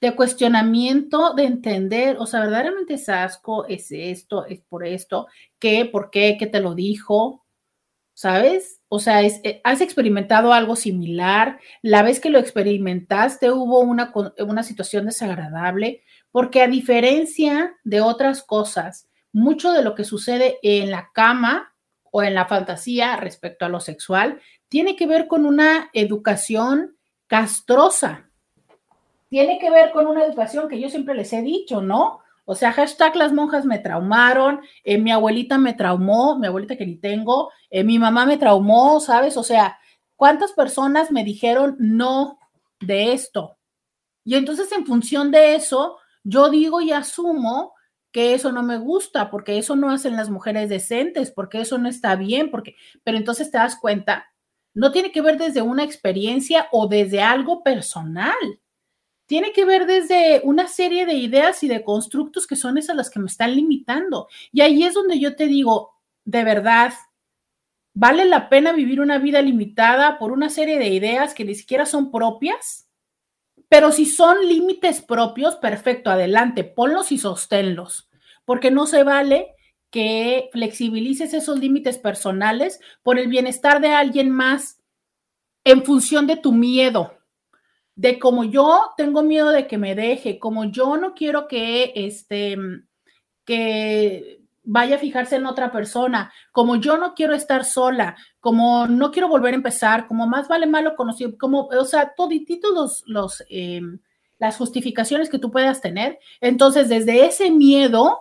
de 0.00 0.14
cuestionamiento, 0.14 1.34
de 1.34 1.44
entender, 1.44 2.16
o 2.18 2.26
sea, 2.26 2.40
verdaderamente 2.40 2.94
es 2.94 3.08
asco, 3.08 3.66
es 3.66 3.90
esto, 3.90 4.44
es 4.46 4.60
por 4.60 4.86
esto, 4.86 5.26
qué, 5.58 5.86
por 5.86 6.10
qué, 6.10 6.36
qué 6.38 6.46
te 6.46 6.60
lo 6.60 6.74
dijo, 6.74 7.46
¿sabes? 8.14 8.80
O 8.88 8.98
sea, 8.98 9.22
eh, 9.22 9.60
has 9.64 9.80
experimentado 9.80 10.52
algo 10.52 10.76
similar, 10.76 11.60
la 11.82 12.02
vez 12.02 12.20
que 12.20 12.30
lo 12.30 12.38
experimentaste 12.38 13.50
hubo 13.50 13.80
una, 13.80 14.12
una 14.38 14.62
situación 14.62 15.06
desagradable, 15.06 16.02
porque 16.30 16.62
a 16.62 16.68
diferencia 16.68 17.76
de 17.84 18.00
otras 18.00 18.42
cosas, 18.42 19.08
mucho 19.32 19.72
de 19.72 19.82
lo 19.82 19.94
que 19.94 20.04
sucede 20.04 20.58
en 20.62 20.90
la 20.90 21.10
cama 21.12 21.74
o 22.10 22.22
en 22.22 22.34
la 22.34 22.46
fantasía 22.46 23.16
respecto 23.16 23.66
a 23.66 23.68
lo 23.68 23.80
sexual 23.80 24.40
tiene 24.68 24.96
que 24.96 25.06
ver 25.06 25.26
con 25.26 25.44
una 25.46 25.90
educación 25.92 26.96
castrosa. 27.26 28.25
Tiene 29.28 29.58
que 29.58 29.70
ver 29.70 29.90
con 29.92 30.06
una 30.06 30.24
educación 30.24 30.68
que 30.68 30.80
yo 30.80 30.88
siempre 30.88 31.14
les 31.14 31.32
he 31.32 31.42
dicho, 31.42 31.80
¿no? 31.80 32.20
O 32.44 32.54
sea, 32.54 32.72
hashtag 32.72 33.16
las 33.16 33.32
monjas 33.32 33.64
me 33.64 33.80
traumaron, 33.80 34.60
eh, 34.84 34.98
mi 34.98 35.10
abuelita 35.10 35.58
me 35.58 35.74
traumó, 35.74 36.38
mi 36.38 36.46
abuelita 36.46 36.76
que 36.76 36.86
ni 36.86 36.96
tengo, 36.96 37.50
eh, 37.70 37.82
mi 37.82 37.98
mamá 37.98 38.24
me 38.24 38.38
traumó, 38.38 39.00
¿sabes? 39.00 39.36
O 39.36 39.42
sea, 39.42 39.78
¿cuántas 40.14 40.52
personas 40.52 41.10
me 41.10 41.24
dijeron 41.24 41.76
no 41.80 42.38
de 42.80 43.12
esto? 43.12 43.58
Y 44.24 44.36
entonces 44.36 44.70
en 44.72 44.86
función 44.86 45.32
de 45.32 45.56
eso, 45.56 45.98
yo 46.22 46.48
digo 46.48 46.80
y 46.80 46.92
asumo 46.92 47.74
que 48.12 48.34
eso 48.34 48.52
no 48.52 48.62
me 48.62 48.78
gusta, 48.78 49.28
porque 49.28 49.58
eso 49.58 49.74
no 49.74 49.90
hacen 49.90 50.16
las 50.16 50.30
mujeres 50.30 50.68
decentes, 50.68 51.32
porque 51.32 51.60
eso 51.60 51.78
no 51.78 51.88
está 51.88 52.14
bien, 52.14 52.50
porque, 52.50 52.76
pero 53.02 53.18
entonces 53.18 53.50
te 53.50 53.58
das 53.58 53.76
cuenta, 53.76 54.26
no 54.72 54.92
tiene 54.92 55.10
que 55.10 55.20
ver 55.20 55.36
desde 55.36 55.62
una 55.62 55.84
experiencia 55.84 56.68
o 56.70 56.86
desde 56.86 57.22
algo 57.22 57.62
personal. 57.64 58.34
Tiene 59.26 59.52
que 59.52 59.64
ver 59.64 59.86
desde 59.86 60.40
una 60.44 60.68
serie 60.68 61.04
de 61.04 61.14
ideas 61.14 61.62
y 61.64 61.68
de 61.68 61.82
constructos 61.82 62.46
que 62.46 62.56
son 62.56 62.78
esas 62.78 62.96
las 62.96 63.10
que 63.10 63.18
me 63.18 63.26
están 63.26 63.54
limitando. 63.56 64.28
Y 64.52 64.60
ahí 64.60 64.84
es 64.84 64.94
donde 64.94 65.18
yo 65.18 65.34
te 65.34 65.46
digo, 65.46 65.94
de 66.24 66.44
verdad, 66.44 66.92
¿vale 67.92 68.24
la 68.24 68.48
pena 68.48 68.72
vivir 68.72 69.00
una 69.00 69.18
vida 69.18 69.42
limitada 69.42 70.18
por 70.18 70.30
una 70.30 70.48
serie 70.48 70.78
de 70.78 70.88
ideas 70.88 71.34
que 71.34 71.44
ni 71.44 71.56
siquiera 71.56 71.86
son 71.86 72.12
propias? 72.12 72.88
Pero 73.68 73.90
si 73.90 74.06
son 74.06 74.46
límites 74.46 75.02
propios, 75.02 75.56
perfecto, 75.56 76.10
adelante, 76.10 76.62
ponlos 76.62 77.10
y 77.10 77.18
sosténlos, 77.18 78.08
porque 78.44 78.70
no 78.70 78.86
se 78.86 79.02
vale 79.02 79.56
que 79.90 80.48
flexibilices 80.52 81.34
esos 81.34 81.58
límites 81.58 81.98
personales 81.98 82.80
por 83.02 83.18
el 83.18 83.28
bienestar 83.28 83.80
de 83.80 83.88
alguien 83.88 84.30
más 84.30 84.78
en 85.64 85.84
función 85.84 86.28
de 86.28 86.36
tu 86.36 86.52
miedo, 86.52 87.15
de 87.96 88.18
como 88.18 88.44
yo 88.44 88.92
tengo 88.96 89.22
miedo 89.22 89.50
de 89.50 89.66
que 89.66 89.78
me 89.78 89.94
deje, 89.94 90.38
como 90.38 90.66
yo 90.66 90.96
no 90.96 91.14
quiero 91.14 91.48
que 91.48 91.92
este 91.96 92.56
que 93.44 94.40
vaya 94.62 94.96
a 94.96 94.98
fijarse 94.98 95.36
en 95.36 95.46
otra 95.46 95.70
persona, 95.72 96.32
como 96.52 96.76
yo 96.76 96.96
no 96.98 97.14
quiero 97.14 97.34
estar 97.34 97.64
sola, 97.64 98.16
como 98.40 98.86
no 98.86 99.12
quiero 99.12 99.28
volver 99.28 99.54
a 99.54 99.56
empezar, 99.56 100.08
como 100.08 100.26
más 100.26 100.48
vale 100.48 100.66
malo 100.66 100.96
conocido, 100.96 101.38
como, 101.38 101.66
o 101.68 101.84
sea, 101.84 102.14
todititos 102.16 102.72
los, 102.72 103.02
los 103.06 103.44
eh, 103.48 103.80
las 104.38 104.56
justificaciones 104.56 105.30
que 105.30 105.38
tú 105.38 105.50
puedas 105.50 105.80
tener. 105.80 106.18
Entonces, 106.40 106.88
desde 106.88 107.24
ese 107.24 107.50
miedo, 107.50 108.18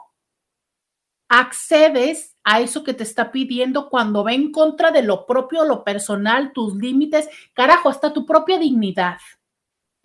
accedes 1.28 2.36
a 2.44 2.62
eso 2.62 2.84
que 2.84 2.94
te 2.94 3.04
está 3.04 3.32
pidiendo 3.32 3.90
cuando 3.90 4.24
va 4.24 4.34
en 4.34 4.52
contra 4.52 4.92
de 4.92 5.02
lo 5.02 5.26
propio, 5.26 5.66
lo 5.66 5.84
personal, 5.84 6.54
tus 6.54 6.76
límites, 6.76 7.28
carajo, 7.54 7.90
hasta 7.90 8.14
tu 8.14 8.26
propia 8.26 8.60
dignidad. 8.60 9.18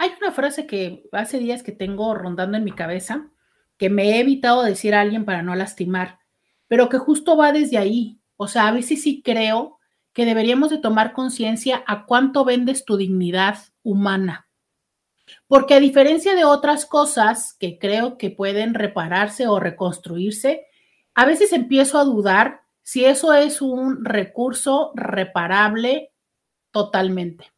Hay 0.00 0.12
una 0.20 0.32
frase 0.32 0.66
que 0.66 1.04
hace 1.12 1.38
días 1.38 1.62
que 1.62 1.72
tengo 1.72 2.14
rondando 2.14 2.56
en 2.56 2.64
mi 2.64 2.72
cabeza, 2.72 3.30
que 3.76 3.90
me 3.90 4.10
he 4.10 4.20
evitado 4.20 4.62
decir 4.62 4.94
a 4.94 5.00
alguien 5.00 5.24
para 5.24 5.42
no 5.42 5.54
lastimar 5.54 6.20
pero 6.70 6.88
que 6.88 6.98
justo 6.98 7.36
va 7.36 7.50
desde 7.50 7.78
ahí. 7.78 8.20
O 8.36 8.46
sea, 8.46 8.68
a 8.68 8.72
veces 8.72 9.02
sí 9.02 9.22
creo 9.24 9.80
que 10.12 10.24
deberíamos 10.24 10.70
de 10.70 10.78
tomar 10.78 11.12
conciencia 11.12 11.82
a 11.84 12.06
cuánto 12.06 12.44
vendes 12.44 12.84
tu 12.84 12.96
dignidad 12.96 13.58
humana. 13.82 14.48
Porque 15.48 15.74
a 15.74 15.80
diferencia 15.80 16.36
de 16.36 16.44
otras 16.44 16.86
cosas 16.86 17.56
que 17.58 17.76
creo 17.80 18.18
que 18.18 18.30
pueden 18.30 18.74
repararse 18.74 19.48
o 19.48 19.58
reconstruirse, 19.58 20.64
a 21.12 21.26
veces 21.26 21.52
empiezo 21.52 21.98
a 21.98 22.04
dudar 22.04 22.60
si 22.84 23.04
eso 23.04 23.34
es 23.34 23.60
un 23.60 24.04
recurso 24.04 24.92
reparable 24.94 26.12
totalmente. 26.70 27.50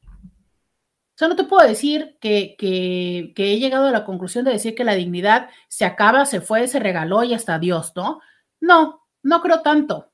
Sea, 1.22 1.28
no 1.28 1.36
te 1.36 1.44
puedo 1.44 1.64
decir 1.64 2.16
que, 2.20 2.56
he 2.58 3.58
llegado 3.60 3.86
a 3.86 3.92
la 3.92 4.04
conclusión 4.04 4.44
de 4.44 4.50
decir 4.50 4.74
que 4.74 4.82
la 4.82 4.96
dignidad 4.96 5.50
se 5.68 5.84
acaba, 5.84 6.26
se 6.26 6.40
fue, 6.40 6.66
se 6.66 6.80
regaló 6.80 7.22
y 7.22 7.32
hasta 7.32 7.60
Dios, 7.60 7.92
¿no? 7.94 8.20
No, 8.58 9.06
no 9.22 9.40
creo 9.40 9.62
tanto, 9.62 10.10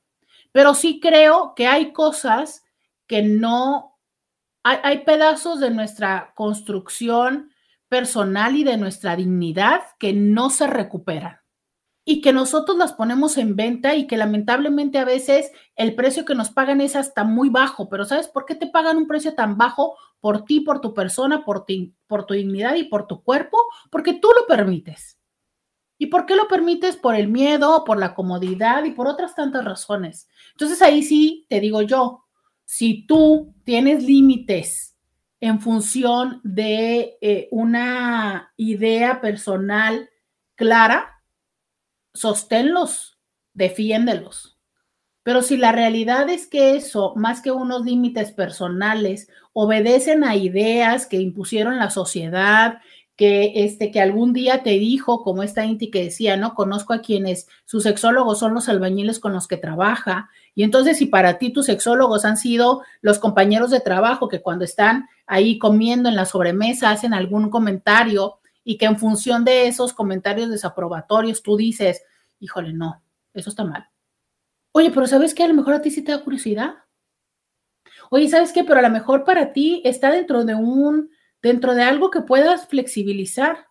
pero 0.51 0.75
sí 0.75 0.99
creo 0.99 1.55
que 1.55 1.65
hay 1.65 1.93
cosas 1.93 2.63
que 3.07 3.23
no, 3.23 3.97
hay, 4.61 4.99
pedazos 4.99 5.59
de 5.59 5.71
nuestra 5.71 6.31
construcción 6.35 7.53
personal 7.87 8.55
y 8.55 8.63
de 8.63 8.77
nuestra 8.77 9.15
dignidad 9.15 9.81
que 9.97 10.13
no 10.13 10.51
se 10.51 10.67
recuperan 10.67 11.39
y 12.05 12.21
que 12.21 12.33
nosotros 12.33 12.77
las 12.77 12.93
ponemos 12.93 13.35
en 13.39 13.55
venta 13.55 13.95
y 13.95 14.05
que 14.05 14.15
lamentablemente 14.15 14.99
a 14.99 15.05
veces 15.05 15.51
el 15.75 15.95
precio 15.95 16.23
que 16.23 16.35
nos 16.35 16.51
pagan 16.51 16.81
es 16.81 16.95
hasta 16.95 17.23
muy 17.23 17.49
bajo, 17.49 17.89
pero 17.89 18.05
¿sabes 18.05 18.27
por 18.27 18.45
qué 18.45 18.53
te 18.53 18.67
pagan 18.67 18.97
un 18.97 19.07
precio 19.07 19.33
tan 19.33 19.57
bajo 19.57 19.95
por 20.19 20.45
ti, 20.45 20.61
por 20.61 20.81
tu 20.81 20.93
persona, 20.93 21.43
por, 21.45 21.65
ti, 21.65 21.93
por 22.07 22.25
tu 22.25 22.33
dignidad 22.33 22.75
y 22.75 22.83
por 22.85 23.07
tu 23.07 23.23
cuerpo? 23.23 23.57
Porque 23.89 24.13
tú 24.13 24.29
lo 24.39 24.47
permites. 24.47 25.17
¿Y 25.97 26.07
por 26.07 26.25
qué 26.25 26.35
lo 26.35 26.47
permites? 26.47 26.95
Por 26.95 27.15
el 27.15 27.27
miedo, 27.27 27.83
por 27.83 27.99
la 27.99 28.13
comodidad 28.15 28.85
y 28.85 28.91
por 28.91 29.07
otras 29.07 29.35
tantas 29.35 29.65
razones. 29.65 30.29
Entonces 30.51 30.81
ahí 30.81 31.03
sí 31.03 31.45
te 31.49 31.59
digo 31.59 31.81
yo, 31.81 32.25
si 32.63 33.05
tú 33.05 33.53
tienes 33.63 34.03
límites 34.03 34.95
en 35.41 35.59
función 35.59 36.39
de 36.43 37.17
eh, 37.21 37.47
una 37.51 38.53
idea 38.57 39.21
personal 39.21 40.09
clara, 40.55 41.23
sosténlos, 42.13 43.17
defiéndelos. 43.53 44.58
Pero 45.29 45.43
si 45.43 45.57
la 45.57 45.71
realidad 45.71 46.27
es 46.27 46.47
que 46.47 46.75
eso, 46.75 47.13
más 47.15 47.43
que 47.43 47.51
unos 47.51 47.85
límites 47.85 48.31
personales, 48.31 49.29
obedecen 49.53 50.23
a 50.23 50.35
ideas 50.35 51.05
que 51.05 51.17
impusieron 51.17 51.77
la 51.77 51.91
sociedad, 51.91 52.79
que, 53.15 53.51
este, 53.63 53.91
que 53.91 54.01
algún 54.01 54.33
día 54.33 54.63
te 54.63 54.71
dijo, 54.71 55.21
como 55.21 55.43
esta 55.43 55.65
Inti 55.65 55.91
que 55.91 56.05
decía, 56.05 56.35
¿no? 56.35 56.55
Conozco 56.55 56.93
a 56.93 57.01
quienes 57.01 57.47
sus 57.65 57.83
sexólogos 57.83 58.39
son 58.39 58.55
los 58.55 58.69
albañiles 58.69 59.19
con 59.19 59.31
los 59.31 59.47
que 59.47 59.57
trabaja. 59.57 60.31
Y 60.55 60.63
entonces, 60.63 60.97
si 60.97 61.05
para 61.05 61.37
ti 61.37 61.53
tus 61.53 61.67
sexólogos 61.67 62.25
han 62.25 62.37
sido 62.37 62.81
los 63.01 63.19
compañeros 63.19 63.69
de 63.69 63.81
trabajo 63.81 64.29
que 64.29 64.41
cuando 64.41 64.65
están 64.65 65.09
ahí 65.27 65.59
comiendo 65.59 66.09
en 66.09 66.15
la 66.15 66.25
sobremesa 66.25 66.89
hacen 66.89 67.13
algún 67.13 67.51
comentario 67.51 68.39
y 68.63 68.79
que 68.79 68.87
en 68.87 68.97
función 68.97 69.45
de 69.45 69.67
esos 69.67 69.93
comentarios 69.93 70.49
desaprobatorios 70.49 71.43
tú 71.43 71.55
dices, 71.55 72.01
híjole, 72.39 72.73
no, 72.73 73.03
eso 73.35 73.51
está 73.51 73.63
mal. 73.63 73.89
Oye, 74.71 74.91
pero 74.91 75.07
¿sabes 75.07 75.33
qué? 75.33 75.43
A 75.43 75.47
lo 75.47 75.53
mejor 75.53 75.73
a 75.73 75.81
ti 75.81 75.91
sí 75.91 76.03
te 76.03 76.11
da 76.11 76.23
curiosidad. 76.23 76.75
Oye, 78.09 78.27
¿sabes 78.27 78.51
qué? 78.51 78.63
Pero 78.63 78.79
a 78.79 78.83
lo 78.83 78.89
mejor 78.89 79.23
para 79.23 79.53
ti 79.53 79.81
está 79.85 80.11
dentro 80.11 80.45
de 80.45 80.55
un 80.55 81.09
dentro 81.41 81.73
de 81.73 81.83
algo 81.83 82.11
que 82.11 82.21
puedas 82.21 82.67
flexibilizar. 82.67 83.67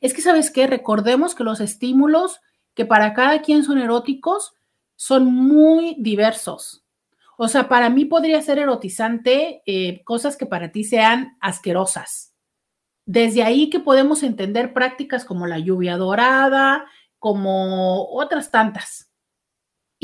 Es 0.00 0.14
que, 0.14 0.22
¿sabes 0.22 0.50
qué? 0.50 0.66
Recordemos 0.66 1.34
que 1.34 1.44
los 1.44 1.60
estímulos 1.60 2.40
que 2.74 2.86
para 2.86 3.12
cada 3.14 3.42
quien 3.42 3.62
son 3.62 3.78
eróticos 3.78 4.54
son 4.96 5.26
muy 5.26 5.96
diversos. 5.98 6.84
O 7.36 7.48
sea, 7.48 7.68
para 7.68 7.90
mí 7.90 8.04
podría 8.04 8.40
ser 8.42 8.58
erotizante 8.58 9.62
eh, 9.66 10.02
cosas 10.04 10.36
que 10.36 10.46
para 10.46 10.70
ti 10.72 10.84
sean 10.84 11.36
asquerosas. 11.40 12.32
Desde 13.06 13.42
ahí 13.42 13.70
que 13.70 13.80
podemos 13.80 14.22
entender 14.22 14.72
prácticas 14.72 15.24
como 15.24 15.46
la 15.46 15.58
lluvia 15.58 15.96
dorada, 15.96 16.86
como 17.18 18.08
otras 18.10 18.50
tantas. 18.50 19.10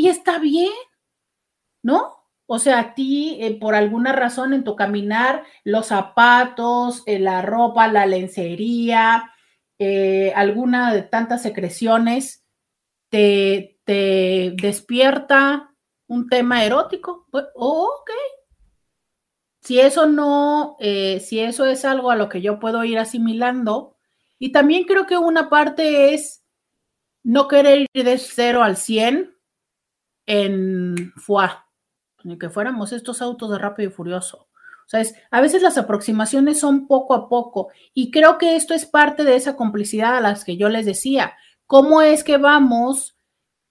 Y 0.00 0.08
está 0.08 0.38
bien, 0.38 0.72
¿no? 1.82 2.24
O 2.46 2.58
sea, 2.58 2.78
a 2.78 2.94
ti, 2.94 3.36
eh, 3.38 3.58
por 3.60 3.74
alguna 3.74 4.12
razón 4.12 4.54
en 4.54 4.64
tu 4.64 4.74
caminar, 4.74 5.44
los 5.62 5.88
zapatos, 5.88 7.02
eh, 7.04 7.18
la 7.18 7.42
ropa, 7.42 7.86
la 7.86 8.06
lencería, 8.06 9.30
eh, 9.78 10.32
alguna 10.34 10.94
de 10.94 11.02
tantas 11.02 11.42
secreciones, 11.42 12.46
te, 13.10 13.78
te 13.84 14.54
despierta 14.56 15.74
un 16.06 16.30
tema 16.30 16.64
erótico. 16.64 17.26
Pues, 17.30 17.44
oh, 17.54 17.90
ok. 18.00 18.10
Si 19.60 19.80
eso 19.80 20.06
no, 20.06 20.78
si 20.80 21.40
eso 21.40 21.66
es 21.66 21.84
algo 21.84 22.10
a 22.10 22.16
lo 22.16 22.30
que 22.30 22.40
yo 22.40 22.58
puedo 22.58 22.84
ir 22.84 22.98
asimilando, 22.98 23.98
y 24.38 24.50
también 24.52 24.84
creo 24.84 25.04
que 25.04 25.18
una 25.18 25.50
parte 25.50 26.14
es 26.14 26.42
no 27.22 27.48
querer 27.48 27.86
ir 27.92 28.04
de 28.04 28.16
cero 28.16 28.62
al 28.62 28.78
100 28.78 29.36
en 30.32 31.12
FUA 31.16 31.66
ni 32.22 32.38
que 32.38 32.50
fuéramos 32.50 32.92
estos 32.92 33.20
autos 33.20 33.50
de 33.50 33.58
rápido 33.58 33.90
y 33.90 33.92
furioso. 33.92 34.46
O 34.46 34.88
sea, 34.90 35.02
a 35.30 35.40
veces 35.40 35.62
las 35.62 35.76
aproximaciones 35.76 36.60
son 36.60 36.86
poco 36.86 37.14
a 37.14 37.28
poco 37.28 37.68
y 37.94 38.12
creo 38.12 38.38
que 38.38 38.54
esto 38.54 38.72
es 38.74 38.86
parte 38.86 39.24
de 39.24 39.34
esa 39.34 39.56
complicidad 39.56 40.16
a 40.16 40.20
las 40.20 40.44
que 40.44 40.56
yo 40.56 40.68
les 40.68 40.86
decía. 40.86 41.34
¿Cómo 41.66 42.00
es 42.00 42.22
que 42.22 42.36
vamos 42.36 43.16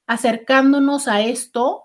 acercándonos 0.06 1.08
a 1.08 1.22
esto 1.22 1.84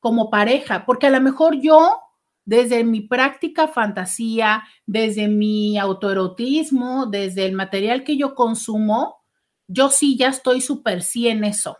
como 0.00 0.30
pareja? 0.30 0.86
Porque 0.86 1.08
a 1.08 1.10
lo 1.10 1.20
mejor 1.20 1.60
yo, 1.60 2.00
desde 2.46 2.84
mi 2.84 3.02
práctica 3.02 3.68
fantasía, 3.68 4.64
desde 4.86 5.28
mi 5.28 5.78
autoerotismo, 5.78 7.06
desde 7.06 7.44
el 7.44 7.52
material 7.52 8.02
que 8.02 8.16
yo 8.16 8.34
consumo, 8.34 9.24
yo 9.68 9.90
sí 9.90 10.16
ya 10.16 10.28
estoy 10.28 10.62
súper 10.62 11.02
sí 11.02 11.28
en 11.28 11.44
eso. 11.44 11.76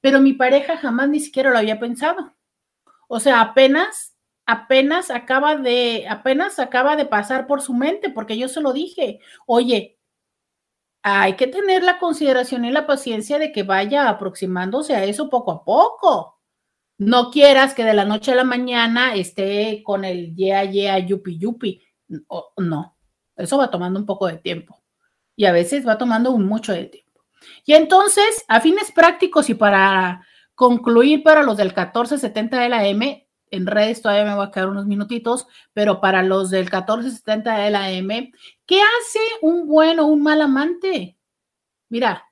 Pero 0.00 0.20
mi 0.20 0.32
pareja 0.32 0.76
jamás 0.76 1.08
ni 1.08 1.20
siquiera 1.20 1.50
lo 1.50 1.58
había 1.58 1.78
pensado. 1.78 2.34
O 3.08 3.20
sea, 3.20 3.40
apenas, 3.40 4.16
apenas 4.46 5.10
acaba 5.10 5.56
de, 5.56 6.06
apenas 6.08 6.58
acaba 6.58 6.96
de 6.96 7.06
pasar 7.06 7.46
por 7.46 7.60
su 7.62 7.74
mente, 7.74 8.10
porque 8.10 8.38
yo 8.38 8.48
se 8.48 8.60
lo 8.60 8.72
dije, 8.72 9.20
oye, 9.46 9.98
hay 11.02 11.34
que 11.36 11.46
tener 11.46 11.82
la 11.82 11.98
consideración 11.98 12.64
y 12.64 12.70
la 12.70 12.86
paciencia 12.86 13.38
de 13.38 13.52
que 13.52 13.62
vaya 13.62 14.08
aproximándose 14.08 14.94
a 14.94 15.04
eso 15.04 15.30
poco 15.30 15.50
a 15.52 15.64
poco. 15.64 16.38
No 16.98 17.30
quieras 17.30 17.74
que 17.74 17.84
de 17.84 17.94
la 17.94 18.04
noche 18.04 18.32
a 18.32 18.34
la 18.34 18.44
mañana 18.44 19.14
esté 19.14 19.82
con 19.82 20.04
el 20.04 20.34
yeah, 20.36 20.64
yeah, 20.64 20.98
yupi, 20.98 21.38
yupi. 21.38 21.82
No, 22.58 22.96
eso 23.36 23.56
va 23.58 23.70
tomando 23.70 23.98
un 23.98 24.06
poco 24.06 24.26
de 24.26 24.36
tiempo. 24.36 24.82
Y 25.34 25.46
a 25.46 25.52
veces 25.52 25.86
va 25.86 25.96
tomando 25.96 26.36
mucho 26.36 26.72
de 26.74 26.84
tiempo. 26.86 27.09
Y 27.64 27.74
entonces, 27.74 28.44
a 28.48 28.60
fines 28.60 28.92
prácticos 28.92 29.48
y 29.50 29.54
para 29.54 30.26
concluir 30.54 31.22
para 31.22 31.42
los 31.42 31.56
del 31.56 31.68
1470 31.68 32.60
de 32.60 32.68
la 32.68 32.86
M, 32.86 33.26
en 33.50 33.66
redes 33.66 34.02
todavía 34.02 34.24
me 34.24 34.34
voy 34.34 34.46
a 34.46 34.50
quedar 34.50 34.68
unos 34.68 34.86
minutitos, 34.86 35.46
pero 35.72 36.00
para 36.00 36.22
los 36.22 36.50
del 36.50 36.64
1470 36.64 37.58
de 37.58 37.70
la 37.70 37.90
M, 37.90 38.32
¿qué 38.66 38.80
hace 38.80 39.20
un 39.42 39.66
buen 39.66 39.98
o 39.98 40.06
un 40.06 40.22
mal 40.22 40.40
amante? 40.42 41.16
Mira, 41.88 42.26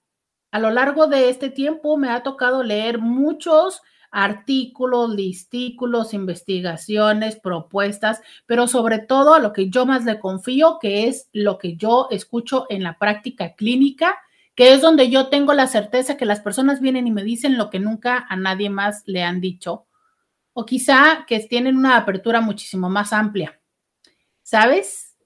a 0.51 0.59
lo 0.59 0.71
largo 0.71 1.07
de 1.07 1.29
este 1.29 1.51
tiempo 1.51 1.97
me 1.97 2.11
ha 2.11 2.23
tocado 2.23 2.63
leer 2.63 2.99
muchos 2.99 3.83
artículos, 4.11 5.11
listículos, 5.11 6.15
investigaciones, 6.15 7.37
propuestas, 7.37 8.23
pero 8.47 8.67
sobre 8.67 8.99
todo 8.99 9.35
a 9.35 9.41
lo 9.41 9.53
que 9.53 9.69
yo 9.69 9.85
más 9.85 10.05
le 10.05 10.19
confío, 10.19 10.79
que 10.81 11.09
es 11.09 11.29
lo 11.33 11.59
que 11.59 11.77
yo 11.77 12.09
escucho 12.11 12.67
en 12.71 12.83
la 12.83 12.99
práctica 12.99 13.55
clínica, 13.55 14.19
que 14.59 14.73
es 14.73 14.81
donde 14.81 15.09
yo 15.09 15.29
tengo 15.29 15.55
la 15.55 15.69
certeza 15.69 16.17
que 16.17 16.25
las 16.25 16.41
personas 16.41 16.81
vienen 16.81 17.07
y 17.07 17.13
me 17.13 17.23
dicen 17.23 17.57
lo 17.57 17.71
que 17.71 17.79
nunca 17.79 18.27
a 18.29 18.35
nadie 18.35 18.71
más 18.71 19.05
le 19.07 19.23
han 19.23 19.41
dicho, 19.41 19.87
o 20.53 20.67
quizá 20.67 21.27
que 21.29 21.39
tienen 21.39 21.77
una 21.77 21.97
apertura 21.97 22.41
muchísimo 22.41 22.91
más 22.91 23.13
amplia. 23.13 23.61
¿Sabes? 24.43 25.17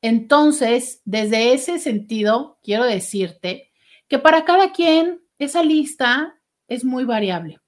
Entonces, 0.00 1.00
desde 1.04 1.52
ese 1.52 1.78
sentido, 1.78 2.58
quiero 2.60 2.82
decirte 2.82 3.70
que 4.08 4.18
para 4.18 4.44
cada 4.44 4.72
quien 4.72 5.20
esa 5.38 5.62
lista 5.62 6.34
es 6.66 6.84
muy 6.84 7.04
variable. 7.04 7.60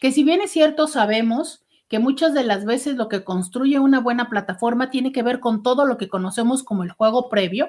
Que 0.00 0.10
si 0.10 0.24
bien 0.24 0.40
es 0.40 0.52
cierto, 0.52 0.86
sabemos 0.86 1.66
que 1.86 1.98
muchas 1.98 2.32
de 2.32 2.44
las 2.44 2.64
veces 2.64 2.96
lo 2.96 3.10
que 3.10 3.24
construye 3.24 3.78
una 3.78 4.00
buena 4.00 4.30
plataforma 4.30 4.88
tiene 4.88 5.12
que 5.12 5.22
ver 5.22 5.38
con 5.38 5.62
todo 5.62 5.84
lo 5.84 5.98
que 5.98 6.08
conocemos 6.08 6.62
como 6.62 6.82
el 6.82 6.92
juego 6.92 7.28
previo, 7.28 7.68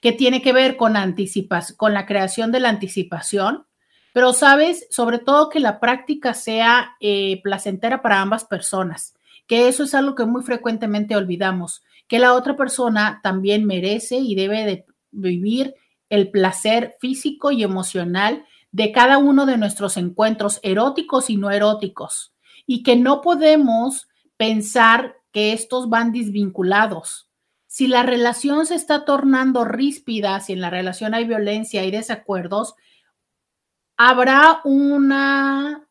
que 0.00 0.12
tiene 0.12 0.42
que 0.42 0.52
ver 0.52 0.76
con, 0.76 0.94
con 1.76 1.94
la 1.94 2.06
creación 2.06 2.52
de 2.52 2.60
la 2.60 2.68
anticipación, 2.68 3.66
pero 4.12 4.32
sabes, 4.32 4.86
sobre 4.90 5.18
todo 5.18 5.48
que 5.48 5.60
la 5.60 5.80
práctica 5.80 6.34
sea 6.34 6.96
eh, 7.00 7.40
placentera 7.42 8.02
para 8.02 8.20
ambas 8.20 8.44
personas, 8.44 9.14
que 9.46 9.68
eso 9.68 9.84
es 9.84 9.94
algo 9.94 10.14
que 10.14 10.26
muy 10.26 10.42
frecuentemente 10.42 11.16
olvidamos, 11.16 11.82
que 12.06 12.18
la 12.18 12.34
otra 12.34 12.56
persona 12.56 13.20
también 13.22 13.64
merece 13.64 14.16
y 14.16 14.34
debe 14.34 14.64
de 14.64 14.86
vivir 15.10 15.74
el 16.08 16.30
placer 16.30 16.96
físico 17.00 17.50
y 17.50 17.62
emocional 17.62 18.44
de 18.72 18.92
cada 18.92 19.18
uno 19.18 19.46
de 19.46 19.58
nuestros 19.58 19.96
encuentros 19.96 20.60
eróticos 20.62 21.30
y 21.30 21.36
no 21.36 21.50
eróticos, 21.50 22.32
y 22.66 22.82
que 22.82 22.96
no 22.96 23.20
podemos 23.20 24.08
pensar 24.36 25.16
que 25.32 25.52
estos 25.52 25.88
van 25.88 26.12
desvinculados. 26.12 27.27
Si 27.78 27.86
la 27.86 28.02
relación 28.02 28.66
se 28.66 28.74
está 28.74 29.04
tornando 29.04 29.64
ríspida, 29.64 30.40
si 30.40 30.52
en 30.52 30.60
la 30.60 30.68
relación 30.68 31.14
hay 31.14 31.26
violencia 31.26 31.84
y 31.84 31.92
desacuerdos, 31.92 32.74
habrá 33.96 34.62
una 34.64 35.86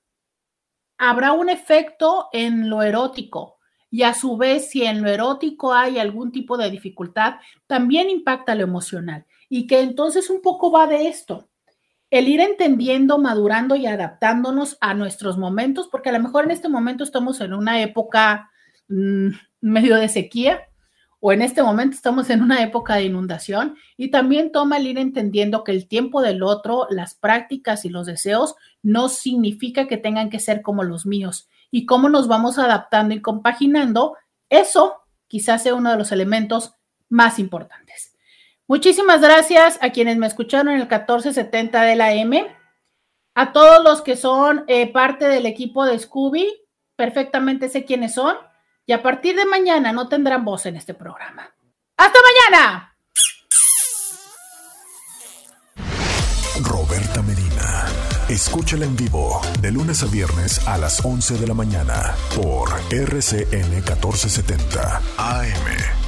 habrá 0.97 1.31
un 1.31 1.47
efecto 1.47 2.27
en 2.33 2.69
lo 2.69 2.83
erótico 2.83 3.59
y 3.89 4.03
a 4.03 4.13
su 4.13 4.35
vez 4.35 4.69
si 4.69 4.83
en 4.83 5.01
lo 5.01 5.09
erótico 5.09 5.73
hay 5.73 5.97
algún 5.97 6.33
tipo 6.33 6.57
de 6.57 6.69
dificultad, 6.69 7.35
también 7.67 8.09
impacta 8.09 8.53
lo 8.53 8.63
emocional 8.63 9.25
y 9.47 9.65
que 9.65 9.79
entonces 9.79 10.29
un 10.29 10.41
poco 10.41 10.69
va 10.69 10.87
de 10.87 11.07
esto. 11.07 11.47
El 12.09 12.27
ir 12.27 12.41
entendiendo, 12.41 13.17
madurando 13.17 13.77
y 13.77 13.85
adaptándonos 13.85 14.77
a 14.81 14.93
nuestros 14.93 15.37
momentos, 15.37 15.87
porque 15.89 16.09
a 16.09 16.11
lo 16.11 16.19
mejor 16.19 16.43
en 16.43 16.51
este 16.51 16.67
momento 16.67 17.05
estamos 17.05 17.39
en 17.39 17.53
una 17.53 17.81
época 17.81 18.51
mm, 18.89 19.29
medio 19.61 19.95
de 19.95 20.09
sequía 20.09 20.66
o 21.19 21.31
en 21.31 21.41
este 21.41 21.63
momento 21.63 21.95
estamos 21.95 22.29
en 22.29 22.41
una 22.41 22.61
época 22.61 22.95
de 22.95 23.05
inundación 23.05 23.75
y 23.97 24.11
también 24.11 24.51
toma 24.51 24.77
el 24.77 24.87
ir 24.87 24.97
entendiendo 24.99 25.63
que 25.63 25.71
el 25.71 25.87
tiempo 25.87 26.21
del 26.21 26.43
otro, 26.43 26.87
las 26.89 27.15
prácticas 27.15 27.85
y 27.85 27.89
los 27.89 28.05
deseos 28.05 28.55
no 28.83 29.09
significa 29.09 29.87
que 29.87 29.97
tengan 29.97 30.29
que 30.29 30.39
ser 30.39 30.61
como 30.61 30.83
los 30.83 31.05
míos 31.05 31.49
y 31.71 31.85
cómo 31.85 32.09
nos 32.09 32.27
vamos 32.27 32.59
adaptando 32.59 33.15
y 33.15 33.21
compaginando, 33.21 34.15
eso 34.49 34.95
quizás 35.27 35.63
sea 35.63 35.75
uno 35.75 35.91
de 35.91 35.97
los 35.97 36.11
elementos 36.11 36.75
más 37.09 37.39
importantes. 37.39 38.15
Muchísimas 38.67 39.21
gracias 39.21 39.79
a 39.81 39.91
quienes 39.91 40.17
me 40.17 40.27
escucharon 40.27 40.67
en 40.67 40.75
el 40.75 40.87
1470 40.87 41.81
de 41.81 41.95
la 41.95 42.13
M, 42.13 42.47
a 43.33 43.53
todos 43.53 43.83
los 43.83 44.01
que 44.01 44.15
son 44.15 44.65
eh, 44.67 44.91
parte 44.91 45.27
del 45.27 45.45
equipo 45.45 45.85
de 45.85 45.97
Scooby, 45.97 46.47
perfectamente 46.95 47.69
sé 47.69 47.85
quiénes 47.85 48.13
son, 48.13 48.35
y 48.87 48.93
a 48.93 49.03
partir 49.03 49.35
de 49.35 49.45
mañana 49.45 49.91
no 49.91 50.07
tendrán 50.07 50.45
voz 50.45 50.65
en 50.65 50.77
este 50.77 50.93
programa. 50.93 51.53
¡Hasta 51.97 52.19
mañana! 52.21 52.95
Roberta 56.63 57.21
Medina. 57.21 57.85
Escúchala 58.29 58.85
en 58.85 58.95
vivo 58.95 59.41
de 59.61 59.71
lunes 59.71 60.03
a 60.03 60.07
viernes 60.07 60.65
a 60.67 60.77
las 60.77 61.03
11 61.05 61.37
de 61.37 61.47
la 61.47 61.53
mañana 61.53 62.15
por 62.35 62.69
RCN 62.91 63.69
1470 63.69 65.01
AM. 65.17 66.06